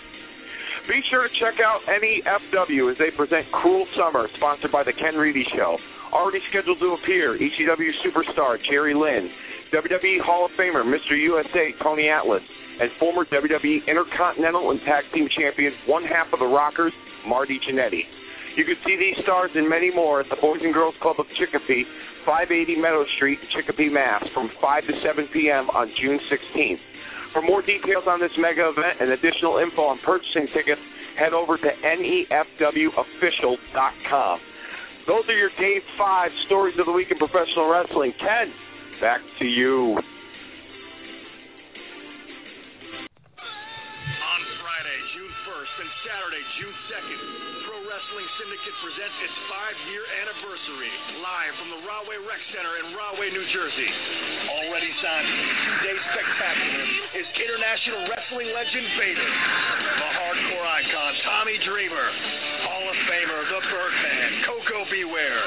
Be 0.87 0.99
sure 1.09 1.23
to 1.23 1.31
check 1.39 1.63
out 1.63 1.79
NEFW 1.87 2.91
as 2.91 2.97
they 2.99 3.07
present 3.15 3.47
Cruel 3.55 3.87
Summer, 3.95 4.27
sponsored 4.35 4.71
by 4.71 4.83
The 4.83 4.91
Ken 4.91 5.15
Reedy 5.15 5.45
Show. 5.55 5.77
Already 6.11 6.39
scheduled 6.51 6.79
to 6.79 6.99
appear, 6.99 7.39
ECW 7.39 7.89
superstar 8.03 8.59
Jerry 8.69 8.93
Lynn, 8.93 9.31
WWE 9.71 10.19
Hall 10.27 10.45
of 10.45 10.51
Famer 10.59 10.83
Mr. 10.83 11.15
USA 11.15 11.71
Tony 11.81 12.09
Atlas, 12.09 12.43
and 12.81 12.91
former 12.99 13.23
WWE 13.25 13.87
Intercontinental 13.87 14.71
and 14.71 14.79
Tag 14.81 15.05
Team 15.13 15.29
Champions, 15.31 15.75
one 15.87 16.03
half 16.03 16.27
of 16.33 16.39
the 16.39 16.45
Rockers, 16.45 16.93
Marty 17.25 17.59
Jannetty. 17.63 18.03
You 18.57 18.65
can 18.65 18.75
see 18.85 18.99
these 18.99 19.23
stars 19.23 19.51
and 19.55 19.67
many 19.67 19.89
more 19.89 20.19
at 20.19 20.29
the 20.29 20.35
Boys 20.35 20.59
and 20.61 20.73
Girls 20.73 20.95
Club 21.01 21.15
of 21.17 21.25
Chicopee, 21.39 21.87
580 22.27 22.75
Meadow 22.75 23.05
Street, 23.15 23.39
Chicopee, 23.55 23.89
Mass, 23.89 24.21
from 24.33 24.51
5 24.61 24.83
to 24.83 24.93
7 25.01 25.27
p.m. 25.33 25.71
on 25.71 25.89
June 25.95 26.19
16th. 26.29 26.83
For 27.33 27.41
more 27.41 27.65
details 27.65 28.05
on 28.07 28.21
this 28.21 28.29
mega 28.37 28.69
event 28.69 29.01
and 29.01 29.09
additional 29.09 29.57
info 29.57 29.89
on 29.89 29.97
purchasing 30.05 30.45
tickets, 30.53 30.79
head 31.17 31.33
over 31.33 31.57
to 31.57 31.65
nefwofficial.com. 31.65 34.39
Those 35.07 35.23
are 35.27 35.37
your 35.37 35.49
Day 35.59 35.81
5 35.97 36.31
stories 36.45 36.75
of 36.79 36.85
the 36.85 36.93
week 36.93 37.11
in 37.11 37.17
professional 37.17 37.67
wrestling. 37.67 38.13
Ken, 38.21 38.53
back 39.01 39.19
to 39.39 39.45
you. 39.45 39.97
Syndicate 48.03 48.75
presents 48.83 49.17
its 49.23 49.37
five-year 49.47 50.03
anniversary 50.19 50.91
live 51.23 51.53
from 51.55 51.69
the 51.71 51.81
Rahway 51.87 52.19
Rec 52.27 52.41
Center 52.51 52.73
in 52.83 52.91
Rahway, 52.91 53.31
New 53.31 53.47
Jersey. 53.55 53.89
Already 54.59 54.91
signed 54.99 55.29
two-day 55.31 55.97
spectacular 56.11 56.83
is 57.15 57.27
international 57.31 58.01
wrestling 58.11 58.51
legend 58.51 58.87
Vader, 58.99 59.23
the 59.23 60.09
hardcore 60.19 60.67
icon 60.67 61.11
Tommy 61.23 61.57
Dreamer, 61.63 62.07
Hall 62.67 62.85
of 62.91 62.97
Famer 63.07 63.41
the 63.47 63.61
Birdman 63.71 64.31
Coco 64.51 64.79
Beware, 64.91 65.45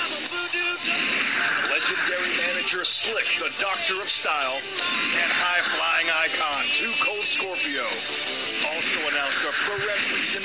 legendary 1.69 2.33
manager 2.41 2.83
Slick, 3.05 3.29
the 3.37 3.53
Doctor 3.61 3.97
of 4.01 4.09
Style, 4.25 4.59
and 4.65 5.29
high-flying 5.29 6.09
icon 6.09 6.63
Two 6.81 6.95
Cold 7.05 7.27
Scorpio. 7.37 7.89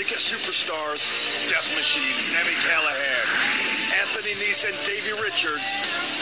Syndicate 0.02 0.34
superstars 0.34 0.97
Death 1.45 1.70
Machine, 1.78 2.18
Sami 2.34 2.58
Callihan, 2.66 3.28
Anthony 4.02 4.34
Nese 4.34 4.66
and 4.74 4.78
Davey 4.89 5.14
Richards, 5.14 5.68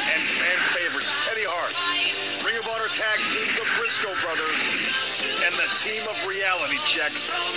and 0.04 0.20
fan 0.36 0.60
favorites 0.76 1.08
Teddy 1.24 1.48
Hart, 1.48 1.72
Ring 2.44 2.60
of 2.60 2.68
Honor 2.68 2.92
tag 2.92 3.20
team 3.32 3.48
the 3.56 3.64
Briscoe 3.80 4.20
Brothers, 4.20 4.60
and 5.48 5.54
the 5.56 5.70
team 5.88 6.04
of 6.12 6.18
reality 6.28 6.76
check 6.92 7.14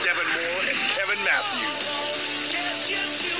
Devin 0.06 0.30
Moore 0.30 0.62
and 0.62 0.78
Kevin 0.94 1.20
Matthews. 1.26 2.22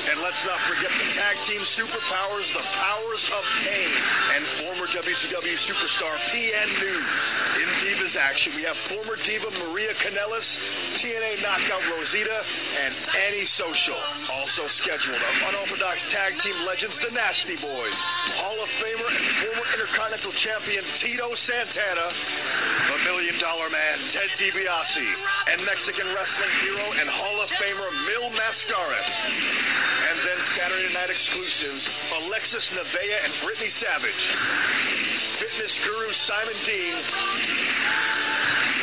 And 0.02 0.18
let's 0.18 0.42
not 0.42 0.58
forget 0.66 0.90
the 0.90 1.08
tag 1.14 1.36
team 1.46 1.62
superpowers, 1.78 2.46
the 2.50 2.66
Powers 2.66 3.24
of 3.30 3.44
Pain, 3.62 3.90
and 3.94 4.42
former 4.66 4.90
WCW 4.90 5.56
superstar 5.70 6.14
PN 6.34 6.68
News. 6.82 7.10
In 7.62 7.68
Divas 7.78 8.14
action, 8.18 8.58
we 8.58 8.66
have 8.66 8.74
former 8.90 9.14
Diva 9.22 9.54
Maria 9.70 9.94
Kanellis, 10.02 10.48
TNA 11.02 11.42
Knockout 11.42 11.82
Rosita, 11.82 12.38
and 12.78 12.94
Annie 12.94 13.50
Social. 13.58 13.98
Also 14.30 14.62
scheduled 14.86 15.18
are 15.18 15.36
unorthodox 15.50 15.98
tag 16.14 16.38
team 16.46 16.54
legends, 16.62 16.94
the 17.02 17.10
Nasty 17.10 17.58
Boys, 17.58 17.96
Hall 18.38 18.54
of 18.62 18.70
Famer 18.78 19.10
and 19.10 19.26
former 19.42 19.66
Intercontinental 19.66 20.30
Champion 20.46 20.84
Tito 21.02 21.26
Santana, 21.50 22.06
the 22.86 22.98
Million 23.02 23.34
Dollar 23.42 23.66
Man 23.66 23.96
Ted 24.14 24.30
DiBiase, 24.38 25.06
and 25.50 25.66
Mexican 25.66 26.06
wrestling 26.14 26.54
hero 26.62 26.86
and 26.94 27.10
Hall 27.10 27.36
of 27.42 27.50
Famer 27.58 27.90
Mil 28.06 28.30
Mascaras. 28.38 29.10
And 30.06 30.16
then 30.22 30.38
Saturday 30.54 30.90
night 30.94 31.10
exclusives, 31.10 31.82
Alexis 32.22 32.66
Nevaeh 32.78 33.18
and 33.26 33.32
Brittany 33.42 33.72
Savage. 33.82 34.24
Fitness 35.42 35.74
guru 35.82 36.08
Simon 36.30 36.58
Dean, 36.62 36.96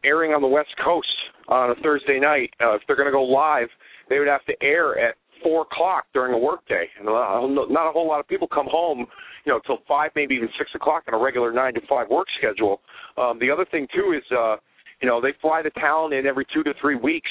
airing 0.03 0.33
on 0.33 0.41
the 0.41 0.47
West 0.47 0.69
Coast 0.83 1.07
on 1.47 1.71
a 1.71 1.75
Thursday 1.81 2.19
night. 2.19 2.53
Uh, 2.61 2.75
if 2.75 2.81
they're 2.85 2.95
going 2.95 3.09
to 3.09 3.11
go 3.11 3.23
live, 3.23 3.67
they 4.09 4.19
would 4.19 4.27
have 4.27 4.45
to 4.45 4.53
air 4.61 4.99
at 4.99 5.15
four 5.43 5.63
o'clock 5.63 6.05
during 6.13 6.33
a 6.33 6.37
workday, 6.37 6.85
and 6.99 7.05
not 7.07 7.89
a 7.89 7.91
whole 7.91 8.07
lot 8.07 8.19
of 8.19 8.27
people 8.27 8.47
come 8.47 8.67
home, 8.69 9.07
you 9.45 9.51
know, 9.51 9.59
till 9.65 9.79
five, 9.87 10.11
maybe 10.15 10.35
even 10.35 10.49
six 10.57 10.69
o'clock 10.75 11.03
on 11.07 11.19
a 11.19 11.23
regular 11.23 11.51
nine 11.51 11.73
to 11.73 11.81
five 11.89 12.07
work 12.09 12.27
schedule. 12.37 12.81
Um, 13.17 13.39
the 13.39 13.49
other 13.49 13.65
thing 13.65 13.87
too 13.93 14.13
is. 14.15 14.23
uh 14.31 14.57
you 15.01 15.07
know, 15.07 15.21
they 15.21 15.33
fly 15.41 15.61
the 15.61 15.71
talent 15.71 16.13
in 16.13 16.25
every 16.25 16.45
two 16.53 16.63
to 16.63 16.73
three 16.81 16.95
weeks. 16.95 17.29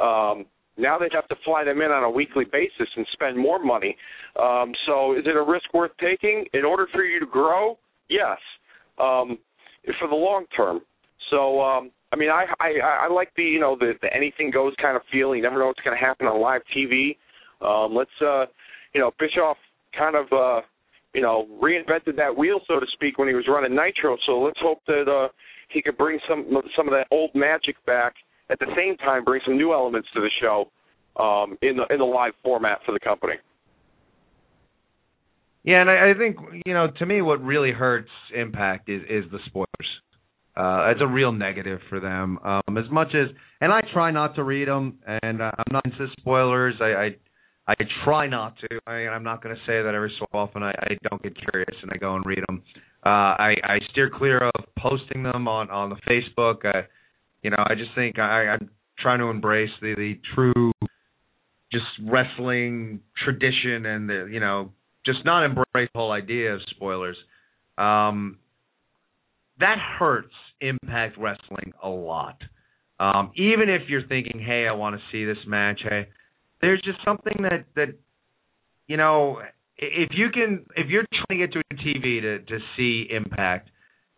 Um, 0.00 0.46
now 0.76 0.96
they'd 0.96 1.12
have 1.12 1.28
to 1.28 1.36
fly 1.44 1.64
them 1.64 1.80
in 1.80 1.90
on 1.90 2.04
a 2.04 2.10
weekly 2.10 2.44
basis 2.44 2.88
and 2.96 3.06
spend 3.12 3.36
more 3.36 3.62
money. 3.62 3.96
Um, 4.40 4.72
so 4.86 5.14
is 5.14 5.24
it 5.26 5.36
a 5.36 5.42
risk 5.42 5.72
worth 5.74 5.90
taking? 6.00 6.44
In 6.54 6.64
order 6.64 6.86
for 6.92 7.02
you 7.02 7.18
to 7.18 7.26
grow, 7.26 7.78
yes, 8.08 8.38
um, 8.98 9.38
for 9.98 10.08
the 10.08 10.14
long 10.14 10.44
term. 10.56 10.80
So 11.30 11.60
um, 11.60 11.90
I 12.12 12.16
mean, 12.16 12.30
I, 12.30 12.46
I 12.60 13.06
I 13.06 13.12
like 13.12 13.30
the 13.36 13.42
you 13.42 13.60
know 13.60 13.76
the, 13.78 13.92
the 14.00 14.08
anything 14.14 14.50
goes 14.50 14.72
kind 14.80 14.96
of 14.96 15.02
feel. 15.12 15.34
You 15.34 15.42
never 15.42 15.58
know 15.58 15.66
what's 15.66 15.80
going 15.80 15.98
to 15.98 16.04
happen 16.04 16.26
on 16.26 16.40
live 16.40 16.62
TV. 16.74 17.16
Um, 17.60 17.94
let's 17.94 18.10
uh, 18.22 18.46
you 18.94 19.00
know 19.00 19.10
Bischoff 19.18 19.56
kind 19.98 20.16
of 20.16 20.26
uh, 20.32 20.60
you 21.12 21.20
know 21.20 21.46
reinvented 21.62 22.16
that 22.16 22.36
wheel 22.36 22.60
so 22.66 22.80
to 22.80 22.86
speak 22.94 23.18
when 23.18 23.28
he 23.28 23.34
was 23.34 23.46
running 23.48 23.74
Nitro. 23.74 24.16
So 24.26 24.38
let's 24.38 24.60
hope 24.60 24.78
that 24.86 25.04
uh, 25.08 25.28
he 25.70 25.82
could 25.82 25.96
bring 25.96 26.18
some 26.28 26.46
some 26.76 26.88
of 26.88 26.92
that 26.92 27.06
old 27.10 27.30
magic 27.34 27.76
back. 27.86 28.14
At 28.50 28.58
the 28.58 28.66
same 28.76 28.96
time, 28.96 29.24
bring 29.24 29.42
some 29.44 29.56
new 29.56 29.72
elements 29.72 30.08
to 30.14 30.20
the 30.20 30.30
show 30.40 30.70
um, 31.22 31.58
in 31.62 31.76
the 31.76 31.84
in 31.92 31.98
the 31.98 32.04
live 32.04 32.32
format 32.42 32.78
for 32.86 32.92
the 32.92 33.00
company. 33.00 33.34
Yeah, 35.64 35.82
and 35.82 35.90
I, 35.90 36.10
I 36.10 36.14
think 36.18 36.36
you 36.64 36.72
know 36.72 36.88
to 36.98 37.06
me 37.06 37.20
what 37.20 37.42
really 37.42 37.72
hurts 37.72 38.10
Impact 38.34 38.88
is 38.88 39.02
is 39.02 39.30
the 39.30 39.38
spoilers. 39.46 39.66
Uh, 40.56 40.90
it's 40.90 41.00
a 41.00 41.06
real 41.06 41.30
negative 41.30 41.78
for 41.88 42.00
them. 42.00 42.36
Um, 42.42 42.76
as 42.76 42.90
much 42.90 43.14
as, 43.14 43.28
and 43.60 43.72
I 43.72 43.80
try 43.92 44.10
not 44.10 44.34
to 44.34 44.42
read 44.42 44.66
them, 44.66 44.98
and 45.22 45.40
uh, 45.40 45.52
I'm 45.56 45.72
not 45.72 45.84
into 45.84 46.08
spoilers. 46.18 46.74
I, 46.80 46.84
I 46.84 47.16
I 47.68 47.74
try 48.02 48.26
not 48.26 48.54
to. 48.60 48.80
I, 48.86 49.08
I'm 49.08 49.22
not 49.22 49.42
going 49.42 49.54
to 49.54 49.60
say 49.66 49.82
that 49.82 49.92
every 49.94 50.12
so 50.18 50.26
often. 50.32 50.62
I, 50.62 50.70
I 50.70 50.96
don't 51.08 51.22
get 51.22 51.34
curious 51.50 51.76
and 51.82 51.90
I 51.94 51.98
go 51.98 52.16
and 52.16 52.24
read 52.24 52.42
them. 52.48 52.62
Uh, 53.04 53.08
I, 53.08 53.54
I 53.62 53.78
steer 53.90 54.10
clear 54.12 54.38
of 54.38 54.64
posting 54.76 55.22
them 55.22 55.46
on 55.48 55.70
on 55.70 55.90
the 55.90 55.96
Facebook. 56.08 56.64
Uh, 56.64 56.82
you 57.42 57.50
know, 57.50 57.56
I 57.58 57.74
just 57.74 57.90
think 57.94 58.18
I, 58.18 58.48
I'm 58.48 58.70
trying 58.98 59.20
to 59.20 59.26
embrace 59.26 59.70
the 59.80 59.94
the 59.94 60.18
true, 60.34 60.72
just 61.72 61.84
wrestling 62.04 63.00
tradition 63.24 63.86
and 63.86 64.08
the 64.08 64.28
you 64.30 64.40
know 64.40 64.72
just 65.06 65.24
not 65.24 65.44
embrace 65.44 65.66
the 65.74 65.88
whole 65.94 66.12
idea 66.12 66.54
of 66.54 66.60
spoilers. 66.70 67.16
Um, 67.78 68.38
that 69.60 69.78
hurts 69.98 70.34
Impact 70.60 71.16
Wrestling 71.18 71.72
a 71.82 71.88
lot. 71.88 72.38
Um, 73.00 73.30
even 73.36 73.68
if 73.68 73.82
you're 73.88 74.06
thinking, 74.06 74.42
hey, 74.44 74.66
I 74.68 74.72
want 74.72 74.96
to 74.96 75.02
see 75.12 75.24
this 75.24 75.38
match, 75.46 75.80
hey, 75.88 76.08
there's 76.60 76.82
just 76.82 76.98
something 77.04 77.36
that 77.42 77.64
that 77.76 77.94
you 78.88 78.96
know 78.96 79.38
if 79.78 80.10
you 80.12 80.28
can 80.30 80.66
if 80.76 80.88
you're 80.88 81.04
trying 81.12 81.40
to 81.40 81.46
get 81.46 81.52
to 81.52 81.60
a 81.60 81.74
TV 81.74 82.20
to 82.20 82.38
to 82.40 82.58
see 82.76 83.06
Impact 83.10 83.70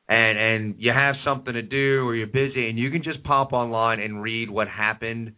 and 0.08 0.38
and 0.38 0.74
you 0.78 0.90
have 0.92 1.14
something 1.24 1.54
to 1.54 1.62
do 1.62 2.06
or 2.06 2.14
you're 2.14 2.26
busy 2.26 2.68
and 2.68 2.78
you 2.78 2.90
can 2.90 3.02
just 3.02 3.22
pop 3.24 3.52
online 3.52 4.00
and 4.00 4.22
read 4.22 4.50
what 4.50 4.68
happened 4.68 5.32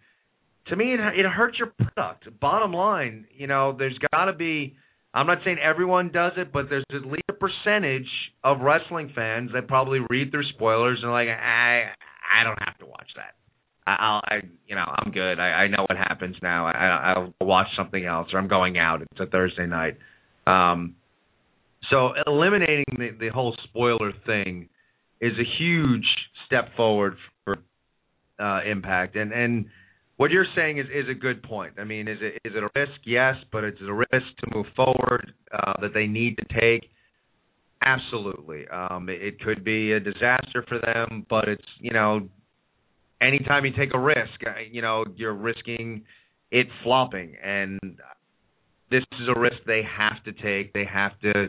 to 0.68 0.76
me 0.76 0.94
it 0.94 1.00
it 1.00 1.26
hurts 1.26 1.58
your 1.58 1.72
product 1.76 2.28
bottom 2.40 2.72
line 2.72 3.26
you 3.36 3.46
know 3.46 3.74
there's 3.76 3.98
got 4.12 4.26
to 4.26 4.32
be 4.32 4.74
I'm 5.14 5.26
not 5.26 5.38
saying 5.44 5.58
everyone 5.62 6.10
does 6.12 6.32
it 6.36 6.52
but 6.52 6.66
there's 6.70 6.84
at 6.94 7.04
least 7.04 7.24
a 7.28 7.34
percentage 7.34 8.08
of 8.42 8.60
wrestling 8.60 9.12
fans 9.14 9.50
that 9.54 9.68
probably 9.68 10.00
read 10.08 10.30
through 10.30 10.48
spoilers 10.54 11.00
and 11.02 11.12
like 11.12 11.28
I 11.28 11.90
I 12.40 12.44
don't 12.44 12.58
have 12.64 12.78
to 12.78 12.86
watch 12.86 13.10
that 13.16 13.34
I'll, 13.84 14.20
I, 14.24 14.42
you 14.68 14.76
know, 14.76 14.84
I'm 14.86 15.10
good. 15.10 15.40
I, 15.40 15.64
I 15.64 15.66
know 15.66 15.84
what 15.88 15.98
happens 15.98 16.36
now. 16.40 16.68
I, 16.68 17.14
I'll 17.16 17.34
watch 17.44 17.66
something 17.76 18.04
else, 18.04 18.28
or 18.32 18.38
I'm 18.38 18.46
going 18.46 18.78
out. 18.78 19.02
It's 19.02 19.20
a 19.20 19.26
Thursday 19.26 19.66
night. 19.66 19.96
Um, 20.46 20.96
so 21.90 22.10
eliminating 22.26 22.84
the, 22.98 23.10
the 23.18 23.28
whole 23.28 23.54
spoiler 23.64 24.12
thing 24.26 24.68
is 25.20 25.32
a 25.38 25.62
huge 25.62 26.06
step 26.46 26.68
forward 26.76 27.16
for 27.44 27.58
uh, 28.38 28.60
Impact. 28.64 29.16
And 29.16 29.32
and 29.32 29.66
what 30.16 30.30
you're 30.30 30.46
saying 30.56 30.78
is 30.78 30.86
is 30.86 31.08
a 31.10 31.14
good 31.14 31.42
point. 31.42 31.74
I 31.78 31.84
mean, 31.84 32.08
is 32.08 32.18
it 32.20 32.40
is 32.44 32.54
it 32.56 32.62
a 32.62 32.68
risk? 32.74 33.00
Yes, 33.04 33.34
but 33.50 33.64
it's 33.64 33.80
a 33.82 33.92
risk 33.92 34.10
to 34.12 34.54
move 34.54 34.66
forward 34.74 35.32
uh, 35.52 35.74
that 35.80 35.94
they 35.94 36.06
need 36.06 36.38
to 36.38 36.60
take. 36.60 36.90
Absolutely. 37.84 38.68
Um, 38.68 39.08
it, 39.08 39.20
it 39.20 39.40
could 39.40 39.64
be 39.64 39.92
a 39.92 40.00
disaster 40.00 40.64
for 40.68 40.78
them, 40.78 41.26
but 41.28 41.48
it's 41.48 41.64
you 41.80 41.92
know 41.92 42.28
anytime 43.22 43.64
you 43.64 43.72
take 43.76 43.94
a 43.94 43.98
risk, 43.98 44.40
uh, 44.46 44.60
you 44.70 44.82
know, 44.82 45.04
you're 45.16 45.34
risking 45.34 46.02
it 46.50 46.66
flopping. 46.82 47.36
And 47.42 47.78
this 48.92 49.04
is 49.20 49.28
a 49.34 49.40
risk 49.40 49.56
they 49.66 49.82
have 49.82 50.22
to 50.24 50.32
take. 50.32 50.72
They 50.72 50.84
have 50.84 51.12
to 51.20 51.48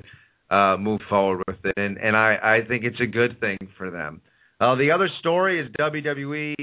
uh, 0.49 0.77
move 0.77 1.01
forward 1.09 1.43
with 1.47 1.57
it. 1.63 1.73
And, 1.77 1.97
and 1.97 2.15
I, 2.15 2.61
I 2.63 2.67
think 2.67 2.85
it's 2.85 2.99
a 3.01 3.05
good 3.05 3.39
thing 3.39 3.57
for 3.77 3.91
them. 3.91 4.21
Uh, 4.59 4.75
the 4.75 4.91
other 4.91 5.09
story 5.19 5.59
is 5.59 5.69
WWE 5.79 6.55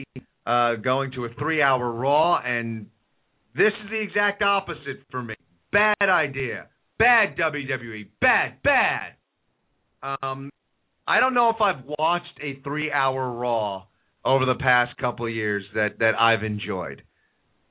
uh, 0.47 0.77
going 0.77 1.12
to 1.12 1.27
a 1.27 1.28
three 1.39 1.62
hour 1.62 1.93
Raw. 1.93 2.40
And 2.44 2.86
this 3.55 3.73
is 3.85 3.90
the 3.90 4.01
exact 4.01 4.43
opposite 4.43 5.02
for 5.11 5.23
me. 5.23 5.35
Bad 5.73 6.09
idea. 6.09 6.66
Bad 6.98 7.36
WWE. 7.36 8.09
Bad, 8.20 8.62
bad. 8.62 9.12
Um, 10.02 10.51
I 11.07 11.20
don't 11.20 11.35
know 11.35 11.51
if 11.51 11.61
I've 11.61 11.85
watched 11.98 12.39
a 12.43 12.61
three 12.62 12.90
hour 12.90 13.31
Raw 13.31 13.85
over 14.24 14.47
the 14.47 14.55
past 14.55 14.97
couple 14.98 15.28
years 15.28 15.65
that 15.74 15.98
that 15.98 16.12
I've 16.19 16.43
enjoyed. 16.43 17.02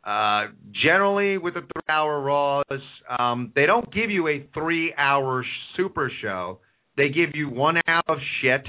Uh, 0.09 0.47
generally, 0.83 1.37
with 1.37 1.53
the 1.53 1.61
three-hour 1.61 2.21
Raws, 2.21 2.81
um, 3.19 3.51
they 3.53 3.67
don't 3.67 3.93
give 3.93 4.09
you 4.09 4.27
a 4.27 4.43
three-hour 4.55 5.45
Super 5.77 6.11
Show. 6.23 6.57
They 6.97 7.09
give 7.09 7.35
you 7.35 7.47
one 7.47 7.75
hour 7.87 8.01
of 8.07 8.17
shit, 8.41 8.65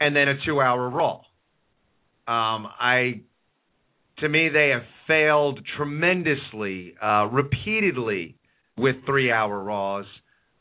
and 0.00 0.16
then 0.16 0.28
a 0.28 0.34
two-hour 0.46 0.88
Raw. 0.88 1.16
Um, 2.26 2.68
I, 2.80 3.20
to 4.20 4.30
me, 4.30 4.48
they 4.48 4.70
have 4.70 4.84
failed 5.06 5.60
tremendously, 5.76 6.94
uh, 7.02 7.26
repeatedly 7.30 8.36
with 8.78 8.96
three-hour 9.04 9.62
Raws. 9.62 10.06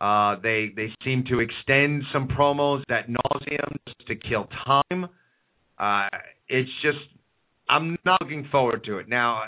Uh, 0.01 0.41
they 0.43 0.73
they 0.75 0.87
seem 1.05 1.23
to 1.29 1.39
extend 1.39 2.03
some 2.11 2.27
promos 2.27 2.83
at 2.89 3.07
nauseum 3.07 3.77
just 3.87 4.07
to 4.07 4.15
kill 4.15 4.49
time. 4.65 5.07
Uh, 5.77 6.09
it's 6.49 6.69
just 6.81 6.97
I'm 7.69 7.97
not 8.03 8.21
looking 8.21 8.45
forward 8.51 8.83
to 8.85 8.97
it. 8.97 9.07
Now, 9.07 9.43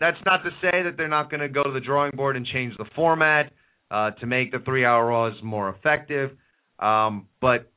that's 0.00 0.18
not 0.26 0.42
to 0.44 0.50
say 0.60 0.82
that 0.82 0.94
they're 0.96 1.08
not 1.08 1.30
going 1.30 1.40
to 1.40 1.48
go 1.48 1.62
to 1.62 1.72
the 1.72 1.80
drawing 1.80 2.12
board 2.14 2.36
and 2.36 2.46
change 2.46 2.74
the 2.76 2.84
format 2.94 3.52
uh, 3.90 4.10
to 4.12 4.26
make 4.26 4.52
the 4.52 4.58
three-hour 4.58 5.06
Raws 5.06 5.34
more 5.42 5.70
effective. 5.70 6.30
Um, 6.78 7.28
but 7.40 7.70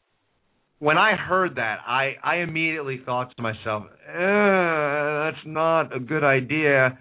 when 0.80 0.98
I 0.98 1.16
heard 1.16 1.56
that, 1.56 1.80
I 1.86 2.16
I 2.24 2.38
immediately 2.38 3.02
thought 3.06 3.36
to 3.36 3.42
myself, 3.42 3.84
that's 4.08 5.46
not 5.46 5.96
a 5.96 6.00
good 6.00 6.24
idea. 6.24 6.98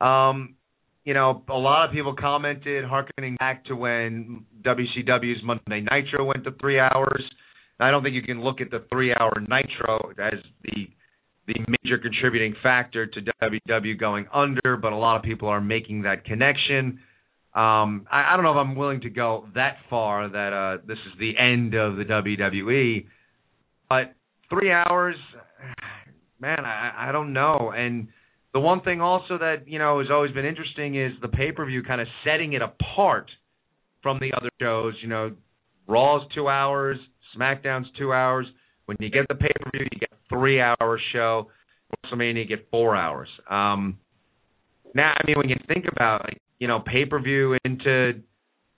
Um, 0.00 0.56
you 1.04 1.14
know, 1.14 1.42
a 1.48 1.54
lot 1.54 1.86
of 1.86 1.92
people 1.92 2.14
commented, 2.18 2.84
harkening 2.84 3.36
back 3.36 3.64
to 3.66 3.76
when 3.76 4.44
WCW's 4.62 5.42
Monday 5.44 5.84
Nitro 5.88 6.24
went 6.24 6.44
to 6.44 6.52
three 6.60 6.80
hours. 6.80 7.22
I 7.78 7.90
don't 7.90 8.02
think 8.02 8.14
you 8.14 8.22
can 8.22 8.42
look 8.42 8.60
at 8.60 8.70
the 8.70 8.84
three-hour 8.90 9.40
Nitro 9.40 10.12
as 10.18 10.40
the 10.64 10.88
the 11.46 11.54
major 11.68 11.98
contributing 11.98 12.54
factor 12.62 13.06
to 13.06 13.20
WW 13.42 13.98
going 13.98 14.26
under, 14.32 14.76
but 14.76 14.92
a 14.92 14.96
lot 14.96 15.16
of 15.16 15.22
people 15.22 15.48
are 15.48 15.60
making 15.60 16.02
that 16.02 16.24
connection. 16.24 17.00
Um, 17.54 18.06
I, 18.10 18.32
I 18.32 18.36
don't 18.36 18.44
know 18.44 18.50
if 18.50 18.58
I'm 18.58 18.74
willing 18.74 19.00
to 19.02 19.10
go 19.10 19.46
that 19.54 19.76
far 19.88 20.28
that 20.28 20.52
uh, 20.52 20.82
this 20.86 20.98
is 20.98 21.18
the 21.18 21.38
end 21.38 21.74
of 21.74 21.96
the 21.96 22.04
WWE, 22.04 23.06
but 23.88 24.14
three 24.50 24.70
hours, 24.72 25.16
man, 26.40 26.64
I, 26.64 27.08
I 27.08 27.12
don't 27.12 27.32
know. 27.32 27.72
And 27.74 28.08
the 28.52 28.60
one 28.60 28.82
thing 28.82 29.00
also 29.00 29.38
that 29.38 29.66
you 29.68 29.78
know 29.78 30.00
has 30.00 30.08
always 30.10 30.32
been 30.32 30.44
interesting 30.44 31.00
is 31.00 31.12
the 31.22 31.28
pay 31.28 31.52
per 31.52 31.64
view 31.64 31.82
kind 31.82 32.00
of 32.00 32.08
setting 32.24 32.52
it 32.54 32.62
apart 32.62 33.30
from 34.02 34.18
the 34.18 34.32
other 34.36 34.50
shows. 34.60 34.94
You 35.02 35.08
know, 35.08 35.32
Raw's 35.86 36.28
two 36.34 36.48
hours, 36.48 36.98
SmackDown's 37.38 37.88
two 37.98 38.12
hours. 38.12 38.46
When 38.86 38.96
you 39.00 39.10
get 39.10 39.28
the 39.28 39.34
pay 39.34 39.52
per 39.60 39.70
view, 39.72 39.86
you 39.92 40.00
get 40.00 40.10
a 40.12 40.34
three 40.34 40.60
hour 40.60 41.00
show. 41.12 41.48
WrestleMania, 42.04 42.38
you 42.38 42.44
get 42.46 42.68
four 42.70 42.96
hours. 42.96 43.28
Um, 43.48 43.98
now, 44.94 45.12
I 45.16 45.26
mean, 45.26 45.36
when 45.36 45.48
you 45.48 45.56
think 45.68 45.84
about 45.90 46.22
like 46.24 46.38
you 46.58 46.68
know 46.68 46.80
pay 46.80 47.04
per 47.04 47.20
view 47.20 47.56
into, 47.64 48.12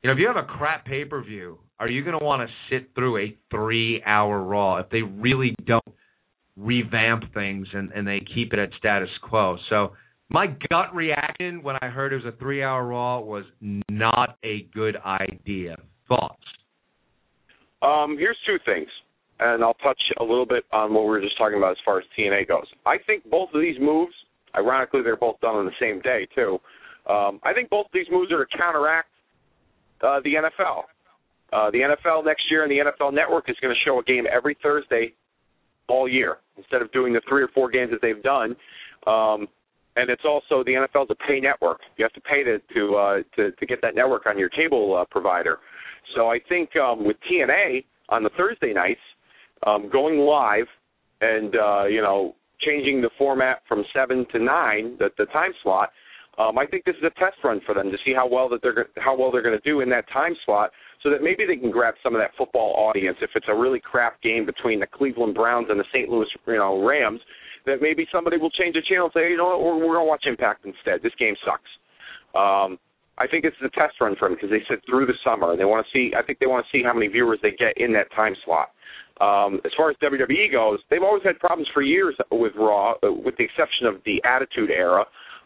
you 0.03 0.07
know, 0.07 0.13
if 0.13 0.19
you 0.19 0.27
have 0.27 0.37
a 0.37 0.47
crap 0.47 0.85
pay 0.85 1.05
per 1.05 1.23
view, 1.23 1.59
are 1.79 1.89
you 1.89 2.03
going 2.03 2.19
to 2.19 2.25
want 2.25 2.49
to 2.49 2.55
sit 2.71 2.91
through 2.95 3.19
a 3.19 3.37
three 3.51 4.03
hour 4.05 4.43
Raw 4.43 4.79
if 4.79 4.91
they 4.91 5.03
really 5.03 5.55
don't 5.65 5.85
revamp 6.57 7.33
things 7.33 7.69
and 7.73 7.93
and 7.93 8.07
they 8.07 8.21
keep 8.35 8.53
it 8.53 8.59
at 8.59 8.71
status 8.79 9.11
quo? 9.23 9.57
So 9.71 9.93
my 10.31 10.47
gut 10.69 10.95
reaction 10.95 11.63
when 11.63 11.77
I 11.81 11.89
heard 11.89 12.13
it 12.13 12.25
was 12.25 12.35
a 12.35 12.37
three 12.37 12.63
hour 12.63 12.87
Raw 12.87 13.21
was 13.21 13.45
not 13.89 14.39
a 14.45 14.69
good 14.75 14.97
idea. 14.97 15.77
Thoughts? 16.09 16.43
Um, 17.81 18.17
here's 18.19 18.37
two 18.45 18.59
things, 18.67 18.89
and 19.41 19.63
I'll 19.63 19.75
touch 19.75 20.01
a 20.21 20.25
little 20.25 20.47
bit 20.47 20.65
on 20.73 20.93
what 20.93 21.05
we 21.05 21.11
were 21.11 21.21
just 21.21 21.39
talking 21.39 21.59
about 21.59 21.73
as 21.73 21.77
far 21.85 21.99
as 21.99 22.05
TNA 22.19 22.49
goes. 22.49 22.67
I 22.87 22.97
think 23.07 23.29
both 23.31 23.51
of 23.55 23.61
these 23.61 23.77
moves, 23.81 24.13
ironically, 24.57 25.03
they're 25.03 25.17
both 25.17 25.41
done 25.41 25.55
on 25.55 25.67
the 25.67 25.79
same 25.81 26.01
day 26.01 26.27
too. 26.35 26.59
Um, 27.09 27.41
I 27.45 27.53
think 27.55 27.71
both 27.71 27.87
of 27.87 27.93
these 27.93 28.07
moves 28.11 28.33
are 28.33 28.45
to 28.45 28.57
counteract 28.57 29.09
uh, 30.03 30.21
the 30.25 30.35
NFL. 30.35 30.85
Uh, 31.53 31.71
the 31.71 31.79
NFL 31.79 32.25
next 32.25 32.43
year 32.51 32.65
and 32.65 32.71
the 32.71 32.91
NFL 32.91 33.15
Network 33.15 33.49
is 33.49 33.57
going 33.63 33.75
to 33.75 33.81
show 33.89 33.99
a 33.99 34.03
game 34.03 34.25
every 34.31 34.57
Thursday 34.63 35.15
all 35.89 36.09
year 36.09 36.39
instead 36.59 36.83
of 36.83 36.93
doing 36.93 37.13
the 37.13 37.23
three 37.29 37.43
or 37.43 37.49
four 37.55 37.71
games 37.71 37.91
that 37.91 38.01
they've 38.03 38.23
done. 38.23 38.55
Um, 39.07 39.49
and 39.97 40.11
it's 40.11 40.23
also 40.25 40.63
the 40.63 40.73
NFL's 40.73 41.11
a 41.11 41.15
pay 41.27 41.41
network. 41.41 41.81
You 41.97 42.05
have 42.05 42.13
to 42.13 42.21
pay 42.21 42.45
to 42.45 42.59
to 42.75 42.97
uh, 42.97 43.17
to, 43.37 43.51
to 43.53 43.67
get 43.67 43.81
that 43.83 43.95
network 43.95 44.27
on 44.27 44.39
your 44.39 44.49
cable 44.49 44.97
uh, 44.97 45.05
provider. 45.11 45.59
So 46.15 46.29
I 46.29 46.39
think 46.49 46.77
um, 46.77 47.05
with 47.05 47.17
TNA 47.31 47.85
on 48.11 48.23
the 48.23 48.31
Thursday 48.37 48.73
nights, 48.73 49.01
um, 49.67 49.89
going 49.91 50.19
live 50.19 50.67
and 51.21 51.55
uh, 51.57 51.85
you 51.87 52.03
know 52.03 52.35
changing 52.61 53.01
the 53.01 53.11
format 53.17 53.63
from 53.69 53.85
seven 53.95 54.27
to 54.33 54.39
nine, 54.39 54.97
the, 54.99 55.09
the 55.17 55.27
time 55.27 55.53
slot. 55.63 55.91
Um, 56.39 56.57
I 56.57 56.67
think 56.67 56.85
this 56.85 56.95
is 56.95 57.03
a 57.03 57.19
test 57.19 57.37
run 57.43 57.61
for 57.67 57.75
them 57.75 57.91
to 57.91 57.99
see 58.05 58.13
how 58.15 58.29
well 58.29 58.49
that 58.51 58.63
they're 58.63 58.87
how 58.99 59.17
well 59.19 59.33
they're 59.33 59.43
going 59.43 59.59
to 59.59 59.69
do 59.69 59.81
in 59.81 59.91
that 59.91 60.05
time 60.13 60.35
slot, 60.47 60.71
so 61.03 61.11
that 61.11 61.23
maybe 61.23 61.45
they 61.47 61.57
can 61.57 61.71
grab 61.71 61.95
some 62.03 62.15
of 62.15 62.21
that 62.21 62.31
football 62.39 62.75
audience. 62.77 63.19
If 63.21 63.31
it's 63.35 63.47
a 63.49 63.55
really 63.55 63.81
crap 63.81 64.23
game 64.23 64.47
between 64.47 64.79
the 64.81 64.87
Cleveland 64.87 65.35
Browns 65.35 65.67
and 65.71 65.79
the 65.79 65.89
St. 65.93 66.09
Louis 66.09 66.27
you 66.47 66.57
know 66.57 66.85
Rams, 66.85 67.21
that 67.67 67.83
maybe 67.83 68.07
somebody 68.13 68.39
will 68.39 68.51
change 68.51 68.75
the 68.75 68.83
channel 68.89 69.07
and 69.07 69.15
say, 69.15 69.31
you 69.31 69.37
know 69.37 69.47
what, 69.47 69.61
we're, 69.61 69.77
we're 69.77 69.95
going 69.95 70.07
to 70.07 70.09
watch 70.09 70.25
Impact 70.27 70.65
instead. 70.65 71.03
This 71.03 71.15
game 71.19 71.35
sucks. 71.45 71.71
Um, 72.35 72.79
I 73.19 73.27
think 73.27 73.45
it's 73.45 73.57
a 73.65 73.71
test 73.71 73.99
run 74.01 74.15
for 74.17 74.29
them 74.29 74.37
because 74.37 74.51
they 74.51 74.63
said 74.69 74.79
through 74.89 75.07
the 75.07 75.19
summer 75.25 75.57
they 75.57 75.65
want 75.65 75.85
to 75.85 75.91
see. 75.91 76.15
I 76.15 76.23
think 76.23 76.39
they 76.39 76.47
want 76.47 76.65
to 76.65 76.71
see 76.71 76.85
how 76.85 76.95
many 76.95 77.09
viewers 77.09 77.41
they 77.43 77.51
get 77.51 77.75
in 77.77 77.93
that 77.95 78.11
time 78.15 78.35
slot. 78.45 78.71
Um, 79.21 79.61
as 79.65 79.73
far 79.77 79.91
as 79.91 79.97
WWE 80.03 80.53
goes, 80.53 80.79
they've 80.91 81.03
always 81.03 81.25
had 81.25 81.39
problems 81.41 81.69
for 81.75 81.83
years 81.83 82.15
with 82.31 82.53
Raw, 82.57 82.93
uh, 83.03 83.13
with 83.13 83.37
the 83.37 83.45
exception 83.45 83.87
of 83.87 83.97
the 84.07 84.23
Attitude 84.25 84.71
Era 84.71 85.05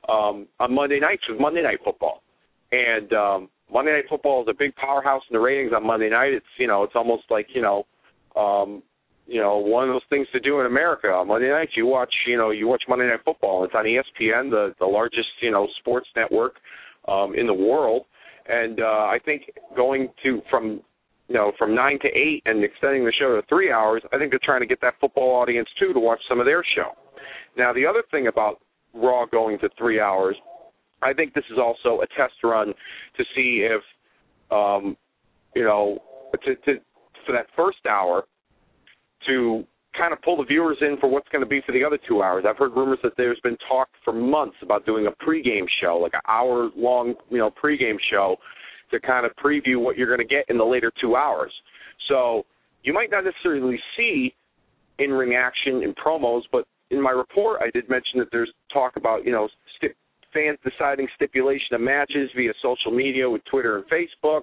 um, 0.09 0.47
on 0.61 0.75
Monday 0.75 1.01
nights 1.01 1.23
with 1.29 1.41
Monday 1.41 1.63
Night 1.63 1.79
Football. 1.85 2.23
And 2.71 3.13
um, 3.13 3.49
Monday 3.73 3.93
Night 3.93 4.05
Football 4.09 4.43
is 4.43 4.49
a 4.51 4.57
big 4.59 4.75
powerhouse 4.77 5.23
in 5.31 5.35
the 5.35 5.41
ratings 5.41 5.73
on 5.75 5.87
Monday 5.87 6.11
night. 6.11 6.33
It's 6.33 6.47
you 6.59 6.67
know 6.67 6.83
it's 6.83 6.95
almost 6.95 7.25
like 7.31 7.47
you 7.55 7.63
know 7.63 7.87
um, 8.37 8.83
you 9.27 9.41
know 9.41 9.59
one 9.59 9.89
of 9.89 9.95
those 9.95 10.03
things 10.11 10.27
to 10.33 10.41
do 10.41 10.61
in 10.61 10.67
America 10.67 11.09
on 11.09 11.29
Monday 11.29 11.49
nights. 11.49 11.73
You 11.75 11.87
watch 11.87 12.13
you 12.27 12.37
know 12.37 12.51
you 12.51 12.69
watch 12.69 12.83
Monday 12.89 13.07
Night 13.07 13.21
Football. 13.25 13.65
It's 13.65 13.75
on 13.75 13.85
ESPN, 13.85 14.51
the 14.51 14.75
the 14.79 14.87
largest 14.87 15.29
you 15.41 15.51
know 15.51 15.67
sports 15.81 16.09
network 16.15 16.57
um, 17.09 17.35
in 17.35 17.47
the 17.47 17.55
world. 17.55 18.05
And 18.49 18.81
uh, 18.81 18.85
I 18.85 19.19
think 19.25 19.43
going 19.77 20.09
to 20.25 20.41
from 20.51 20.83
you 21.29 21.35
know 21.35 21.53
from 21.59 21.75
nine 21.75 21.99
to 22.01 22.09
eight 22.09 22.43
and 22.47 22.63
extending 22.65 23.05
the 23.05 23.13
show 23.19 23.35
to 23.35 23.47
three 23.49 23.73
hours, 23.73 24.03
I 24.13 24.19
think 24.19 24.31
they're 24.31 24.41
trying 24.43 24.61
to 24.61 24.67
get 24.67 24.81
that 24.83 24.95
football 25.01 25.41
audience 25.41 25.69
too 25.79 25.93
to 25.93 26.01
watch 26.01 26.21
some 26.29 26.41
of 26.41 26.47
their 26.47 26.63
show. 26.75 26.93
Now 27.57 27.73
the 27.73 27.87
other 27.87 28.03
thing 28.11 28.27
about 28.27 28.61
Raw 28.95 29.27
going 29.27 29.59
to 29.61 29.69
three 29.79 30.01
hours, 30.01 30.37
I 31.03 31.13
think 31.13 31.35
this 31.35 31.45
is 31.51 31.59
also 31.59 32.03
a 32.03 32.07
test 32.09 32.35
run 32.43 32.69
to 33.17 33.25
see 33.35 33.67
if 33.69 33.83
um, 34.51 34.97
you 35.55 35.65
know 35.65 35.99
to, 36.45 36.55
to 36.55 36.81
for 37.27 37.33
that 37.33 37.47
first 37.57 37.79
hour 37.89 38.25
to 39.27 39.65
kind 39.97 40.13
of 40.13 40.23
pull 40.23 40.39
the 40.39 40.45
viewers 40.45 40.79
in 40.81 40.97
for 41.01 41.09
what's 41.09 41.29
going 41.29 41.45
to 41.45 41.49
be 41.49 41.61
for 41.67 41.73
the 41.73 41.85
other 41.85 41.99
two 42.09 42.23
hours. 42.23 42.45
I've 42.49 42.57
heard 42.57 42.73
rumors 42.75 42.99
that 43.03 43.13
there's 43.17 43.39
been 43.41 43.57
talk 43.69 43.89
for 44.05 44.13
months 44.13 44.57
about 44.63 44.87
doing 44.87 45.07
a 45.07 45.25
pregame 45.25 45.67
show, 45.83 45.99
like 45.99 46.15
an 46.15 46.21
hour 46.29 46.71
long, 46.77 47.15
you 47.31 47.39
know, 47.39 47.51
pregame 47.63 47.97
show 48.11 48.37
to 48.93 49.01
kind 49.01 49.27
of 49.27 49.33
preview 49.37 49.81
what 49.81 49.97
you're 49.97 50.15
going 50.15 50.27
to 50.27 50.35
get 50.35 50.45
in 50.49 50.57
the 50.57 50.65
later 50.65 50.93
two 51.01 51.17
hours. 51.17 51.53
So 52.09 52.45
you 52.85 52.93
might 52.93 53.11
not 53.11 53.25
necessarily 53.25 53.79
see 53.97 54.35
in 54.99 55.11
ring 55.11 55.35
action 55.35 55.83
and 55.83 55.95
promos, 55.97 56.43
but 56.53 56.65
in 56.91 57.03
my 57.03 57.11
report 57.11 57.61
I 57.61 57.71
did 57.71 57.89
mention 57.89 58.19
that 58.21 58.29
there's 58.31 58.53
talk 58.73 58.97
about, 58.97 59.25
you 59.25 59.33
know, 59.33 59.49
fans 60.33 60.59
deciding 60.65 61.07
stipulation 61.15 61.75
of 61.75 61.81
matches 61.81 62.31
via 62.35 62.53
social 62.63 62.91
media 62.91 63.29
with 63.29 63.43
Twitter 63.51 63.77
and 63.77 63.85
Facebook. 63.87 64.43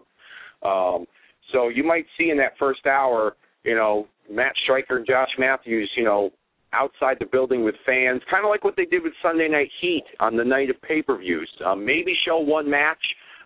Um, 0.61 1.05
so 1.51 1.69
you 1.69 1.84
might 1.84 2.05
see 2.17 2.30
in 2.30 2.38
that 2.38 2.53
first 2.59 2.85
hour, 2.85 3.35
you 3.63 3.76
know, 3.76 4.07
Matt 4.31 4.53
Striker 4.63 4.97
and 4.97 5.07
Josh 5.07 5.30
Matthews, 5.39 5.89
you 5.97 6.03
know, 6.03 6.30
outside 6.73 7.17
the 7.19 7.26
building 7.26 7.63
with 7.63 7.73
fans, 7.85 8.21
kind 8.30 8.45
of 8.45 8.49
like 8.49 8.63
what 8.63 8.76
they 8.77 8.85
did 8.85 9.01
with 9.03 9.13
Sunday 9.23 9.47
Night 9.47 9.71
Heat 9.81 10.03
on 10.19 10.38
the 10.38 10.43
night 10.43 10.69
of 10.69 10.80
pay-per-views. 10.84 11.49
Um, 11.65 11.84
maybe 11.84 12.13
show 12.27 12.38
one 12.38 12.69
match 12.69 13.01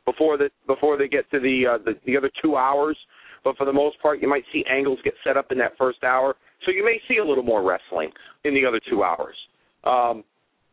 before 0.05 0.37
the 0.37 0.49
before 0.67 0.97
they 0.97 1.07
get 1.07 1.29
to 1.31 1.39
the, 1.39 1.75
uh, 1.75 1.77
the 1.83 1.93
the 2.05 2.17
other 2.17 2.31
two 2.41 2.55
hours, 2.55 2.97
but 3.43 3.57
for 3.57 3.65
the 3.65 3.73
most 3.73 3.99
part, 4.01 4.21
you 4.21 4.27
might 4.27 4.43
see 4.51 4.63
angles 4.69 4.99
get 5.03 5.13
set 5.23 5.37
up 5.37 5.51
in 5.51 5.57
that 5.59 5.77
first 5.77 6.03
hour. 6.03 6.35
So 6.65 6.71
you 6.71 6.83
may 6.83 6.99
see 7.07 7.17
a 7.17 7.25
little 7.25 7.43
more 7.43 7.63
wrestling 7.63 8.11
in 8.45 8.53
the 8.53 8.65
other 8.65 8.79
two 8.89 9.03
hours. 9.03 9.35
Um, 9.83 10.23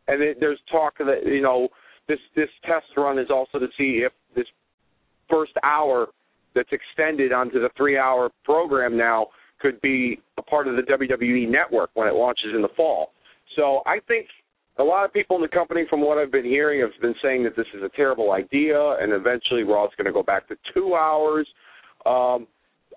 and 0.07 0.21
it, 0.21 0.37
there's 0.39 0.59
talk 0.71 0.97
that 0.99 1.25
you 1.25 1.41
know 1.41 1.69
this 2.07 2.19
this 2.35 2.49
test 2.65 2.85
run 2.97 3.19
is 3.19 3.29
also 3.29 3.59
to 3.59 3.67
see 3.77 4.03
if 4.05 4.11
this 4.35 4.47
first 5.29 5.53
hour 5.63 6.07
that's 6.53 6.69
extended 6.71 7.31
onto 7.31 7.61
the 7.61 7.69
three-hour 7.77 8.29
program 8.43 8.97
now 8.97 9.27
could 9.61 9.79
be 9.81 10.19
a 10.37 10.41
part 10.41 10.67
of 10.67 10.75
the 10.75 10.81
WWE 10.81 11.49
network 11.49 11.89
when 11.93 12.07
it 12.07 12.13
launches 12.13 12.47
in 12.53 12.61
the 12.61 12.69
fall. 12.75 13.11
So 13.55 13.81
I 13.85 13.99
think 14.07 14.27
a 14.81 14.83
lot 14.83 15.05
of 15.05 15.13
people 15.13 15.35
in 15.35 15.41
the 15.41 15.47
company, 15.47 15.85
from 15.89 16.01
what 16.01 16.17
I've 16.17 16.31
been 16.31 16.45
hearing, 16.45 16.81
have 16.81 16.89
been 17.01 17.15
saying 17.23 17.43
that 17.43 17.55
this 17.55 17.67
is 17.75 17.83
a 17.83 17.89
terrible 17.95 18.31
idea, 18.31 18.79
and 18.99 19.13
eventually 19.13 19.63
Raw 19.63 19.85
is 19.85 19.91
going 19.97 20.07
to 20.07 20.13
go 20.13 20.23
back 20.23 20.47
to 20.49 20.55
two 20.73 20.95
hours. 20.95 21.47
Um, 22.05 22.47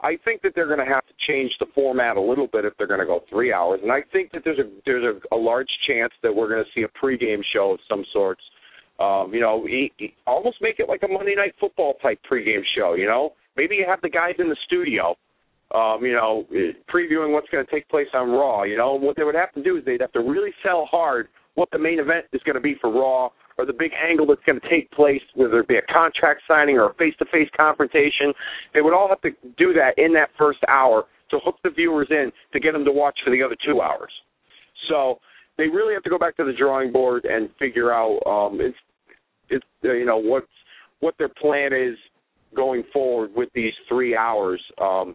I 0.03 0.17
think 0.25 0.43
that 0.43 0.53
they're 0.55 0.67
going 0.67 0.85
to 0.85 0.93
have 0.93 1.07
to 1.07 1.13
change 1.29 1.53
the 1.61 1.67
format 1.75 2.17
a 2.17 2.21
little 2.21 2.49
bit 2.49 2.65
if 2.65 2.73
they're 2.77 2.87
going 2.87 3.01
to 3.01 3.07
go 3.07 3.21
three 3.31 3.53
hours, 3.53 3.81
and 3.83 3.93
I 3.93 4.01
think 4.13 4.33
that 4.33 4.43
there's 4.45 4.59
a 4.59 4.69
there's 4.85 5.05
a, 5.05 5.35
a 5.35 5.39
large 5.39 5.69
chance 5.87 6.13
that 6.23 6.35
we're 6.35 6.49
going 6.49 6.65
to 6.65 6.71
see 6.75 6.85
a 6.85 7.05
pregame 7.05 7.43
show 7.55 7.73
of 7.73 7.81
some 7.89 8.05
sorts. 8.13 8.43
Um, 8.99 9.31
you 9.33 9.41
know, 9.41 9.67
he, 9.67 9.91
he, 9.97 10.15
almost 10.27 10.59
make 10.61 10.79
it 10.79 10.89
like 10.89 11.03
a 11.03 11.09
Monday 11.09 11.35
Night 11.35 11.55
Football 11.59 11.95
type 12.03 12.19
pregame 12.31 12.63
show. 12.77 12.95
You 12.95 13.07
know, 13.07 13.33
maybe 13.57 13.75
you 13.77 13.85
have 13.89 14.01
the 14.03 14.09
guys 14.09 14.35
in 14.39 14.49
the 14.49 14.57
studio 14.67 15.17
um, 15.75 15.99
you 16.03 16.13
know, 16.13 16.47
previewing 16.93 17.33
what's 17.33 17.49
going 17.49 17.65
to 17.65 17.71
take 17.71 17.89
place 17.89 18.07
on 18.15 18.31
Raw. 18.31 18.63
You 18.63 18.77
know, 18.77 18.95
what 18.95 19.17
they 19.17 19.25
would 19.25 19.35
have 19.35 19.53
to 19.55 19.63
do 19.63 19.77
is 19.77 19.85
they'd 19.85 20.01
have 20.01 20.13
to 20.13 20.21
really 20.21 20.53
sell 20.63 20.87
hard 20.87 21.29
what 21.55 21.71
the 21.71 21.79
main 21.79 21.99
event 21.99 22.27
is 22.33 22.43
going 22.45 22.55
to 22.55 22.61
be 22.61 22.75
for 22.81 22.91
Raw 22.91 23.31
or 23.57 23.67
the 23.67 23.73
big 23.73 23.93
angle 23.95 24.27
that's 24.27 24.43
going 24.45 24.61
to 24.61 24.69
take 24.69 24.91
place, 24.91 25.23
whether 25.35 25.61
it 25.61 25.69
be 25.69 25.77
a 25.77 25.93
contract 25.93 26.43
signing 26.49 26.77
or 26.77 26.91
a 26.91 26.95
face-to-face 26.95 27.49
confrontation. 27.57 28.35
They 28.73 28.81
would 28.81 28.95
all 28.95 29.09
have 29.09 29.21
to 29.23 29.31
do 29.57 29.73
that 29.75 29.95
in 29.97 30.13
that 30.15 30.31
first 30.37 30.59
hour 30.69 31.05
to 31.31 31.39
hook 31.45 31.57
the 31.63 31.71
viewers 31.71 32.09
in 32.11 32.33
to 32.53 32.61
get 32.61 32.73
them 32.73 32.85
to 32.85 32.93
watch 32.93 33.19
for 33.25 33.31
the 33.31 33.43
other 33.43 33.57
two 33.65 33.81
hours. 33.81 34.11
So 34.89 35.19
they 35.57 35.65
really 35.65 35.95
have 35.95 36.03
to 36.03 36.11
go 36.11 36.19
back 36.19 36.37
to 36.37 36.45
the 36.45 36.53
drawing 36.53 36.93
board 36.93 37.25
and 37.25 37.49
figure 37.59 37.93
out 37.93 38.21
um, 38.27 38.61
it's 38.61 38.77
it's 39.51 39.65
uh, 39.85 39.93
you 39.93 40.05
know 40.05 40.19
what's 40.19 40.47
what 41.01 41.15
their 41.19 41.29
plan 41.29 41.73
is 41.73 41.97
going 42.57 42.83
forward 42.93 43.31
with 43.35 43.49
these 43.55 43.73
three 43.89 44.17
hours. 44.17 44.61
Um, 44.81 45.15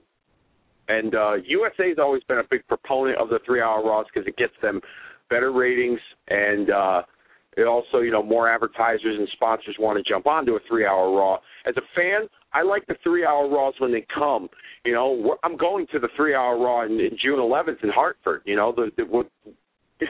and 0.88 1.14
uh, 1.14 1.34
USA 1.46 1.90
has 1.90 1.98
always 2.00 2.24
been 2.24 2.40
a 2.40 2.44
big 2.50 2.66
proponent 2.68 3.20
of 3.20 3.30
the 3.30 3.40
three-hour 3.46 3.84
Raws 3.84 4.08
because 4.12 4.28
it 4.28 4.36
gets 4.38 4.54
them 4.62 4.82
better 5.30 5.52
ratings 5.52 6.00
and 6.28 6.70
uh, 6.70 7.02
it 7.58 7.68
also 7.68 8.00
you 8.00 8.12
know 8.12 8.24
more 8.24 8.50
advertisers 8.50 9.18
and 9.18 9.28
sponsors 9.34 9.76
want 9.80 9.98
to 9.98 10.10
jump 10.10 10.28
onto 10.28 10.54
a 10.54 10.60
three-hour 10.68 11.12
Raw. 11.12 11.38
As 11.66 11.76
a 11.78 11.82
fan, 11.96 12.28
I 12.54 12.64
like 12.64 12.86
the 12.88 12.96
three-hour 13.04 13.50
Raws 13.50 13.74
when 13.80 13.92
they 13.92 14.06
come. 14.14 14.48
You 14.86 14.94
know, 14.94 15.38
I'm 15.44 15.58
going 15.58 15.86
to 15.92 16.00
the 16.00 16.08
three-hour 16.16 16.58
Raw 16.58 16.86
in, 16.86 16.94
in 16.94 17.18
June 17.22 17.40
11th 17.40 17.84
in 17.84 17.90
Hartford. 17.90 18.44
You 18.46 18.56
know, 18.56 18.74
the, 18.74 18.92
the 18.96 19.26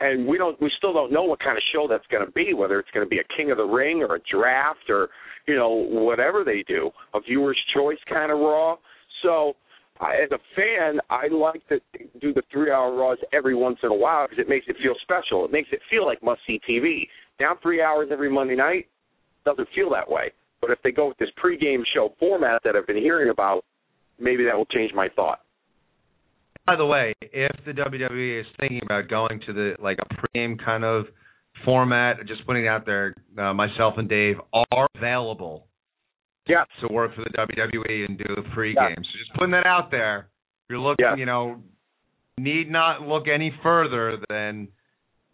and 0.00 0.26
we 0.26 0.38
don't 0.38 0.60
we 0.60 0.70
still 0.78 0.92
don't 0.92 1.12
know 1.12 1.22
what 1.22 1.40
kind 1.40 1.56
of 1.56 1.62
show 1.72 1.86
that's 1.88 2.06
going 2.10 2.24
to 2.24 2.32
be 2.32 2.54
whether 2.54 2.78
it's 2.78 2.90
going 2.92 3.04
to 3.04 3.10
be 3.10 3.18
a 3.18 3.36
king 3.36 3.50
of 3.50 3.58
the 3.58 3.64
ring 3.64 4.02
or 4.02 4.16
a 4.16 4.20
draft 4.30 4.88
or 4.88 5.08
you 5.46 5.54
know 5.54 5.68
whatever 5.68 6.44
they 6.44 6.64
do 6.66 6.90
a 7.14 7.20
viewer's 7.20 7.58
choice 7.74 7.98
kind 8.08 8.32
of 8.32 8.38
raw 8.38 8.74
so 9.22 9.54
I, 10.00 10.14
as 10.24 10.30
a 10.32 10.38
fan 10.56 11.00
i 11.08 11.28
like 11.28 11.66
to 11.68 11.78
do 12.20 12.34
the 12.34 12.42
three 12.50 12.70
hour 12.70 12.94
raws 12.96 13.18
every 13.32 13.54
once 13.54 13.78
in 13.82 13.90
a 13.90 13.94
while 13.94 14.26
because 14.26 14.40
it 14.40 14.48
makes 14.48 14.66
it 14.68 14.76
feel 14.82 14.94
special. 15.02 15.44
It 15.44 15.52
makes 15.52 15.68
it 15.72 15.80
feel 15.88 16.04
like 16.04 16.22
must 16.22 16.40
see 16.46 16.60
tv 16.68 17.06
now 17.40 17.56
three 17.62 17.80
hours 17.82 18.08
every 18.12 18.30
monday 18.30 18.56
night 18.56 18.86
doesn't 19.44 19.68
feel 19.74 19.90
that 19.90 20.10
way. 20.10 20.32
But 20.60 20.70
if 20.70 20.78
they 20.82 20.90
go 20.90 21.08
with 21.08 21.18
this 21.18 21.28
pregame 21.42 21.82
show 21.94 22.14
format 22.18 22.62
that 22.64 22.74
i've 22.76 22.86
been 22.86 22.96
hearing 22.96 23.30
about 23.30 23.64
maybe 24.18 24.44
that 24.44 24.56
will 24.56 24.66
change 24.66 24.92
my 24.94 25.08
thought. 25.14 25.40
By 26.66 26.76
the 26.76 26.86
way, 26.86 27.14
if 27.20 27.52
the 27.66 27.72
WWE 27.72 28.40
is 28.40 28.46
thinking 28.58 28.80
about 28.82 29.08
going 29.08 29.40
to 29.46 29.52
the 29.52 29.74
like 29.82 29.98
a 30.00 30.14
pregame 30.14 30.62
kind 30.64 30.82
of 30.82 31.04
format, 31.64 32.16
just 32.26 32.46
putting 32.46 32.64
it 32.64 32.68
out 32.68 32.86
there, 32.86 33.14
uh, 33.38 33.52
myself 33.52 33.94
and 33.98 34.08
Dave 34.08 34.36
are 34.52 34.88
available. 34.96 35.66
Yeah. 36.46 36.64
To 36.80 36.92
work 36.92 37.14
for 37.14 37.24
the 37.24 37.30
WWE 37.30 38.06
and 38.06 38.18
do 38.18 38.24
the 38.34 38.42
pregame. 38.56 38.74
Yeah. 38.74 38.94
So 38.96 39.18
just 39.18 39.34
putting 39.34 39.52
that 39.52 39.66
out 39.66 39.90
there. 39.90 40.28
You're 40.68 40.78
looking, 40.78 41.04
yeah. 41.04 41.16
you 41.16 41.26
know, 41.26 41.62
need 42.38 42.70
not 42.70 43.02
look 43.02 43.24
any 43.32 43.52
further 43.62 44.18
than 44.28 44.68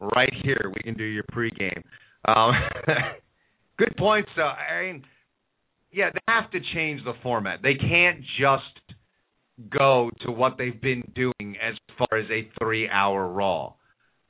right 0.00 0.32
here. 0.42 0.72
We 0.74 0.82
can 0.82 0.94
do 0.94 1.04
your 1.04 1.24
pregame. 1.32 1.82
Um, 2.26 2.52
good 3.78 3.94
points, 3.96 4.30
though. 4.36 4.42
I 4.42 4.82
mean, 4.82 5.04
yeah, 5.92 6.10
they 6.12 6.20
have 6.32 6.50
to 6.52 6.60
change 6.74 7.02
the 7.04 7.14
format. 7.22 7.60
They 7.62 7.74
can't 7.74 8.20
just 8.38 8.96
go 9.68 10.10
to 10.24 10.32
what 10.32 10.56
they've 10.58 10.80
been 10.80 11.02
doing 11.14 11.56
as 11.62 11.74
far 11.98 12.18
as 12.18 12.26
a 12.30 12.48
three 12.58 12.88
hour 12.88 13.28
Raw. 13.28 13.74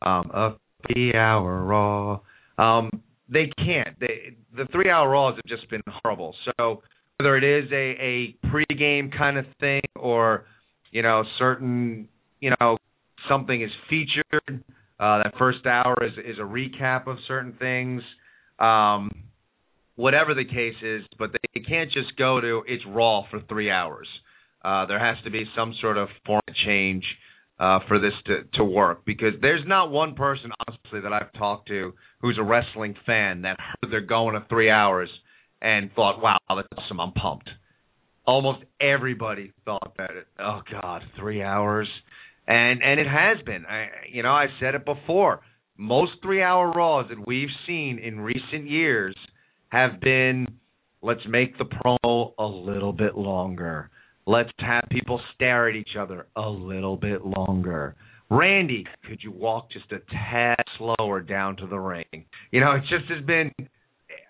Um, 0.03 0.31
a 0.33 0.57
three 0.87 1.15
hour 1.15 1.63
Raw. 1.65 2.21
Um, 2.59 2.91
they 3.31 3.51
can't. 3.57 3.99
They, 4.01 4.37
the 4.57 4.67
three 4.73 4.91
hour 4.91 5.09
Raws 5.09 5.37
have 5.37 5.59
just 5.59 5.71
been 5.71 5.83
horrible. 5.87 6.35
So 6.45 6.83
whether 7.19 7.37
it 7.37 7.45
is 7.45 7.71
a, 7.71 7.75
a 7.75 8.37
pregame 8.49 9.17
kind 9.17 9.39
of 9.39 9.45
thing 9.61 9.83
or, 9.95 10.47
you 10.91 11.03
know, 11.03 11.23
certain, 11.39 12.09
you 12.41 12.53
know, 12.61 12.79
something 13.29 13.63
is 13.63 13.71
featured, 13.89 14.65
uh, 14.99 15.23
that 15.23 15.33
first 15.39 15.65
hour 15.67 15.97
is, 16.03 16.13
is 16.19 16.39
a 16.39 16.43
recap 16.43 17.07
of 17.07 17.17
certain 17.29 17.55
things. 17.59 18.03
Um, 18.59 19.11
whatever 19.97 20.35
the 20.35 20.45
case 20.45 20.75
is, 20.83 21.03
but 21.19 21.31
they 21.33 21.61
can't 21.61 21.93
just 21.93 22.17
go 22.17 22.41
to 22.41 22.63
it's 22.67 22.83
Raw 22.87 23.23
for 23.31 23.41
three 23.49 23.71
hours. 23.71 24.09
Uh, 24.65 24.87
there 24.87 24.99
has 24.99 25.23
to 25.25 25.31
be 25.31 25.45
some 25.57 25.75
sort 25.81 25.97
of 25.99 26.09
format 26.27 26.43
change 26.67 27.05
uh, 27.05 27.30
Uh, 27.61 27.79
for 27.89 27.99
this 27.99 28.15
to, 28.25 28.39
to 28.55 28.65
work 28.65 29.05
because 29.05 29.35
there's 29.43 29.61
not 29.67 29.91
one 29.91 30.15
person, 30.15 30.51
honestly, 30.67 31.03
that 31.03 31.13
I've 31.13 31.31
talked 31.35 31.69
to 31.69 31.93
who's 32.23 32.39
a 32.41 32.43
wrestling 32.43 32.95
fan 33.05 33.43
that 33.43 33.59
heard 33.61 33.93
they're 33.93 34.01
going 34.01 34.33
to 34.33 34.47
three 34.49 34.71
hours 34.71 35.11
and 35.61 35.93
thought, 35.93 36.23
"Wow, 36.23 36.39
that's 36.49 36.69
awesome! 36.79 37.01
I'm 37.01 37.13
pumped." 37.13 37.51
Almost 38.27 38.61
everybody 38.81 39.53
thought 39.67 39.93
that. 39.99 40.09
Oh 40.39 40.63
God, 40.73 41.03
three 41.19 41.43
hours, 41.43 41.87
and 42.49 42.83
and 42.83 42.99
it 42.99 43.07
has 43.07 43.45
been. 43.45 43.67
I, 43.67 43.89
you 44.11 44.23
know, 44.23 44.33
I 44.33 44.47
said 44.59 44.75
it 44.75 44.87
before. 44.87 45.41
Most 45.77 46.13
three-hour 46.23 46.73
Raws 46.73 47.11
that 47.11 47.27
we've 47.27 47.53
seen 47.67 47.99
in 47.99 48.21
recent 48.21 48.71
years 48.71 49.15
have 49.69 50.01
been, 50.01 50.47
let's 51.03 51.27
make 51.29 51.59
the 51.59 51.67
promo 51.67 52.33
a 52.39 52.47
little 52.47 52.95
bit 52.95 53.19
longer 53.19 53.91
Let's 54.31 54.51
have 54.61 54.85
people 54.93 55.21
stare 55.35 55.69
at 55.69 55.75
each 55.75 55.97
other 55.99 56.29
a 56.37 56.49
little 56.49 56.97
bit 56.97 57.25
longer. 57.25 57.97
Randy, 58.31 58.87
could 59.09 59.19
you 59.25 59.33
walk 59.33 59.73
just 59.73 59.91
a 59.91 59.99
tad 60.09 60.63
slower 60.79 61.21
down 61.21 61.57
to 61.57 61.67
the 61.67 61.81
ring? 61.81 62.27
You 62.53 62.61
know, 62.61 62.77
it 62.77 62.83
just 62.83 63.11
has 63.11 63.27
been 63.27 63.51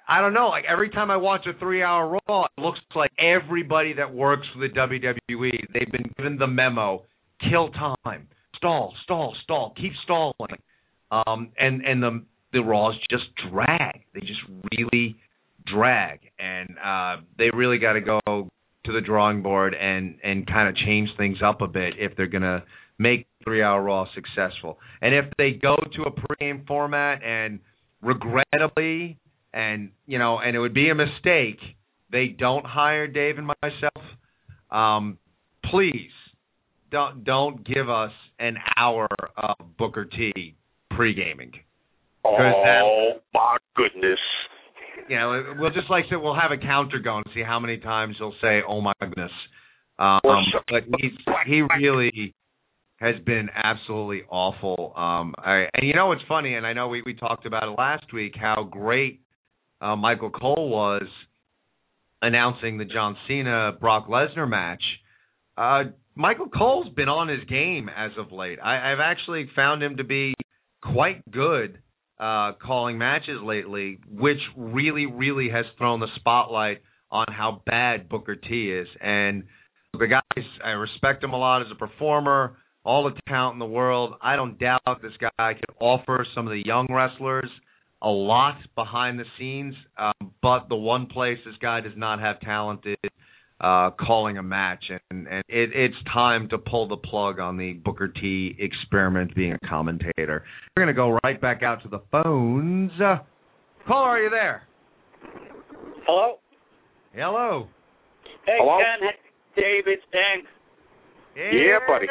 I 0.08 0.22
don't 0.22 0.32
know, 0.32 0.48
like 0.48 0.64
every 0.66 0.88
time 0.88 1.10
I 1.10 1.18
watch 1.18 1.42
a 1.46 1.52
3-hour 1.62 2.18
Raw, 2.26 2.46
it 2.46 2.60
looks 2.62 2.78
like 2.96 3.10
everybody 3.18 3.92
that 3.92 4.10
works 4.10 4.46
for 4.54 4.66
the 4.66 4.72
WWE, 4.72 5.50
they've 5.74 5.92
been 5.92 6.10
given 6.16 6.38
the 6.38 6.46
memo, 6.46 7.02
kill 7.50 7.68
time, 7.68 8.26
stall, 8.56 8.94
stall, 9.04 9.36
stall, 9.44 9.74
keep 9.76 9.92
stalling. 10.04 10.62
Um 11.12 11.50
and 11.58 11.84
and 11.84 12.02
the 12.02 12.24
the 12.54 12.60
Raws 12.60 12.94
just 13.10 13.24
drag. 13.52 14.00
They 14.14 14.20
just 14.20 14.40
really 14.72 15.16
drag 15.66 16.20
and 16.38 16.70
uh 16.82 17.22
they 17.36 17.50
really 17.54 17.76
got 17.76 17.92
to 17.92 18.00
go 18.00 18.48
to 18.84 18.92
the 18.92 19.00
drawing 19.00 19.42
board 19.42 19.74
and 19.74 20.16
and 20.22 20.46
kind 20.46 20.68
of 20.68 20.76
change 20.76 21.08
things 21.16 21.38
up 21.44 21.60
a 21.60 21.66
bit 21.66 21.94
if 21.98 22.16
they're 22.16 22.26
going 22.26 22.42
to 22.42 22.62
make 22.98 23.26
three 23.44 23.62
hour 23.62 23.82
raw 23.82 24.06
successful. 24.14 24.78
And 25.00 25.14
if 25.14 25.26
they 25.38 25.52
go 25.52 25.76
to 25.96 26.02
a 26.02 26.10
pregame 26.10 26.66
format 26.66 27.22
and 27.22 27.60
regrettably 28.02 29.18
and 29.52 29.90
you 30.06 30.18
know 30.18 30.38
and 30.38 30.56
it 30.56 30.58
would 30.58 30.74
be 30.74 30.90
a 30.90 30.94
mistake 30.94 31.58
they 32.12 32.28
don't 32.28 32.66
hire 32.66 33.06
Dave 33.06 33.36
and 33.38 33.46
myself, 33.46 34.04
um, 34.70 35.18
please 35.70 36.10
don't 36.90 37.24
don't 37.24 37.64
give 37.66 37.88
us 37.88 38.12
an 38.38 38.56
hour 38.76 39.08
of 39.36 39.56
Booker 39.78 40.04
T 40.04 40.56
pre-gaming. 40.90 41.52
Oh 42.24 42.36
that, 42.38 43.20
my 43.32 43.56
goodness! 43.76 44.18
You 45.08 45.16
know, 45.16 45.54
we'll 45.58 45.70
just 45.70 45.90
like 45.90 46.04
say 46.10 46.16
we'll 46.16 46.38
have 46.38 46.52
a 46.52 46.56
counter 46.56 46.98
going 46.98 47.24
to 47.24 47.30
see 47.34 47.42
how 47.42 47.58
many 47.58 47.78
times 47.78 48.16
he'll 48.18 48.34
say, 48.40 48.60
"Oh 48.66 48.80
my 48.80 48.92
goodness." 49.00 49.32
Um, 49.98 50.20
but 50.68 50.84
he's 50.98 51.12
he 51.46 51.62
really 51.78 52.34
has 53.00 53.16
been 53.24 53.48
absolutely 53.54 54.22
awful. 54.30 54.92
Um, 54.96 55.34
I, 55.38 55.66
and 55.74 55.86
you 55.86 55.94
know 55.94 56.06
what's 56.08 56.22
funny, 56.28 56.54
and 56.54 56.66
I 56.66 56.72
know 56.72 56.88
we 56.88 57.02
we 57.04 57.14
talked 57.14 57.46
about 57.46 57.64
it 57.64 57.74
last 57.78 58.12
week 58.12 58.34
how 58.40 58.68
great 58.70 59.20
uh, 59.80 59.96
Michael 59.96 60.30
Cole 60.30 60.68
was 60.68 61.06
announcing 62.22 62.78
the 62.78 62.84
John 62.84 63.16
Cena 63.26 63.72
Brock 63.80 64.08
Lesnar 64.08 64.48
match. 64.48 64.82
Uh, 65.56 65.90
Michael 66.14 66.48
Cole's 66.48 66.88
been 66.94 67.08
on 67.08 67.28
his 67.28 67.44
game 67.48 67.88
as 67.88 68.10
of 68.18 68.32
late. 68.32 68.58
I, 68.62 68.92
I've 68.92 69.00
actually 69.00 69.48
found 69.56 69.82
him 69.82 69.96
to 69.96 70.04
be 70.04 70.34
quite 70.82 71.28
good 71.30 71.78
uh, 72.20 72.52
calling 72.62 72.98
matches 72.98 73.38
lately, 73.42 73.98
which 74.08 74.38
really, 74.56 75.06
really 75.06 75.48
has 75.48 75.64
thrown 75.78 76.00
the 76.00 76.08
spotlight 76.16 76.82
on 77.10 77.26
how 77.28 77.62
bad 77.64 78.08
Booker 78.08 78.36
T 78.36 78.70
is. 78.70 78.86
And 79.00 79.44
the 79.98 80.06
guys, 80.06 80.44
I 80.62 80.70
respect 80.70 81.24
him 81.24 81.32
a 81.32 81.38
lot 81.38 81.62
as 81.62 81.68
a 81.72 81.74
performer, 81.74 82.58
all 82.84 83.04
the 83.04 83.18
talent 83.26 83.54
in 83.54 83.58
the 83.58 83.64
world. 83.64 84.14
I 84.20 84.36
don't 84.36 84.58
doubt 84.58 84.82
this 85.02 85.12
guy 85.18 85.54
could 85.54 85.74
offer 85.80 86.26
some 86.34 86.46
of 86.46 86.52
the 86.52 86.62
young 86.64 86.86
wrestlers 86.90 87.50
a 88.02 88.08
lot 88.08 88.56
behind 88.74 89.18
the 89.18 89.24
scenes. 89.38 89.74
Um, 89.98 90.32
but 90.42 90.68
the 90.68 90.76
one 90.76 91.06
place 91.06 91.38
this 91.44 91.56
guy 91.60 91.80
does 91.80 91.96
not 91.96 92.20
have 92.20 92.40
talented 92.40 92.98
uh, 93.60 93.90
calling 94.00 94.38
a 94.38 94.42
match, 94.42 94.84
and, 95.10 95.26
and 95.26 95.44
it, 95.48 95.70
it's 95.74 95.96
time 96.12 96.48
to 96.48 96.58
pull 96.58 96.88
the 96.88 96.96
plug 96.96 97.38
on 97.38 97.56
the 97.56 97.74
Booker 97.74 98.08
T 98.08 98.56
experiment 98.58 99.34
being 99.34 99.52
a 99.52 99.68
commentator. 99.68 100.44
We're 100.76 100.84
going 100.84 100.88
to 100.88 100.94
go 100.94 101.18
right 101.22 101.40
back 101.40 101.62
out 101.62 101.82
to 101.82 101.88
the 101.88 102.00
phones. 102.10 102.92
Uh, 103.00 103.18
caller, 103.86 104.08
are 104.08 104.22
you 104.22 104.30
there? 104.30 104.62
Hello. 106.06 106.38
Hello. 107.14 107.68
Hey, 108.46 108.56
Hello? 108.58 108.78
Ken. 108.78 109.08
David. 109.56 109.98
Thanks. 110.10 110.48
Yeah, 111.36 111.78
buddy. 111.86 112.06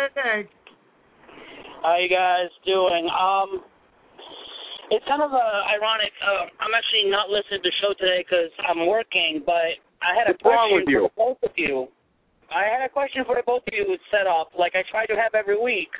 How 1.82 1.98
you 1.98 2.10
guys 2.10 2.52
doing? 2.66 3.10
Um, 3.10 3.64
it's 4.92 5.06
kind 5.08 5.22
of 5.22 5.32
uh, 5.32 5.62
ironic. 5.72 6.12
Uh, 6.22 6.46
I'm 6.62 6.74
actually 6.76 7.10
not 7.10 7.30
listening 7.30 7.62
to 7.64 7.70
the 7.70 7.76
show 7.82 7.94
today 7.98 8.26
because 8.26 8.52
I'm 8.68 8.88
working, 8.88 9.42
but 9.46 9.80
I 10.02 10.16
had 10.16 10.28
What's 10.32 10.40
a 10.40 10.44
question 10.44 10.76
with 10.80 10.88
you? 10.88 11.10
for 11.16 11.36
both 11.36 11.40
of 11.44 11.54
you. 11.56 11.88
I 12.50 12.66
had 12.66 12.82
a 12.82 12.90
question 12.90 13.24
for 13.26 13.36
the 13.36 13.44
both 13.46 13.62
of 13.68 13.74
you 13.74 13.86
set 14.10 14.26
up, 14.26 14.52
like 14.58 14.74
I 14.74 14.82
try 14.90 15.06
to 15.06 15.14
have 15.14 15.36
every 15.38 15.60
week. 15.60 15.92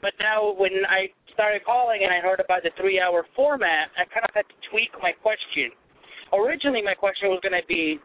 But 0.00 0.12
now 0.20 0.54
when 0.54 0.86
I 0.86 1.10
started 1.34 1.64
calling 1.64 2.04
and 2.04 2.12
I 2.12 2.20
heard 2.20 2.38
about 2.38 2.62
the 2.62 2.70
three 2.78 3.00
hour 3.00 3.26
format, 3.34 3.90
I 3.98 4.06
kind 4.12 4.22
of 4.22 4.32
had 4.34 4.46
to 4.46 4.56
tweak 4.70 4.92
my 5.02 5.10
question. 5.10 5.72
Originally, 6.32 6.82
my 6.82 6.94
question 6.94 7.30
was 7.30 7.40
going 7.42 7.56
to 7.56 7.66
be 7.66 7.98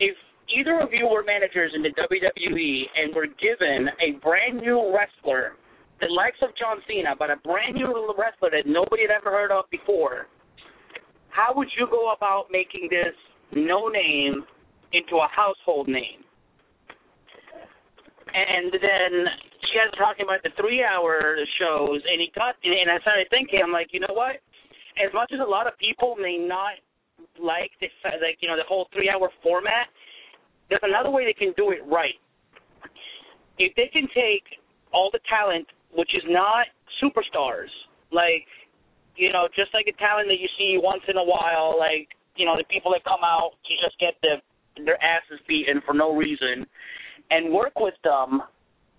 if 0.00 0.16
either 0.50 0.80
of 0.80 0.90
you 0.92 1.06
were 1.06 1.22
managers 1.22 1.72
in 1.74 1.82
the 1.82 1.92
WWE 1.94 2.70
and 2.96 3.14
were 3.14 3.26
given 3.38 3.90
a 4.02 4.18
brand 4.22 4.58
new 4.58 4.92
wrestler, 4.94 5.54
the 6.00 6.08
likes 6.10 6.38
of 6.42 6.50
John 6.58 6.78
Cena, 6.88 7.14
but 7.18 7.30
a 7.30 7.36
brand 7.44 7.74
new 7.74 8.14
wrestler 8.18 8.50
that 8.50 8.66
nobody 8.66 9.02
had 9.06 9.14
ever 9.14 9.30
heard 9.30 9.50
of 9.50 9.64
before, 9.70 10.26
how 11.30 11.52
would 11.54 11.68
you 11.78 11.86
go 11.90 12.12
about 12.12 12.46
making 12.50 12.88
this 12.90 13.14
no 13.54 13.88
name 13.88 14.44
into 14.92 15.16
a 15.16 15.28
household 15.28 15.88
name? 15.88 16.24
And 18.36 18.72
then 18.72 19.12
she 19.64 19.78
guys 19.78 19.92
talking 19.96 20.26
about 20.26 20.42
the 20.42 20.52
three 20.60 20.84
hour 20.84 21.36
shows 21.58 22.00
and 22.04 22.20
he 22.20 22.28
got 22.34 22.54
and 22.62 22.90
I 22.90 23.00
started 23.00 23.26
thinking, 23.30 23.60
I'm 23.62 23.72
like, 23.72 23.88
you 23.92 24.00
know 24.00 24.12
what? 24.12 24.42
As 25.00 25.12
much 25.12 25.30
as 25.32 25.40
a 25.40 25.48
lot 25.48 25.66
of 25.66 25.76
people 25.78 26.16
may 26.16 26.36
not 26.36 26.76
like 27.40 27.72
this 27.80 27.92
like, 28.04 28.38
you 28.40 28.48
know, 28.48 28.56
the 28.56 28.68
whole 28.68 28.88
three 28.92 29.08
hour 29.08 29.30
format, 29.42 29.88
there's 30.68 30.84
another 30.84 31.10
way 31.10 31.24
they 31.24 31.36
can 31.36 31.54
do 31.56 31.70
it 31.70 31.80
right. 31.86 32.16
If 33.58 33.72
they 33.76 33.88
can 33.92 34.08
take 34.12 34.44
all 34.92 35.10
the 35.12 35.20
talent 35.28 35.66
which 35.94 36.12
is 36.14 36.22
not 36.28 36.66
superstars, 37.00 37.72
like 38.12 38.44
you 39.16 39.32
know, 39.32 39.48
just 39.56 39.72
like 39.72 39.88
a 39.88 39.96
talent 39.96 40.28
that 40.28 40.40
you 40.40 40.48
see 40.58 40.76
once 40.76 41.02
in 41.08 41.16
a 41.16 41.24
while, 41.24 41.76
like 41.78 42.08
you 42.36 42.44
know, 42.44 42.56
the 42.56 42.64
people 42.64 42.92
that 42.92 43.04
come 43.04 43.24
out 43.24 43.52
to 43.66 43.72
just 43.84 43.98
get 43.98 44.14
the 44.22 44.36
their 44.84 45.02
asses 45.02 45.40
beaten 45.48 45.80
for 45.86 45.94
no 45.94 46.14
reason, 46.14 46.66
and 47.30 47.52
work 47.52 47.78
with 47.80 47.94
them 48.04 48.42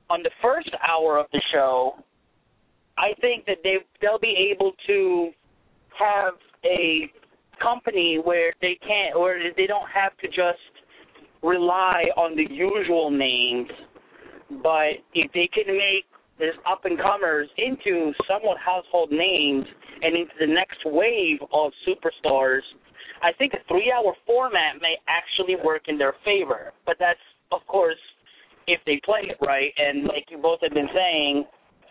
on 0.09 0.23
the 0.23 0.31
first 0.41 0.69
hour 0.87 1.17
of 1.17 1.27
the 1.31 1.41
show. 1.53 1.93
I 2.97 3.13
think 3.21 3.45
that 3.45 3.57
they 3.63 3.77
they'll 4.01 4.19
be 4.19 4.51
able 4.53 4.71
to 4.87 5.29
have 5.99 6.33
a 6.65 7.11
company 7.61 8.19
where 8.23 8.53
they 8.61 8.77
can't, 8.85 9.15
or 9.15 9.37
they 9.55 9.67
don't 9.67 9.89
have 9.93 10.17
to 10.17 10.27
just 10.27 10.59
rely 11.43 12.05
on 12.15 12.35
the 12.35 12.45
usual 12.49 13.11
names, 13.11 13.69
but 14.63 15.01
if 15.13 15.31
they 15.33 15.49
can 15.53 15.67
make 15.67 16.05
this 16.39 16.55
up 16.69 16.85
and 16.85 16.97
comers 16.99 17.47
into 17.57 18.11
somewhat 18.27 18.57
household 18.63 19.11
names 19.11 19.65
and 20.01 20.15
into 20.15 20.33
the 20.39 20.47
next 20.47 20.77
wave 20.85 21.39
of 21.51 21.71
superstars, 21.87 22.61
I 23.21 23.33
think 23.37 23.53
a 23.53 23.63
three 23.67 23.91
hour 23.91 24.13
format 24.25 24.81
may 24.81 24.95
actually 25.07 25.55
work 25.63 25.83
in 25.87 25.97
their 25.97 26.13
favor. 26.23 26.73
But 26.85 26.97
that's 26.99 27.19
of 27.51 27.61
course 27.67 27.99
if 28.67 28.79
they 28.85 28.99
play 29.05 29.21
it 29.23 29.37
right 29.45 29.71
and 29.77 30.03
like 30.03 30.25
you 30.29 30.37
both 30.37 30.59
have 30.61 30.73
been 30.73 30.89
saying, 30.93 31.45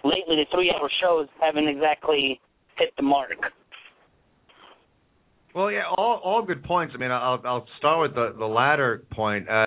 lately 0.04 0.36
the 0.36 0.46
three 0.52 0.70
hour 0.70 0.90
shows 1.02 1.28
haven't 1.40 1.68
exactly 1.68 2.40
hit 2.78 2.90
the 2.96 3.02
mark. 3.02 3.38
Well, 5.54 5.70
yeah, 5.70 5.84
all 5.96 6.20
all 6.22 6.42
good 6.42 6.62
points. 6.64 6.92
I 6.94 6.98
mean, 6.98 7.10
I'll 7.10 7.40
I'll 7.44 7.66
start 7.78 8.02
with 8.02 8.14
the 8.14 8.36
the 8.38 8.46
latter 8.46 9.04
point. 9.12 9.48
Uh, 9.48 9.64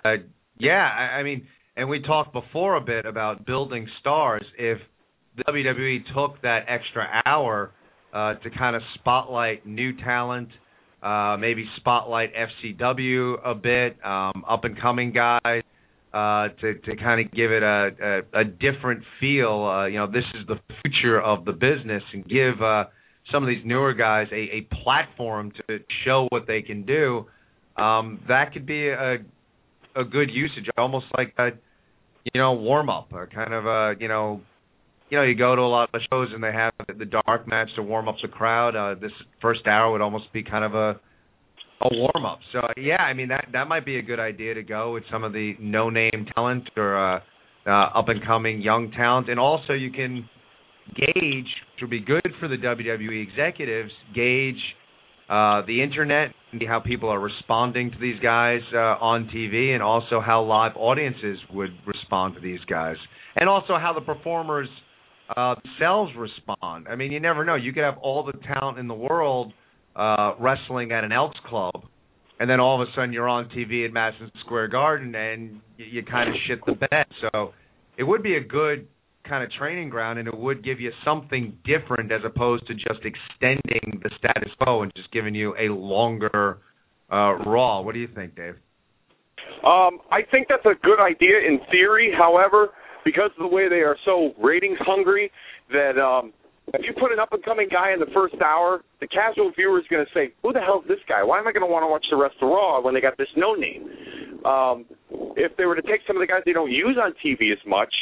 yeah, 0.56 0.88
I, 0.88 1.18
I 1.18 1.22
mean, 1.24 1.46
and 1.76 1.88
we 1.88 2.00
talked 2.00 2.32
before 2.32 2.76
a 2.76 2.80
bit 2.80 3.06
about 3.06 3.44
building 3.44 3.88
stars. 3.98 4.44
If 4.56 4.78
WWE 5.48 5.98
took 6.14 6.40
that 6.42 6.60
extra 6.68 7.22
hour 7.26 7.72
uh, 8.12 8.34
to 8.34 8.50
kind 8.56 8.76
of 8.76 8.82
spotlight 8.94 9.66
new 9.66 9.96
talent, 9.96 10.48
uh, 10.50 10.54
maybe 11.38 11.64
spotlight 11.76 12.30
FCW 12.34 13.36
a 13.44 13.54
bit, 13.54 13.96
um, 14.04 14.44
up 14.48 14.64
and 14.64 14.80
coming 14.80 15.12
guys, 15.12 15.62
uh, 16.12 16.48
to 16.60 16.74
to 16.84 16.96
kind 16.96 17.24
of 17.24 17.32
give 17.32 17.52
it 17.52 17.62
a, 17.62 18.22
a 18.34 18.40
a 18.40 18.44
different 18.44 19.02
feel. 19.20 19.64
Uh, 19.64 19.86
you 19.86 19.98
know, 19.98 20.06
this 20.06 20.24
is 20.40 20.46
the 20.46 20.58
future 20.82 21.20
of 21.20 21.44
the 21.44 21.52
business, 21.52 22.02
and 22.12 22.24
give. 22.28 22.62
Uh, 22.62 22.84
some 23.32 23.42
of 23.42 23.48
these 23.48 23.64
newer 23.64 23.94
guys 23.94 24.26
a, 24.32 24.34
a 24.34 24.68
platform 24.82 25.52
to 25.68 25.78
show 26.04 26.26
what 26.30 26.46
they 26.46 26.62
can 26.62 26.84
do, 26.84 27.26
um, 27.76 28.20
that 28.28 28.52
could 28.52 28.66
be 28.66 28.88
a 28.88 29.18
a 29.96 30.04
good 30.04 30.30
usage, 30.30 30.68
almost 30.78 31.06
like 31.16 31.34
a 31.38 31.50
you 32.32 32.40
know 32.40 32.52
warm 32.52 32.88
up 32.88 33.12
or 33.12 33.26
kind 33.26 33.52
of 33.52 33.66
a 33.66 33.94
you 33.98 34.08
know 34.08 34.40
you 35.10 35.18
know 35.18 35.24
you 35.24 35.34
go 35.34 35.54
to 35.54 35.62
a 35.62 35.68
lot 35.68 35.90
of 35.92 36.00
shows 36.10 36.28
and 36.32 36.42
they 36.42 36.52
have 36.52 36.72
the 36.98 37.04
dark 37.04 37.46
match 37.46 37.68
to 37.76 37.82
warm 37.82 38.08
up 38.08 38.16
the 38.22 38.28
crowd. 38.28 38.76
Uh, 38.76 38.98
this 39.00 39.12
first 39.42 39.66
hour 39.66 39.92
would 39.92 40.00
almost 40.00 40.32
be 40.32 40.42
kind 40.42 40.64
of 40.64 40.74
a 40.74 41.00
a 41.82 41.88
warm 41.92 42.24
up. 42.24 42.38
So 42.52 42.60
yeah, 42.76 43.02
I 43.02 43.14
mean 43.14 43.28
that 43.28 43.48
that 43.52 43.68
might 43.68 43.84
be 43.84 43.98
a 43.98 44.02
good 44.02 44.20
idea 44.20 44.54
to 44.54 44.62
go 44.62 44.92
with 44.92 45.04
some 45.10 45.24
of 45.24 45.32
the 45.32 45.54
no 45.58 45.90
name 45.90 46.26
talent 46.34 46.70
or 46.76 47.16
uh, 47.16 47.20
uh, 47.66 47.98
up 47.98 48.08
and 48.08 48.24
coming 48.24 48.60
young 48.60 48.90
talent, 48.92 49.28
and 49.28 49.40
also 49.40 49.72
you 49.72 49.90
can 49.90 50.28
gauge, 50.94 51.14
which 51.14 51.82
would 51.82 51.90
be 51.90 52.00
good 52.00 52.28
for 52.38 52.48
the 52.48 52.56
WWE 52.56 53.22
executives, 53.22 53.92
gauge 54.14 54.60
uh, 55.28 55.62
the 55.66 55.82
internet 55.82 56.32
and 56.52 56.62
how 56.66 56.80
people 56.80 57.08
are 57.08 57.20
responding 57.20 57.90
to 57.92 57.98
these 58.00 58.18
guys 58.20 58.60
uh, 58.74 58.98
on 59.00 59.30
TV, 59.34 59.72
and 59.72 59.82
also 59.82 60.20
how 60.20 60.42
live 60.42 60.72
audiences 60.76 61.38
would 61.52 61.70
respond 61.86 62.34
to 62.34 62.40
these 62.40 62.60
guys, 62.68 62.96
and 63.36 63.48
also 63.48 63.78
how 63.78 63.92
the 63.94 64.00
performers 64.00 64.68
uh, 65.36 65.54
themselves 65.62 66.12
respond. 66.16 66.86
I 66.88 66.96
mean, 66.96 67.12
you 67.12 67.20
never 67.20 67.44
know. 67.44 67.54
You 67.54 67.72
could 67.72 67.84
have 67.84 67.98
all 67.98 68.24
the 68.24 68.38
talent 68.54 68.78
in 68.78 68.88
the 68.88 68.94
world 68.94 69.52
uh, 69.96 70.34
wrestling 70.40 70.92
at 70.92 71.04
an 71.04 71.12
Elks 71.12 71.38
Club, 71.48 71.84
and 72.38 72.48
then 72.48 72.60
all 72.60 72.80
of 72.80 72.88
a 72.88 72.90
sudden 72.94 73.12
you're 73.12 73.28
on 73.28 73.48
TV 73.50 73.84
at 73.84 73.92
Madison 73.92 74.30
Square 74.44 74.68
Garden, 74.68 75.14
and 75.14 75.60
you, 75.76 75.86
you 75.86 76.02
kind 76.04 76.28
of 76.28 76.36
shit 76.46 76.60
the 76.66 76.72
bed. 76.72 77.06
So 77.20 77.52
it 77.96 78.04
would 78.04 78.22
be 78.22 78.36
a 78.36 78.40
good 78.40 78.86
kind 79.28 79.44
of 79.44 79.50
training 79.52 79.90
ground, 79.90 80.18
and 80.18 80.26
it 80.26 80.36
would 80.36 80.64
give 80.64 80.80
you 80.80 80.90
something 81.04 81.56
different 81.64 82.10
as 82.10 82.20
opposed 82.24 82.66
to 82.66 82.74
just 82.74 83.00
extending 83.04 84.00
the 84.02 84.10
status 84.18 84.52
quo 84.60 84.82
and 84.82 84.92
just 84.96 85.10
giving 85.12 85.34
you 85.34 85.54
a 85.58 85.72
longer 85.72 86.58
uh, 87.12 87.34
Raw. 87.46 87.82
What 87.82 87.94
do 87.94 88.00
you 88.00 88.08
think, 88.14 88.34
Dave? 88.36 88.54
Um, 89.64 89.98
I 90.10 90.20
think 90.30 90.46
that's 90.48 90.64
a 90.64 90.78
good 90.82 91.00
idea 91.00 91.38
in 91.46 91.60
theory. 91.70 92.12
However, 92.16 92.70
because 93.04 93.30
of 93.38 93.48
the 93.48 93.54
way 93.54 93.68
they 93.68 93.82
are 93.82 93.96
so 94.04 94.32
ratings 94.42 94.78
hungry, 94.80 95.30
that 95.72 95.98
um, 96.00 96.32
if 96.74 96.82
you 96.84 96.92
put 96.94 97.12
an 97.12 97.18
up 97.18 97.32
and 97.32 97.42
coming 97.42 97.68
guy 97.70 97.92
in 97.92 98.00
the 98.00 98.10
first 98.14 98.36
hour, 98.42 98.82
the 99.00 99.06
casual 99.06 99.52
viewer 99.56 99.78
is 99.78 99.86
going 99.90 100.04
to 100.04 100.12
say, 100.12 100.32
"Who 100.42 100.52
the 100.52 100.60
hell 100.60 100.82
is 100.82 100.88
this 100.88 101.02
guy? 101.08 101.22
Why 101.22 101.38
am 101.38 101.48
I 101.48 101.52
going 101.52 101.66
to 101.66 101.70
want 101.72 101.82
to 101.82 101.88
watch 101.88 102.06
the 102.10 102.16
rest 102.16 102.36
of 102.40 102.48
Raw 102.48 102.80
when 102.80 102.94
they 102.94 103.00
got 103.00 103.16
this 103.18 103.30
no 103.36 103.54
name?" 103.54 103.88
Um, 104.44 104.86
if 105.36 105.56
they 105.56 105.66
were 105.66 105.76
to 105.76 105.82
take 105.82 106.00
some 106.06 106.16
of 106.16 106.20
the 106.20 106.26
guys 106.26 106.42
they 106.46 106.52
don't 106.52 106.70
use 106.70 106.96
on 107.00 107.12
TV 107.24 107.52
as 107.52 107.58
much 107.66 107.92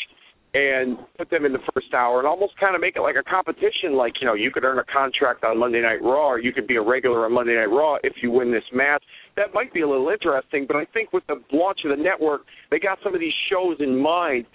and 0.55 0.97
put 1.19 1.29
them 1.29 1.45
in 1.45 1.53
the 1.53 1.61
first 1.75 1.93
hour 1.93 2.19
and 2.19 2.27
almost 2.27 2.57
kind 2.59 2.75
of 2.75 2.81
make 2.81 2.97
it 2.97 3.01
like 3.01 3.17
a 3.21 3.23
competition 3.23 3.93
like 3.95 4.15
you 4.21 4.27
know 4.27 4.33
you 4.33 4.51
could 4.51 4.65
earn 4.65 4.79
a 4.79 4.85
contract 4.85 5.45
on 5.45 5.59
Monday 5.59 5.83
Night 5.83 6.01
Raw 6.01 6.31
or 6.33 6.39
you 6.41 6.53
could 6.53 6.67
be 6.67 6.77
a 6.77 6.83
regular 6.83 7.27
on 7.27 7.35
Monday 7.35 7.55
Night 7.55 7.69
Raw 7.69 7.97
if 8.03 8.15
you 8.23 8.31
win 8.31 8.51
this 8.51 8.65
match 8.73 9.03
that 9.37 9.53
might 9.53 9.73
be 9.75 9.83
a 9.83 9.89
little 9.89 10.09
interesting 10.09 10.65
but 10.67 10.77
I 10.77 10.87
think 10.87 11.13
with 11.13 11.27
the 11.27 11.37
launch 11.53 11.81
of 11.85 11.95
the 11.95 12.03
network 12.03 12.43
they 12.71 12.79
got 12.79 12.99
some 13.05 13.15
of 13.15 13.21
these 13.21 13.35
shows 13.51 13.77
in 13.81 14.01
mind 14.01 14.47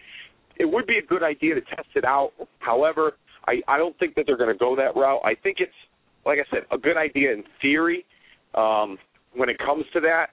it 0.57 0.65
would 0.65 0.87
be 0.87 0.97
a 0.97 1.05
good 1.05 1.23
idea 1.23 1.55
to 1.55 1.61
test 1.61 1.89
it 1.95 2.05
out 2.05 2.31
however 2.59 3.13
I 3.47 3.61
I 3.67 3.77
don't 3.77 3.97
think 3.99 4.15
that 4.15 4.25
they're 4.25 4.37
going 4.37 4.53
to 4.53 4.57
go 4.57 4.75
that 4.75 4.95
route 4.99 5.21
I 5.23 5.35
think 5.35 5.57
it's 5.59 5.71
like 6.25 6.39
I 6.39 6.49
said 6.49 6.65
a 6.71 6.77
good 6.77 6.97
idea 6.97 7.33
in 7.33 7.43
theory 7.61 8.05
um 8.55 8.97
when 9.35 9.49
it 9.49 9.57
comes 9.57 9.85
to 9.93 9.99
that 10.01 10.27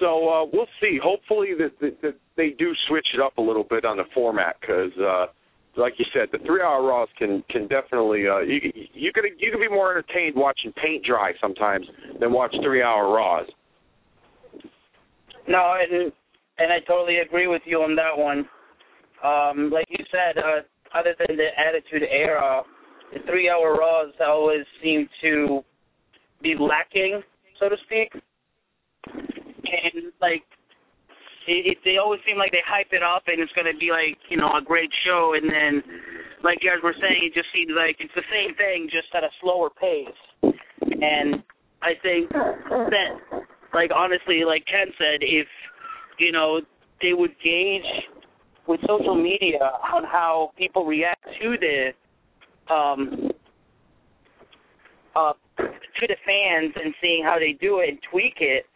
so 0.00 0.28
uh, 0.28 0.44
we'll 0.52 0.68
see. 0.80 0.98
Hopefully 1.02 1.50
that, 1.58 1.72
that, 1.80 2.00
that 2.02 2.14
they 2.36 2.50
do 2.50 2.72
switch 2.88 3.06
it 3.14 3.20
up 3.20 3.38
a 3.38 3.42
little 3.42 3.64
bit 3.64 3.84
on 3.84 3.96
the 3.96 4.04
format 4.14 4.56
because, 4.60 4.92
uh, 5.00 5.26
like 5.76 5.94
you 5.98 6.04
said, 6.12 6.28
the 6.32 6.44
three-hour 6.44 6.82
Raws 6.82 7.08
can 7.18 7.42
can 7.50 7.68
definitely 7.68 8.26
uh, 8.28 8.40
you 8.40 8.60
you 8.94 9.12
can 9.12 9.24
you 9.38 9.50
can 9.50 9.60
be 9.60 9.68
more 9.68 9.90
entertained 9.90 10.34
watching 10.36 10.72
paint 10.72 11.04
dry 11.04 11.32
sometimes 11.40 11.86
than 12.20 12.32
watch 12.32 12.54
three-hour 12.62 13.12
Raws. 13.12 13.46
No, 15.46 15.76
and 15.80 16.12
and 16.58 16.72
I 16.72 16.80
totally 16.86 17.18
agree 17.18 17.46
with 17.46 17.62
you 17.64 17.78
on 17.78 17.96
that 17.96 18.16
one. 18.16 18.48
Um, 19.24 19.70
like 19.70 19.86
you 19.88 20.04
said, 20.10 20.38
uh, 20.38 20.60
other 20.98 21.14
than 21.18 21.36
the 21.36 21.48
Attitude 21.58 22.08
Era, 22.10 22.62
the 23.12 23.20
three-hour 23.26 23.74
Raws 23.74 24.12
always 24.24 24.64
seem 24.82 25.08
to 25.22 25.60
be 26.42 26.54
lacking, 26.58 27.22
so 27.58 27.68
to 27.68 27.76
speak 27.84 28.12
and 29.68 30.12
like 30.20 30.44
it, 31.48 31.76
it, 31.76 31.78
they 31.84 31.96
always 31.96 32.20
seem 32.26 32.36
like 32.36 32.52
they 32.52 32.64
hype 32.66 32.92
it 32.92 33.02
up 33.02 33.24
and 33.26 33.40
it's 33.40 33.52
going 33.52 33.68
to 33.68 33.78
be 33.78 33.90
like 33.90 34.18
you 34.28 34.36
know 34.36 34.50
a 34.56 34.62
great 34.62 34.90
show, 35.04 35.34
and 35.36 35.48
then 35.48 35.82
like 36.44 36.58
you 36.62 36.70
guys 36.70 36.82
were 36.82 36.96
saying, 37.00 37.18
it 37.24 37.34
just 37.34 37.50
seems 37.52 37.72
like 37.74 37.96
it's 37.98 38.14
the 38.14 38.26
same 38.30 38.54
thing 38.54 38.88
just 38.92 39.10
at 39.14 39.24
a 39.24 39.32
slower 39.40 39.70
pace. 39.70 40.20
And 40.82 41.42
I 41.82 41.98
think 42.02 42.30
that 42.30 43.10
like 43.74 43.90
honestly, 43.94 44.44
like 44.46 44.64
Ken 44.66 44.92
said, 44.96 45.20
if 45.20 45.48
you 46.18 46.32
know 46.32 46.60
they 47.02 47.12
would 47.12 47.34
gauge 47.42 47.88
with 48.68 48.80
social 48.86 49.14
media 49.14 49.58
on 49.94 50.04
how 50.04 50.52
people 50.56 50.84
react 50.84 51.24
to 51.40 51.56
the 51.58 52.72
um 52.72 53.30
uh 55.16 55.32
to 55.56 56.06
the 56.06 56.16
fans 56.24 56.74
and 56.76 56.94
seeing 57.00 57.24
how 57.24 57.38
they 57.38 57.56
do 57.60 57.80
it 57.80 57.88
and 57.88 57.98
tweak 58.10 58.34
it 58.40 58.66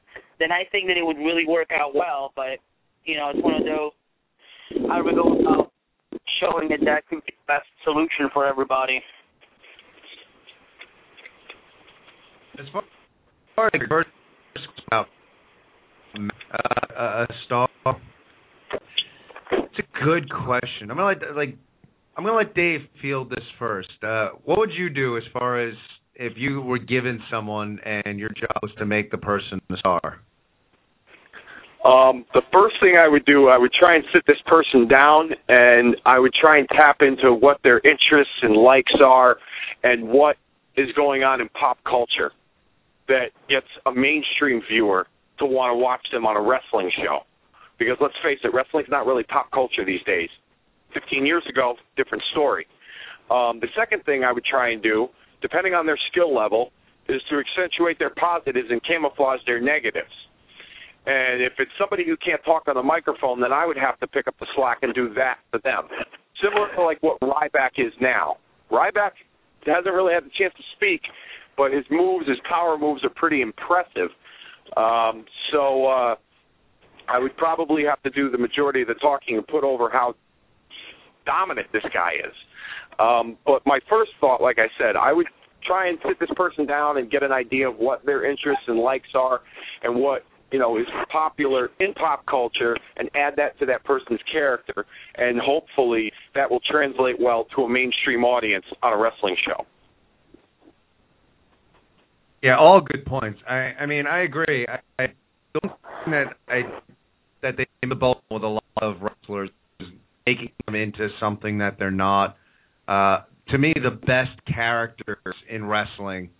then 0.42 0.50
I 0.50 0.64
think 0.72 0.88
that 0.88 0.96
it 0.96 1.06
would 1.06 1.18
really 1.18 1.46
work 1.46 1.70
out 1.72 1.94
well. 1.94 2.32
But 2.34 2.58
you 3.04 3.16
know, 3.16 3.30
it's 3.30 3.42
one 3.42 3.54
of 3.54 3.64
those 3.64 3.92
do 4.74 5.04
we 5.04 5.14
go 5.14 5.38
about 5.38 5.70
showing 6.40 6.68
that 6.70 6.80
that 6.84 7.06
could 7.08 7.24
be 7.24 7.32
the 7.32 7.46
best 7.46 7.66
solution 7.84 8.28
for 8.32 8.46
everybody? 8.46 9.00
As 12.58 12.66
far 13.54 13.70
as 13.72 13.80
first 13.88 14.08
about 14.86 15.06
uh, 16.18 16.98
a 16.98 17.26
star, 17.46 17.68
it's 19.72 19.86
a 19.88 20.04
good 20.04 20.30
question. 20.30 20.90
I'm 20.90 20.96
gonna 20.96 21.06
let 21.06 21.36
like 21.36 21.56
I'm 22.16 22.24
gonna 22.24 22.36
let 22.36 22.54
Dave 22.54 22.80
field 23.00 23.30
this 23.30 23.44
first. 23.58 23.88
Uh, 24.02 24.30
what 24.44 24.58
would 24.58 24.72
you 24.72 24.90
do 24.90 25.16
as 25.16 25.22
far 25.32 25.60
as 25.60 25.74
if 26.14 26.34
you 26.36 26.60
were 26.60 26.78
given 26.78 27.20
someone 27.30 27.78
and 27.84 28.18
your 28.18 28.28
job 28.30 28.56
was 28.62 28.70
to 28.78 28.86
make 28.86 29.10
the 29.10 29.18
person 29.18 29.60
a 29.70 29.76
star? 29.78 30.20
Um, 31.84 32.24
the 32.32 32.42
first 32.52 32.76
thing 32.80 32.96
I 33.02 33.08
would 33.08 33.24
do, 33.24 33.48
I 33.48 33.58
would 33.58 33.72
try 33.72 33.96
and 33.96 34.04
sit 34.14 34.22
this 34.28 34.36
person 34.46 34.86
down, 34.86 35.30
and 35.48 35.96
I 36.06 36.20
would 36.20 36.32
try 36.32 36.58
and 36.58 36.68
tap 36.76 36.98
into 37.00 37.32
what 37.32 37.58
their 37.64 37.80
interests 37.80 38.34
and 38.42 38.54
likes 38.54 38.92
are, 39.04 39.38
and 39.82 40.08
what 40.08 40.36
is 40.76 40.88
going 40.94 41.24
on 41.24 41.40
in 41.40 41.48
pop 41.48 41.78
culture 41.82 42.30
that 43.08 43.30
gets 43.48 43.66
a 43.86 43.92
mainstream 43.92 44.62
viewer 44.70 45.08
to 45.38 45.44
want 45.44 45.72
to 45.72 45.76
watch 45.76 46.06
them 46.12 46.24
on 46.24 46.36
a 46.36 46.40
wrestling 46.40 46.90
show. 47.02 47.22
Because 47.78 47.96
let's 48.00 48.14
face 48.22 48.38
it, 48.44 48.52
wrestling's 48.54 48.88
not 48.90 49.06
really 49.06 49.24
pop 49.24 49.50
culture 49.50 49.84
these 49.84 50.02
days. 50.04 50.28
15 50.94 51.26
years 51.26 51.42
ago, 51.48 51.74
different 51.96 52.22
story. 52.32 52.66
Um, 53.30 53.60
the 53.60 53.68
second 53.76 54.04
thing 54.04 54.24
I 54.24 54.32
would 54.32 54.44
try 54.44 54.70
and 54.70 54.82
do, 54.82 55.08
depending 55.40 55.74
on 55.74 55.86
their 55.86 55.98
skill 56.10 56.34
level, 56.34 56.70
is 57.08 57.20
to 57.30 57.40
accentuate 57.40 57.98
their 57.98 58.10
positives 58.10 58.68
and 58.70 58.80
camouflage 58.84 59.40
their 59.46 59.60
negatives. 59.60 60.12
And 61.06 61.42
if 61.42 61.54
it's 61.58 61.70
somebody 61.80 62.04
who 62.06 62.16
can't 62.16 62.42
talk 62.44 62.64
on 62.68 62.74
the 62.74 62.82
microphone, 62.82 63.40
then 63.40 63.52
I 63.52 63.66
would 63.66 63.76
have 63.76 63.98
to 64.00 64.06
pick 64.06 64.28
up 64.28 64.36
the 64.38 64.46
slack 64.54 64.78
and 64.82 64.94
do 64.94 65.12
that 65.14 65.38
for 65.50 65.58
them. 65.64 65.88
Similar 66.42 66.68
to 66.76 66.82
like 66.82 67.02
what 67.02 67.18
Ryback 67.20 67.78
is 67.78 67.92
now. 68.00 68.36
Ryback 68.70 69.12
hasn't 69.66 69.94
really 69.94 70.14
had 70.14 70.24
the 70.24 70.30
chance 70.38 70.54
to 70.56 70.62
speak, 70.76 71.02
but 71.56 71.72
his 71.72 71.84
moves, 71.90 72.28
his 72.28 72.38
power 72.48 72.78
moves, 72.78 73.04
are 73.04 73.10
pretty 73.10 73.42
impressive. 73.42 74.10
Um, 74.76 75.24
so 75.52 75.86
uh, 75.86 76.14
I 77.12 77.18
would 77.18 77.36
probably 77.36 77.84
have 77.84 78.02
to 78.04 78.10
do 78.10 78.30
the 78.30 78.38
majority 78.38 78.82
of 78.82 78.88
the 78.88 78.94
talking 78.94 79.36
and 79.36 79.46
put 79.46 79.64
over 79.64 79.90
how 79.90 80.14
dominant 81.26 81.66
this 81.72 81.84
guy 81.92 82.12
is. 82.26 82.34
Um, 82.98 83.36
but 83.44 83.62
my 83.66 83.80
first 83.88 84.12
thought, 84.20 84.40
like 84.40 84.58
I 84.58 84.68
said, 84.78 84.96
I 84.96 85.12
would 85.12 85.26
try 85.66 85.88
and 85.88 85.98
sit 86.06 86.18
this 86.18 86.30
person 86.36 86.66
down 86.66 86.98
and 86.98 87.10
get 87.10 87.22
an 87.22 87.32
idea 87.32 87.68
of 87.68 87.76
what 87.76 88.04
their 88.04 88.28
interests 88.28 88.64
and 88.66 88.78
likes 88.78 89.08
are 89.14 89.40
and 89.82 89.94
what 89.94 90.24
you 90.50 90.58
know 90.58 90.76
is 90.76 90.86
popular 91.10 91.70
in 91.80 91.94
pop 91.94 92.24
culture 92.26 92.76
and 92.96 93.08
add 93.14 93.34
that 93.36 93.58
to 93.58 93.66
that 93.66 93.84
person's 93.84 94.20
character 94.30 94.84
and 95.14 95.40
hopefully 95.40 96.10
that 96.34 96.50
will 96.50 96.60
translate 96.68 97.16
well 97.20 97.46
to 97.56 97.62
a 97.62 97.68
mainstream 97.68 98.24
audience 98.24 98.64
on 98.82 98.92
a 98.92 98.96
wrestling 98.96 99.36
show. 99.46 99.64
Yeah, 102.42 102.58
all 102.58 102.80
good 102.80 103.06
points. 103.06 103.38
I 103.48 103.72
I 103.80 103.86
mean 103.86 104.06
I 104.06 104.24
agree. 104.24 104.66
I, 104.68 105.02
I 105.02 105.06
don't 105.54 105.72
think 106.04 106.06
that 106.06 106.36
I 106.48 106.62
that 107.42 107.56
they 107.56 107.66
aim 107.82 107.88
the 107.90 107.94
ball 107.94 108.22
with 108.30 108.42
a 108.42 108.48
lot 108.48 108.62
of 108.80 108.96
wrestlers 109.02 109.50
making 110.26 110.50
them 110.66 110.74
into 110.74 111.08
something 111.20 111.58
that 111.58 111.76
they're 111.78 111.90
not. 111.90 112.36
Uh 112.88 113.20
to 113.48 113.58
me 113.58 113.72
the 113.74 113.90
best 113.90 114.38
characters 114.46 115.34
in 115.48 115.64
wrestling 115.64 116.30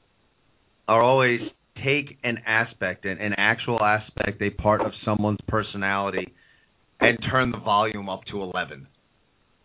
are 0.88 1.02
always 1.02 1.40
take 1.76 2.18
an 2.24 2.38
aspect, 2.46 3.04
an, 3.04 3.18
an 3.18 3.34
actual 3.36 3.82
aspect, 3.82 4.40
a 4.42 4.50
part 4.50 4.80
of 4.80 4.92
someone's 5.04 5.38
personality, 5.48 6.32
and 7.00 7.18
turn 7.30 7.50
the 7.50 7.58
volume 7.58 8.08
up 8.08 8.20
to 8.30 8.42
11. 8.42 8.86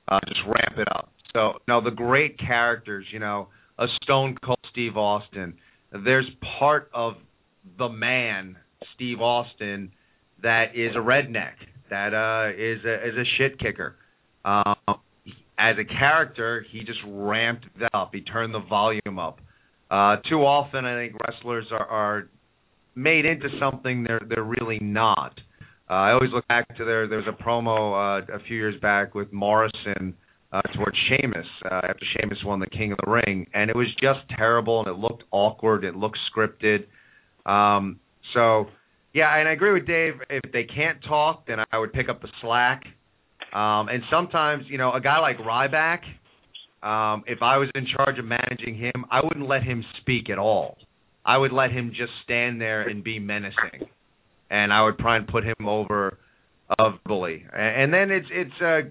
Uh, 0.07 0.19
just 0.27 0.39
ramp 0.45 0.77
it 0.77 0.88
up. 0.95 1.11
So, 1.34 1.53
now 1.68 1.81
the 1.81 1.91
great 1.91 2.39
characters, 2.39 3.05
you 3.11 3.19
know, 3.19 3.49
a 3.77 3.85
Stone 4.03 4.38
Cold 4.43 4.59
Steve 4.72 4.97
Austin, 4.97 5.53
there's 5.91 6.30
part 6.59 6.89
of 6.93 7.15
the 7.77 7.89
man, 7.89 8.55
Steve 8.95 9.22
Austin, 9.22 9.91
that 10.43 10.76
is 10.76 10.95
a 10.95 10.99
redneck, 10.99 11.53
that 11.89 12.14
uh, 12.14 12.51
is 12.55 12.84
a, 12.85 13.07
is 13.07 13.15
a 13.15 13.23
shit 13.38 13.59
kicker. 13.59 13.95
Um, 14.45 14.76
as 15.59 15.76
a 15.80 15.85
character, 15.85 16.65
he 16.72 16.80
just 16.80 16.99
ramped 17.05 17.65
that 17.80 17.89
up. 17.93 18.11
He 18.14 18.22
turned 18.22 18.53
the 18.53 18.61
volume 18.69 19.19
up. 19.19 19.39
Uh, 19.89 20.18
too 20.30 20.39
often, 20.45 20.85
I 20.85 20.95
think 20.95 21.15
wrestlers 21.26 21.65
are, 21.72 21.85
are 21.85 22.30
made 22.95 23.26
into 23.26 23.47
something 23.59 24.03
they're 24.03 24.22
they're 24.27 24.43
really 24.43 24.80
not. 24.81 25.39
Uh, 25.89 25.93
I 25.93 26.11
always 26.11 26.31
look 26.34 26.47
back 26.47 26.68
to 26.77 26.85
there. 26.85 27.07
There 27.07 27.19
was 27.19 27.27
a 27.27 27.43
promo 27.43 28.22
uh, 28.22 28.34
a 28.34 28.39
few 28.47 28.57
years 28.57 28.80
back 28.81 29.15
with 29.15 29.31
Morrison 29.31 30.14
uh, 30.51 30.61
towards 30.76 30.97
Sheamus 31.07 31.45
uh, 31.65 31.81
after 31.84 32.05
Sheamus 32.18 32.39
won 32.43 32.59
the 32.59 32.68
King 32.68 32.91
of 32.91 32.97
the 33.05 33.11
Ring, 33.11 33.47
and 33.53 33.69
it 33.69 33.76
was 33.76 33.88
just 34.01 34.19
terrible 34.38 34.80
and 34.80 34.89
it 34.89 34.99
looked 34.99 35.23
awkward. 35.31 35.85
It 35.85 35.95
looked 35.95 36.19
scripted. 36.35 36.85
Um, 37.49 37.99
so 38.34 38.68
yeah, 39.18 39.35
and 39.35 39.49
I 39.49 39.53
agree 39.53 39.73
with 39.73 39.88
Dave. 39.88 40.14
If 40.30 40.52
they 40.52 40.64
can't 40.64 40.99
talk, 41.03 41.48
then 41.48 41.57
I 41.72 41.80
would 41.80 41.91
pick 41.91 42.07
up 42.07 42.22
the 42.22 42.27
slack. 42.39 42.84
Um, 43.52 43.89
and 43.89 44.03
sometimes, 44.11 44.65
you 44.68 44.77
know, 44.77 44.94
a 44.94 45.02
guy 45.02 45.18
like 45.18 45.38
Ryback, 45.39 46.02
um, 46.88 47.23
if 47.26 47.41
I 47.41 47.57
was 47.57 47.68
in 47.73 47.88
charge 47.95 48.19
of 48.19 48.26
managing 48.26 48.77
him, 48.77 49.06
I 49.10 49.22
wouldn't 49.23 49.48
let 49.48 49.64
him 49.64 49.84
speak 50.02 50.30
at 50.30 50.38
all. 50.38 50.77
I 51.26 51.35
would 51.35 51.52
let 51.52 51.72
him 51.72 51.89
just 51.98 52.11
stand 52.23 52.61
there 52.61 52.88
and 52.88 53.03
be 53.03 53.18
menacing, 53.18 53.89
and 54.52 54.72
I 54.72 54.84
would 54.84 54.99
try 54.99 55.18
and 55.18 55.27
put 55.27 55.44
him 55.44 55.68
over 55.68 56.19
of 56.77 56.94
bully. 57.03 57.44
And 57.52 57.91
then 57.91 58.11
it's 58.11 58.27
it's 58.31 58.61
a 58.61 58.81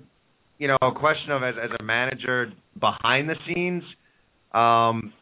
you 0.58 0.66
know 0.66 0.76
a 0.82 0.90
question 0.90 1.30
of 1.30 1.44
as 1.44 1.54
as 1.62 1.70
a 1.78 1.82
manager 1.84 2.52
behind 2.78 3.28
the 3.28 3.36
scenes, 3.46 3.84
um, 4.52 5.12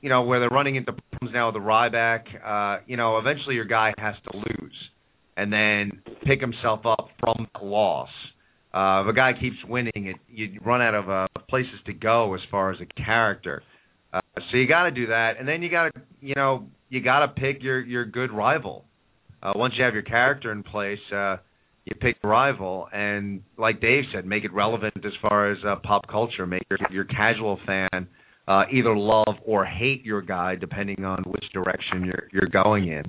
you 0.00 0.08
know 0.08 0.22
where 0.22 0.40
they're 0.40 0.48
running 0.48 0.76
into 0.76 0.92
problems 0.92 1.34
now 1.34 1.48
with 1.50 1.54
the 1.54 1.66
Ryback. 1.66 2.24
Uh, 2.44 2.82
you 2.86 2.96
know, 2.96 3.18
eventually 3.18 3.54
your 3.54 3.64
guy 3.64 3.92
has 3.98 4.14
to 4.30 4.36
lose, 4.36 4.74
and 5.36 5.52
then 5.52 6.02
pick 6.26 6.40
himself 6.40 6.80
up 6.84 7.08
from 7.20 7.46
that 7.52 7.64
loss. 7.64 8.08
Uh, 8.72 9.02
if 9.02 9.08
a 9.08 9.12
guy 9.12 9.32
keeps 9.38 9.56
winning, 9.68 10.06
it 10.06 10.16
you 10.28 10.60
run 10.64 10.80
out 10.80 10.94
of 10.94 11.10
uh, 11.10 11.26
places 11.48 11.74
to 11.86 11.92
go 11.92 12.34
as 12.34 12.40
far 12.50 12.72
as 12.72 12.78
a 12.80 13.02
character. 13.02 13.62
Uh, 14.12 14.20
so 14.50 14.56
you 14.56 14.66
got 14.66 14.84
to 14.84 14.90
do 14.90 15.08
that, 15.08 15.34
and 15.38 15.46
then 15.46 15.62
you 15.62 15.70
got 15.70 15.92
to, 15.94 16.00
you 16.20 16.34
know, 16.34 16.66
you 16.88 17.02
got 17.02 17.20
to 17.20 17.28
pick 17.28 17.62
your 17.62 17.80
your 17.80 18.04
good 18.04 18.32
rival. 18.32 18.84
Uh, 19.42 19.52
once 19.56 19.74
you 19.76 19.84
have 19.84 19.94
your 19.94 20.02
character 20.02 20.52
in 20.52 20.62
place, 20.62 20.98
uh, 21.14 21.36
you 21.84 21.94
pick 22.00 22.16
a 22.22 22.28
rival, 22.28 22.88
and 22.92 23.42
like 23.58 23.80
Dave 23.80 24.04
said, 24.14 24.26
make 24.26 24.44
it 24.44 24.52
relevant 24.52 24.94
as 25.04 25.12
far 25.22 25.50
as 25.50 25.58
uh, 25.66 25.76
pop 25.82 26.06
culture. 26.08 26.46
Make 26.46 26.62
your 26.70 26.78
your 26.90 27.04
casual 27.04 27.58
fan 27.66 28.08
uh, 28.50 28.64
either 28.72 28.96
love 28.96 29.36
or 29.46 29.64
hate 29.64 30.04
your 30.04 30.20
guy, 30.20 30.56
depending 30.56 31.04
on 31.04 31.22
which 31.22 31.44
direction 31.52 32.04
you're 32.04 32.28
you're 32.32 32.50
going 32.64 32.88
in. 32.88 33.04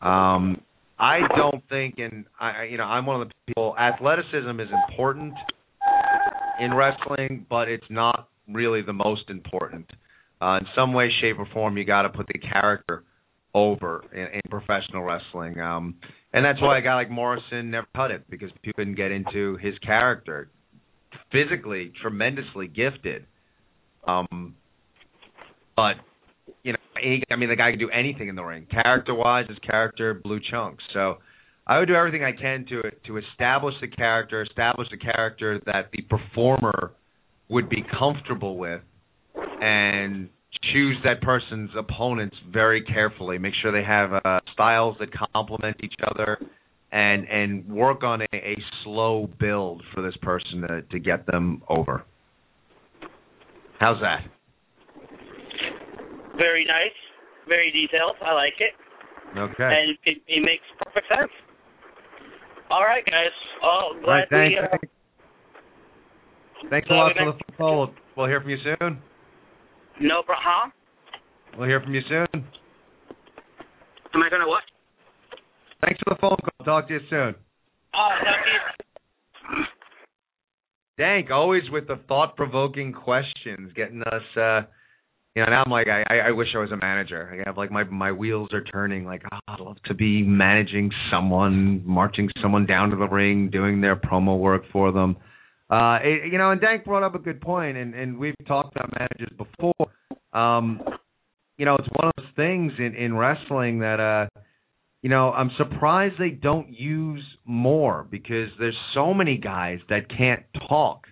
Um, 0.00 0.60
I 0.96 1.18
don't 1.36 1.62
think, 1.68 1.96
and 1.98 2.24
I, 2.38 2.64
you 2.70 2.78
know, 2.78 2.84
I'm 2.84 3.04
one 3.04 3.20
of 3.20 3.28
the 3.28 3.34
people. 3.48 3.76
Athleticism 3.76 4.60
is 4.60 4.68
important 4.88 5.34
in 6.60 6.72
wrestling, 6.72 7.46
but 7.50 7.68
it's 7.68 7.84
not 7.90 8.28
really 8.48 8.80
the 8.80 8.92
most 8.92 9.28
important. 9.28 9.90
Uh, 10.40 10.58
in 10.58 10.66
some 10.76 10.92
way, 10.92 11.10
shape, 11.20 11.36
or 11.38 11.48
form, 11.52 11.76
you 11.76 11.84
got 11.84 12.02
to 12.02 12.08
put 12.10 12.28
the 12.28 12.38
character 12.38 13.02
over 13.54 14.04
in, 14.12 14.26
in 14.34 14.42
professional 14.48 15.02
wrestling, 15.02 15.58
um, 15.58 15.96
and 16.32 16.44
that's 16.44 16.62
why 16.62 16.78
a 16.78 16.82
guy 16.82 16.94
like 16.94 17.10
Morrison 17.10 17.72
never 17.72 17.88
cut 17.96 18.12
it 18.12 18.22
because 18.30 18.50
people 18.62 18.76
couldn't 18.76 18.94
get 18.94 19.10
into 19.10 19.56
his 19.56 19.76
character. 19.78 20.48
Physically, 21.32 21.92
tremendously 22.00 22.68
gifted, 22.68 23.26
um, 24.06 24.54
but 25.76 25.96
you 26.62 26.72
know, 26.72 26.78
he, 27.00 27.22
I 27.30 27.36
mean, 27.36 27.48
the 27.48 27.56
guy 27.56 27.70
can 27.70 27.78
do 27.78 27.90
anything 27.90 28.28
in 28.28 28.34
the 28.34 28.42
ring. 28.42 28.66
Character-wise, 28.70 29.46
his 29.48 29.58
character 29.58 30.14
blew 30.14 30.40
chunks. 30.50 30.82
So 30.92 31.16
I 31.66 31.78
would 31.78 31.88
do 31.88 31.94
everything 31.94 32.24
I 32.24 32.32
can 32.32 32.64
to 32.68 32.82
to 33.06 33.18
establish 33.18 33.74
the 33.80 33.88
character, 33.88 34.42
establish 34.42 34.88
a 34.92 34.96
character 34.96 35.60
that 35.66 35.90
the 35.92 36.02
performer 36.02 36.92
would 37.48 37.68
be 37.68 37.84
comfortable 37.98 38.56
with, 38.56 38.80
and 39.34 40.28
choose 40.72 40.96
that 41.04 41.20
person's 41.22 41.70
opponents 41.76 42.36
very 42.52 42.82
carefully. 42.82 43.38
Make 43.38 43.54
sure 43.60 43.72
they 43.72 43.86
have 43.86 44.12
uh, 44.24 44.40
styles 44.52 44.96
that 45.00 45.08
complement 45.32 45.76
each 45.82 45.94
other, 46.10 46.38
and 46.92 47.28
and 47.28 47.68
work 47.68 48.04
on 48.04 48.22
a, 48.22 48.36
a 48.36 48.56
slow 48.84 49.28
build 49.38 49.82
for 49.92 50.02
this 50.02 50.16
person 50.22 50.62
to 50.68 50.82
to 50.82 50.98
get 51.00 51.26
them 51.26 51.62
over. 51.68 52.04
How's 53.78 54.00
that? 54.00 54.20
Very 56.36 56.64
nice, 56.64 56.96
very 57.48 57.70
detailed. 57.70 58.16
I 58.24 58.32
like 58.32 58.54
it. 58.60 58.72
Okay. 59.36 59.64
And 59.64 59.98
it, 60.04 60.18
it 60.28 60.40
makes 60.40 60.64
perfect 60.82 61.06
sense. 61.08 61.30
All 62.70 62.82
right, 62.82 63.04
guys. 63.04 63.32
Oh, 63.62 63.92
glad 64.02 64.06
All 64.06 64.14
right, 64.14 64.28
thanks. 64.30 64.54
we. 64.60 64.66
Uh, 64.66 64.78
Thanks 66.70 66.88
a 66.90 66.94
lot 66.94 67.12
for 67.16 67.32
the 67.32 67.32
phone 67.32 67.56
call. 67.56 67.90
We'll, 68.16 68.26
hear 68.26 68.40
from 68.40 68.50
you 68.50 68.56
soon. 68.64 68.98
No 70.00 70.22
problem. 70.22 70.42
Huh? 70.42 70.70
We'll 71.58 71.68
hear 71.68 71.80
from 71.80 71.94
you 71.94 72.00
soon. 72.08 72.26
Am 72.32 74.22
I 74.22 74.30
gonna 74.30 74.48
what? 74.48 74.62
Thanks 75.84 76.00
for 76.02 76.14
the 76.14 76.20
phone 76.20 76.36
call. 76.36 76.64
Talk 76.64 76.88
to 76.88 76.94
you 76.94 77.00
soon. 77.10 77.34
Oh, 77.94 78.08
you 79.48 79.64
Dank, 80.98 81.30
always 81.30 81.62
with 81.70 81.86
the 81.88 82.00
thought-provoking 82.08 82.94
questions, 82.94 83.70
getting 83.76 84.02
us. 84.02 84.36
uh 84.36 84.62
you 85.36 85.42
know, 85.42 85.50
now 85.50 85.62
I'm 85.66 85.70
like, 85.70 85.86
I, 85.86 86.28
I 86.28 86.30
wish 86.30 86.48
I 86.54 86.58
was 86.58 86.72
a 86.72 86.78
manager. 86.78 87.30
I 87.30 87.46
have 87.46 87.58
like 87.58 87.70
my 87.70 87.84
my 87.84 88.10
wheels 88.10 88.48
are 88.54 88.64
turning. 88.64 89.04
Like, 89.04 89.22
oh, 89.30 89.38
I'd 89.46 89.60
love 89.60 89.76
to 89.84 89.92
be 89.92 90.22
managing 90.22 90.90
someone, 91.12 91.82
marching 91.84 92.30
someone 92.40 92.64
down 92.64 92.88
to 92.88 92.96
the 92.96 93.06
ring, 93.06 93.50
doing 93.50 93.82
their 93.82 93.96
promo 93.96 94.38
work 94.38 94.62
for 94.72 94.92
them. 94.92 95.16
Uh, 95.68 95.98
it, 96.02 96.32
you 96.32 96.38
know, 96.38 96.52
and 96.52 96.60
Dank 96.60 96.86
brought 96.86 97.02
up 97.02 97.14
a 97.14 97.18
good 97.18 97.42
point, 97.42 97.76
and 97.76 97.94
and 97.94 98.18
we've 98.18 98.34
talked 98.48 98.74
about 98.74 98.90
managers 98.98 99.36
before. 99.36 99.92
Um, 100.32 100.80
you 101.58 101.66
know, 101.66 101.74
it's 101.74 101.88
one 101.92 102.08
of 102.08 102.12
those 102.16 102.32
things 102.34 102.72
in 102.78 102.94
in 102.94 103.14
wrestling 103.14 103.80
that 103.80 104.00
uh, 104.00 104.40
you 105.02 105.10
know, 105.10 105.32
I'm 105.32 105.50
surprised 105.58 106.14
they 106.18 106.30
don't 106.30 106.72
use 106.72 107.22
more 107.44 108.06
because 108.10 108.48
there's 108.58 108.76
so 108.94 109.12
many 109.12 109.36
guys 109.36 109.80
that 109.90 110.08
can't 110.16 110.44
talk 110.66 111.08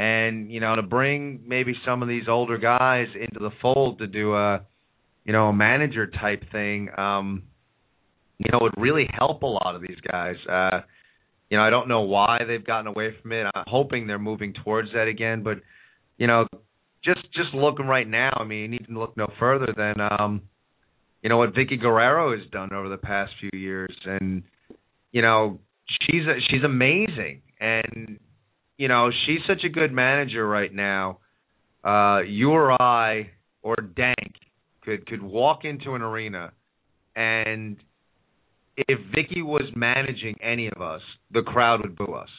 and 0.00 0.50
you 0.50 0.60
know 0.60 0.74
to 0.76 0.82
bring 0.82 1.42
maybe 1.46 1.74
some 1.84 2.00
of 2.02 2.08
these 2.08 2.24
older 2.26 2.56
guys 2.56 3.08
into 3.14 3.38
the 3.38 3.50
fold 3.60 3.98
to 3.98 4.06
do 4.06 4.34
a 4.34 4.62
you 5.24 5.32
know 5.32 5.48
a 5.48 5.52
manager 5.52 6.06
type 6.06 6.42
thing 6.50 6.88
um 6.96 7.42
you 8.38 8.50
know 8.50 8.58
would 8.62 8.72
really 8.78 9.06
help 9.12 9.42
a 9.42 9.46
lot 9.46 9.74
of 9.74 9.82
these 9.82 9.98
guys. 10.10 10.36
Uh 10.48 10.80
you 11.50 11.58
know 11.58 11.62
I 11.62 11.68
don't 11.68 11.88
know 11.88 12.00
why 12.00 12.38
they've 12.48 12.64
gotten 12.64 12.86
away 12.86 13.14
from 13.20 13.32
it. 13.32 13.44
I'm 13.54 13.64
hoping 13.66 14.06
they're 14.06 14.18
moving 14.18 14.54
towards 14.64 14.88
that 14.94 15.06
again 15.06 15.42
but 15.42 15.58
you 16.16 16.26
know 16.26 16.46
just 17.04 17.22
just 17.34 17.52
looking 17.52 17.86
right 17.86 18.08
now 18.08 18.32
I 18.36 18.44
mean 18.44 18.60
you 18.60 18.68
need 18.68 18.86
to 18.86 18.98
look 18.98 19.18
no 19.18 19.30
further 19.38 19.74
than 19.76 20.00
um 20.00 20.42
you 21.22 21.28
know 21.28 21.36
what 21.36 21.52
Vickie 21.52 21.78
Guerrero 21.78 22.34
has 22.34 22.48
done 22.50 22.72
over 22.72 22.88
the 22.88 22.96
past 22.96 23.32
few 23.38 23.60
years. 23.60 23.94
And 24.06 24.44
you 25.12 25.20
know 25.20 25.58
she's 25.86 26.22
a, 26.22 26.38
she's 26.48 26.64
amazing. 26.64 27.42
And 27.60 28.18
you 28.80 28.88
know, 28.88 29.10
she's 29.26 29.40
such 29.46 29.62
a 29.62 29.68
good 29.68 29.92
manager 29.92 30.48
right 30.48 30.72
now. 30.72 31.18
Uh, 31.84 32.22
you 32.22 32.50
or 32.50 32.80
I 32.80 33.30
or 33.62 33.76
Dank 33.76 34.34
could 34.82 35.06
could 35.06 35.22
walk 35.22 35.66
into 35.66 35.94
an 35.94 36.00
arena 36.00 36.52
and 37.14 37.76
if 38.76 38.98
Vickie 39.14 39.44
was 39.44 39.70
managing 39.76 40.36
any 40.42 40.70
of 40.74 40.80
us, 40.80 41.02
the 41.30 41.42
crowd 41.42 41.82
would 41.82 41.94
boo 41.94 42.14
us. 42.14 42.30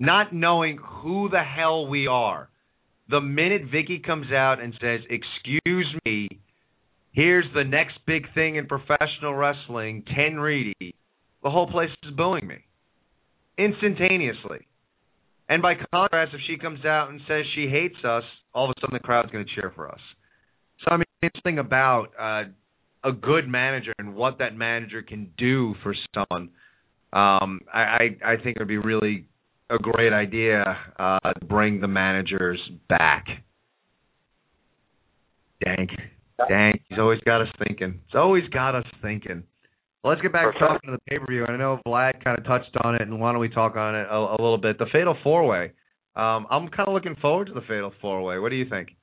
Not 0.00 0.34
knowing 0.34 0.78
who 0.82 1.28
the 1.28 1.44
hell 1.44 1.86
we 1.86 2.08
are. 2.08 2.48
The 3.08 3.20
minute 3.20 3.70
Vickie 3.72 4.04
comes 4.04 4.32
out 4.32 4.58
and 4.60 4.74
says, 4.80 5.00
"Excuse 5.08 5.94
me, 6.04 6.40
here's 7.12 7.46
the 7.54 7.62
next 7.62 8.04
big 8.04 8.26
thing 8.34 8.56
in 8.56 8.66
professional 8.66 9.34
wrestling, 9.34 10.02
Ken 10.12 10.40
Reedy," 10.40 10.96
the 11.44 11.50
whole 11.50 11.70
place 11.70 11.90
is 12.02 12.10
booing 12.16 12.48
me 12.48 12.64
instantaneously. 13.56 14.66
And 15.50 15.60
by 15.60 15.74
contrast, 15.92 16.32
if 16.32 16.40
she 16.46 16.56
comes 16.56 16.84
out 16.84 17.10
and 17.10 17.20
says 17.26 17.44
she 17.56 17.66
hates 17.68 17.96
us, 18.04 18.22
all 18.54 18.70
of 18.70 18.74
a 18.76 18.80
sudden 18.80 18.94
the 18.94 19.00
crowd's 19.00 19.32
going 19.32 19.44
to 19.44 19.52
cheer 19.52 19.72
for 19.74 19.90
us. 19.90 19.98
So 20.78 20.92
I 20.92 20.96
mean, 20.96 21.04
it's 21.22 21.40
thing 21.42 21.58
about 21.58 22.12
uh, 22.18 22.44
a 23.02 23.12
good 23.12 23.48
manager 23.48 23.92
and 23.98 24.14
what 24.14 24.38
that 24.38 24.56
manager 24.56 25.02
can 25.02 25.32
do 25.36 25.74
for 25.82 25.92
someone. 26.14 26.50
Um, 27.12 27.62
I, 27.74 27.80
I 27.80 28.32
I 28.32 28.36
think 28.36 28.56
it 28.56 28.60
would 28.60 28.68
be 28.68 28.78
really 28.78 29.26
a 29.68 29.78
great 29.78 30.12
idea 30.12 30.64
uh, 30.98 31.18
to 31.18 31.44
bring 31.44 31.80
the 31.80 31.88
managers 31.88 32.60
back. 32.88 33.26
Dank, 35.64 35.90
dank. 36.48 36.80
He's 36.88 37.00
always 37.00 37.20
got 37.24 37.42
us 37.42 37.48
thinking. 37.66 38.00
He's 38.06 38.14
always 38.14 38.44
got 38.50 38.76
us 38.76 38.86
thinking. 39.02 39.42
Well, 40.02 40.12
let's 40.12 40.22
get 40.22 40.32
back 40.32 40.52
to 40.52 40.58
talking 40.58 40.90
to 40.90 40.92
the 40.92 41.02
pay 41.08 41.18
per 41.18 41.26
view. 41.28 41.44
I 41.46 41.56
know 41.56 41.78
Vlad 41.86 42.24
kind 42.24 42.38
of 42.38 42.44
touched 42.46 42.74
on 42.82 42.94
it, 42.94 43.02
and 43.02 43.20
why 43.20 43.32
don't 43.32 43.40
we 43.40 43.50
talk 43.50 43.76
on 43.76 43.94
it 43.94 44.06
a, 44.10 44.16
a 44.16 44.38
little 44.40 44.58
bit? 44.58 44.78
The 44.78 44.86
Fatal 44.92 45.16
Four 45.22 45.46
Way. 45.46 45.72
Um, 46.16 46.46
I'm 46.50 46.68
kind 46.68 46.88
of 46.88 46.94
looking 46.94 47.16
forward 47.16 47.48
to 47.48 47.52
the 47.52 47.60
Fatal 47.62 47.92
Four 48.00 48.22
Way. 48.22 48.38
What 48.38 48.48
do 48.48 48.56
you 48.56 48.68
think? 48.68 48.96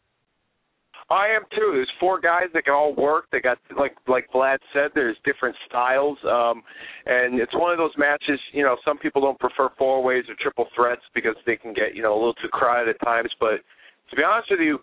I 1.10 1.28
am 1.28 1.44
too. 1.56 1.72
There's 1.72 1.92
four 2.02 2.20
guys 2.20 2.50
that 2.54 2.66
can 2.66 2.74
all 2.74 2.94
work. 2.94 3.26
They 3.32 3.40
got 3.40 3.60
like 3.80 3.96
like 4.08 4.28
Vlad 4.34 4.58
said. 4.74 4.92
There's 4.94 5.16
different 5.24 5.56
styles, 5.70 6.18
um, 6.26 6.64
and 7.06 7.40
it's 7.40 7.54
one 7.54 7.72
of 7.72 7.78
those 7.78 7.94
matches. 7.98 8.40
You 8.52 8.64
know, 8.64 8.76
some 8.84 8.98
people 8.98 9.22
don't 9.22 9.40
prefer 9.40 9.70
four 9.78 10.04
ways 10.04 10.26
or 10.28 10.36
triple 10.42 10.66
threats 10.76 11.04
because 11.14 11.36
they 11.46 11.56
can 11.56 11.74
get 11.74 11.96
you 11.96 12.02
know 12.02 12.14
a 12.14 12.20
little 12.20 12.34
too 12.34 12.50
crowded 12.52 12.90
at 12.90 13.06
times. 13.06 13.30
But 13.40 13.62
to 14.10 14.16
be 14.18 14.24
honest 14.24 14.50
with 14.52 14.60
you, 14.60 14.80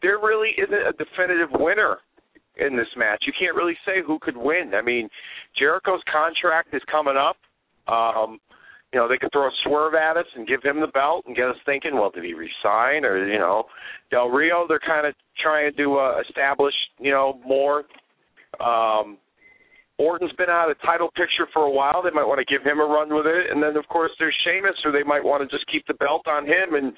there 0.00 0.18
really 0.18 0.50
isn't 0.58 0.72
a 0.72 0.92
definitive 0.92 1.48
winner 1.58 1.98
in 2.56 2.76
this 2.76 2.88
match. 2.96 3.24
You 3.26 3.32
can't 3.38 3.56
really 3.56 3.76
say 3.86 4.02
who 4.06 4.18
could 4.20 4.36
win. 4.36 4.72
I 4.74 4.82
mean, 4.82 5.08
Jericho's 5.58 6.02
contract 6.10 6.74
is 6.74 6.82
coming 6.90 7.16
up. 7.16 7.36
Um, 7.92 8.38
you 8.92 9.00
know, 9.00 9.08
they 9.08 9.16
could 9.16 9.32
throw 9.32 9.46
a 9.46 9.50
swerve 9.64 9.94
at 9.94 10.18
us 10.18 10.26
and 10.36 10.46
give 10.46 10.62
him 10.62 10.80
the 10.80 10.86
belt 10.88 11.24
and 11.26 11.34
get 11.34 11.48
us 11.48 11.56
thinking, 11.64 11.94
well, 11.94 12.10
did 12.10 12.24
he 12.24 12.34
resign? 12.34 13.04
Or, 13.04 13.26
you 13.26 13.38
know, 13.38 13.64
Del 14.10 14.28
Rio, 14.28 14.66
they're 14.68 14.78
kind 14.86 15.06
of 15.06 15.14
trying 15.42 15.72
to 15.76 15.96
uh, 15.96 16.20
establish, 16.28 16.74
you 16.98 17.10
know, 17.10 17.40
more. 17.46 17.84
Um, 18.60 19.16
Orton's 19.98 20.32
been 20.36 20.50
out 20.50 20.70
of 20.70 20.76
the 20.76 20.86
title 20.86 21.08
picture 21.16 21.48
for 21.54 21.64
a 21.64 21.70
while. 21.70 22.02
They 22.02 22.10
might 22.10 22.26
want 22.26 22.40
to 22.46 22.52
give 22.52 22.66
him 22.66 22.80
a 22.80 22.84
run 22.84 23.14
with 23.14 23.26
it. 23.26 23.50
And 23.50 23.62
then, 23.62 23.76
of 23.76 23.88
course, 23.88 24.10
there's 24.18 24.36
Sheamus, 24.44 24.76
who 24.84 24.92
they 24.92 25.02
might 25.02 25.24
want 25.24 25.48
to 25.48 25.56
just 25.56 25.70
keep 25.72 25.86
the 25.86 25.94
belt 25.94 26.26
on 26.26 26.44
him 26.44 26.74
and 26.74 26.92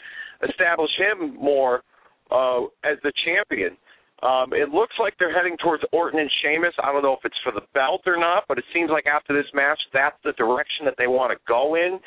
establish 0.49 0.91
him 0.99 1.37
more 1.37 1.83
uh, 2.31 2.65
as 2.83 2.99
the 3.03 3.13
champion. 3.25 3.77
Um, 4.23 4.53
it 4.53 4.71
looks 4.71 4.95
like 4.99 5.15
they're 5.19 5.35
heading 5.35 5.57
towards 5.63 5.83
Orton 5.93 6.21
and 6.21 6.31
Sheamus. 6.41 6.73
I 6.83 6.93
don't 6.93 7.03
know 7.03 7.13
if 7.13 7.25
it's 7.25 7.37
for 7.43 7.53
the 7.53 7.67
belt 7.75 8.03
or 8.07 8.17
not, 8.17 8.45
but 8.49 8.59
it 8.59 8.65
seems 8.73 8.91
like 8.91 9.07
after 9.07 9.35
this 9.35 9.51
match, 9.53 9.81
that's 9.93 10.17
the 10.25 10.33
direction 10.33 10.87
that 10.87 10.95
they 10.97 11.07
want 11.07 11.33
to 11.33 11.39
go 11.47 11.75
in, 11.75 11.99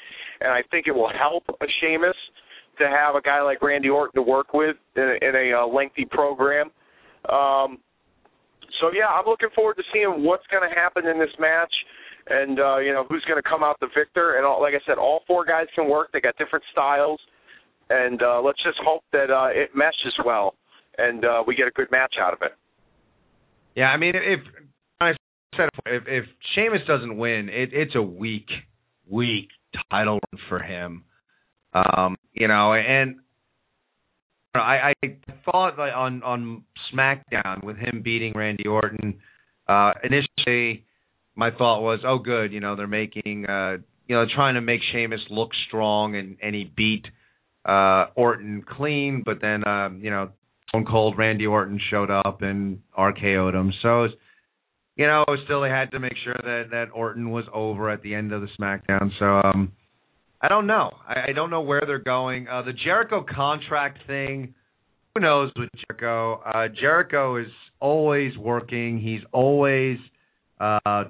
and 0.41 0.51
I 0.51 0.61
think 0.71 0.88
it 0.88 0.95
will 0.95 1.11
help 1.11 1.43
a 1.49 1.65
Sheamus 1.81 2.15
to 2.79 2.88
have 2.88 3.15
a 3.15 3.21
guy 3.21 3.41
like 3.41 3.61
Randy 3.61 3.89
Orton 3.89 4.15
to 4.15 4.21
work 4.21 4.53
with 4.53 4.77
in 4.95 5.03
a, 5.03 5.27
in 5.27 5.35
a 5.35 5.61
uh, 5.61 5.67
lengthy 5.67 6.05
program. 6.05 6.71
Um, 7.29 7.77
so 8.79 8.91
yeah, 8.93 9.07
I'm 9.07 9.25
looking 9.25 9.49
forward 9.53 9.75
to 9.77 9.84
seeing 9.93 10.23
what's 10.23 10.45
going 10.47 10.67
to 10.67 10.73
happen 10.73 11.05
in 11.07 11.19
this 11.19 11.34
match, 11.39 11.73
and 12.29 12.59
uh, 12.59 12.77
you 12.77 12.93
know 12.93 13.05
who's 13.09 13.25
going 13.27 13.41
to 13.41 13.47
come 13.47 13.63
out 13.63 13.77
the 13.79 13.89
victor. 13.95 14.38
And 14.38 14.45
all, 14.45 14.61
like 14.61 14.73
I 14.73 14.81
said, 14.88 14.97
all 14.97 15.21
four 15.27 15.45
guys 15.45 15.67
can 15.75 15.89
work. 15.89 16.09
They 16.13 16.21
got 16.21 16.38
different 16.38 16.65
styles, 16.71 17.19
and 17.89 18.21
uh, 18.21 18.41
let's 18.41 18.61
just 18.63 18.77
hope 18.84 19.03
that 19.11 19.29
uh, 19.29 19.49
it 19.51 19.71
meshes 19.75 20.13
well 20.25 20.55
and 20.98 21.24
uh, 21.24 21.44
we 21.45 21.56
get 21.56 21.68
a 21.68 21.72
good 21.72 21.91
match 21.91 22.15
out 22.19 22.34
of 22.34 22.41
it. 22.41 22.53
Yeah, 23.76 23.86
I 23.86 23.98
mean, 23.98 24.14
if 24.15 24.40
I 24.99 25.11
said 25.56 25.69
if 25.86 26.03
if 26.07 26.26
Sheamus 26.56 26.82
doesn't 26.88 27.18
win, 27.18 27.49
it, 27.49 27.69
it's 27.74 27.95
a 27.95 28.02
weak, 28.02 28.48
weak 29.10 29.49
title 29.91 30.19
run 30.32 30.41
for 30.49 30.60
him. 30.60 31.03
Um, 31.74 32.15
you 32.34 32.48
know, 32.48 32.74
and 32.74 33.18
I, 34.56 34.94
I 35.02 35.07
thought 35.45 35.78
like 35.78 35.94
on 35.95 36.24
on 36.24 36.64
SmackDown 36.94 37.64
with 37.64 37.78
him 37.78 38.02
beating 38.03 38.34
Randy 38.36 38.68
Orton. 38.68 39.19
Uh, 39.68 39.91
initially, 40.03 40.86
my 41.36 41.52
thought 41.52 41.82
was, 41.82 41.99
oh, 42.06 42.18
good, 42.19 42.53
you 42.53 42.61
know, 42.61 42.76
they're 42.76 42.88
making, 42.88 43.45
uh, 43.45 43.78
you 44.07 44.15
know, 44.15 44.26
trying 44.34 44.56
to 44.56 44.61
make 44.61 44.80
Sheamus 44.91 45.19
look 45.30 45.49
strong, 45.68 46.15
and 46.15 46.38
and 46.41 46.56
he 46.56 46.72
beat 46.76 47.06
uh 47.65 48.07
Orton 48.15 48.64
clean, 48.68 49.24
but 49.26 49.40
then, 49.41 49.68
um, 49.68 49.99
you 50.02 50.10
know, 50.10 50.30
Stone 50.69 50.85
Cold 50.85 51.18
Randy 51.18 51.45
Orton 51.45 51.80
showed 51.89 52.11
up 52.11 52.41
and 52.41 52.80
RKO'd 52.98 53.56
him. 53.56 53.73
So, 53.81 54.07
you 54.95 55.07
know, 55.07 55.23
still 55.45 55.61
they 55.61 55.69
had 55.69 55.91
to 55.91 55.99
make 55.99 56.15
sure 56.23 56.35
that 56.44 56.65
that 56.72 56.85
Orton 56.94 57.31
was 57.31 57.45
over 57.53 57.89
at 57.89 58.02
the 58.02 58.14
end 58.14 58.34
of 58.34 58.41
the 58.41 58.48
SmackDown. 58.60 59.10
So, 59.19 59.26
um, 59.26 59.72
I 60.41 60.48
don't 60.48 60.68
know. 60.68 60.91
I, 61.07 61.30
I 61.30 61.34
don't 61.34 61.49
know 61.49 61.61
where 61.61 61.81
they're 61.85 61.99
going. 61.99 62.48
Uh, 62.48 62.61
the 62.64 62.73
Jericho 62.73 63.26
contract 63.27 63.99
thing. 64.07 64.53
Who 65.15 65.22
knows 65.22 65.52
with 65.56 65.69
Jericho? 65.88 66.41
Uh, 66.45 66.68
Jericho 66.80 67.38
is 67.38 67.48
always 67.80 68.38
working. 68.38 68.99
He's 68.99 69.22
always 69.31 69.98
uh, 70.60 71.06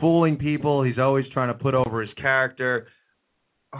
fooling 0.00 0.36
people. 0.36 0.82
He's 0.82 0.98
always 0.98 1.24
trying 1.32 1.48
to 1.48 1.54
put 1.54 1.74
over 1.74 2.00
his 2.00 2.10
character 2.20 2.88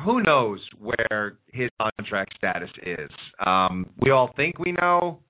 who 0.04 0.22
knows 0.22 0.60
where 0.78 1.38
his 1.52 1.70
contract 1.80 2.34
status 2.36 2.70
is? 2.82 3.10
Um, 3.44 3.86
we 4.00 4.10
all 4.10 4.30
think 4.36 4.58
we 4.58 4.72
know, 4.72 5.20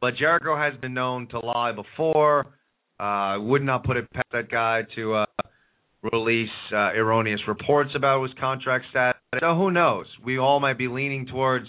but 0.00 0.16
Jericho 0.16 0.56
has 0.56 0.78
been 0.80 0.94
known 0.94 1.28
to 1.28 1.38
lie 1.40 1.72
before. 1.72 2.46
I 2.98 3.34
uh, 3.34 3.40
would 3.40 3.62
not 3.62 3.84
put 3.84 3.98
it 3.98 4.10
past 4.10 4.26
that 4.32 4.50
guy 4.50 4.82
to 4.94 5.14
uh, 5.14 5.26
release 6.12 6.48
uh, 6.72 6.92
erroneous 6.94 7.40
reports 7.46 7.90
about 7.94 8.22
his 8.22 8.32
contract 8.40 8.86
status. 8.90 9.20
So 9.40 9.54
who 9.54 9.70
knows? 9.70 10.06
We 10.24 10.38
all 10.38 10.60
might 10.60 10.78
be 10.78 10.88
leaning 10.88 11.26
towards, 11.26 11.66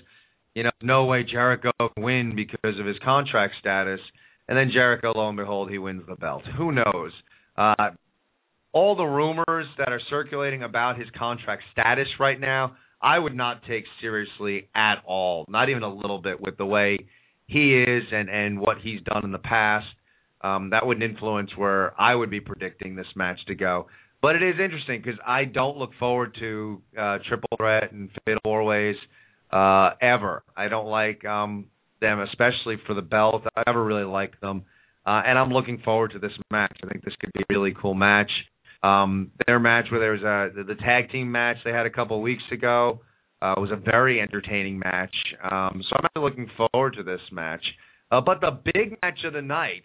you 0.55 0.63
know, 0.63 0.71
no 0.81 1.05
way 1.05 1.23
Jericho 1.29 1.71
can 1.79 2.03
win 2.03 2.33
because 2.35 2.79
of 2.79 2.85
his 2.85 2.95
contract 3.03 3.55
status, 3.59 3.99
and 4.47 4.57
then 4.57 4.71
Jericho, 4.71 5.11
lo 5.13 5.27
and 5.27 5.37
behold, 5.37 5.69
he 5.69 5.77
wins 5.77 6.03
the 6.07 6.15
belt. 6.15 6.43
Who 6.57 6.71
knows? 6.71 7.11
Uh, 7.57 7.89
all 8.77 8.95
the 8.95 9.03
rumors 9.03 9.65
that 9.79 9.91
are 9.91 10.01
circulating 10.07 10.61
about 10.61 10.99
his 10.99 11.07
contract 11.17 11.63
status 11.71 12.05
right 12.19 12.39
now, 12.39 12.77
I 13.01 13.17
would 13.17 13.33
not 13.33 13.63
take 13.67 13.85
seriously 13.99 14.69
at 14.75 14.97
all, 15.03 15.45
not 15.49 15.69
even 15.69 15.81
a 15.81 15.91
little 15.91 16.19
bit, 16.21 16.39
with 16.39 16.57
the 16.57 16.65
way 16.65 16.99
he 17.47 17.75
is 17.75 18.03
and 18.11 18.29
and 18.29 18.59
what 18.59 18.77
he's 18.83 19.01
done 19.01 19.25
in 19.25 19.31
the 19.31 19.39
past. 19.39 19.87
Um, 20.41 20.69
that 20.69 20.85
wouldn't 20.85 21.03
influence 21.03 21.49
where 21.57 21.99
I 21.99 22.13
would 22.13 22.29
be 22.29 22.39
predicting 22.39 22.95
this 22.95 23.07
match 23.15 23.39
to 23.47 23.55
go. 23.55 23.87
But 24.21 24.35
it 24.35 24.43
is 24.43 24.55
interesting 24.63 25.01
because 25.03 25.19
I 25.25 25.45
don't 25.45 25.77
look 25.77 25.91
forward 25.99 26.35
to 26.39 26.79
uh, 26.95 27.17
triple 27.27 27.49
threat 27.57 27.91
and 27.91 28.11
fatal 28.25 28.41
four 28.43 28.63
ways 28.63 28.95
uh, 29.51 29.89
ever. 30.03 30.43
I 30.55 30.67
don't 30.67 30.87
like 30.87 31.25
um, 31.25 31.65
them, 31.99 32.19
especially 32.19 32.75
for 32.85 32.93
the 32.93 33.01
belt. 33.01 33.41
I 33.55 33.63
never 33.65 33.83
really 33.83 34.03
liked 34.03 34.39
them, 34.39 34.65
uh, 35.03 35.23
and 35.25 35.35
I'm 35.39 35.49
looking 35.49 35.79
forward 35.83 36.11
to 36.11 36.19
this 36.19 36.37
match. 36.51 36.77
I 36.83 36.87
think 36.87 37.03
this 37.03 37.15
could 37.19 37.31
be 37.33 37.41
a 37.41 37.45
really 37.49 37.73
cool 37.81 37.95
match. 37.95 38.29
Um, 38.83 39.31
their 39.45 39.59
match 39.59 39.85
where 39.89 39.99
there 39.99 40.11
was 40.11 40.21
a 40.21 40.55
the, 40.55 40.63
the 40.63 40.75
tag 40.75 41.11
team 41.11 41.31
match 41.31 41.57
they 41.65 41.71
had 41.71 41.85
a 41.85 41.89
couple 41.89 42.21
weeks 42.21 42.43
ago 42.51 43.01
uh, 43.41 43.55
was 43.57 43.71
a 43.71 43.75
very 43.75 44.21
entertaining 44.21 44.79
match. 44.79 45.13
Um, 45.43 45.81
so 45.89 45.97
I'm 45.97 46.21
looking 46.21 46.49
forward 46.55 46.95
to 46.97 47.03
this 47.03 47.21
match. 47.31 47.63
Uh, 48.11 48.21
but 48.21 48.39
the 48.41 48.59
big 48.73 48.97
match 49.01 49.19
of 49.25 49.33
the 49.33 49.41
night, 49.41 49.83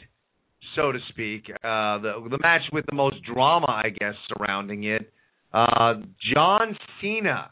so 0.77 0.93
to 0.93 0.99
speak, 1.09 1.45
uh, 1.51 1.99
the 1.99 2.27
the 2.31 2.39
match 2.41 2.63
with 2.73 2.85
the 2.89 2.95
most 2.95 3.17
drama, 3.25 3.67
I 3.69 3.89
guess, 3.89 4.15
surrounding 4.37 4.85
it, 4.85 5.13
uh, 5.53 5.95
John 6.35 6.77
Cena 7.01 7.51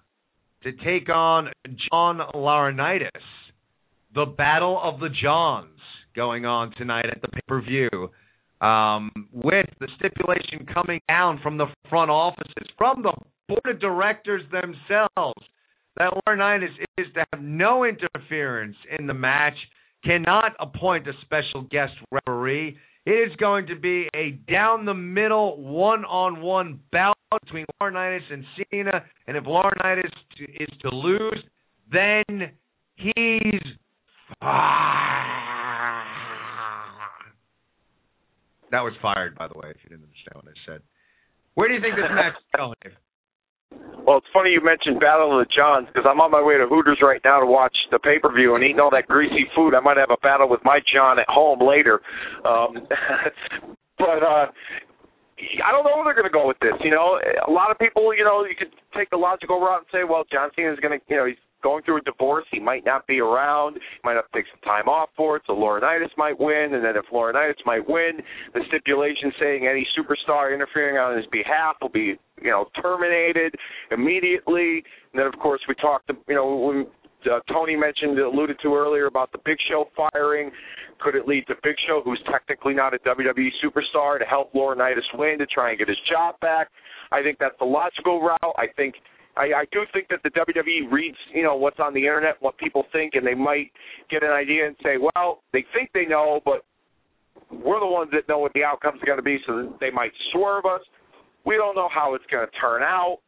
to 0.63 0.73
take 0.73 1.09
on 1.09 1.51
John 1.91 2.21
Laurinaitis. 2.35 3.09
The 4.15 4.27
Battle 4.27 4.81
of 4.83 5.01
the 5.01 5.09
Johns 5.23 5.79
going 6.17 6.45
on 6.45 6.73
tonight 6.77 7.07
at 7.11 7.23
the 7.23 7.29
pay 7.29 7.41
per 7.47 7.61
view 7.63 8.11
um, 8.61 9.11
with 9.33 9.67
the 9.81 9.89
stipulation 9.97 10.67
coming 10.73 11.01
down 11.09 11.41
from 11.43 11.57
the 11.57 11.67
front 11.89 12.11
offices, 12.11 12.67
from 12.77 13.03
the 13.03 13.13
board 13.49 13.75
of 13.75 13.81
directors 13.81 14.43
themselves, 14.51 15.43
that 15.97 16.13
Laurinaitis 16.27 16.69
is 16.99 17.07
to 17.15 17.25
have 17.33 17.43
no 17.43 17.85
interference 17.85 18.77
in 18.99 19.07
the 19.07 19.15
match, 19.15 19.57
cannot 20.05 20.53
appoint 20.61 21.07
a 21.09 21.13
special 21.23 21.63
guest 21.71 21.93
referee. 22.11 22.77
It 23.07 23.11
is 23.11 23.35
going 23.37 23.67
to 23.67 23.77
be 23.77 24.09
a 24.15 24.33
down 24.51 24.85
the 24.85 24.95
middle, 24.95 25.61
one 25.63 26.05
on 26.05 26.41
one 26.41 26.81
bout 26.93 27.17
between 27.43 27.65
Laurinaitis 27.81 28.31
and 28.31 28.45
Cena. 28.57 29.05
And 29.27 29.37
if 29.37 29.45
Laurinaitis 29.45 30.11
is 30.39 30.69
to 30.83 30.89
lose, 30.95 31.43
then 31.93 32.53
he's 32.97 33.61
that 38.71 38.81
was 38.81 38.95
fired, 39.03 39.35
by 39.37 39.49
the 39.49 39.59
way, 39.59 39.71
if 39.71 39.79
you 39.83 39.91
didn't 39.91 40.07
understand 40.07 40.35
what 40.39 40.49
I 40.49 40.57
said. 40.67 40.81
Where 41.55 41.69
do 41.69 41.75
you 41.75 41.83
think 41.83 41.97
this 41.97 42.11
match 42.11 42.39
is 42.39 42.49
going? 42.55 42.95
Well, 44.07 44.19
it's 44.19 44.33
funny 44.33 44.51
you 44.51 44.63
mentioned 44.63 44.99
Battle 44.99 45.31
of 45.31 45.47
the 45.47 45.51
Johns 45.51 45.87
because 45.87 46.07
I'm 46.09 46.19
on 46.19 46.31
my 46.31 46.43
way 46.43 46.59
to 46.59 46.67
Hooters 46.67 46.99
right 47.03 47.21
now 47.23 47.39
to 47.39 47.47
watch 47.47 47.77
the 47.91 47.99
pay 47.99 48.19
per 48.19 48.33
view 48.33 48.55
and 48.55 48.65
eating 48.65 48.81
all 48.81 48.91
that 48.91 49.07
greasy 49.07 49.47
food. 49.55 49.75
I 49.75 49.81
might 49.81 49.97
have 49.99 50.11
a 50.11 50.19
battle 50.23 50.49
with 50.49 50.61
my 50.65 50.81
John 50.83 51.19
at 51.19 51.29
home 51.29 51.63
later. 51.63 52.01
Um, 52.43 52.75
but 53.99 54.23
uh, 54.25 54.51
I 55.63 55.71
don't 55.71 55.85
know 55.85 55.95
where 55.95 56.11
they're 56.11 56.19
going 56.19 56.31
to 56.31 56.35
go 56.35 56.49
with 56.49 56.59
this. 56.59 56.75
You 56.83 56.91
know, 56.91 57.21
a 57.47 57.51
lot 57.51 57.71
of 57.71 57.79
people, 57.79 58.15
you 58.15 58.25
know, 58.25 58.43
you 58.45 58.57
could 58.59 58.75
take 58.97 59.11
the 59.11 59.21
logical 59.21 59.61
route 59.61 59.87
and 59.87 59.91
say, 59.93 60.03
well, 60.03 60.25
John 60.33 60.51
is 60.57 60.81
going 60.81 60.99
to, 60.99 61.01
you 61.07 61.17
know, 61.17 61.27
he's 61.27 61.41
going 61.63 61.83
through 61.85 61.99
a 61.99 62.01
divorce. 62.03 62.45
He 62.51 62.61
might 62.61 62.85
not 62.85 63.07
be 63.07 63.21
around. 63.21 63.75
He 63.75 64.01
might 64.05 64.15
have 64.15 64.31
to 64.31 64.39
take 64.39 64.47
some 64.51 64.61
time 64.63 64.89
off 64.89 65.11
for 65.17 65.37
it. 65.37 65.43
So 65.47 65.55
Laurinaitis 65.55 66.11
might 66.17 66.39
win, 66.39 66.75
and 66.75 66.85
then 66.85 66.97
if 66.97 67.05
Laurinaitis 67.13 67.65
might 67.67 67.89
win, 67.89 68.21
the 68.55 68.61
stipulation 68.69 69.33
saying 69.41 69.67
any 69.67 69.87
superstar 69.99 70.55
interfering 70.55 70.97
on 70.97 71.17
his 71.17 71.27
behalf 71.33 71.77
will 71.81 71.91
be, 71.91 72.17
you 72.43 72.51
know, 72.51 72.67
terminated 72.81 73.55
immediately. 73.91 74.83
And 75.13 75.21
then 75.21 75.27
of 75.27 75.35
course 75.39 75.61
we 75.69 75.75
talked, 75.75 76.11
you 76.29 76.35
know, 76.35 76.57
when 76.57 76.87
uh, 77.27 77.41
Tony 77.53 77.77
mentioned, 77.77 78.19
alluded 78.19 78.57
to 78.63 78.75
earlier 78.75 79.07
about 79.07 79.33
the 79.33 79.39
Big 79.45 79.59
Show 79.69 79.87
firing. 79.97 80.51
Could 81.01 81.15
it 81.15 81.27
lead 81.27 81.47
to 81.49 81.55
Big 81.63 81.77
Show, 81.87 82.03
who's 82.05 82.21
technically 82.31 82.75
not 82.75 82.95
a 82.95 82.99
WWE 82.99 83.49
superstar, 83.65 84.19
to 84.19 84.25
help 84.25 84.53
Laurinaitis 84.53 85.09
win 85.15 85.39
to 85.39 85.47
try 85.47 85.71
and 85.71 85.79
get 85.79 85.89
his 85.89 85.99
job 86.11 86.39
back? 86.41 86.69
I 87.13 87.23
think 87.23 87.39
that's 87.39 87.57
the 87.59 87.65
logical 87.65 88.21
route. 88.21 88.55
I 88.57 88.67
think 88.77 88.95
I, 89.37 89.43
I 89.43 89.65
do 89.73 89.81
think 89.93 90.09
that 90.09 90.21
the 90.25 90.31
WWE 90.31 90.91
reads, 90.91 91.17
you 91.33 91.43
know, 91.43 91.57
what's 91.57 91.79
on 91.79 91.95
the 91.95 92.01
internet, 92.01 92.37
what 92.41 92.59
people 92.59 92.85
think, 92.93 93.15
and 93.15 93.27
they 93.27 93.35
might 93.35 93.71
get 94.11 94.23
an 94.23 94.31
idea 94.31 94.67
and 94.67 94.77
say, 94.83 94.97
well, 94.99 95.43
they 95.53 95.65
think 95.75 95.91
they 95.95 96.05
know, 96.05 96.41
but 96.45 96.65
we're 97.51 97.81
the 97.81 97.87
ones 97.87 98.11
that 98.13 98.29
know 98.29 98.39
what 98.39 98.53
the 98.55 98.65
outcome's 98.65 99.01
going 99.05 99.19
to 99.19 99.23
be, 99.23 99.39
so 99.47 99.73
they 99.81 99.91
might 99.91 100.13
swerve 100.33 100.65
us. 100.67 100.81
We 101.47 101.57
don't 101.57 101.75
know 101.75 101.89
how 101.93 102.15
it's 102.15 102.25
going 102.31 102.47
to 102.47 102.53
turn 102.61 102.83
out. 102.83 103.19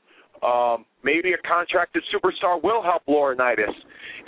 Um, 0.42 0.84
maybe 1.04 1.32
a 1.32 1.48
contracted 1.48 2.02
superstar 2.12 2.62
will 2.62 2.82
help 2.82 3.02
Laurinaitis, 3.08 3.72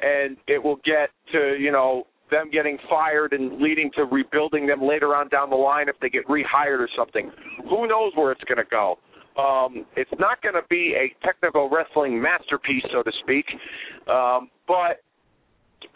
and 0.00 0.36
it 0.46 0.62
will 0.62 0.76
get 0.84 1.10
to, 1.32 1.56
you 1.58 1.72
know, 1.72 2.06
them 2.30 2.50
getting 2.50 2.78
fired 2.88 3.32
and 3.32 3.60
leading 3.60 3.90
to 3.96 4.04
rebuilding 4.04 4.66
them 4.66 4.82
later 4.82 5.14
on 5.14 5.28
down 5.28 5.50
the 5.50 5.56
line 5.56 5.88
if 5.88 5.96
they 6.00 6.08
get 6.08 6.26
rehired 6.26 6.78
or 6.78 6.88
something. 6.96 7.30
Who 7.68 7.86
knows 7.86 8.12
where 8.14 8.32
it's 8.32 8.44
going 8.44 8.58
to 8.58 8.70
go? 8.70 8.98
Um, 9.36 9.84
it's 9.96 10.10
not 10.18 10.40
going 10.42 10.54
to 10.54 10.62
be 10.70 10.94
a 10.94 11.12
technical 11.26 11.68
wrestling 11.68 12.20
masterpiece, 12.20 12.84
so 12.92 13.02
to 13.02 13.10
speak, 13.22 13.44
um, 14.08 14.48
but 14.68 15.02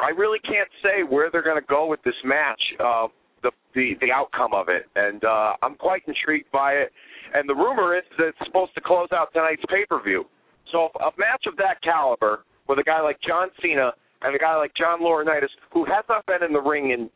I 0.01 0.10
really 0.16 0.40
can't 0.40 0.69
say 0.82 1.02
where 1.09 1.31
they're 1.31 1.43
going 1.43 1.60
to 1.60 1.66
go 1.66 1.86
with 1.86 2.02
this 2.02 2.19
match. 2.24 2.60
Uh, 2.81 3.06
the 3.43 3.52
the 3.74 3.93
the 4.01 4.10
outcome 4.12 4.52
of 4.52 4.69
it, 4.69 4.86
and 4.97 5.24
uh, 5.24 5.52
I'm 5.62 5.77
quite 5.77 6.02
intrigued 6.06 6.51
by 6.51 6.73
it. 6.73 6.90
And 7.35 7.48
the 7.48 7.55
rumor 7.55 7.97
is 7.97 8.05
that 8.19 8.28
it's 8.28 8.39
supposed 8.44 8.74
to 8.74 8.81
close 8.81 9.09
out 9.12 9.32
tonight's 9.32 9.62
pay 9.69 9.85
per 9.89 10.02
view. 10.02 10.24
So 10.73 10.89
a 11.01 11.10
match 11.16 11.44
of 11.47 11.56
that 11.56 11.81
caliber 11.82 12.44
with 12.69 12.78
a 12.78 12.82
guy 12.82 13.01
like 13.01 13.19
John 13.27 13.48
Cena 13.62 13.93
and 14.23 14.35
a 14.35 14.39
guy 14.39 14.56
like 14.56 14.73
John 14.77 15.01
Laurinaitis, 15.01 15.48
who 15.73 15.85
has 15.85 16.05
not 16.09 16.27
been 16.27 16.43
in 16.43 16.52
the 16.52 16.60
ring 16.60 16.90
in 16.90 17.09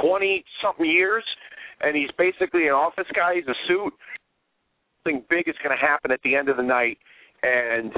20 0.00 0.44
something 0.62 0.86
years, 0.86 1.24
and 1.80 1.96
he's 1.96 2.10
basically 2.16 2.66
an 2.68 2.74
office 2.74 3.06
guy. 3.14 3.34
He's 3.34 3.46
a 3.46 3.58
suit 3.68 3.92
something 5.02 5.24
big 5.28 5.48
is 5.48 5.54
going 5.62 5.76
to 5.76 5.80
happen 5.80 6.10
at 6.10 6.20
the 6.22 6.34
end 6.34 6.48
of 6.48 6.56
the 6.56 6.62
night, 6.62 6.98
and 7.42 7.92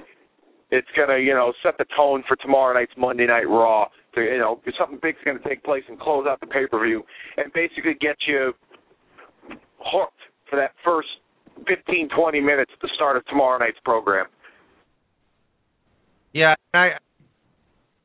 it's 0.71 0.89
going 0.97 1.09
to, 1.09 1.21
you 1.21 1.35
know, 1.35 1.53
set 1.63 1.77
the 1.79 1.85
tone 1.97 2.23
for 2.27 2.37
tomorrow 2.37 2.75
night's 2.75 2.93
Monday 2.97 3.27
Night 3.27 3.49
Raw. 3.49 3.87
To, 4.15 4.21
you 4.21 4.39
know, 4.39 4.61
something 4.79 4.99
big's 5.03 5.19
going 5.25 5.39
to 5.39 5.49
take 5.49 5.65
place 5.65 5.85
and 5.89 5.99
close 5.99 6.27
out 6.29 6.41
the 6.41 6.47
pay 6.47 6.67
per 6.71 6.85
view, 6.85 7.03
and 7.37 7.53
basically 7.53 7.95
get 8.01 8.17
you 8.27 8.53
hooked 9.79 10.21
for 10.49 10.57
that 10.57 10.73
first 10.85 11.09
15, 11.67 12.09
20 12.17 12.41
minutes 12.41 12.71
at 12.75 12.81
the 12.81 12.91
start 12.95 13.17
of 13.17 13.25
tomorrow 13.27 13.59
night's 13.59 13.79
program. 13.85 14.27
Yeah, 16.33 16.55
I. 16.75 16.91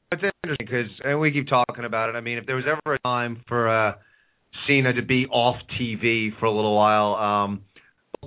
It's 0.10 0.24
interesting 0.24 0.66
because, 0.66 0.90
and 1.04 1.20
we 1.20 1.32
keep 1.32 1.50
talking 1.50 1.84
about 1.84 2.08
it. 2.08 2.16
I 2.16 2.22
mean, 2.22 2.38
if 2.38 2.46
there 2.46 2.56
was 2.56 2.64
ever 2.66 2.96
a 2.96 3.00
time 3.00 3.44
for 3.46 3.68
uh, 3.68 3.96
Cena 4.66 4.94
to 4.94 5.02
be 5.02 5.26
off 5.26 5.58
TV 5.80 6.30
for 6.40 6.46
a 6.46 6.52
little 6.52 6.78
while, 6.78 7.16
um, 7.16 7.62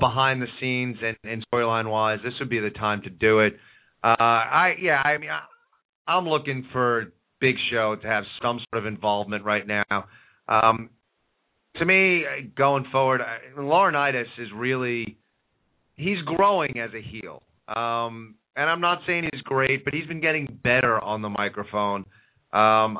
behind 0.00 0.42
the 0.42 0.46
scenes 0.60 0.96
and, 1.02 1.16
and 1.24 1.44
storyline 1.52 1.90
wise, 1.90 2.18
this 2.24 2.32
would 2.40 2.50
be 2.50 2.58
the 2.58 2.70
time 2.70 3.02
to 3.02 3.10
do 3.10 3.40
it. 3.40 3.54
Uh, 4.02 4.16
I 4.18 4.74
yeah, 4.80 5.00
I 5.04 5.18
mean, 5.18 5.30
I, 5.30 5.42
I'm 6.10 6.26
looking 6.26 6.66
for 6.72 7.12
Big 7.40 7.56
Show 7.70 7.96
to 8.00 8.06
have 8.06 8.24
some 8.42 8.60
sort 8.70 8.84
of 8.84 8.86
involvement 8.86 9.44
right 9.44 9.66
now. 9.66 10.04
Um, 10.48 10.90
to 11.76 11.84
me, 11.84 12.24
going 12.56 12.84
forward, 12.90 13.20
Laurinaitis 13.56 14.24
is 14.38 14.48
really 14.54 15.18
he's 15.96 16.18
growing 16.24 16.78
as 16.78 16.90
a 16.94 17.02
heel. 17.02 17.42
Um, 17.68 18.34
and 18.56 18.68
I'm 18.68 18.80
not 18.80 19.00
saying 19.06 19.28
he's 19.32 19.42
great, 19.42 19.84
but 19.84 19.94
he's 19.94 20.06
been 20.06 20.20
getting 20.20 20.46
better 20.64 20.98
on 20.98 21.22
the 21.22 21.28
microphone. 21.28 22.04
Um, 22.52 22.98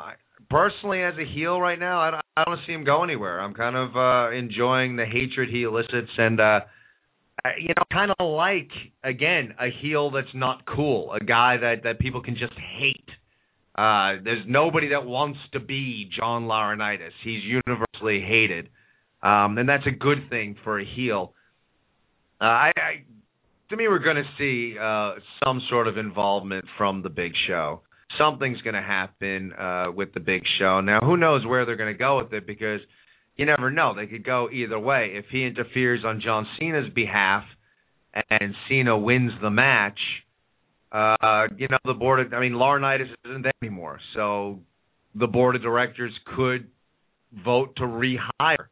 personally, 0.49 1.03
as 1.03 1.15
a 1.15 1.25
heel 1.25 1.61
right 1.61 1.79
now, 1.79 2.01
I 2.01 2.11
don't, 2.13 2.25
I 2.37 2.45
don't 2.45 2.61
see 2.67 2.73
him 2.73 2.85
go 2.85 3.03
anywhere. 3.03 3.41
I'm 3.41 3.55
kind 3.55 3.77
of 3.77 3.97
uh, 3.97 4.31
enjoying 4.35 4.97
the 4.97 5.05
hatred 5.05 5.49
he 5.51 5.65
elicits, 5.65 6.11
and 6.17 6.41
uh, 6.41 6.61
you 7.59 7.69
know, 7.69 7.83
kind 7.93 8.11
of 8.19 8.27
like 8.27 8.71
again 9.05 9.55
a 9.59 9.67
heel 9.83 10.11
that's 10.11 10.35
not 10.35 10.67
cool, 10.67 11.13
a 11.13 11.25
guy 11.25 11.57
that 11.57 11.83
that 11.85 11.99
people 11.99 12.23
can 12.23 12.35
just 12.37 12.55
hate. 12.79 13.09
Uh, 13.75 14.21
there's 14.25 14.45
nobody 14.47 14.89
that 14.89 15.07
wants 15.07 15.39
to 15.53 15.61
be 15.61 16.11
John 16.19 16.45
Laurinaitis. 16.45 17.13
He's 17.25 17.43
universally 17.45 18.21
hated, 18.21 18.69
um, 19.23 19.59
and 19.59 19.69
that's 19.69 19.87
a 19.87 19.91
good 19.91 20.29
thing 20.29 20.57
for 20.65 20.81
a 20.81 20.85
heel. 20.85 21.35
Uh, 22.41 22.45
I, 22.45 22.73
I, 22.77 23.05
to 23.69 23.77
me, 23.77 23.87
we're 23.89 24.01
going 24.01 24.17
to 24.17 24.25
see 24.39 24.77
uh, 24.79 25.21
some 25.45 25.61
sort 25.71 25.89
of 25.89 25.99
involvement 25.99 26.65
from 26.77 27.03
the 27.03 27.11
Big 27.11 27.33
Show. 27.47 27.83
Something's 28.19 28.61
going 28.63 28.75
to 28.75 28.83
happen 28.83 29.53
uh, 29.53 29.93
with 29.95 30.13
the 30.15 30.21
Big 30.21 30.43
Show. 30.59 30.81
Now, 30.81 30.99
who 31.01 31.17
knows 31.17 31.47
where 31.47 31.65
they're 31.65 31.77
going 31.77 31.93
to 31.93 31.99
go 31.99 32.19
with 32.19 32.33
it 32.33 32.47
because 32.47 32.81
you 33.41 33.47
never 33.47 33.71
know. 33.71 33.95
They 33.97 34.07
could 34.07 34.23
go 34.23 34.51
either 34.53 34.79
way. 34.79 35.13
If 35.15 35.25
he 35.33 35.45
interferes 35.45 36.05
on 36.05 36.21
John 36.23 36.47
Cena's 36.59 36.93
behalf 36.95 37.43
and 38.29 38.55
Cena 38.69 38.99
wins 38.99 39.33
the 39.41 39.49
match, 39.49 39.99
uh, 40.93 41.47
you 41.57 41.67
know, 41.71 41.79
the 41.87 41.95
board 41.95 42.21
of, 42.21 42.35
I 42.35 42.41
mean, 42.41 42.53
Laurinaitis 42.53 43.09
isn't 43.25 43.43
there 43.43 43.53
anymore. 43.63 43.99
So 44.15 44.59
the 45.15 45.27
board 45.27 45.57
of 45.57 45.63
directors 45.63 46.13
could 46.37 46.69
vote 47.43 47.77
to 47.77 47.85
rehire 47.85 48.67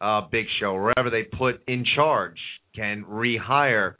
uh, 0.00 0.22
Big 0.32 0.46
Show. 0.58 0.74
Wherever 0.74 1.10
they 1.10 1.22
put 1.22 1.62
in 1.68 1.84
charge 1.94 2.38
can 2.74 3.04
rehire 3.04 3.94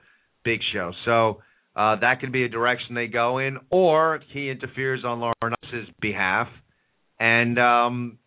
Big 0.45 0.59
Show. 0.73 0.91
So 1.05 1.43
uh, 1.77 1.95
that 2.01 2.19
could 2.21 2.33
be 2.33 2.43
a 2.43 2.49
direction 2.49 2.97
they 2.97 3.07
go 3.07 3.39
in, 3.39 3.59
or 3.71 4.19
he 4.33 4.51
interferes 4.51 5.05
on 5.05 5.21
Laurinaitis' 5.21 5.87
behalf, 6.01 6.49
and 7.21 7.57
um, 7.61 8.19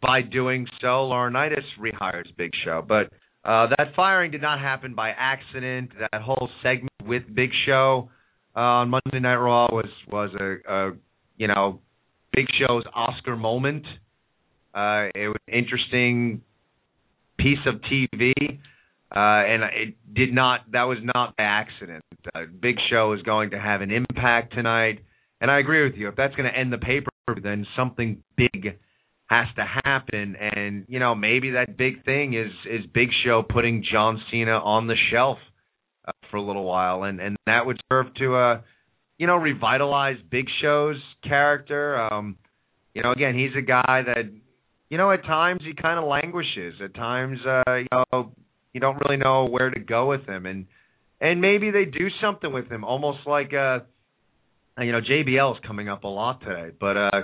by 0.00 0.22
doing 0.22 0.66
so, 0.80 0.86
Laurinaitis 0.86 1.64
rehires 1.80 2.34
Big 2.36 2.50
Show. 2.64 2.84
But 2.86 3.12
Uh, 3.46 3.68
that 3.78 3.94
firing 3.94 4.32
did 4.32 4.42
not 4.42 4.58
happen 4.58 4.92
by 4.94 5.10
accident. 5.10 5.92
That 6.00 6.20
whole 6.20 6.48
segment 6.64 6.90
with 7.04 7.22
Big 7.32 7.50
Show 7.64 8.10
uh, 8.56 8.60
on 8.60 8.90
Monday 8.90 9.20
Night 9.20 9.36
Raw 9.36 9.68
was 9.70 9.88
was 10.10 10.30
a, 10.40 10.56
a 10.68 10.92
you 11.36 11.46
know 11.46 11.80
Big 12.32 12.46
Show's 12.58 12.82
Oscar 12.92 13.36
moment. 13.36 13.84
Uh, 14.74 15.08
it 15.14 15.28
was 15.28 15.40
an 15.46 15.54
interesting 15.54 16.42
piece 17.38 17.64
of 17.66 17.76
TV, 17.82 18.32
uh, 19.14 19.18
and 19.52 19.62
it 19.62 19.94
did 20.12 20.34
not. 20.34 20.62
That 20.72 20.84
was 20.84 20.98
not 21.14 21.36
by 21.36 21.44
accident. 21.44 22.02
Uh, 22.34 22.46
Big 22.60 22.76
Show 22.90 23.12
is 23.12 23.22
going 23.22 23.50
to 23.50 23.60
have 23.60 23.80
an 23.80 23.92
impact 23.92 24.54
tonight, 24.54 24.98
and 25.40 25.52
I 25.52 25.60
agree 25.60 25.84
with 25.84 25.94
you. 25.94 26.08
If 26.08 26.16
that's 26.16 26.34
going 26.34 26.50
to 26.52 26.58
end 26.58 26.72
the 26.72 26.78
paper, 26.78 27.10
then 27.40 27.64
something 27.76 28.24
big 28.36 28.76
has 29.26 29.46
to 29.56 29.64
happen. 29.84 30.36
And 30.36 30.86
you 30.88 30.98
know, 30.98 31.14
maybe 31.14 31.52
that 31.52 31.76
big 31.76 32.04
thing 32.04 32.34
is 32.34 32.52
is 32.70 32.86
Big 32.92 33.08
Show 33.24 33.42
putting 33.42 33.84
John 33.90 34.20
Cena 34.30 34.58
on 34.58 34.86
the 34.86 34.96
shelf 35.10 35.38
uh, 36.06 36.12
for 36.30 36.38
a 36.38 36.42
little 36.42 36.64
while, 36.64 37.02
and 37.02 37.20
and 37.20 37.36
that 37.46 37.66
would 37.66 37.80
serve 37.90 38.06
to 38.14 38.36
uh, 38.36 38.60
you 39.18 39.26
know, 39.26 39.36
revitalize 39.36 40.16
Big 40.30 40.46
Show's 40.60 41.00
character. 41.24 41.98
Um, 41.98 42.36
you 42.94 43.02
know, 43.02 43.12
again, 43.12 43.34
he's 43.34 43.56
a 43.56 43.62
guy 43.62 44.02
that 44.06 44.30
you 44.88 44.98
know, 44.98 45.10
at 45.10 45.24
times 45.24 45.62
he 45.64 45.74
kind 45.74 45.98
of 45.98 46.04
languishes. 46.04 46.74
At 46.82 46.94
times, 46.94 47.38
uh, 47.46 47.74
you 47.74 47.86
know, 47.92 48.32
you 48.72 48.80
don't 48.80 48.98
really 49.04 49.16
know 49.16 49.46
where 49.46 49.70
to 49.70 49.80
go 49.80 50.08
with 50.08 50.26
him, 50.26 50.46
and 50.46 50.66
and 51.20 51.40
maybe 51.40 51.70
they 51.70 51.86
do 51.86 52.08
something 52.20 52.52
with 52.52 52.70
him, 52.70 52.84
almost 52.84 53.20
like 53.26 53.52
uh, 53.52 53.80
you 54.78 54.92
know, 54.92 55.00
JBL 55.00 55.56
is 55.56 55.60
coming 55.66 55.88
up 55.88 56.04
a 56.04 56.08
lot 56.08 56.40
today, 56.40 56.74
but 56.78 56.96
uh, 56.96 57.22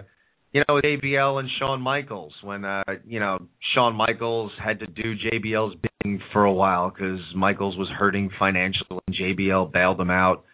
you 0.52 0.62
know, 0.68 0.74
with 0.74 0.84
JBL 0.84 1.40
and 1.40 1.48
Shawn 1.58 1.80
Michaels, 1.80 2.32
when 2.42 2.64
uh, 2.64 2.82
you 3.06 3.20
know, 3.20 3.38
Shawn 3.74 3.94
Michaels 3.94 4.52
had 4.62 4.80
to 4.80 4.86
do 4.86 5.14
JBL's 5.14 5.76
bidding 5.76 6.20
for 6.32 6.44
a 6.44 6.52
while 6.52 6.90
because 6.90 7.20
Michaels 7.34 7.76
was 7.76 7.88
hurting 7.88 8.30
financially, 8.38 9.00
and 9.06 9.16
JBL 9.16 9.72
bailed 9.72 10.00
him 10.00 10.10
out. 10.10 10.44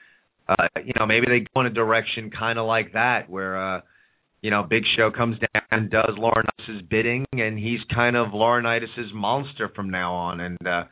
Uh, 0.48 0.66
you 0.84 0.92
know, 0.98 1.06
maybe 1.06 1.26
they 1.26 1.44
go 1.54 1.60
in 1.60 1.66
a 1.66 1.70
direction 1.70 2.30
kind 2.30 2.58
of 2.58 2.66
like 2.66 2.92
that, 2.94 3.28
where 3.28 3.76
uh 3.76 3.80
you 4.40 4.50
know, 4.50 4.62
Big 4.62 4.84
Show 4.96 5.10
comes 5.10 5.36
down 5.38 5.62
and 5.70 5.90
does 5.90 6.14
Laurinaitis' 6.16 6.88
bidding, 6.88 7.26
and 7.32 7.58
he's 7.58 7.80
kind 7.92 8.16
of 8.16 8.28
Laurinaitis' 8.28 9.12
monster 9.12 9.70
from 9.74 9.90
now 9.90 10.14
on. 10.14 10.40
And 10.40 10.66
uh, 10.66 10.84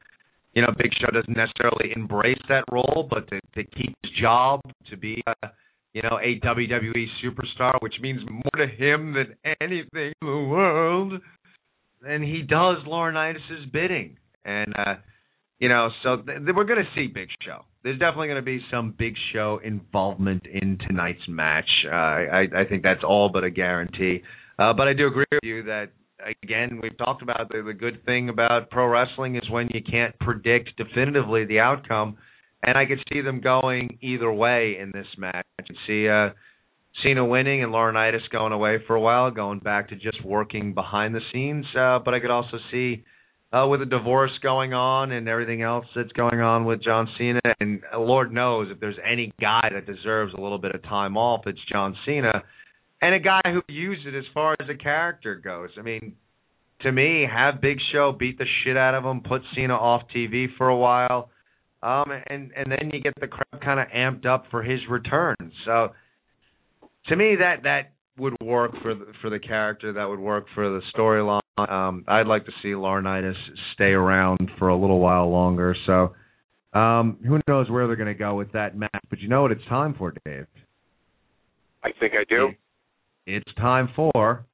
you 0.55 0.63
know, 0.63 0.69
Big 0.77 0.91
Show 1.01 1.07
doesn't 1.13 1.37
necessarily 1.37 1.93
embrace 1.95 2.41
that 2.49 2.65
role, 2.73 3.07
but 3.09 3.29
to, 3.29 3.41
to 3.55 3.65
keep 3.71 3.95
his 4.03 4.13
job, 4.21 4.61
to 4.91 4.97
be, 4.97 5.23
uh, 5.27 5.49
you 5.93 6.03
know, 6.03 6.19
a 6.23 6.39
WWE 6.41 7.07
superstar, 7.25 7.81
which 7.81 7.95
means 8.01 8.21
more 8.29 8.67
to 8.67 8.67
him 8.67 9.15
than 9.15 9.35
anything 9.61 10.13
in 10.21 10.29
the 10.29 10.49
world, 10.49 11.15
And 12.07 12.23
he 12.23 12.43
does 12.43 12.79
Laurinaitis' 12.87 13.73
bidding. 13.73 14.17
And 14.45 14.75
uh, 14.77 14.95
you 15.59 15.69
know, 15.69 15.89
so 16.03 16.17
th- 16.19 16.39
we're 16.55 16.65
going 16.65 16.85
to 16.85 16.91
see 16.95 17.07
Big 17.07 17.29
Show. 17.45 17.63
There's 17.83 17.99
definitely 17.99 18.29
going 18.29 18.43
to 18.43 18.45
be 18.45 18.61
some 18.71 18.95
Big 18.99 19.15
Show 19.33 19.61
involvement 19.65 20.47
in 20.47 20.79
tonight's 20.87 21.27
match. 21.29 21.69
Uh, 21.87 21.95
I, 21.95 22.41
I 22.55 22.65
think 22.69 22.83
that's 22.83 23.03
all 23.03 23.31
but 23.33 23.45
a 23.45 23.51
guarantee. 23.51 24.23
Uh, 24.59 24.73
but 24.75 24.89
I 24.89 24.93
do 24.93 25.07
agree 25.07 25.25
with 25.31 25.41
you 25.43 25.63
that 25.65 25.91
again 26.43 26.81
we've 26.83 26.97
talked 26.99 27.23
about 27.23 27.49
the, 27.51 27.63
the 27.63 27.75
good 27.75 28.05
thing 28.05 28.29
about 28.29 28.71
pro 28.71 28.87
wrestling 28.87 29.37
is 29.37 29.49
when 29.51 29.69
you 29.73 29.81
can't 29.83 30.19
predict 30.19 30.71
definitively 30.77 31.45
the 31.45 31.61
outcome, 31.61 32.17
and 32.63 32.77
I 32.77 32.87
could 32.87 33.03
see 33.13 33.21
them 33.21 33.41
going 33.41 33.99
either 34.01 34.33
way 34.33 34.77
in 34.81 34.91
this 34.93 35.07
match. 35.17 35.47
I 35.59 35.63
could 35.63 35.77
see 35.87 36.09
uh, 36.09 36.31
Cena 37.03 37.25
winning 37.25 37.63
and 37.63 37.73
Laurinaitis 37.73 38.29
going 38.31 38.53
away 38.53 38.79
for 38.87 38.97
a 38.97 39.01
while, 39.01 39.31
going 39.31 39.59
back 39.59 39.91
to 39.91 39.97
just 39.97 40.25
working 40.25 40.75
behind 40.75 41.15
the 41.15 41.21
scenes. 41.33 41.67
Uh, 41.79 41.99
but 42.05 42.15
I 42.15 42.21
could 42.21 42.31
also 42.31 42.59
see 42.71 43.05
uh, 43.53 43.67
with 43.67 43.83
a 43.83 43.87
divorce 43.87 44.33
going 44.43 44.73
on 44.73 45.13
and 45.13 45.29
everything 45.29 45.63
else 45.63 45.87
that's 45.95 46.13
going 46.13 46.41
on 46.41 46.65
with 46.65 46.83
John 46.83 47.09
Cena. 47.19 47.41
And 47.61 47.81
Lord 47.97 48.33
knows 48.33 48.69
if 48.71 48.81
there's 48.81 48.97
any 49.09 49.33
guy 49.41 49.69
that 49.73 49.87
deserves 49.87 50.33
a 50.35 50.41
little 50.41 50.59
bit 50.59 50.75
of 50.75 50.83
time 50.83 51.17
off, 51.17 51.43
it's 51.47 51.61
John 51.71 51.97
Cena, 52.05 52.43
and 53.03 53.15
a 53.15 53.21
guy 53.21 53.43
who 53.45 53.63
used 53.69 54.07
it 54.07 54.17
as 54.17 54.25
far 54.33 54.57
as 54.61 54.69
a 54.69 54.75
character 54.75 55.37
goes. 55.37 55.71
I 55.79 55.83
mean, 55.83 56.17
to 56.81 56.93
me, 56.93 57.27
have 57.31 57.61
Big 57.61 57.79
Show 57.93 58.13
beat 58.19 58.39
the 58.39 58.47
shit 58.65 58.77
out 58.77 58.95
of 58.95 59.05
him, 59.05 59.21
put 59.21 59.43
Cena 59.55 59.75
off 59.75 60.03
TV 60.15 60.47
for 60.59 60.69
a 60.69 60.77
while, 60.77 61.31
um, 61.87 62.11
and 62.11 62.51
and 62.57 62.67
then 62.71 62.91
you 62.93 63.01
get 63.01 63.13
the 63.21 63.29
crowd 63.29 63.63
kind 63.63 63.79
of 63.79 63.87
amped 63.89 64.27
up 64.27 64.47
for 64.51 64.63
his 64.63 64.81
return. 64.91 65.37
So, 65.65 65.91
to 67.09 67.17
me, 67.17 67.37
that 67.39 67.63
that 67.63 67.93
would 68.19 68.35
work 68.43 68.73
for 68.83 68.95
the, 68.95 69.07
for 69.23 69.31
the 69.31 69.39
character. 69.39 69.93
That 69.93 70.09
would 70.09 70.19
work 70.19 70.47
for 70.55 70.69
the 70.69 70.81
storyline. 70.97 71.41
Um, 71.59 72.05
I'd 72.09 72.27
like 72.27 72.45
to 72.47 72.53
see 72.63 72.71
Laurinaitis 72.71 73.37
stay 73.75 73.93
around 73.93 74.51
for 74.59 74.69
a 74.69 74.77
little 74.77 74.99
while 74.99 75.31
longer. 75.31 75.77
So, 75.87 76.15
um, 76.79 77.19
who 77.27 77.41
knows 77.47 77.71
where 77.71 77.87
they're 77.87 77.97
going 77.97 78.13
to 78.13 78.15
go 78.15 78.35
with 78.35 78.53
that 78.53 78.77
match? 78.77 78.91
But 79.09 79.21
you 79.21 79.29
know 79.29 79.43
what 79.43 79.53
it's 79.53 79.65
time 79.69 79.95
for, 79.97 80.13
Dave? 80.25 80.47
I 81.85 81.91
think 82.01 82.15
I 82.15 82.25
do. 82.29 82.49
It's 83.27 83.55
time 83.55 83.91
for. 83.95 84.45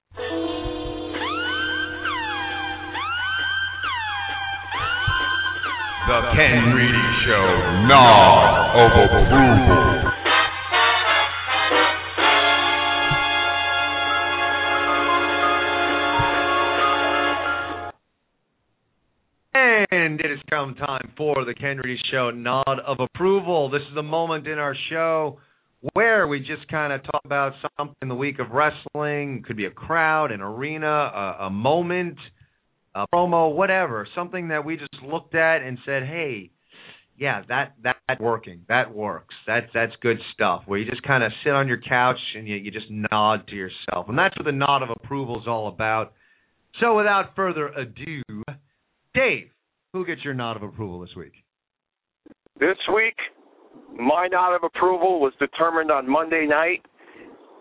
The 6.05 6.21
Ken 6.35 6.75
Reedy 6.75 7.09
Show, 7.25 7.87
Nod 7.87 8.75
of 8.75 8.91
Approval. 9.07 10.11
And 19.93 20.21
it 20.21 20.29
has 20.29 20.41
come 20.51 20.75
time 20.75 21.13
for 21.17 21.45
the 21.45 21.55
Ken 21.55 21.79
Reedy 21.79 22.01
Show 22.11 22.31
nod 22.31 22.81
of 22.85 22.99
approval. 22.99 23.71
This 23.71 23.83
is 23.83 23.95
the 23.95 24.03
moment 24.03 24.49
in 24.49 24.59
our 24.59 24.75
show 24.91 25.39
where 25.93 26.27
we 26.27 26.41
just 26.41 26.67
kind 26.69 26.93
of 26.93 27.05
talk 27.05 27.21
about 27.25 27.53
something 27.79 27.95
in 28.03 28.09
the 28.09 28.17
week 28.17 28.41
of 28.41 28.51
wrestling. 28.51 29.45
Could 29.47 29.57
be 29.57 29.67
a 29.67 29.71
crowd, 29.71 30.33
an 30.33 30.41
arena, 30.41 30.89
a, 30.89 31.37
a 31.45 31.51
moment, 31.51 32.19
a 32.95 33.07
promo, 33.15 33.55
whatever. 33.55 34.07
Something 34.15 34.49
that 34.49 34.65
we 34.65 34.77
just 34.77 35.03
looked 35.03 35.35
at 35.35 35.63
and 35.63 35.79
said, 35.85 36.05
"Hey, 36.05 36.51
yeah, 37.17 37.43
that 37.49 37.75
that's 37.83 38.21
working. 38.21 38.65
That 38.69 38.95
works. 38.95 39.35
That's 39.47 39.67
that's 39.73 39.93
good 40.03 40.19
stuff." 40.35 40.63
Where 40.67 40.79
you 40.79 40.89
just 40.91 41.03
kind 41.03 41.23
of 41.25 41.33
sit 41.45 41.53
on 41.53 41.69
your 41.69 41.81
couch 41.81 42.19
and 42.37 42.47
you 42.47 42.57
you 42.57 42.71
just 42.71 42.91
nod 42.91 43.47
to 43.49 43.55
yourself, 43.55 44.09
and 44.09 44.19
that's 44.19 44.37
what 44.37 44.45
the 44.45 44.53
nod 44.53 44.83
of 44.83 44.91
approval 44.91 45.41
is 45.41 45.47
all 45.47 45.69
about. 45.69 46.13
So, 46.81 46.97
without 46.97 47.37
further 47.37 47.69
ado, 47.69 48.23
Dave, 49.15 49.51
who 49.93 50.07
gets 50.07 50.25
your 50.25 50.35
nod 50.35 50.57
of 50.57 50.63
approval 50.63 51.01
this 51.01 51.15
week? 51.17 51.33
This 52.59 52.79
week, 52.95 53.17
my 53.99 54.29
nod 54.31 54.55
of 54.55 54.63
approval 54.65 55.21
was 55.21 55.33
determined 55.39 55.91
on 55.91 56.09
Monday 56.09 56.47
night. 56.49 56.85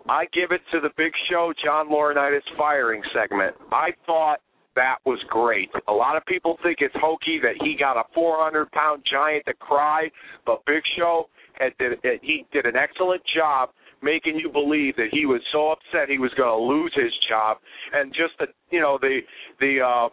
I 0.09 0.25
give 0.33 0.51
it 0.51 0.61
to 0.71 0.79
the 0.79 0.89
Big 0.97 1.11
Show 1.29 1.53
John 1.63 1.89
Laurinaitis 1.89 2.41
firing 2.57 3.01
segment. 3.13 3.55
I 3.71 3.89
thought 4.05 4.39
that 4.75 4.97
was 5.05 5.19
great. 5.29 5.69
A 5.87 5.93
lot 5.93 6.15
of 6.15 6.25
people 6.25 6.57
think 6.63 6.77
it's 6.79 6.95
hokey 6.99 7.39
that 7.41 7.55
he 7.61 7.75
got 7.77 7.97
a 7.97 8.03
400 8.13 8.71
pound 8.71 9.03
giant 9.09 9.45
to 9.45 9.53
cry, 9.53 10.09
but 10.45 10.63
Big 10.65 10.83
Show 10.97 11.27
had 11.53 11.73
did, 11.77 11.99
he 12.21 12.45
did 12.51 12.65
an 12.65 12.75
excellent 12.75 13.21
job 13.35 13.69
making 14.01 14.35
you 14.35 14.51
believe 14.51 14.95
that 14.95 15.09
he 15.11 15.25
was 15.25 15.41
so 15.51 15.71
upset 15.71 16.09
he 16.09 16.17
was 16.17 16.31
going 16.35 16.49
to 16.49 16.63
lose 16.63 16.91
his 16.95 17.11
job, 17.29 17.57
and 17.93 18.11
just 18.13 18.33
the 18.39 18.47
you 18.71 18.79
know 18.79 18.97
the 18.99 19.19
the 19.59 19.79
uh, 19.79 20.09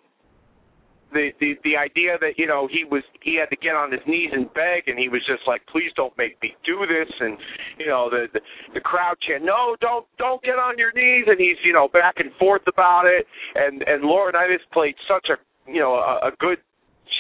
the 1.13 1.31
the 1.41 1.55
the 1.65 1.77
idea 1.77 2.17
that 2.21 2.37
you 2.37 2.47
know 2.47 2.69
he 2.71 2.85
was 2.85 3.03
he 3.23 3.37
had 3.37 3.49
to 3.51 3.57
get 3.57 3.75
on 3.75 3.91
his 3.91 4.01
knees 4.07 4.31
and 4.33 4.53
beg 4.55 4.87
and 4.87 4.99
he 4.99 5.09
was 5.09 5.21
just 5.27 5.43
like 5.47 5.63
please 5.73 5.91
don't 5.97 6.17
make 6.19 6.41
me 6.43 6.55
do 6.65 6.85
this 6.87 7.09
and 7.21 7.39
you 7.79 7.87
know 7.87 8.09
the 8.11 8.27
the, 8.33 8.41
the 8.75 8.81
crowd 8.81 9.17
chant 9.27 9.45
no 9.45 9.77
don't 9.81 10.07
don't 10.19 10.43
get 10.43 10.59
on 10.59 10.77
your 10.77 10.93
knees 10.93 11.25
and 11.27 11.39
he's 11.39 11.57
you 11.65 11.73
know 11.73 11.89
back 11.89 12.15
and 12.19 12.31
forth 12.39 12.63
about 12.67 13.05
it 13.07 13.27
and 13.55 13.83
and 13.83 14.05
Laurinaitis 14.05 14.65
played 14.73 14.95
such 15.09 15.29
a 15.31 15.37
you 15.71 15.81
know 15.81 15.95
a, 15.95 16.29
a 16.29 16.31
good 16.39 16.59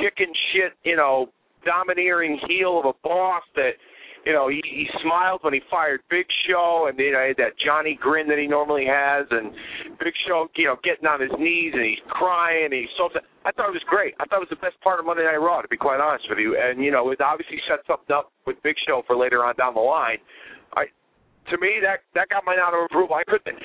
chicken 0.01 0.33
shit 0.53 0.73
you 0.85 0.97
know 0.97 1.29
domineering 1.65 2.39
heel 2.49 2.79
of 2.79 2.87
a 2.87 2.97
boss 3.03 3.43
that 3.57 3.73
you 4.29 4.35
know, 4.35 4.49
he, 4.49 4.61
he 4.63 4.87
smiled 5.03 5.41
when 5.43 5.55
he 5.55 5.61
fired 5.71 6.01
Big 6.11 6.27
Show, 6.47 6.87
and 6.91 6.99
you 6.99 7.13
know, 7.13 7.23
he 7.23 7.29
had 7.29 7.37
that 7.39 7.59
Johnny 7.65 7.99
grin 8.01 8.29
that 8.29 8.39
he 8.39 8.47
normally 8.47 8.85
has, 8.85 9.27
and 9.31 9.53
Big 9.99 10.13
Show, 10.27 10.49
you 10.57 10.67
know, 10.67 10.77
getting 10.85 11.07
on 11.07 11.21
his 11.21 11.31
knees 11.39 11.73
and 11.73 11.85
he's 11.85 12.05
crying, 12.11 12.67
and 12.67 12.75
he's 12.75 12.93
so. 12.99 13.09
I 13.49 13.53
thought 13.57 13.73
it 13.73 13.81
was 13.81 13.89
great. 13.89 14.13
I 14.21 14.29
thought 14.29 14.45
it 14.45 14.53
was 14.53 14.53
the 14.53 14.61
best 14.61 14.77
part 14.85 15.01
of 15.01 15.09
Monday 15.09 15.25
Night 15.25 15.41
Raw, 15.41 15.65
to 15.65 15.73
be 15.73 15.81
quite 15.81 16.05
honest 16.05 16.29
with 16.29 16.37
you. 16.37 16.61
And 16.61 16.85
you 16.85 16.93
know, 16.93 17.09
it 17.09 17.21
obviously 17.25 17.57
sets 17.65 17.81
something 17.89 18.13
up 18.13 18.29
with 18.45 18.61
Big 18.61 18.77
Show 18.85 19.01
for 19.09 19.17
later 19.17 19.41
on 19.41 19.57
down 19.57 19.73
the 19.73 19.81
line. 19.81 20.21
I, 20.77 20.93
to 21.49 21.57
me, 21.57 21.81
that 21.81 22.05
that 22.13 22.29
got 22.29 22.45
my 22.45 22.61
nod 22.61 22.77
of 22.77 22.85
approval. 22.85 23.17
I 23.17 23.25
couldn't, 23.25 23.57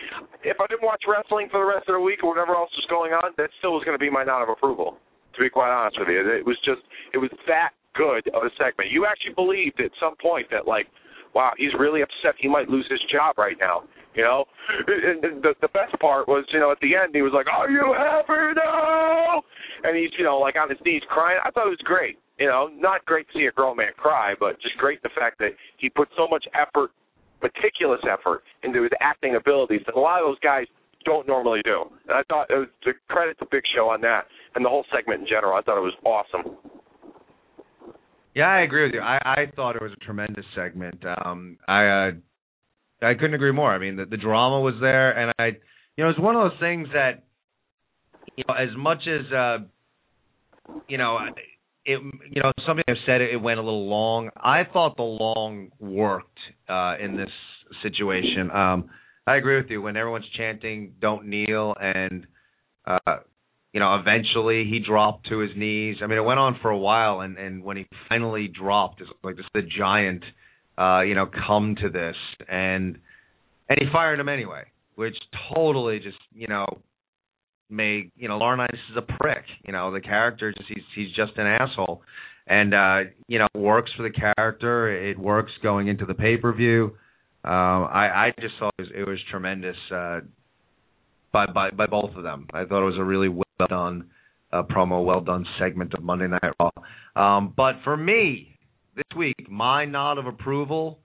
if 0.47 0.55
I 0.55 0.65
didn't 0.71 0.87
watch 0.87 1.03
wrestling 1.03 1.51
for 1.51 1.59
the 1.59 1.67
rest 1.67 1.91
of 1.91 1.99
the 1.99 2.03
week 2.03 2.23
or 2.23 2.31
whatever 2.31 2.55
else 2.55 2.71
was 2.79 2.87
going 2.87 3.11
on, 3.11 3.35
that 3.35 3.51
still 3.59 3.75
was 3.75 3.83
going 3.83 3.99
to 3.99 3.99
be 3.99 4.07
my 4.07 4.23
nod 4.23 4.47
of 4.47 4.47
approval. 4.47 4.95
To 5.35 5.39
be 5.43 5.51
quite 5.51 5.67
honest 5.67 5.99
with 5.99 6.07
you, 6.07 6.23
it 6.31 6.47
was 6.47 6.55
just, 6.63 6.79
it 7.11 7.19
was 7.19 7.33
that 7.51 7.75
good 7.91 8.23
of 8.31 8.47
a 8.47 8.51
segment. 8.55 8.87
You 8.87 9.03
actually 9.03 9.35
believed 9.35 9.83
at 9.83 9.91
some 9.99 10.15
point 10.15 10.47
that 10.55 10.63
like, 10.63 10.87
wow, 11.33 11.51
he's 11.57 11.73
really 11.77 12.01
upset. 12.01 12.35
He 12.39 12.47
might 12.47 12.69
lose 12.69 12.85
his 12.89 13.01
job 13.11 13.37
right 13.37 13.57
now. 13.59 13.83
You 14.15 14.21
know, 14.21 14.45
and 14.87 15.41
the 15.41 15.55
the 15.61 15.69
best 15.69 15.97
part 15.99 16.27
was, 16.27 16.45
you 16.53 16.59
know, 16.59 16.71
at 16.71 16.77
the 16.81 16.95
end 16.95 17.15
he 17.15 17.23
was 17.23 17.33
like, 17.33 17.47
"Are 17.49 17.69
you 17.69 17.95
happy 17.97 18.53
now?" 18.55 19.41
and 19.83 19.97
he's 19.97 20.11
you 20.17 20.23
know 20.23 20.37
like 20.37 20.55
on 20.55 20.69
his 20.69 20.79
knees 20.85 21.01
crying. 21.09 21.39
I 21.43 21.51
thought 21.51 21.67
it 21.67 21.75
was 21.75 21.83
great. 21.83 22.19
You 22.39 22.47
know, 22.47 22.69
not 22.73 23.05
great 23.05 23.27
to 23.27 23.33
see 23.33 23.45
a 23.45 23.51
grown 23.51 23.77
man 23.77 23.91
cry, 23.97 24.33
but 24.39 24.59
just 24.61 24.77
great 24.77 25.01
the 25.03 25.09
fact 25.17 25.37
that 25.39 25.51
he 25.77 25.89
put 25.89 26.09
so 26.17 26.27
much 26.27 26.45
effort, 26.53 26.91
meticulous 27.41 28.01
effort, 28.09 28.43
into 28.63 28.81
his 28.83 28.91
acting 29.01 29.35
abilities 29.35 29.81
that 29.85 29.95
a 29.95 29.99
lot 29.99 30.21
of 30.21 30.29
those 30.29 30.39
guys 30.39 30.65
don't 31.05 31.27
normally 31.27 31.61
do. 31.63 31.83
And 32.07 32.17
I 32.17 32.23
thought 32.29 32.49
it 32.49 32.57
was 32.57 32.67
the 32.85 32.93
credit 33.09 33.37
to 33.39 33.45
Big 33.51 33.63
Show 33.75 33.89
on 33.89 34.01
that 34.01 34.25
and 34.55 34.65
the 34.65 34.69
whole 34.69 34.85
segment 34.95 35.21
in 35.21 35.27
general. 35.27 35.53
I 35.57 35.61
thought 35.61 35.77
it 35.77 35.81
was 35.81 35.97
awesome. 36.05 36.57
Yeah, 38.35 38.47
I 38.47 38.61
agree 38.61 38.85
with 38.85 38.93
you. 38.93 39.01
I, 39.01 39.19
I 39.23 39.45
thought 39.55 39.75
it 39.75 39.81
was 39.81 39.91
a 39.91 40.05
tremendous 40.05 40.45
segment. 40.55 41.03
Um, 41.23 41.57
I 41.67 41.85
uh, 41.85 42.11
I 43.05 43.13
couldn't 43.13 43.33
agree 43.33 43.51
more. 43.51 43.71
I 43.73 43.77
mean, 43.77 43.95
the, 43.95 44.05
the 44.05 44.17
drama 44.17 44.59
was 44.59 44.75
there, 44.81 45.11
and 45.11 45.33
I, 45.37 45.57
you 45.97 46.03
know, 46.03 46.09
it's 46.09 46.19
one 46.19 46.35
of 46.35 46.49
those 46.49 46.59
things 46.59 46.87
that, 46.93 47.23
you 48.35 48.43
know, 48.47 48.55
as 48.55 48.69
much 48.77 48.99
as, 49.07 49.31
uh, 49.31 49.57
you 50.87 50.97
know, 50.97 51.19
it, 51.85 51.99
you 52.31 52.41
know, 52.41 52.51
somebody 52.65 52.83
said 53.05 53.21
it, 53.21 53.33
it 53.33 53.41
went 53.41 53.59
a 53.59 53.63
little 53.63 53.89
long. 53.89 54.29
I 54.37 54.63
thought 54.71 54.95
the 54.95 55.03
long 55.03 55.69
worked 55.79 56.39
uh, 56.69 56.95
in 56.99 57.17
this 57.17 57.29
situation. 57.81 58.49
Um, 58.51 58.89
I 59.27 59.35
agree 59.35 59.57
with 59.57 59.69
you. 59.69 59.81
When 59.81 59.97
everyone's 59.97 60.29
chanting 60.37 60.93
"Don't 61.01 61.27
kneel" 61.27 61.75
and 61.79 62.25
uh, 62.85 63.17
you 63.73 63.79
know, 63.79 63.95
eventually 63.95 64.65
he 64.69 64.79
dropped 64.79 65.27
to 65.29 65.39
his 65.39 65.51
knees. 65.57 65.97
I 66.01 66.07
mean, 66.07 66.19
it 66.19 66.23
went 66.23 66.39
on 66.39 66.59
for 66.61 66.69
a 66.69 66.77
while, 66.77 67.21
and 67.21 67.37
and 67.37 67.63
when 67.63 67.75
he 67.75 67.87
finally 68.07 68.47
dropped, 68.47 69.01
it's 69.01 69.09
like 69.23 69.35
this 69.35 69.45
the 69.53 69.63
giant, 69.63 70.23
uh, 70.77 71.01
you 71.01 71.15
know, 71.15 71.25
come 71.47 71.75
to 71.81 71.89
this, 71.89 72.15
and 72.47 72.97
and 73.67 73.79
he 73.79 73.85
fired 73.91 74.19
him 74.19 74.29
anyway, 74.29 74.63
which 74.95 75.15
totally 75.53 75.99
just 75.99 76.17
you 76.35 76.47
know 76.47 76.65
made 77.69 78.11
you 78.15 78.27
know 78.27 78.37
Laurinaitis 78.37 78.91
is 78.91 78.97
a 78.97 79.01
prick. 79.01 79.43
You 79.65 79.73
know, 79.73 79.91
the 79.91 80.01
character 80.01 80.53
just 80.55 80.69
he's 80.69 80.83
he's 80.95 81.15
just 81.15 81.37
an 81.37 81.47
asshole, 81.47 82.03
and 82.45 82.75
uh, 82.75 82.99
you 83.27 83.39
know, 83.39 83.47
works 83.55 83.91
for 83.97 84.03
the 84.03 84.11
character. 84.35 85.09
It 85.09 85.17
works 85.17 85.51
going 85.63 85.87
into 85.87 86.05
the 86.05 86.13
pay 86.13 86.37
per 86.37 86.53
view. 86.53 86.95
Um, 87.45 87.89
I, 87.91 88.27
I 88.27 88.31
just 88.39 88.53
thought 88.57 88.73
it 88.77 88.83
was, 88.83 88.91
it 88.95 89.07
was 89.07 89.19
tremendous 89.29 89.75
uh, 89.93 90.21
by, 91.33 91.47
by 91.47 91.71
by 91.71 91.87
both 91.87 92.15
of 92.15 92.23
them. 92.23 92.47
I 92.53 92.63
thought 92.63 92.83
it 92.83 92.85
was 92.85 92.97
a 92.97 93.03
really 93.03 93.27
well 93.27 93.67
done 93.67 94.05
uh, 94.53 94.63
promo, 94.63 95.03
well 95.03 95.21
done 95.21 95.45
segment 95.59 95.93
of 95.93 96.03
Monday 96.03 96.27
Night 96.27 96.53
Raw. 96.59 96.71
Um, 97.15 97.53
but 97.57 97.73
for 97.83 97.97
me, 97.97 98.57
this 98.95 99.17
week, 99.17 99.49
my 99.49 99.85
nod 99.85 100.19
of 100.19 100.27
approval 100.27 100.99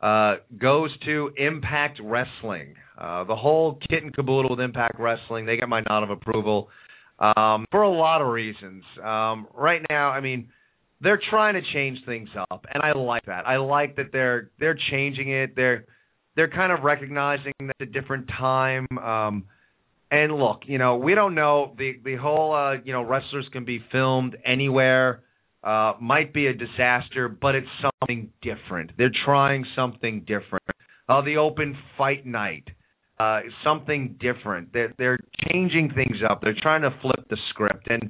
uh, 0.00 0.36
goes 0.58 0.90
to 1.04 1.32
Impact 1.36 2.00
Wrestling. 2.02 2.74
Uh, 2.96 3.24
the 3.24 3.36
whole 3.36 3.78
kit 3.90 4.02
and 4.02 4.14
caboodle 4.14 4.50
with 4.50 4.60
Impact 4.60 4.98
Wrestling, 4.98 5.44
they 5.46 5.56
get 5.56 5.68
my 5.68 5.82
nod 5.88 6.04
of 6.04 6.10
approval 6.10 6.68
um, 7.18 7.66
for 7.70 7.82
a 7.82 7.90
lot 7.90 8.22
of 8.22 8.28
reasons. 8.28 8.84
Um, 9.02 9.46
right 9.54 9.82
now, 9.90 10.10
I 10.10 10.20
mean 10.20 10.48
they're 11.00 11.20
trying 11.30 11.54
to 11.54 11.62
change 11.72 11.98
things 12.06 12.28
up, 12.50 12.64
and 12.72 12.82
I 12.82 12.96
like 12.96 13.26
that. 13.26 13.46
I 13.46 13.56
like 13.56 13.96
that 13.96 14.06
they're 14.12 14.50
they're 14.60 14.78
changing 14.90 15.30
it. 15.30 15.56
They're 15.56 15.86
they're 16.36 16.50
kind 16.50 16.72
of 16.72 16.84
recognizing 16.84 17.52
that 17.60 17.74
it's 17.80 17.90
a 17.90 18.00
different 18.00 18.28
time. 18.38 18.86
Um, 18.98 19.44
and 20.12 20.30
look, 20.30 20.64
you 20.66 20.76
know, 20.76 20.96
we 20.96 21.14
don't 21.14 21.34
know 21.34 21.72
the 21.78 21.94
the 22.04 22.16
whole 22.16 22.54
uh, 22.54 22.74
you 22.84 22.92
know 22.92 23.02
wrestlers 23.02 23.48
can 23.50 23.64
be 23.64 23.80
filmed 23.90 24.36
anywhere. 24.44 25.22
Uh, 25.64 25.94
might 26.00 26.34
be 26.34 26.48
a 26.48 26.52
disaster, 26.52 27.28
but 27.28 27.54
it's 27.54 27.68
something 27.80 28.28
different. 28.42 28.90
They're 28.98 29.12
trying 29.24 29.64
something 29.74 30.20
different. 30.20 30.64
Uh, 31.08 31.22
the 31.22 31.36
open 31.36 31.76
fight 31.96 32.26
night, 32.26 32.68
uh, 33.18 33.40
something 33.64 34.16
different. 34.20 34.72
They're 34.74 34.92
they're 34.98 35.18
changing 35.50 35.92
things 35.94 36.18
up. 36.28 36.42
They're 36.42 36.60
trying 36.60 36.82
to 36.82 36.90
flip 37.00 37.26
the 37.30 37.38
script, 37.48 37.86
and 37.88 38.02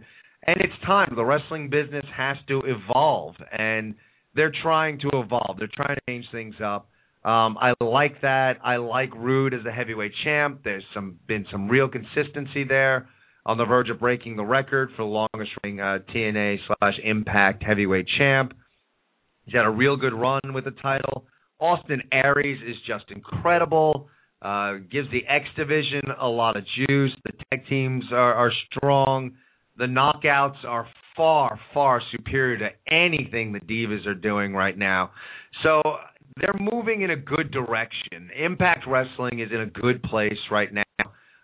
and 0.45 0.57
it's 0.61 0.74
time. 0.85 1.12
The 1.15 1.24
wrestling 1.24 1.70
business 1.70 2.05
has 2.16 2.37
to 2.49 2.62
evolve, 2.66 3.37
and 3.57 3.95
they're 4.35 4.53
trying 4.62 4.99
to 5.01 5.11
evolve. 5.15 5.57
They're 5.59 5.70
trying 5.73 5.95
to 5.95 6.03
change 6.09 6.27
things 6.33 6.57
up. 6.65 6.89
Um, 7.24 7.57
I 7.59 7.73
like 7.81 8.20
that. 8.23 8.55
I 8.65 8.77
like 8.77 9.15
Roode 9.15 9.55
as 9.55 9.61
a 9.66 9.70
heavyweight 9.70 10.12
champ. 10.24 10.62
There's 10.65 10.82
some 10.93 11.19
been 11.28 11.47
some 11.53 11.69
real 11.69 11.89
consistency 11.89 12.65
there. 12.65 13.09
On 13.44 13.59
the 13.59 13.65
verge 13.65 13.90
of 13.90 13.99
breaking 13.99 14.36
the 14.36 14.44
record 14.44 14.90
for 14.97 15.03
the 15.03 15.09
longest 15.09 15.51
reigning 15.65 15.81
uh, 15.81 15.99
TNA 16.15 16.59
slash 16.66 16.94
Impact 17.03 17.65
heavyweight 17.65 18.07
champ. 18.16 18.53
He's 19.44 19.55
had 19.55 19.65
a 19.65 19.70
real 19.70 19.97
good 19.97 20.15
run 20.15 20.40
with 20.55 20.65
the 20.65 20.70
title. 20.70 21.27
Austin 21.59 22.03
Aries 22.12 22.61
is 22.65 22.77
just 22.86 23.05
incredible. 23.11 24.09
Uh, 24.40 24.74
gives 24.90 25.09
the 25.12 25.27
X 25.28 25.44
division 25.57 26.03
a 26.20 26.27
lot 26.27 26.57
of 26.57 26.65
juice. 26.77 27.12
The 27.24 27.32
tag 27.51 27.66
teams 27.69 28.05
are, 28.12 28.35
are 28.35 28.53
strong. 28.70 29.32
The 29.77 29.86
knockouts 29.86 30.65
are 30.65 30.86
far, 31.16 31.59
far 31.73 32.03
superior 32.11 32.59
to 32.59 32.93
anything 32.93 33.53
the 33.53 33.61
Divas 33.61 34.07
are 34.07 34.15
doing 34.15 34.53
right 34.55 34.77
now. 34.77 35.11
So 35.62 35.81
they're 36.36 36.59
moving 36.59 37.02
in 37.02 37.10
a 37.10 37.16
good 37.16 37.50
direction. 37.50 38.30
Impact 38.36 38.86
Wrestling 38.86 39.40
is 39.40 39.50
in 39.52 39.60
a 39.60 39.66
good 39.66 40.02
place 40.02 40.38
right 40.50 40.70
now. 40.72 40.82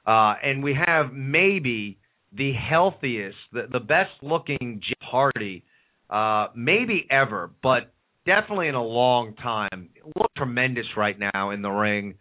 Uh, 0.06 0.34
and 0.42 0.62
we 0.62 0.74
have 0.74 1.12
maybe 1.12 1.98
the 2.32 2.52
healthiest, 2.52 3.36
the, 3.52 3.66
the 3.70 3.80
best 3.80 4.10
looking 4.22 4.80
Jeff 4.86 5.08
Hardy, 5.08 5.64
uh, 6.10 6.46
maybe 6.56 7.06
ever, 7.10 7.50
but 7.62 7.92
definitely 8.24 8.68
in 8.68 8.74
a 8.74 8.84
long 8.84 9.34
time. 9.34 9.90
Look 10.16 10.30
tremendous 10.36 10.86
right 10.96 11.16
now 11.18 11.50
in 11.50 11.62
the 11.62 11.70
ring. 11.70 12.14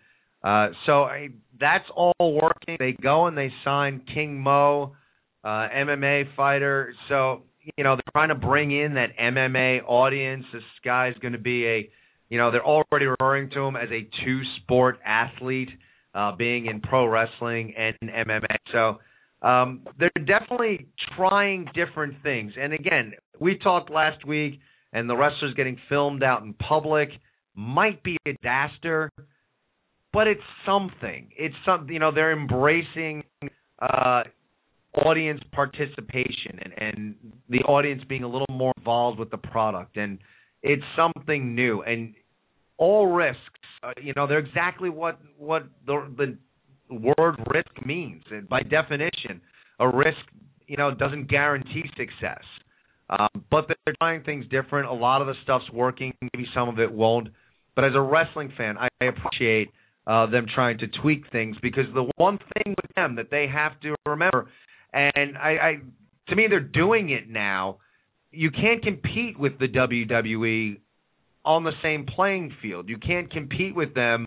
Uh, 0.44 0.70
so 0.86 1.04
I, 1.04 1.30
that's 1.60 1.86
all 1.96 2.14
working. 2.20 2.78
They 2.80 2.96
go 3.02 3.28
and 3.28 3.38
they 3.38 3.52
sign 3.64 4.02
King 4.14 4.40
Mo 4.40 4.96
uh, 5.44 5.48
MMA 5.48 6.36
fighter. 6.36 6.94
So 7.10 7.44
you 7.78 7.84
know 7.84 7.96
they're 7.96 8.12
trying 8.12 8.30
to 8.30 8.36
bring 8.36 8.72
in 8.72 8.96
that 8.96 9.18
MMA 9.18 9.84
audience. 9.88 10.46
This 10.54 10.64
guy's 10.84 11.16
going 11.16 11.34
to 11.34 11.40
be 11.40 11.66
a, 11.66 11.90
you 12.30 12.38
know, 12.38 12.52
they're 12.52 12.66
already 12.66 13.06
referring 13.06 13.50
to 13.52 13.62
him 13.62 13.76
as 13.76 13.90
a 13.92 14.08
two-sport 14.24 15.00
athlete, 15.06 15.70
uh, 16.14 16.36
being 16.36 16.66
in 16.66 16.82
pro 16.82 17.06
wrestling 17.06 17.74
and 17.78 17.96
MMA. 18.10 18.56
So 18.72 19.48
um, 19.48 19.86
they're 20.00 20.10
definitely 20.26 20.88
trying 21.16 21.70
different 21.74 22.16
things. 22.24 22.54
And 22.60 22.74
again, 22.74 23.14
we 23.40 23.58
talked 23.58 23.90
last 23.92 24.26
week, 24.26 24.60
and 24.94 25.10
the 25.10 25.16
wrestlers 25.16 25.54
getting 25.56 25.78
filmed 25.90 26.24
out 26.24 26.44
in 26.44 26.54
public 26.54 27.10
might 27.56 28.04
be 28.04 28.18
a 28.28 28.34
disaster, 28.34 29.12
but 30.12 30.28
it's 30.28 30.42
something. 30.66 31.30
It's 31.38 31.56
something. 31.66 31.94
You 31.94 32.00
know, 32.00 32.12
they're 32.14 32.34
embracing. 32.34 33.24
Uh, 33.80 34.24
audience 35.06 35.40
participation 35.52 36.60
and, 36.60 36.74
and 36.78 37.16
the 37.50 37.60
audience 37.60 38.02
being 38.10 38.24
a 38.24 38.28
little 38.28 38.48
more 38.50 38.74
involved 38.78 39.20
with 39.20 39.30
the 39.30 39.38
product 39.38 39.96
and 39.98 40.18
it's 40.68 40.84
something 40.96 41.56
new. 41.56 41.82
And 41.82 42.14
all 42.78 43.08
risks 43.08 43.42
uh, 43.84 43.92
you 44.02 44.14
know 44.16 44.28
they're 44.28 44.40
exactly 44.40 44.90
what 44.90 45.20
what 45.38 45.64
the 45.86 46.08
the 46.18 46.38
word 46.96 47.36
risk 47.54 47.86
means. 47.86 48.24
And 48.32 48.48
by 48.48 48.62
definition 48.62 49.42
a 49.80 49.88
risk 49.88 50.18
you 50.68 50.78
know 50.78 50.94
doesn't 50.94 51.30
guarantee 51.30 51.84
success. 51.98 52.44
Um, 53.10 53.30
but 53.50 53.68
they're 53.68 53.96
trying 54.02 54.24
things 54.24 54.46
different. 54.50 54.90
A 54.90 54.94
lot 54.94 55.22
of 55.22 55.28
the 55.28 55.36
stuff's 55.44 55.72
working. 55.72 56.14
Maybe 56.22 56.46
some 56.54 56.68
of 56.68 56.78
it 56.80 56.92
won't. 56.92 57.30
But 57.76 57.86
as 57.86 57.92
a 57.96 58.02
wrestling 58.02 58.52
fan 58.58 58.76
i 58.78 58.90
appreciate 59.06 59.70
uh, 60.08 60.26
them 60.26 60.46
trying 60.54 60.78
to 60.80 60.88
tweak 61.02 61.24
things 61.32 61.56
because 61.62 61.86
the 61.94 62.10
one 62.16 62.40
thing 62.54 62.74
with 62.82 62.96
them 62.96 63.16
that 63.16 63.30
they 63.30 63.46
have 63.48 63.80
to 63.82 63.94
remember 64.08 64.48
and 64.94 65.38
I, 65.38 65.50
I 65.50 65.74
to 66.30 66.36
me 66.36 66.48
they're 66.50 66.60
doing 66.60 67.10
it 67.10 67.30
now. 67.30 67.78
You 68.32 68.52
can't 68.52 68.84
compete 68.84 69.40
with 69.40 69.58
the 69.60 69.68
WWE 69.68 70.80
on 71.46 71.64
the 71.64 71.72
same 71.82 72.06
playing 72.06 72.52
field. 72.62 72.90
You 72.90 72.98
can't 72.98 73.32
compete 73.32 73.76
with 73.76 73.94
them 73.94 74.26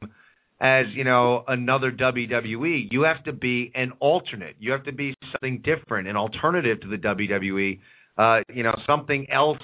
as 0.60 0.86
you 0.94 1.04
know 1.04 1.44
another 1.48 1.90
WWE. 1.90 2.88
You 2.90 3.02
have 3.02 3.22
to 3.24 3.32
be 3.32 3.72
an 3.74 3.92
alternate. 4.00 4.56
You 4.58 4.72
have 4.72 4.84
to 4.84 4.92
be 4.92 5.14
something 5.32 5.62
different, 5.64 6.08
an 6.08 6.16
alternative 6.16 6.80
to 6.82 6.88
the 6.88 6.96
WWE. 6.96 7.78
Uh, 8.18 8.42
you 8.52 8.62
know, 8.62 8.74
something 8.86 9.26
else, 9.30 9.58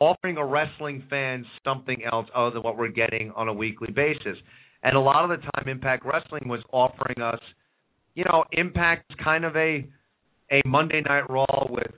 offering 0.00 0.36
a 0.38 0.44
wrestling 0.44 1.02
fan 1.10 1.44
something 1.64 1.98
else 2.10 2.26
other 2.34 2.52
than 2.52 2.62
what 2.62 2.78
we're 2.78 2.88
getting 2.88 3.30
on 3.36 3.48
a 3.48 3.52
weekly 3.52 3.90
basis. 3.90 4.36
And 4.82 4.96
a 4.96 5.00
lot 5.00 5.24
of 5.24 5.30
the 5.30 5.36
time, 5.36 5.68
Impact 5.68 6.04
Wrestling 6.04 6.48
was 6.48 6.60
offering 6.72 7.20
us, 7.22 7.40
you 8.14 8.24
know, 8.24 8.44
Impact 8.52 9.12
kind 9.22 9.44
of 9.44 9.56
a 9.56 9.86
a 10.50 10.60
Monday 10.66 11.02
Night 11.06 11.30
Raw 11.30 11.66
with 11.70 11.92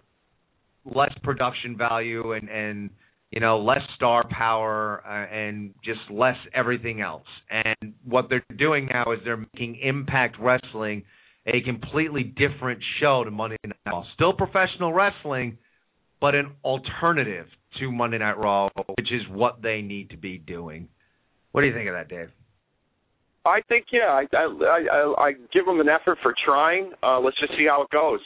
less 0.85 1.13
production 1.23 1.77
value 1.77 2.33
and 2.33 2.49
and 2.49 2.91
you 3.31 3.41
know 3.41 3.59
less 3.59 3.81
star 3.97 4.25
power 4.29 5.03
uh, 5.07 5.35
and 5.35 5.75
just 5.85 6.01
less 6.11 6.37
everything 6.55 7.01
else. 7.01 7.27
And 7.51 7.95
what 8.05 8.29
they're 8.29 8.45
doing 8.59 8.89
now 8.93 9.13
is 9.13 9.21
they're 9.25 9.37
making 9.37 9.81
Impact 9.83 10.37
Wrestling 10.41 11.05
a 11.47 11.61
completely 11.63 12.23
different 12.23 12.81
show 13.01 13.23
to 13.25 13.31
Monday 13.31 13.57
Night 13.67 13.77
Raw. 13.87 14.05
Still 14.15 14.33
professional 14.33 14.93
wrestling, 14.93 15.59
but 16.21 16.35
an 16.35 16.53
alternative 16.65 17.47
to 17.81 17.93
Monday 17.93 18.19
Night 18.19 18.39
Raw, 18.39 18.71
which 18.97 19.13
is 19.13 19.23
what 19.31 19.61
they 19.63 19.83
need 19.83 20.11
to 20.11 20.17
be 20.17 20.39
doing. 20.39 20.89
What 21.53 21.61
do 21.61 21.67
you 21.67 21.75
think 21.75 21.89
of 21.89 21.95
that, 21.95 22.09
Dave? 22.09 22.31
I 23.47 23.61
think 23.69 23.87
yeah, 23.93 24.09
I 24.09 24.25
I 24.35 24.47
I, 24.91 25.27
I 25.27 25.33
give 25.53 25.67
them 25.67 25.81
an 25.81 25.89
effort 25.89 26.19
for 26.23 26.35
trying. 26.45 26.93
Uh, 27.03 27.21
let's 27.21 27.39
just 27.39 27.53
see 27.59 27.67
how 27.69 27.83
it 27.83 27.91
goes. 27.91 28.21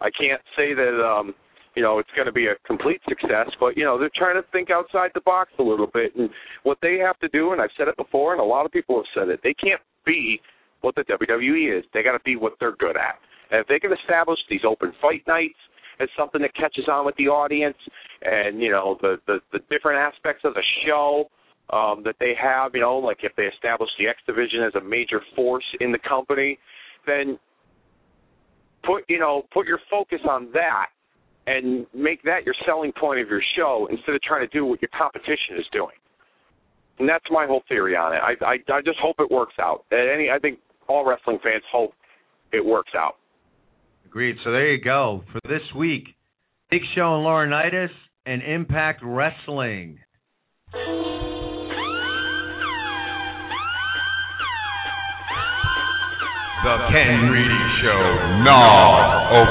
I 0.00 0.10
can't 0.10 0.42
say 0.56 0.74
that 0.74 1.00
um, 1.00 1.34
you 1.76 1.82
know 1.82 1.98
it's 1.98 2.10
going 2.16 2.26
to 2.26 2.32
be 2.32 2.46
a 2.46 2.54
complete 2.66 3.00
success, 3.08 3.48
but 3.60 3.76
you 3.76 3.84
know 3.84 3.98
they're 3.98 4.10
trying 4.14 4.40
to 4.40 4.46
think 4.52 4.70
outside 4.70 5.10
the 5.14 5.20
box 5.20 5.50
a 5.58 5.62
little 5.62 5.88
bit. 5.92 6.14
And 6.16 6.30
what 6.62 6.78
they 6.82 6.98
have 6.98 7.18
to 7.20 7.28
do, 7.28 7.52
and 7.52 7.60
I've 7.60 7.74
said 7.76 7.88
it 7.88 7.96
before, 7.96 8.32
and 8.32 8.40
a 8.40 8.44
lot 8.44 8.66
of 8.66 8.72
people 8.72 8.96
have 8.96 9.10
said 9.14 9.28
it, 9.28 9.40
they 9.42 9.54
can't 9.54 9.80
be 10.06 10.40
what 10.80 10.94
the 10.94 11.02
WWE 11.02 11.78
is. 11.78 11.84
They 11.94 12.02
got 12.02 12.12
to 12.12 12.24
be 12.24 12.36
what 12.36 12.54
they're 12.60 12.76
good 12.76 12.96
at. 12.96 13.18
And 13.50 13.60
if 13.60 13.66
they 13.68 13.78
can 13.78 13.92
establish 13.92 14.38
these 14.48 14.60
open 14.66 14.92
fight 15.00 15.22
nights 15.26 15.58
as 16.00 16.08
something 16.18 16.42
that 16.42 16.54
catches 16.54 16.88
on 16.88 17.06
with 17.06 17.16
the 17.16 17.28
audience, 17.28 17.76
and 18.22 18.60
you 18.60 18.70
know 18.70 18.98
the 19.00 19.16
the, 19.26 19.38
the 19.52 19.60
different 19.70 19.98
aspects 19.98 20.42
of 20.44 20.54
the 20.54 20.62
show 20.86 21.28
um, 21.70 22.02
that 22.04 22.16
they 22.20 22.34
have, 22.40 22.72
you 22.74 22.80
know, 22.80 22.98
like 22.98 23.18
if 23.22 23.32
they 23.36 23.44
establish 23.44 23.88
the 23.98 24.06
X 24.06 24.18
division 24.26 24.62
as 24.62 24.74
a 24.74 24.84
major 24.84 25.20
force 25.34 25.64
in 25.80 25.92
the 25.92 25.98
company, 26.06 26.58
then 27.06 27.38
put 28.84 29.04
you 29.08 29.18
know 29.18 29.42
put 29.52 29.66
your 29.66 29.80
focus 29.90 30.20
on 30.28 30.50
that 30.52 30.86
and 31.46 31.86
make 31.94 32.22
that 32.22 32.44
your 32.44 32.54
selling 32.66 32.92
point 32.98 33.20
of 33.20 33.28
your 33.28 33.42
show 33.56 33.86
instead 33.90 34.14
of 34.14 34.22
trying 34.22 34.46
to 34.48 34.52
do 34.52 34.64
what 34.64 34.80
your 34.80 34.90
competition 34.96 35.56
is 35.58 35.66
doing. 35.72 35.94
And 36.98 37.08
that's 37.08 37.24
my 37.30 37.46
whole 37.46 37.62
theory 37.68 37.96
on 37.96 38.12
it. 38.14 38.20
I 38.22 38.34
I, 38.44 38.78
I 38.78 38.80
just 38.82 38.98
hope 39.00 39.16
it 39.18 39.30
works 39.30 39.54
out. 39.60 39.84
And 39.90 40.08
any 40.10 40.30
I 40.30 40.38
think 40.38 40.58
all 40.88 41.04
wrestling 41.04 41.38
fans 41.42 41.62
hope 41.70 41.92
it 42.52 42.64
works 42.64 42.92
out. 42.96 43.16
Agreed. 44.06 44.36
So 44.44 44.52
there 44.52 44.72
you 44.72 44.82
go 44.82 45.24
for 45.32 45.40
this 45.48 45.62
week. 45.76 46.04
Big 46.70 46.82
Show 46.94 47.16
and 47.16 47.26
Laurinaitis 47.26 47.90
and 48.26 48.42
Impact 48.42 49.02
Wrestling. 49.04 49.98
The 56.64 56.76
Ken 56.90 57.28
Reedy 57.28 57.64
Show, 57.82 58.02
Nah 58.42 59.42
of 59.42 59.48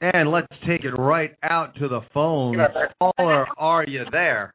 And 0.00 0.30
let's 0.30 0.46
take 0.66 0.84
it 0.84 0.92
right 0.92 1.34
out 1.42 1.74
to 1.76 1.88
the 1.88 2.00
phone. 2.12 2.58
Caller, 3.00 3.46
are 3.56 3.84
you 3.86 4.04
there? 4.12 4.52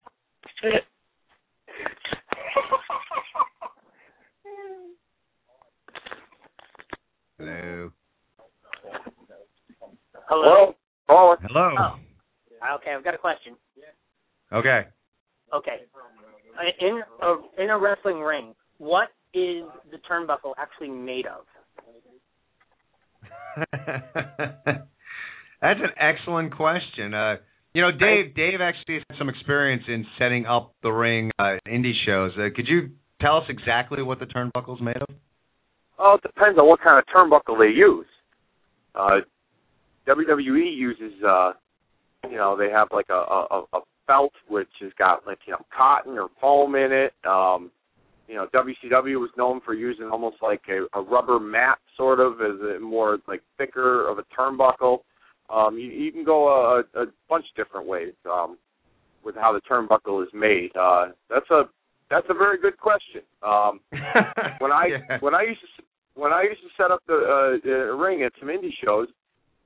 Hello. 7.39 7.91
Hello. 10.30 10.76
Hello. 11.09 11.35
Hello. 11.41 11.76
Oh. 11.80 12.76
Okay, 12.76 12.93
I've 12.95 13.03
got 13.03 13.15
a 13.15 13.18
question. 13.18 13.55
Okay. 14.53 14.85
Okay. 15.53 15.77
Uh, 16.55 16.85
In 16.85 17.01
a, 17.22 17.63
in 17.63 17.69
a 17.72 17.77
wrestling 17.77 18.19
ring, 18.19 18.53
what 18.77 19.09
is 19.34 19.63
the 19.89 19.97
turnbuckle 20.09 20.53
actually 20.57 20.89
made 20.89 21.26
of? 21.26 21.45
That's 25.61 25.79
an 25.79 25.91
excellent 25.97 26.55
question. 26.55 27.13
Uh, 27.13 27.35
you 27.73 27.81
know, 27.81 27.91
Dave. 27.91 28.35
Dave 28.35 28.59
actually 28.61 28.95
has 28.95 29.17
some 29.17 29.29
experience 29.29 29.83
in 29.88 30.05
setting 30.19 30.45
up 30.45 30.73
the 30.83 30.89
ring 30.89 31.31
uh, 31.39 31.57
indie 31.67 31.93
shows. 32.05 32.31
Uh, 32.38 32.49
could 32.55 32.67
you 32.67 32.89
tell 33.21 33.38
us 33.38 33.43
exactly 33.49 34.03
what 34.03 34.19
the 34.19 34.25
turnbuckle's 34.25 34.81
made 34.81 34.97
of? 34.97 35.15
Oh, 35.97 36.15
it 36.15 36.27
depends 36.27 36.57
on 36.57 36.67
what 36.67 36.81
kind 36.81 36.97
of 36.97 37.05
turnbuckle 37.13 37.59
they 37.59 37.73
use. 37.73 38.07
Uh, 38.95 39.21
WWE 40.07 40.75
uses, 40.75 41.13
uh, 41.23 41.53
you 42.29 42.38
know, 42.38 42.57
they 42.57 42.69
have 42.69 42.88
like 42.91 43.05
a, 43.09 43.13
a, 43.13 43.63
a 43.73 43.79
felt 44.07 44.33
which 44.49 44.67
has 44.81 44.91
got 44.97 45.25
like 45.25 45.39
you 45.45 45.53
know 45.53 45.63
cotton 45.75 46.17
or 46.17 46.27
foam 46.41 46.75
in 46.75 46.91
it. 46.91 47.13
Um, 47.25 47.71
you 48.27 48.35
know, 48.35 48.47
WCW 48.53 49.19
was 49.19 49.29
known 49.38 49.61
for 49.63 49.73
using 49.73 50.05
almost 50.05 50.38
like 50.41 50.61
a, 50.69 50.88
a 50.97 51.01
rubber 51.01 51.39
mat, 51.39 51.77
sort 51.97 52.19
of, 52.19 52.33
as 52.41 52.59
a 52.61 52.79
more 52.79 53.19
like 53.27 53.41
thicker 53.57 54.09
of 54.09 54.17
a 54.17 54.23
turnbuckle. 54.38 54.99
Um, 55.52 55.78
you, 55.78 55.90
you 55.90 56.11
can 56.11 56.23
go 56.23 56.48
a, 56.48 56.80
a 56.99 57.06
bunch 57.30 57.45
of 57.49 57.56
different 57.56 57.88
ways 57.88 58.14
um, 58.32 58.57
with 59.23 59.36
how 59.36 59.52
the 59.53 59.61
turnbuckle 59.69 60.23
is 60.23 60.30
made. 60.34 60.72
Uh, 60.80 61.07
that's 61.30 61.49
a 61.49 61.64
that's 62.10 62.28
a 62.30 62.34
very 62.34 62.60
good 62.60 62.78
question. 62.78 63.22
Um, 63.41 63.80
when 64.60 64.72
I 64.72 64.88
Yeah. 64.90 65.18
when 65.19 65.36
I 65.36 65.44
used 65.44 65.61
to 65.61 65.84
when 66.15 66.34
I 66.34 66.44
used 66.44 66.61
to 66.61 66.69
set 66.78 66.91
up 66.91 67.02
the 67.07 67.14
uh, 67.14 67.57
the 67.64 67.95
ring 67.95 68.23
at 68.23 68.34
some 68.40 68.49
indie 68.49 68.73
shows, 68.84 69.07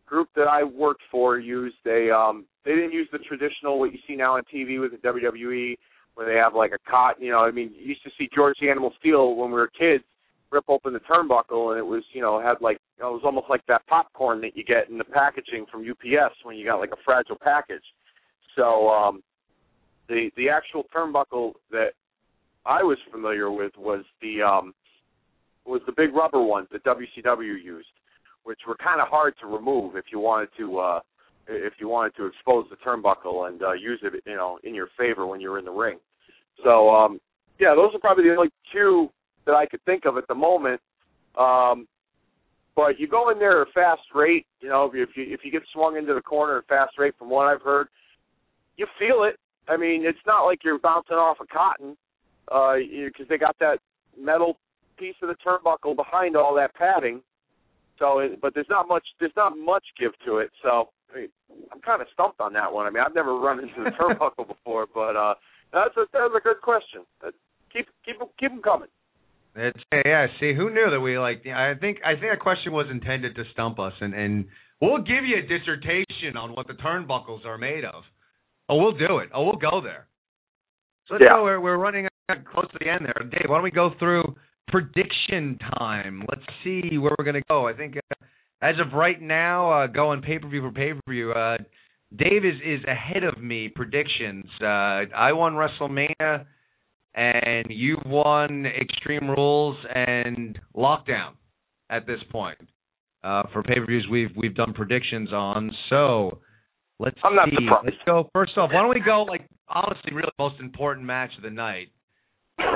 group 0.06 0.30
that 0.36 0.48
I 0.48 0.64
worked 0.64 1.02
for 1.12 1.40
used 1.40 1.78
a 1.86 2.14
um 2.14 2.45
they 2.64 2.72
didn't 2.72 2.94
use 2.94 3.07
the 3.12 3.20
traditional 3.20 3.80
what 3.80 3.91
you 3.94 3.99
see 4.07 4.16
now 4.16 4.38
on 4.38 4.44
TV 4.53 4.80
with 4.80 4.91
the 4.91 4.98
WWE 4.98 5.76
where 6.16 6.26
they 6.26 6.40
have 6.40 6.56
like 6.56 6.72
a 6.72 6.90
cotton, 6.90 7.24
you 7.24 7.32
know, 7.32 7.40
I 7.40 7.52
mean, 7.52 7.74
you 7.78 7.88
used 7.90 8.03
to 8.03 8.10
see 8.18 8.30
George 8.34 8.56
the 8.62 8.70
Animal 8.70 8.94
Steele 8.99 9.36
when 9.36 9.49
we 9.49 9.57
were 9.57 9.68
kids 9.68 10.03
rip 10.51 10.65
open 10.69 10.93
the 10.93 10.99
turnbuckle 10.99 11.72
and 11.72 11.80
it 11.80 11.85
was, 11.85 12.03
you 12.13 12.22
know, 12.22 12.39
had 12.39 12.55
like 12.61 12.77
you 12.97 13.03
know, 13.03 13.09
it 13.11 13.13
was 13.13 13.22
almost 13.26 13.47
like 13.49 13.65
that 13.67 13.85
popcorn 13.88 14.41
that 14.41 14.55
you 14.55 14.63
get 14.63 14.89
in 14.89 14.97
the 14.97 15.03
packaging 15.03 15.65
from 15.72 15.89
UPS 15.89 16.35
when 16.43 16.55
you 16.55 16.65
got 16.65 16.80
like 16.80 16.91
a 16.91 17.03
fragile 17.03 17.38
package. 17.41 17.84
So 18.55 18.89
um 18.89 19.23
the 20.07 20.30
the 20.38 20.49
actual 20.49 20.84
turnbuckle 20.95 21.53
that 21.72 21.89
I 22.65 22.84
was 22.84 22.97
familiar 23.11 23.51
with 23.51 23.73
was 23.77 24.03
the 24.22 24.41
um 24.41 24.73
was 25.65 25.81
the 25.85 25.93
big 25.93 26.13
rubber 26.13 26.41
ones 26.41 26.67
that 26.72 26.84
WCW 26.84 27.63
used, 27.63 27.88
which 28.43 28.59
were 28.67 28.76
kind 28.76 29.01
of 29.01 29.07
hard 29.07 29.34
to 29.41 29.47
remove 29.47 29.95
if 29.95 30.05
you 30.11 30.19
wanted 30.19 30.49
to 30.57 30.80
uh 30.80 30.99
if 31.47 31.73
you 31.80 31.88
wanted 31.89 32.15
to 32.15 32.26
expose 32.26 32.65
the 32.69 32.77
turnbuckle 32.77 33.49
and 33.49 33.61
uh 33.61 33.73
use 33.73 33.99
it, 34.03 34.13
you 34.26 34.35
know, 34.35 34.59
in 34.63 34.73
your 34.73 34.88
favor 34.97 35.26
when 35.27 35.41
you're 35.41 35.59
in 35.59 35.65
the 35.65 35.72
ring. 35.72 35.97
So 36.63 36.89
um 36.89 37.19
yeah, 37.59 37.73
those 37.76 37.93
are 37.95 37.99
probably 37.99 38.26
the 38.26 38.35
only 38.35 38.51
two 38.73 39.09
that 39.45 39.55
I 39.55 39.65
could 39.65 39.84
think 39.85 40.05
of 40.05 40.17
at 40.17 40.27
the 40.27 40.35
moment. 40.35 40.81
Um 41.38 41.88
but 42.76 42.99
you 42.99 43.07
go 43.07 43.30
in 43.30 43.39
there 43.39 43.61
at 43.61 43.67
a 43.69 43.72
fast 43.72 44.01
rate, 44.13 44.45
you 44.59 44.67
know, 44.67 44.91
if 44.93 45.09
you 45.15 45.26
if 45.27 45.41
you 45.43 45.51
get 45.51 45.63
swung 45.72 45.97
into 45.97 46.13
the 46.13 46.22
corner 46.22 46.57
at 46.57 46.63
a 46.63 46.67
fast 46.67 46.97
rate 46.97 47.13
from 47.17 47.30
what 47.30 47.47
I've 47.47 47.61
heard, 47.61 47.88
you 48.77 48.85
feel 48.99 49.23
it. 49.23 49.39
I 49.67 49.77
mean, 49.77 50.05
it's 50.05 50.19
not 50.27 50.45
like 50.45 50.59
you're 50.63 50.77
bouncing 50.77 51.15
off 51.15 51.38
a 51.41 51.47
cotton, 51.47 51.97
uh, 52.51 52.76
because 52.77 53.27
they 53.27 53.38
got 53.38 53.55
that 53.59 53.80
metal 54.19 54.57
piece 54.97 55.15
of 55.22 55.30
the 55.30 55.35
turnbuckle 55.45 55.95
behind 55.95 56.35
all 56.35 56.55
that 56.55 56.73
padding. 56.76 57.22
So, 57.97 58.19
it, 58.19 58.41
but 58.41 58.53
there's 58.53 58.69
not 58.69 58.88
much 58.88 59.03
there's 59.19 59.35
not 59.35 59.57
much 59.57 59.84
give 59.99 60.11
to 60.26 60.38
it. 60.38 60.51
So, 60.61 60.89
I 61.13 61.19
mean, 61.19 61.30
I'm 61.72 61.80
kind 61.80 62.01
of 62.01 62.07
stumped 62.13 62.41
on 62.41 62.53
that 62.53 62.72
one. 62.72 62.85
I 62.85 62.89
mean, 62.89 63.03
I've 63.05 63.15
never 63.15 63.38
run 63.38 63.59
into 63.59 63.84
the 63.84 63.91
turnbuckle 63.99 64.47
before, 64.47 64.85
but 64.93 65.15
uh, 65.15 65.35
that's 65.72 65.95
a 65.97 66.05
that's 66.11 66.34
a 66.35 66.41
good 66.41 66.61
question. 66.61 67.01
Keep 67.72 67.88
keep 68.05 68.17
keep 68.38 68.51
them 68.51 68.61
coming. 68.61 68.89
It's 69.56 69.80
yeah. 70.06 70.27
See, 70.40 70.53
who 70.53 70.69
knew 70.69 70.90
that 70.91 70.99
we 70.99 71.18
like? 71.18 71.45
I 71.48 71.73
think 71.80 71.99
I 72.06 72.11
think 72.14 72.32
that 72.32 72.40
question 72.40 72.73
was 72.73 72.88
intended 72.91 73.36
to 73.36 73.44
stump 73.53 73.80
us, 73.80 73.94
and 74.02 74.14
and 74.14 74.45
we'll 74.82 74.98
give 75.02 75.23
you 75.26 75.38
a 75.38 75.41
dissertation 75.41 76.36
on 76.38 76.53
what 76.53 76.68
the 76.68 76.73
turnbuckles 76.73 77.45
are 77.45 77.57
made 77.57 77.86
of. 77.86 78.03
Oh, 78.68 78.77
we'll 78.77 78.98
do 78.98 79.19
it. 79.19 79.30
Oh, 79.34 79.45
we'll 79.45 79.53
go 79.53 79.82
there. 79.82 80.07
So 81.07 81.18
Yeah. 81.22 81.41
We're 81.41 81.60
we're 81.60 81.77
running 81.77 82.07
close 82.52 82.69
to 82.72 82.77
the 82.80 82.90
end 82.90 83.06
there. 83.06 83.30
Dave, 83.30 83.45
why 83.48 83.57
don't 83.57 83.64
we 83.64 83.72
go 83.72 83.91
through 83.99 84.36
prediction 84.68 85.57
time? 85.77 86.23
Let's 86.30 86.45
see 86.64 86.98
where 86.98 87.15
we're 87.18 87.26
gonna 87.26 87.44
go. 87.48 87.68
I 87.68 87.73
think 87.73 87.98
uh, 87.98 88.26
as 88.61 88.76
of 88.80 88.94
right 88.94 89.22
now, 89.22 89.72
uh, 89.72 89.88
going 89.88 90.22
pay 90.22 90.40
per 90.40 90.49
view 90.49 90.61
for 90.61 90.72
pay 90.72 90.94
per 90.94 91.11
view. 91.11 91.32
Uh, 91.32 91.57
Dave 92.15 92.44
is 92.44 92.56
is 92.65 92.84
ahead 92.86 93.23
of 93.23 93.41
me 93.41 93.69
predictions. 93.69 94.45
Uh, 94.61 95.06
I 95.15 95.32
won 95.34 95.53
WrestleMania 95.53 96.45
and 97.16 97.66
you've 97.70 98.04
won 98.06 98.66
Extreme 98.66 99.30
Rules 99.30 99.78
and 99.94 100.60
Lockdown 100.76 101.32
at 101.90 102.06
this 102.06 102.20
point. 102.32 102.58
Uh, 103.24 103.44
for 103.52 103.64
pay 103.64 103.76
per 103.76 103.86
views 103.88 104.06
we've 104.12 104.30
we've 104.36 104.54
done 104.54 104.74
predictions 104.74 105.34
on. 105.34 105.72
So 105.90 106.40
let's 107.00 107.18
I'm 107.24 107.36
not 107.36 107.50
see. 107.50 107.56
surprised. 107.66 107.86
Let's 107.86 107.98
go 108.06 108.30
first 108.34 108.58
off. 108.58 108.70
Why 108.72 108.82
don't 108.82 108.94
we 108.94 109.02
go 109.04 109.24
like 109.24 109.48
honestly, 109.68 110.14
really 110.14 110.30
most 110.38 110.60
important 110.60 111.06
match 111.06 111.32
of 111.38 111.44
the 111.44 111.50
night? 111.50 111.88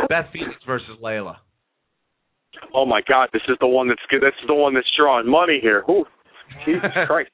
Beth 0.10 0.26
Phoenix 0.34 0.56
versus 0.66 0.98
Layla. 1.04 1.36
Oh 2.74 2.86
my 2.86 3.02
God, 3.08 3.30
this 3.32 3.44
is 3.48 3.58
the 3.62 3.68
one 3.68 3.88
that's 3.88 4.02
good. 4.10 4.22
This 4.22 4.34
is 4.42 4.48
the 4.48 4.56
one 4.56 4.74
that's 4.74 4.90
drawing 4.98 5.30
money 5.30 5.60
here. 5.62 5.84
Ooh, 5.90 6.06
Jesus 6.66 6.90
Christ. 7.08 7.30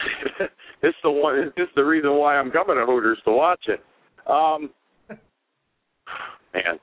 this 0.82 0.90
is 0.90 0.94
the 1.02 1.10
one. 1.10 1.52
This 1.56 1.64
is 1.64 1.74
the 1.76 1.84
reason 1.84 2.14
why 2.16 2.36
I'm 2.36 2.50
coming 2.50 2.76
to 2.76 2.84
Hooters 2.84 3.18
to 3.24 3.32
watch 3.32 3.64
it. 3.68 3.82
Um, 4.26 4.70
man, 6.54 6.78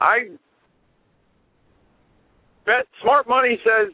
I 0.00 0.28
bet 2.66 2.86
smart 3.02 3.28
money 3.28 3.58
says. 3.64 3.92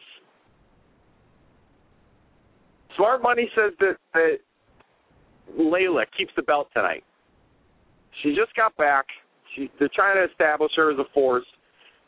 Smart 2.97 3.23
money 3.23 3.49
says 3.55 3.73
that 3.81 3.97
that 4.15 4.39
Layla 5.59 6.05
keeps 6.17 6.33
the 6.37 6.43
belt 6.43 6.69
tonight. 6.75 7.05
She 8.23 8.31
just 8.31 8.55
got 8.57 8.77
back. 8.77 9.07
She 9.55 9.71
they're 9.79 9.91
trying 9.95 10.17
to 10.17 10.31
establish 10.31 10.73
her 10.77 10.93
as 10.93 10.99
a 10.99 11.13
force. 11.15 11.47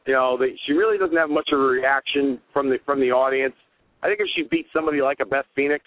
You 0.06 0.14
know, 0.14 0.36
they, 0.38 0.58
she 0.66 0.72
really 0.72 0.98
doesn't 0.98 1.16
have 1.16 1.30
much 1.30 1.48
of 1.52 1.60
a 1.60 1.62
reaction 1.62 2.40
from 2.52 2.68
the 2.68 2.78
from 2.84 3.00
the 3.00 3.10
audience. 3.10 3.54
I 4.02 4.08
think 4.08 4.20
if 4.20 4.26
she 4.34 4.42
beats 4.50 4.68
somebody 4.74 5.00
like 5.00 5.18
a 5.20 5.24
Beth 5.24 5.44
Phoenix, 5.54 5.84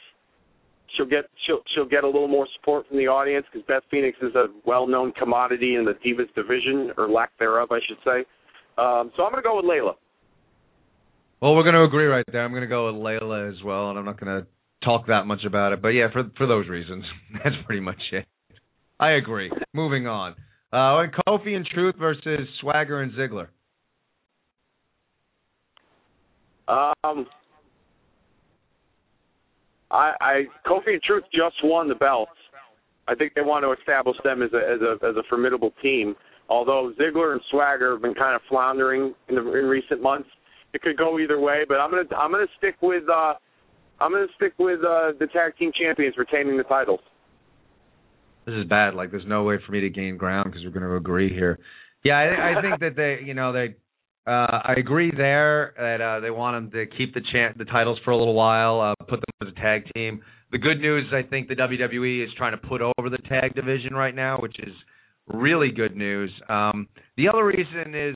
she'll 0.96 1.06
get 1.06 1.26
she'll 1.46 1.62
she'll 1.74 1.88
get 1.88 2.04
a 2.04 2.08
little 2.08 2.28
more 2.28 2.48
support 2.58 2.88
from 2.88 2.98
the 2.98 3.08
audience 3.08 3.46
because 3.52 3.66
Beth 3.68 3.84
Phoenix 3.90 4.18
is 4.22 4.36
a 4.36 4.46
well-known 4.66 5.12
commodity 5.14 5.76
in 5.76 5.86
the 5.86 5.94
Divas 6.06 6.34
division, 6.36 6.92
or 6.98 7.10
lack 7.10 7.32
thereof, 7.40 7.70
I 7.72 7.80
should 7.88 7.98
say. 8.04 8.26
Um, 8.78 9.12
so 9.16 9.24
I'm 9.24 9.32
going 9.32 9.42
to 9.42 9.48
go 9.48 9.56
with 9.56 9.66
Layla. 9.66 9.94
Well, 11.42 11.56
we're 11.56 11.64
going 11.64 11.76
to 11.76 11.84
agree 11.84 12.06
right 12.06 12.26
there. 12.32 12.44
I'm 12.44 12.52
going 12.52 12.62
to 12.62 12.68
go 12.68 12.88
with 12.88 12.96
Layla 12.96 13.50
as 13.50 13.64
well, 13.64 13.90
and 13.90 14.00
I'm 14.00 14.06
not 14.06 14.20
going 14.20 14.42
to 14.42 14.48
talk 14.84 15.08
that 15.08 15.26
much 15.26 15.44
about 15.46 15.74
it. 15.74 15.82
But 15.82 15.90
yeah, 15.90 16.08
for 16.12 16.24
for 16.38 16.48
those 16.48 16.68
reasons, 16.68 17.04
that's 17.44 17.56
pretty 17.66 17.82
much 17.82 18.00
it. 18.12 18.26
I 19.00 19.12
agree. 19.12 19.52
Moving 19.74 20.08
on. 20.08 20.36
Uh, 20.72 21.08
Kofi 21.28 21.56
and 21.56 21.66
Truth 21.66 21.96
versus 21.98 22.48
Swagger 22.62 23.02
and 23.02 23.14
Ziggler. 23.14 23.48
Um, 26.68 27.28
I, 29.96 30.14
I 30.22 30.34
Kofi 30.68 30.94
and 30.94 31.02
Truth 31.04 31.24
just 31.32 31.56
won 31.64 31.88
the 31.88 31.96
belts. 31.96 32.32
I 33.08 33.16
think 33.16 33.34
they 33.34 33.42
want 33.42 33.64
to 33.64 33.72
establish 33.80 34.18
them 34.24 34.42
as 34.42 34.52
a 34.54 34.58
as 34.58 34.82
a 34.82 35.06
as 35.06 35.16
a 35.16 35.24
formidable 35.30 35.74
team. 35.82 36.16
Although 36.50 36.94
Ziggler 37.00 37.32
and 37.32 37.42
Swagger 37.50 37.94
have 37.94 38.02
been 38.02 38.14
kind 38.14 38.36
of 38.36 38.42
floundering 38.50 39.16
in 39.30 39.36
the 39.36 39.42
in 39.42 39.66
recent 39.66 40.02
months, 40.02 40.30
it 40.74 40.82
could 40.82 40.98
go 40.98 41.20
either 41.20 41.40
way. 41.40 41.64
But 41.68 41.76
I'm 41.76 41.90
gonna 41.90 42.10
I'm 42.18 42.32
gonna 42.32 42.46
stick 42.58 42.76
with 42.82 43.04
uh 43.10 43.34
I'm 44.00 44.12
gonna 44.12 44.28
stick 44.36 44.54
with 44.60 44.80
uh 44.80 45.14
the 45.20 45.28
tag 45.32 45.58
team 45.58 45.72
champions 45.80 46.16
retaining 46.18 46.58
the 46.58 46.64
titles. 46.64 47.00
This 48.46 48.54
is 48.56 48.66
bad. 48.66 48.94
Like, 48.94 49.10
there's 49.10 49.26
no 49.26 49.44
way 49.44 49.58
for 49.66 49.72
me 49.72 49.82
to 49.82 49.90
gain 49.90 50.18
ground 50.18 50.52
because 50.52 50.62
we're 50.64 50.80
to 50.80 50.96
agree 50.96 51.34
here. 51.34 51.58
Yeah, 52.04 52.14
I, 52.14 52.60
I 52.60 52.62
think 52.62 52.80
that 52.80 52.96
they, 52.96 53.26
you 53.26 53.34
know, 53.34 53.52
they 53.52 53.76
uh, 54.28 54.62
I 54.64 54.74
agree 54.78 55.12
there 55.16 55.74
that 55.78 56.02
uh, 56.02 56.20
they 56.20 56.32
want 56.32 56.72
them 56.72 56.72
to 56.72 56.98
keep 56.98 57.14
the 57.14 57.22
champ, 57.32 57.58
the 57.58 57.66
titles 57.66 58.00
for 58.04 58.12
a 58.12 58.18
little 58.18 58.34
while, 58.34 58.82
uh, 58.82 58.96
put 59.06 59.20
them 59.20 59.48
as 59.48 59.54
a 59.56 59.62
tag 59.62 59.84
team. 59.94 60.22
The 60.52 60.58
good 60.58 60.80
news 60.80 61.06
I 61.14 61.28
think 61.28 61.48
the 61.48 61.56
WWE 61.56 62.24
is 62.24 62.30
trying 62.38 62.60
to 62.60 62.68
put 62.68 62.82
over 62.82 63.10
the 63.10 63.20
tag 63.30 63.54
division 63.54 63.94
right 63.94 64.16
now, 64.16 64.38
which 64.40 64.58
is 64.60 64.74
really 65.28 65.72
good 65.72 65.96
news. 65.96 66.32
Um, 66.50 66.88
the 67.18 67.30
other 67.30 67.46
reason 67.46 67.94
is 67.94 68.16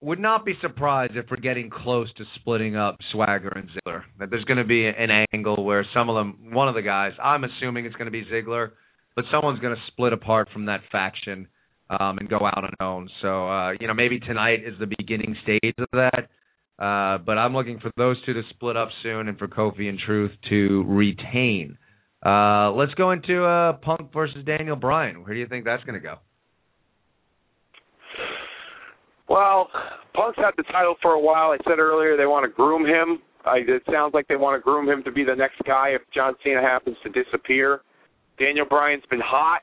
would 0.00 0.20
not 0.20 0.44
be 0.44 0.52
surprised 0.60 1.16
if 1.16 1.26
we're 1.30 1.38
getting 1.38 1.70
close 1.70 2.12
to 2.14 2.24
splitting 2.36 2.76
up 2.76 2.98
Swagger 3.12 3.48
and 3.48 3.68
Ziggler. 3.70 4.02
That 4.18 4.30
there's 4.30 4.44
going 4.44 4.58
to 4.58 4.64
be 4.64 4.86
an 4.86 5.24
angle 5.32 5.64
where 5.64 5.86
some 5.94 6.10
of 6.10 6.14
them, 6.14 6.52
one 6.52 6.68
of 6.68 6.74
the 6.74 6.82
guys, 6.82 7.12
I'm 7.22 7.44
assuming 7.44 7.86
it's 7.86 7.96
going 7.96 8.06
to 8.06 8.12
be 8.12 8.24
Ziggler, 8.24 8.72
but 9.16 9.24
someone's 9.32 9.58
going 9.58 9.74
to 9.74 9.80
split 9.88 10.12
apart 10.12 10.48
from 10.52 10.66
that 10.66 10.80
faction 10.92 11.48
um, 11.90 12.18
and 12.18 12.28
go 12.28 12.36
out 12.36 12.64
on 12.64 12.70
own. 12.80 13.08
So 13.22 13.48
uh, 13.48 13.72
you 13.80 13.86
know 13.86 13.94
maybe 13.94 14.18
tonight 14.20 14.60
is 14.64 14.74
the 14.78 14.90
beginning 14.98 15.36
stage 15.42 15.74
of 15.78 15.88
that. 15.92 16.28
Uh, 16.78 17.18
but 17.18 17.38
I'm 17.38 17.54
looking 17.54 17.78
for 17.80 17.90
those 17.96 18.16
two 18.26 18.34
to 18.34 18.42
split 18.50 18.76
up 18.76 18.88
soon 19.02 19.28
and 19.28 19.38
for 19.38 19.48
Kofi 19.48 19.88
and 19.88 19.98
Truth 19.98 20.32
to 20.50 20.84
retain. 20.86 21.78
Uh, 22.24 22.72
let's 22.72 22.92
go 22.94 23.12
into 23.12 23.44
uh, 23.44 23.74
Punk 23.74 24.12
versus 24.12 24.44
Daniel 24.44 24.76
Bryan. 24.76 25.22
Where 25.22 25.32
do 25.32 25.40
you 25.40 25.46
think 25.46 25.64
that's 25.64 25.82
going 25.84 25.94
to 25.94 26.00
go? 26.00 26.16
Well, 29.28 29.68
Punk's 30.14 30.38
had 30.38 30.52
the 30.56 30.64
title 30.64 30.96
for 31.02 31.12
a 31.12 31.20
while. 31.20 31.50
I 31.50 31.58
said 31.68 31.78
earlier 31.78 32.16
they 32.16 32.26
want 32.26 32.44
to 32.44 32.54
groom 32.54 32.84
him. 32.84 33.20
I, 33.44 33.58
it 33.58 33.82
sounds 33.90 34.12
like 34.12 34.28
they 34.28 34.36
want 34.36 34.58
to 34.58 34.62
groom 34.62 34.88
him 34.88 35.02
to 35.04 35.12
be 35.12 35.24
the 35.24 35.34
next 35.34 35.62
guy 35.66 35.90
if 35.90 36.02
John 36.14 36.34
Cena 36.44 36.60
happens 36.60 36.96
to 37.04 37.10
disappear. 37.10 37.80
Daniel 38.38 38.66
Bryan's 38.68 39.04
been 39.08 39.22
hot. 39.24 39.62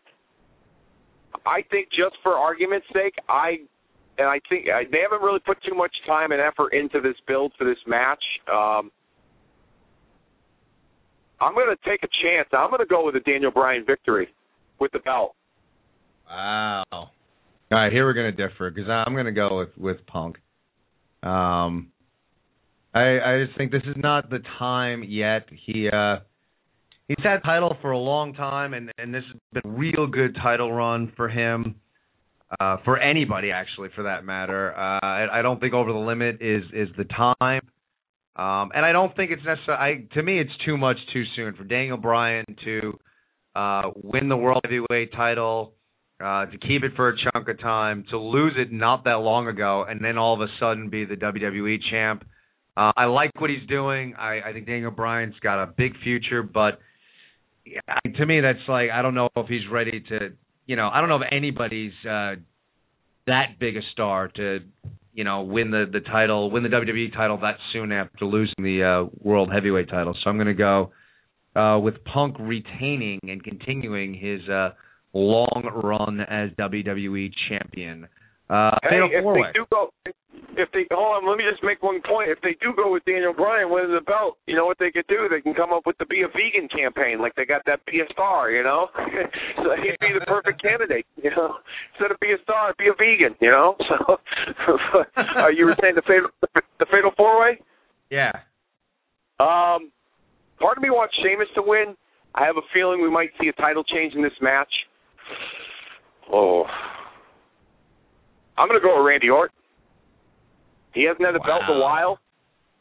I 1.45 1.61
think 1.69 1.89
just 1.89 2.15
for 2.23 2.33
argument's 2.33 2.87
sake, 2.93 3.15
I 3.27 3.57
and 4.17 4.27
I 4.27 4.39
think 4.49 4.67
I, 4.69 4.83
they 4.91 4.99
haven't 5.01 5.25
really 5.25 5.39
put 5.39 5.57
too 5.67 5.75
much 5.75 5.93
time 6.05 6.31
and 6.31 6.41
effort 6.41 6.73
into 6.73 7.01
this 7.01 7.15
build 7.27 7.53
for 7.57 7.65
this 7.65 7.77
match. 7.87 8.23
Um, 8.51 8.91
I'm 11.41 11.53
going 11.53 11.75
to 11.75 11.89
take 11.89 12.03
a 12.03 12.11
chance. 12.23 12.47
I'm 12.53 12.69
going 12.69 12.79
to 12.79 12.85
go 12.85 13.05
with 13.05 13.15
a 13.15 13.19
Daniel 13.19 13.51
Bryan 13.51 13.83
victory 13.85 14.29
with 14.79 14.91
the 14.91 14.99
belt. 14.99 15.35
Wow. 16.29 16.83
All 16.91 17.09
right, 17.71 17.91
here 17.91 18.05
we're 18.05 18.13
going 18.13 18.33
to 18.33 18.47
differ 18.47 18.69
because 18.69 18.89
I'm 18.89 19.13
going 19.13 19.25
to 19.25 19.31
go 19.31 19.57
with 19.57 19.77
with 19.77 20.05
Punk. 20.05 20.37
Um, 21.23 21.91
I 22.93 23.19
I 23.19 23.43
just 23.45 23.57
think 23.57 23.71
this 23.71 23.81
is 23.87 23.95
not 23.97 24.29
the 24.29 24.39
time 24.59 25.03
yet. 25.07 25.47
He 25.65 25.89
uh 25.89 26.17
he's 27.07 27.23
had 27.23 27.43
title 27.43 27.75
for 27.81 27.91
a 27.91 27.97
long 27.97 28.33
time, 28.33 28.73
and 28.73 28.91
and 28.97 29.13
this 29.13 29.23
has 29.31 29.61
been 29.61 29.71
a 29.71 29.75
real 29.75 30.07
good 30.07 30.35
title 30.41 30.71
run 30.71 31.11
for 31.15 31.29
him. 31.29 31.75
Uh, 32.59 32.77
for 32.85 32.99
anybody, 32.99 33.51
actually, 33.51 33.89
for 33.95 34.03
that 34.03 34.23
matter, 34.25 34.73
uh, 34.77 34.99
I, 35.01 35.39
I 35.39 35.41
don't 35.41 35.59
think 35.59 35.73
over 35.73 35.91
the 35.91 35.97
limit 35.97 36.37
is 36.41 36.63
is 36.73 36.89
the 36.97 37.05
time, 37.05 37.61
um, 38.35 38.71
and 38.75 38.85
I 38.85 38.91
don't 38.91 39.15
think 39.15 39.31
it's 39.31 39.43
necessary. 39.43 40.07
To 40.13 40.23
me, 40.23 40.39
it's 40.39 40.51
too 40.65 40.77
much 40.77 40.97
too 41.11 41.23
soon 41.35 41.55
for 41.55 41.63
Daniel 41.63 41.97
Bryan 41.97 42.45
to 42.63 42.99
uh, 43.55 43.81
win 43.95 44.29
the 44.29 44.37
world 44.37 44.61
heavyweight 44.63 45.13
title, 45.13 45.73
uh, 46.23 46.45
to 46.45 46.57
keep 46.57 46.83
it 46.83 46.91
for 46.95 47.09
a 47.09 47.15
chunk 47.17 47.47
of 47.47 47.59
time, 47.59 48.05
to 48.11 48.19
lose 48.19 48.53
it 48.57 48.71
not 48.71 49.03
that 49.05 49.19
long 49.19 49.47
ago, 49.47 49.85
and 49.87 50.03
then 50.03 50.17
all 50.17 50.35
of 50.35 50.41
a 50.41 50.51
sudden 50.59 50.89
be 50.89 51.05
the 51.05 51.15
WWE 51.15 51.77
champ. 51.91 52.23
Uh, 52.75 52.91
I 52.95 53.05
like 53.05 53.31
what 53.37 53.49
he's 53.49 53.67
doing. 53.67 54.15
I, 54.17 54.41
I 54.49 54.53
think 54.53 54.65
Daniel 54.65 54.91
Bryan's 54.91 55.35
got 55.41 55.61
a 55.61 55.67
big 55.67 55.93
future, 56.03 56.41
but 56.41 56.79
to 58.15 58.25
me, 58.25 58.41
that's 58.41 58.67
like 58.67 58.89
I 58.93 59.01
don't 59.01 59.15
know 59.15 59.29
if 59.35 59.47
he's 59.47 59.67
ready 59.71 60.03
to. 60.09 60.29
You 60.65 60.75
know, 60.75 60.89
I 60.91 61.01
don't 61.01 61.09
know 61.09 61.17
if 61.17 61.27
anybody's 61.31 61.93
uh, 62.09 62.35
that 63.27 63.59
big 63.59 63.75
a 63.75 63.81
star 63.91 64.29
to, 64.29 64.59
you 65.13 65.23
know, 65.23 65.41
win 65.41 65.71
the 65.71 65.85
the 65.91 65.99
title, 65.99 66.51
win 66.51 66.63
the 66.63 66.69
WWE 66.69 67.13
title 67.13 67.37
that 67.41 67.57
soon 67.73 67.91
after 67.91 68.25
losing 68.25 68.63
the 68.63 68.83
uh, 68.83 69.09
World 69.21 69.51
Heavyweight 69.53 69.89
title. 69.89 70.15
So 70.23 70.29
I'm 70.29 70.37
going 70.37 70.47
to 70.47 70.53
go 70.53 70.91
uh, 71.55 71.79
with 71.79 72.03
Punk 72.05 72.37
retaining 72.39 73.19
and 73.23 73.43
continuing 73.43 74.13
his 74.13 74.47
uh, 74.49 74.69
long 75.13 75.69
run 75.83 76.19
as 76.21 76.49
WWE 76.51 77.31
champion. 77.49 78.07
Uh, 78.49 78.75
hey, 78.83 78.99
if 79.07 79.23
they 79.23 79.47
do 79.55 79.65
go, 79.71 79.89
if 80.57 80.69
they 80.73 80.85
hold 80.91 81.23
on, 81.23 81.29
let 81.29 81.37
me 81.37 81.45
just 81.49 81.63
make 81.63 81.81
one 81.81 82.01
point. 82.03 82.29
If 82.29 82.41
they 82.43 82.55
do 82.61 82.75
go 82.75 82.91
with 82.91 83.05
Daniel 83.05 83.33
Bryan 83.33 83.71
winning 83.71 83.95
the 83.95 84.03
belt, 84.03 84.37
you 84.45 84.55
know 84.55 84.65
what 84.65 84.77
they 84.79 84.91
could 84.91 85.07
do? 85.07 85.27
They 85.31 85.41
can 85.41 85.53
come 85.53 85.71
up 85.71 85.83
with 85.85 85.97
the 85.97 86.05
Be 86.05 86.21
a 86.21 86.27
Vegan 86.27 86.67
campaign, 86.67 87.19
like 87.19 87.33
they 87.35 87.45
got 87.45 87.63
that 87.65 87.85
Be 87.85 88.01
a 88.01 88.07
Star, 88.11 88.51
you 88.51 88.63
know. 88.63 88.89
so 89.63 89.73
he'd 89.79 89.97
be 90.01 90.11
the 90.13 90.25
perfect 90.27 90.61
candidate, 90.61 91.05
you 91.17 91.31
know. 91.31 91.55
Instead 91.93 92.11
of 92.11 92.19
Be 92.19 92.33
a 92.33 92.41
Star, 92.43 92.75
be 92.77 92.87
a 92.91 92.95
vegan, 92.97 93.35
you 93.41 93.49
know. 93.49 93.75
So, 94.67 94.75
uh, 95.39 95.47
you 95.47 95.65
were 95.65 95.75
saying 95.81 95.95
the 95.95 96.01
fatal, 96.01 96.29
the 96.79 96.85
fatal 96.91 97.11
four 97.15 97.39
way? 97.39 97.59
Yeah. 98.09 98.31
Um, 99.39 99.91
part 100.59 100.77
of 100.77 100.83
me 100.83 100.89
wants 100.89 101.15
Sheamus 101.23 101.47
to 101.55 101.61
win. 101.61 101.95
I 102.35 102.45
have 102.45 102.57
a 102.57 102.65
feeling 102.73 103.01
we 103.01 103.09
might 103.09 103.29
see 103.41 103.47
a 103.47 103.53
title 103.53 103.83
change 103.83 104.13
in 104.15 104.21
this 104.21 104.33
match. 104.41 104.71
Oh, 106.31 106.65
I'm 108.57 108.67
going 108.67 108.79
to 108.79 108.85
go 108.85 108.97
with 108.97 109.07
Randy 109.07 109.29
Orton. 109.29 109.55
He 110.93 111.05
hasn't 111.05 111.25
had 111.25 111.35
the 111.35 111.39
belt 111.39 111.63
in 111.67 111.75
a 111.75 111.79
while. 111.79 112.19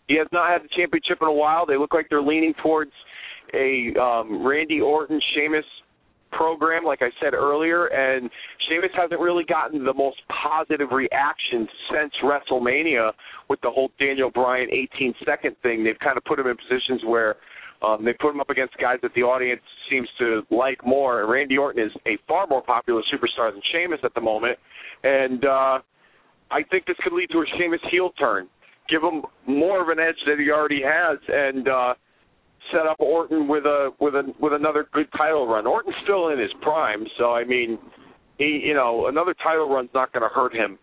He 0.08 0.16
has 0.18 0.28
not 0.32 0.50
had 0.50 0.62
the 0.62 0.68
championship 0.76 1.18
in 1.22 1.28
a 1.28 1.32
while. 1.32 1.64
They 1.64 1.76
look 1.76 1.94
like 1.94 2.06
they're 2.10 2.22
leaning 2.22 2.52
towards 2.62 2.92
a 3.54 3.94
um, 3.98 4.46
Randy 4.46 4.80
Orton 4.80 5.20
Sheamus 5.34 5.64
program, 6.32 6.84
like 6.84 7.00
I 7.02 7.10
said 7.22 7.34
earlier, 7.34 7.86
and 7.86 8.28
Sheamus 8.68 8.90
hasn't 8.94 9.20
really 9.20 9.44
gotten 9.44 9.84
the 9.84 9.94
most 9.94 10.16
positive 10.42 10.90
reactions 10.90 11.68
since 11.90 12.12
WrestleMania 12.24 13.12
with 13.48 13.60
the 13.60 13.70
whole 13.70 13.90
Daniel 13.98 14.30
Bryan 14.30 14.68
18 14.70 15.14
second 15.24 15.56
thing. 15.62 15.84
They've 15.84 15.98
kind 15.98 16.16
of 16.16 16.24
put 16.24 16.38
him 16.38 16.46
in 16.46 16.56
positions 16.56 17.02
where 17.06 17.36
um, 17.82 18.04
they 18.04 18.12
put 18.12 18.30
him 18.30 18.40
up 18.40 18.50
against 18.50 18.76
guys 18.78 18.98
that 19.02 19.12
the 19.14 19.22
audience 19.22 19.62
seems 19.90 20.08
to 20.18 20.42
like 20.50 20.84
more. 20.86 21.26
Randy 21.26 21.58
Orton 21.58 21.82
is 21.82 21.92
a 22.06 22.16
far 22.28 22.46
more 22.46 22.62
popular 22.62 23.02
superstar 23.12 23.52
than 23.52 23.60
Sheamus 23.72 24.00
at 24.04 24.14
the 24.14 24.20
moment, 24.20 24.58
and 25.02 25.44
uh, 25.44 25.78
I 26.50 26.62
think 26.70 26.86
this 26.86 26.96
could 27.02 27.12
lead 27.12 27.30
to 27.30 27.38
a 27.38 27.44
Sheamus 27.58 27.80
heel 27.90 28.10
turn, 28.18 28.48
give 28.88 29.02
him 29.02 29.22
more 29.46 29.82
of 29.82 29.88
an 29.88 29.98
edge 29.98 30.16
that 30.26 30.38
he 30.38 30.50
already 30.50 30.82
has, 30.84 31.18
and 31.28 31.66
uh, 31.66 31.94
set 32.70 32.86
up 32.86 33.00
Orton 33.00 33.48
with 33.48 33.64
a 33.64 33.90
with 33.98 34.14
a 34.14 34.32
with 34.38 34.52
another 34.52 34.86
good 34.92 35.10
title 35.16 35.48
run. 35.48 35.66
Orton's 35.66 35.96
still 36.04 36.28
in 36.28 36.38
his 36.38 36.50
prime, 36.60 37.04
so 37.18 37.32
I 37.32 37.44
mean, 37.44 37.78
he 38.38 38.62
you 38.64 38.74
know 38.74 39.08
another 39.08 39.34
title 39.42 39.68
run's 39.68 39.90
not 39.94 40.12
going 40.12 40.22
to 40.22 40.28
hurt 40.28 40.54
him. 40.54 40.78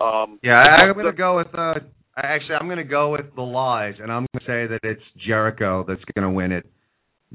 Um, 0.00 0.38
Yeah, 0.42 0.58
I'm 0.60 0.92
going 0.92 1.06
to 1.06 1.12
go 1.12 1.36
with. 1.36 1.54
Uh, 1.54 1.74
actually, 2.16 2.56
I'm 2.56 2.66
going 2.66 2.78
to 2.78 2.84
go 2.84 3.12
with 3.12 3.34
the 3.34 3.42
lies, 3.42 3.94
and 4.00 4.10
I'm 4.10 4.26
going 4.32 4.40
to 4.40 4.46
say 4.46 4.66
that 4.66 4.80
it's 4.82 5.02
Jericho 5.26 5.84
that's 5.86 6.02
going 6.14 6.28
to 6.28 6.30
win 6.30 6.52
it. 6.52 6.66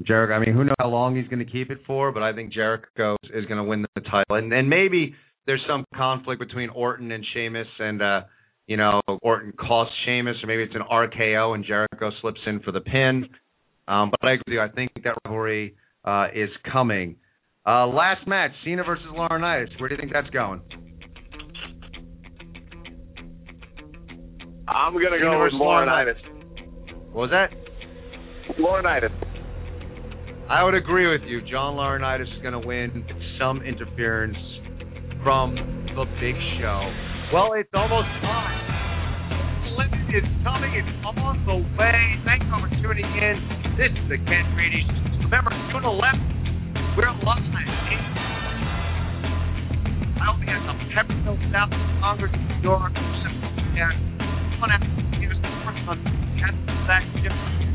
Jericho. 0.06 0.32
I 0.34 0.38
mean, 0.38 0.54
who 0.54 0.64
knows 0.64 0.76
how 0.78 0.88
long 0.88 1.16
he's 1.16 1.28
going 1.28 1.44
to 1.44 1.50
keep 1.50 1.70
it 1.70 1.78
for, 1.86 2.12
but 2.12 2.22
I 2.22 2.32
think 2.32 2.52
Jericho 2.52 3.16
is 3.24 3.44
going 3.46 3.58
to 3.58 3.64
win 3.64 3.84
the 3.94 4.00
title, 4.00 4.36
and 4.36 4.68
maybe 4.68 5.14
there's 5.46 5.62
some 5.68 5.84
conflict 5.94 6.40
between 6.40 6.70
Orton 6.70 7.12
and 7.12 7.24
Sheamus, 7.34 7.66
and 7.78 8.00
uh, 8.00 8.20
you 8.66 8.76
know, 8.76 9.00
Orton 9.22 9.52
costs 9.52 9.94
Sheamus, 10.06 10.36
or 10.42 10.46
maybe 10.46 10.62
it's 10.62 10.74
an 10.74 10.82
RKO 10.90 11.54
and 11.54 11.64
Jericho 11.64 12.10
slips 12.20 12.40
in 12.46 12.60
for 12.60 12.72
the 12.72 12.80
pin. 12.80 13.28
Um, 13.88 14.10
but 14.10 14.26
I 14.26 14.34
agree 14.34 14.42
with 14.46 14.54
you. 14.54 14.60
I 14.60 14.68
think 14.68 14.92
that 15.02 15.16
rivalry 15.24 15.74
uh, 16.04 16.28
is 16.32 16.50
coming. 16.72 17.16
Uh, 17.66 17.88
last 17.88 18.26
match, 18.26 18.52
Cena 18.64 18.84
versus 18.84 19.06
Laurinaitis. 19.12 19.78
Where 19.80 19.88
do 19.88 19.96
you 19.96 20.00
think 20.00 20.12
that's 20.12 20.30
going? 20.30 20.62
I'm 24.70 24.92
going 24.92 25.12
to 25.12 25.18
go 25.18 25.42
with 25.42 25.52
Laurinaitis. 25.54 26.14
What 27.10 27.28
was 27.28 27.30
that? 27.30 27.50
Laurinaitis. 28.58 29.10
I 30.48 30.62
would 30.62 30.74
agree 30.74 31.10
with 31.10 31.22
you. 31.28 31.40
John 31.42 31.74
Laurinaitis 31.74 32.22
is 32.22 32.42
going 32.42 32.54
to 32.54 32.66
win 32.66 33.04
some 33.38 33.62
interference 33.62 34.36
from 35.22 35.54
the 35.94 36.04
Big 36.22 36.34
Show. 36.62 36.80
Well, 37.34 37.52
it's 37.58 37.70
almost 37.74 38.08
time. 38.22 38.70
Is 40.10 40.26
coming. 40.42 40.74
It's 40.74 40.90
on 41.06 41.38
the 41.46 41.62
way. 41.78 42.02
Thanks 42.26 42.42
for 42.50 42.66
tuning 42.82 43.06
in. 43.06 43.36
This 43.78 43.94
is 43.94 44.10
the 44.10 44.18
Ken 44.26 44.42
Reedy. 44.58 44.82
Show. 44.82 45.30
Remember, 45.30 45.54
June 45.70 45.86
11th, 45.86 46.98
we're 46.98 47.14
live. 47.22 47.46
I'll 50.18 50.34
be 50.34 50.50
at 50.50 50.66
the 50.66 50.74
Peppermill 50.90 51.38
South 51.54 51.70
Congress, 52.02 52.34
New 52.34 52.58
York. 52.58 52.90
And 52.90 54.29
one 54.60 54.70
after 54.70 55.16
years, 55.18 55.36
on 55.88 56.04
Cat 56.38 56.54
Sack 56.86 57.69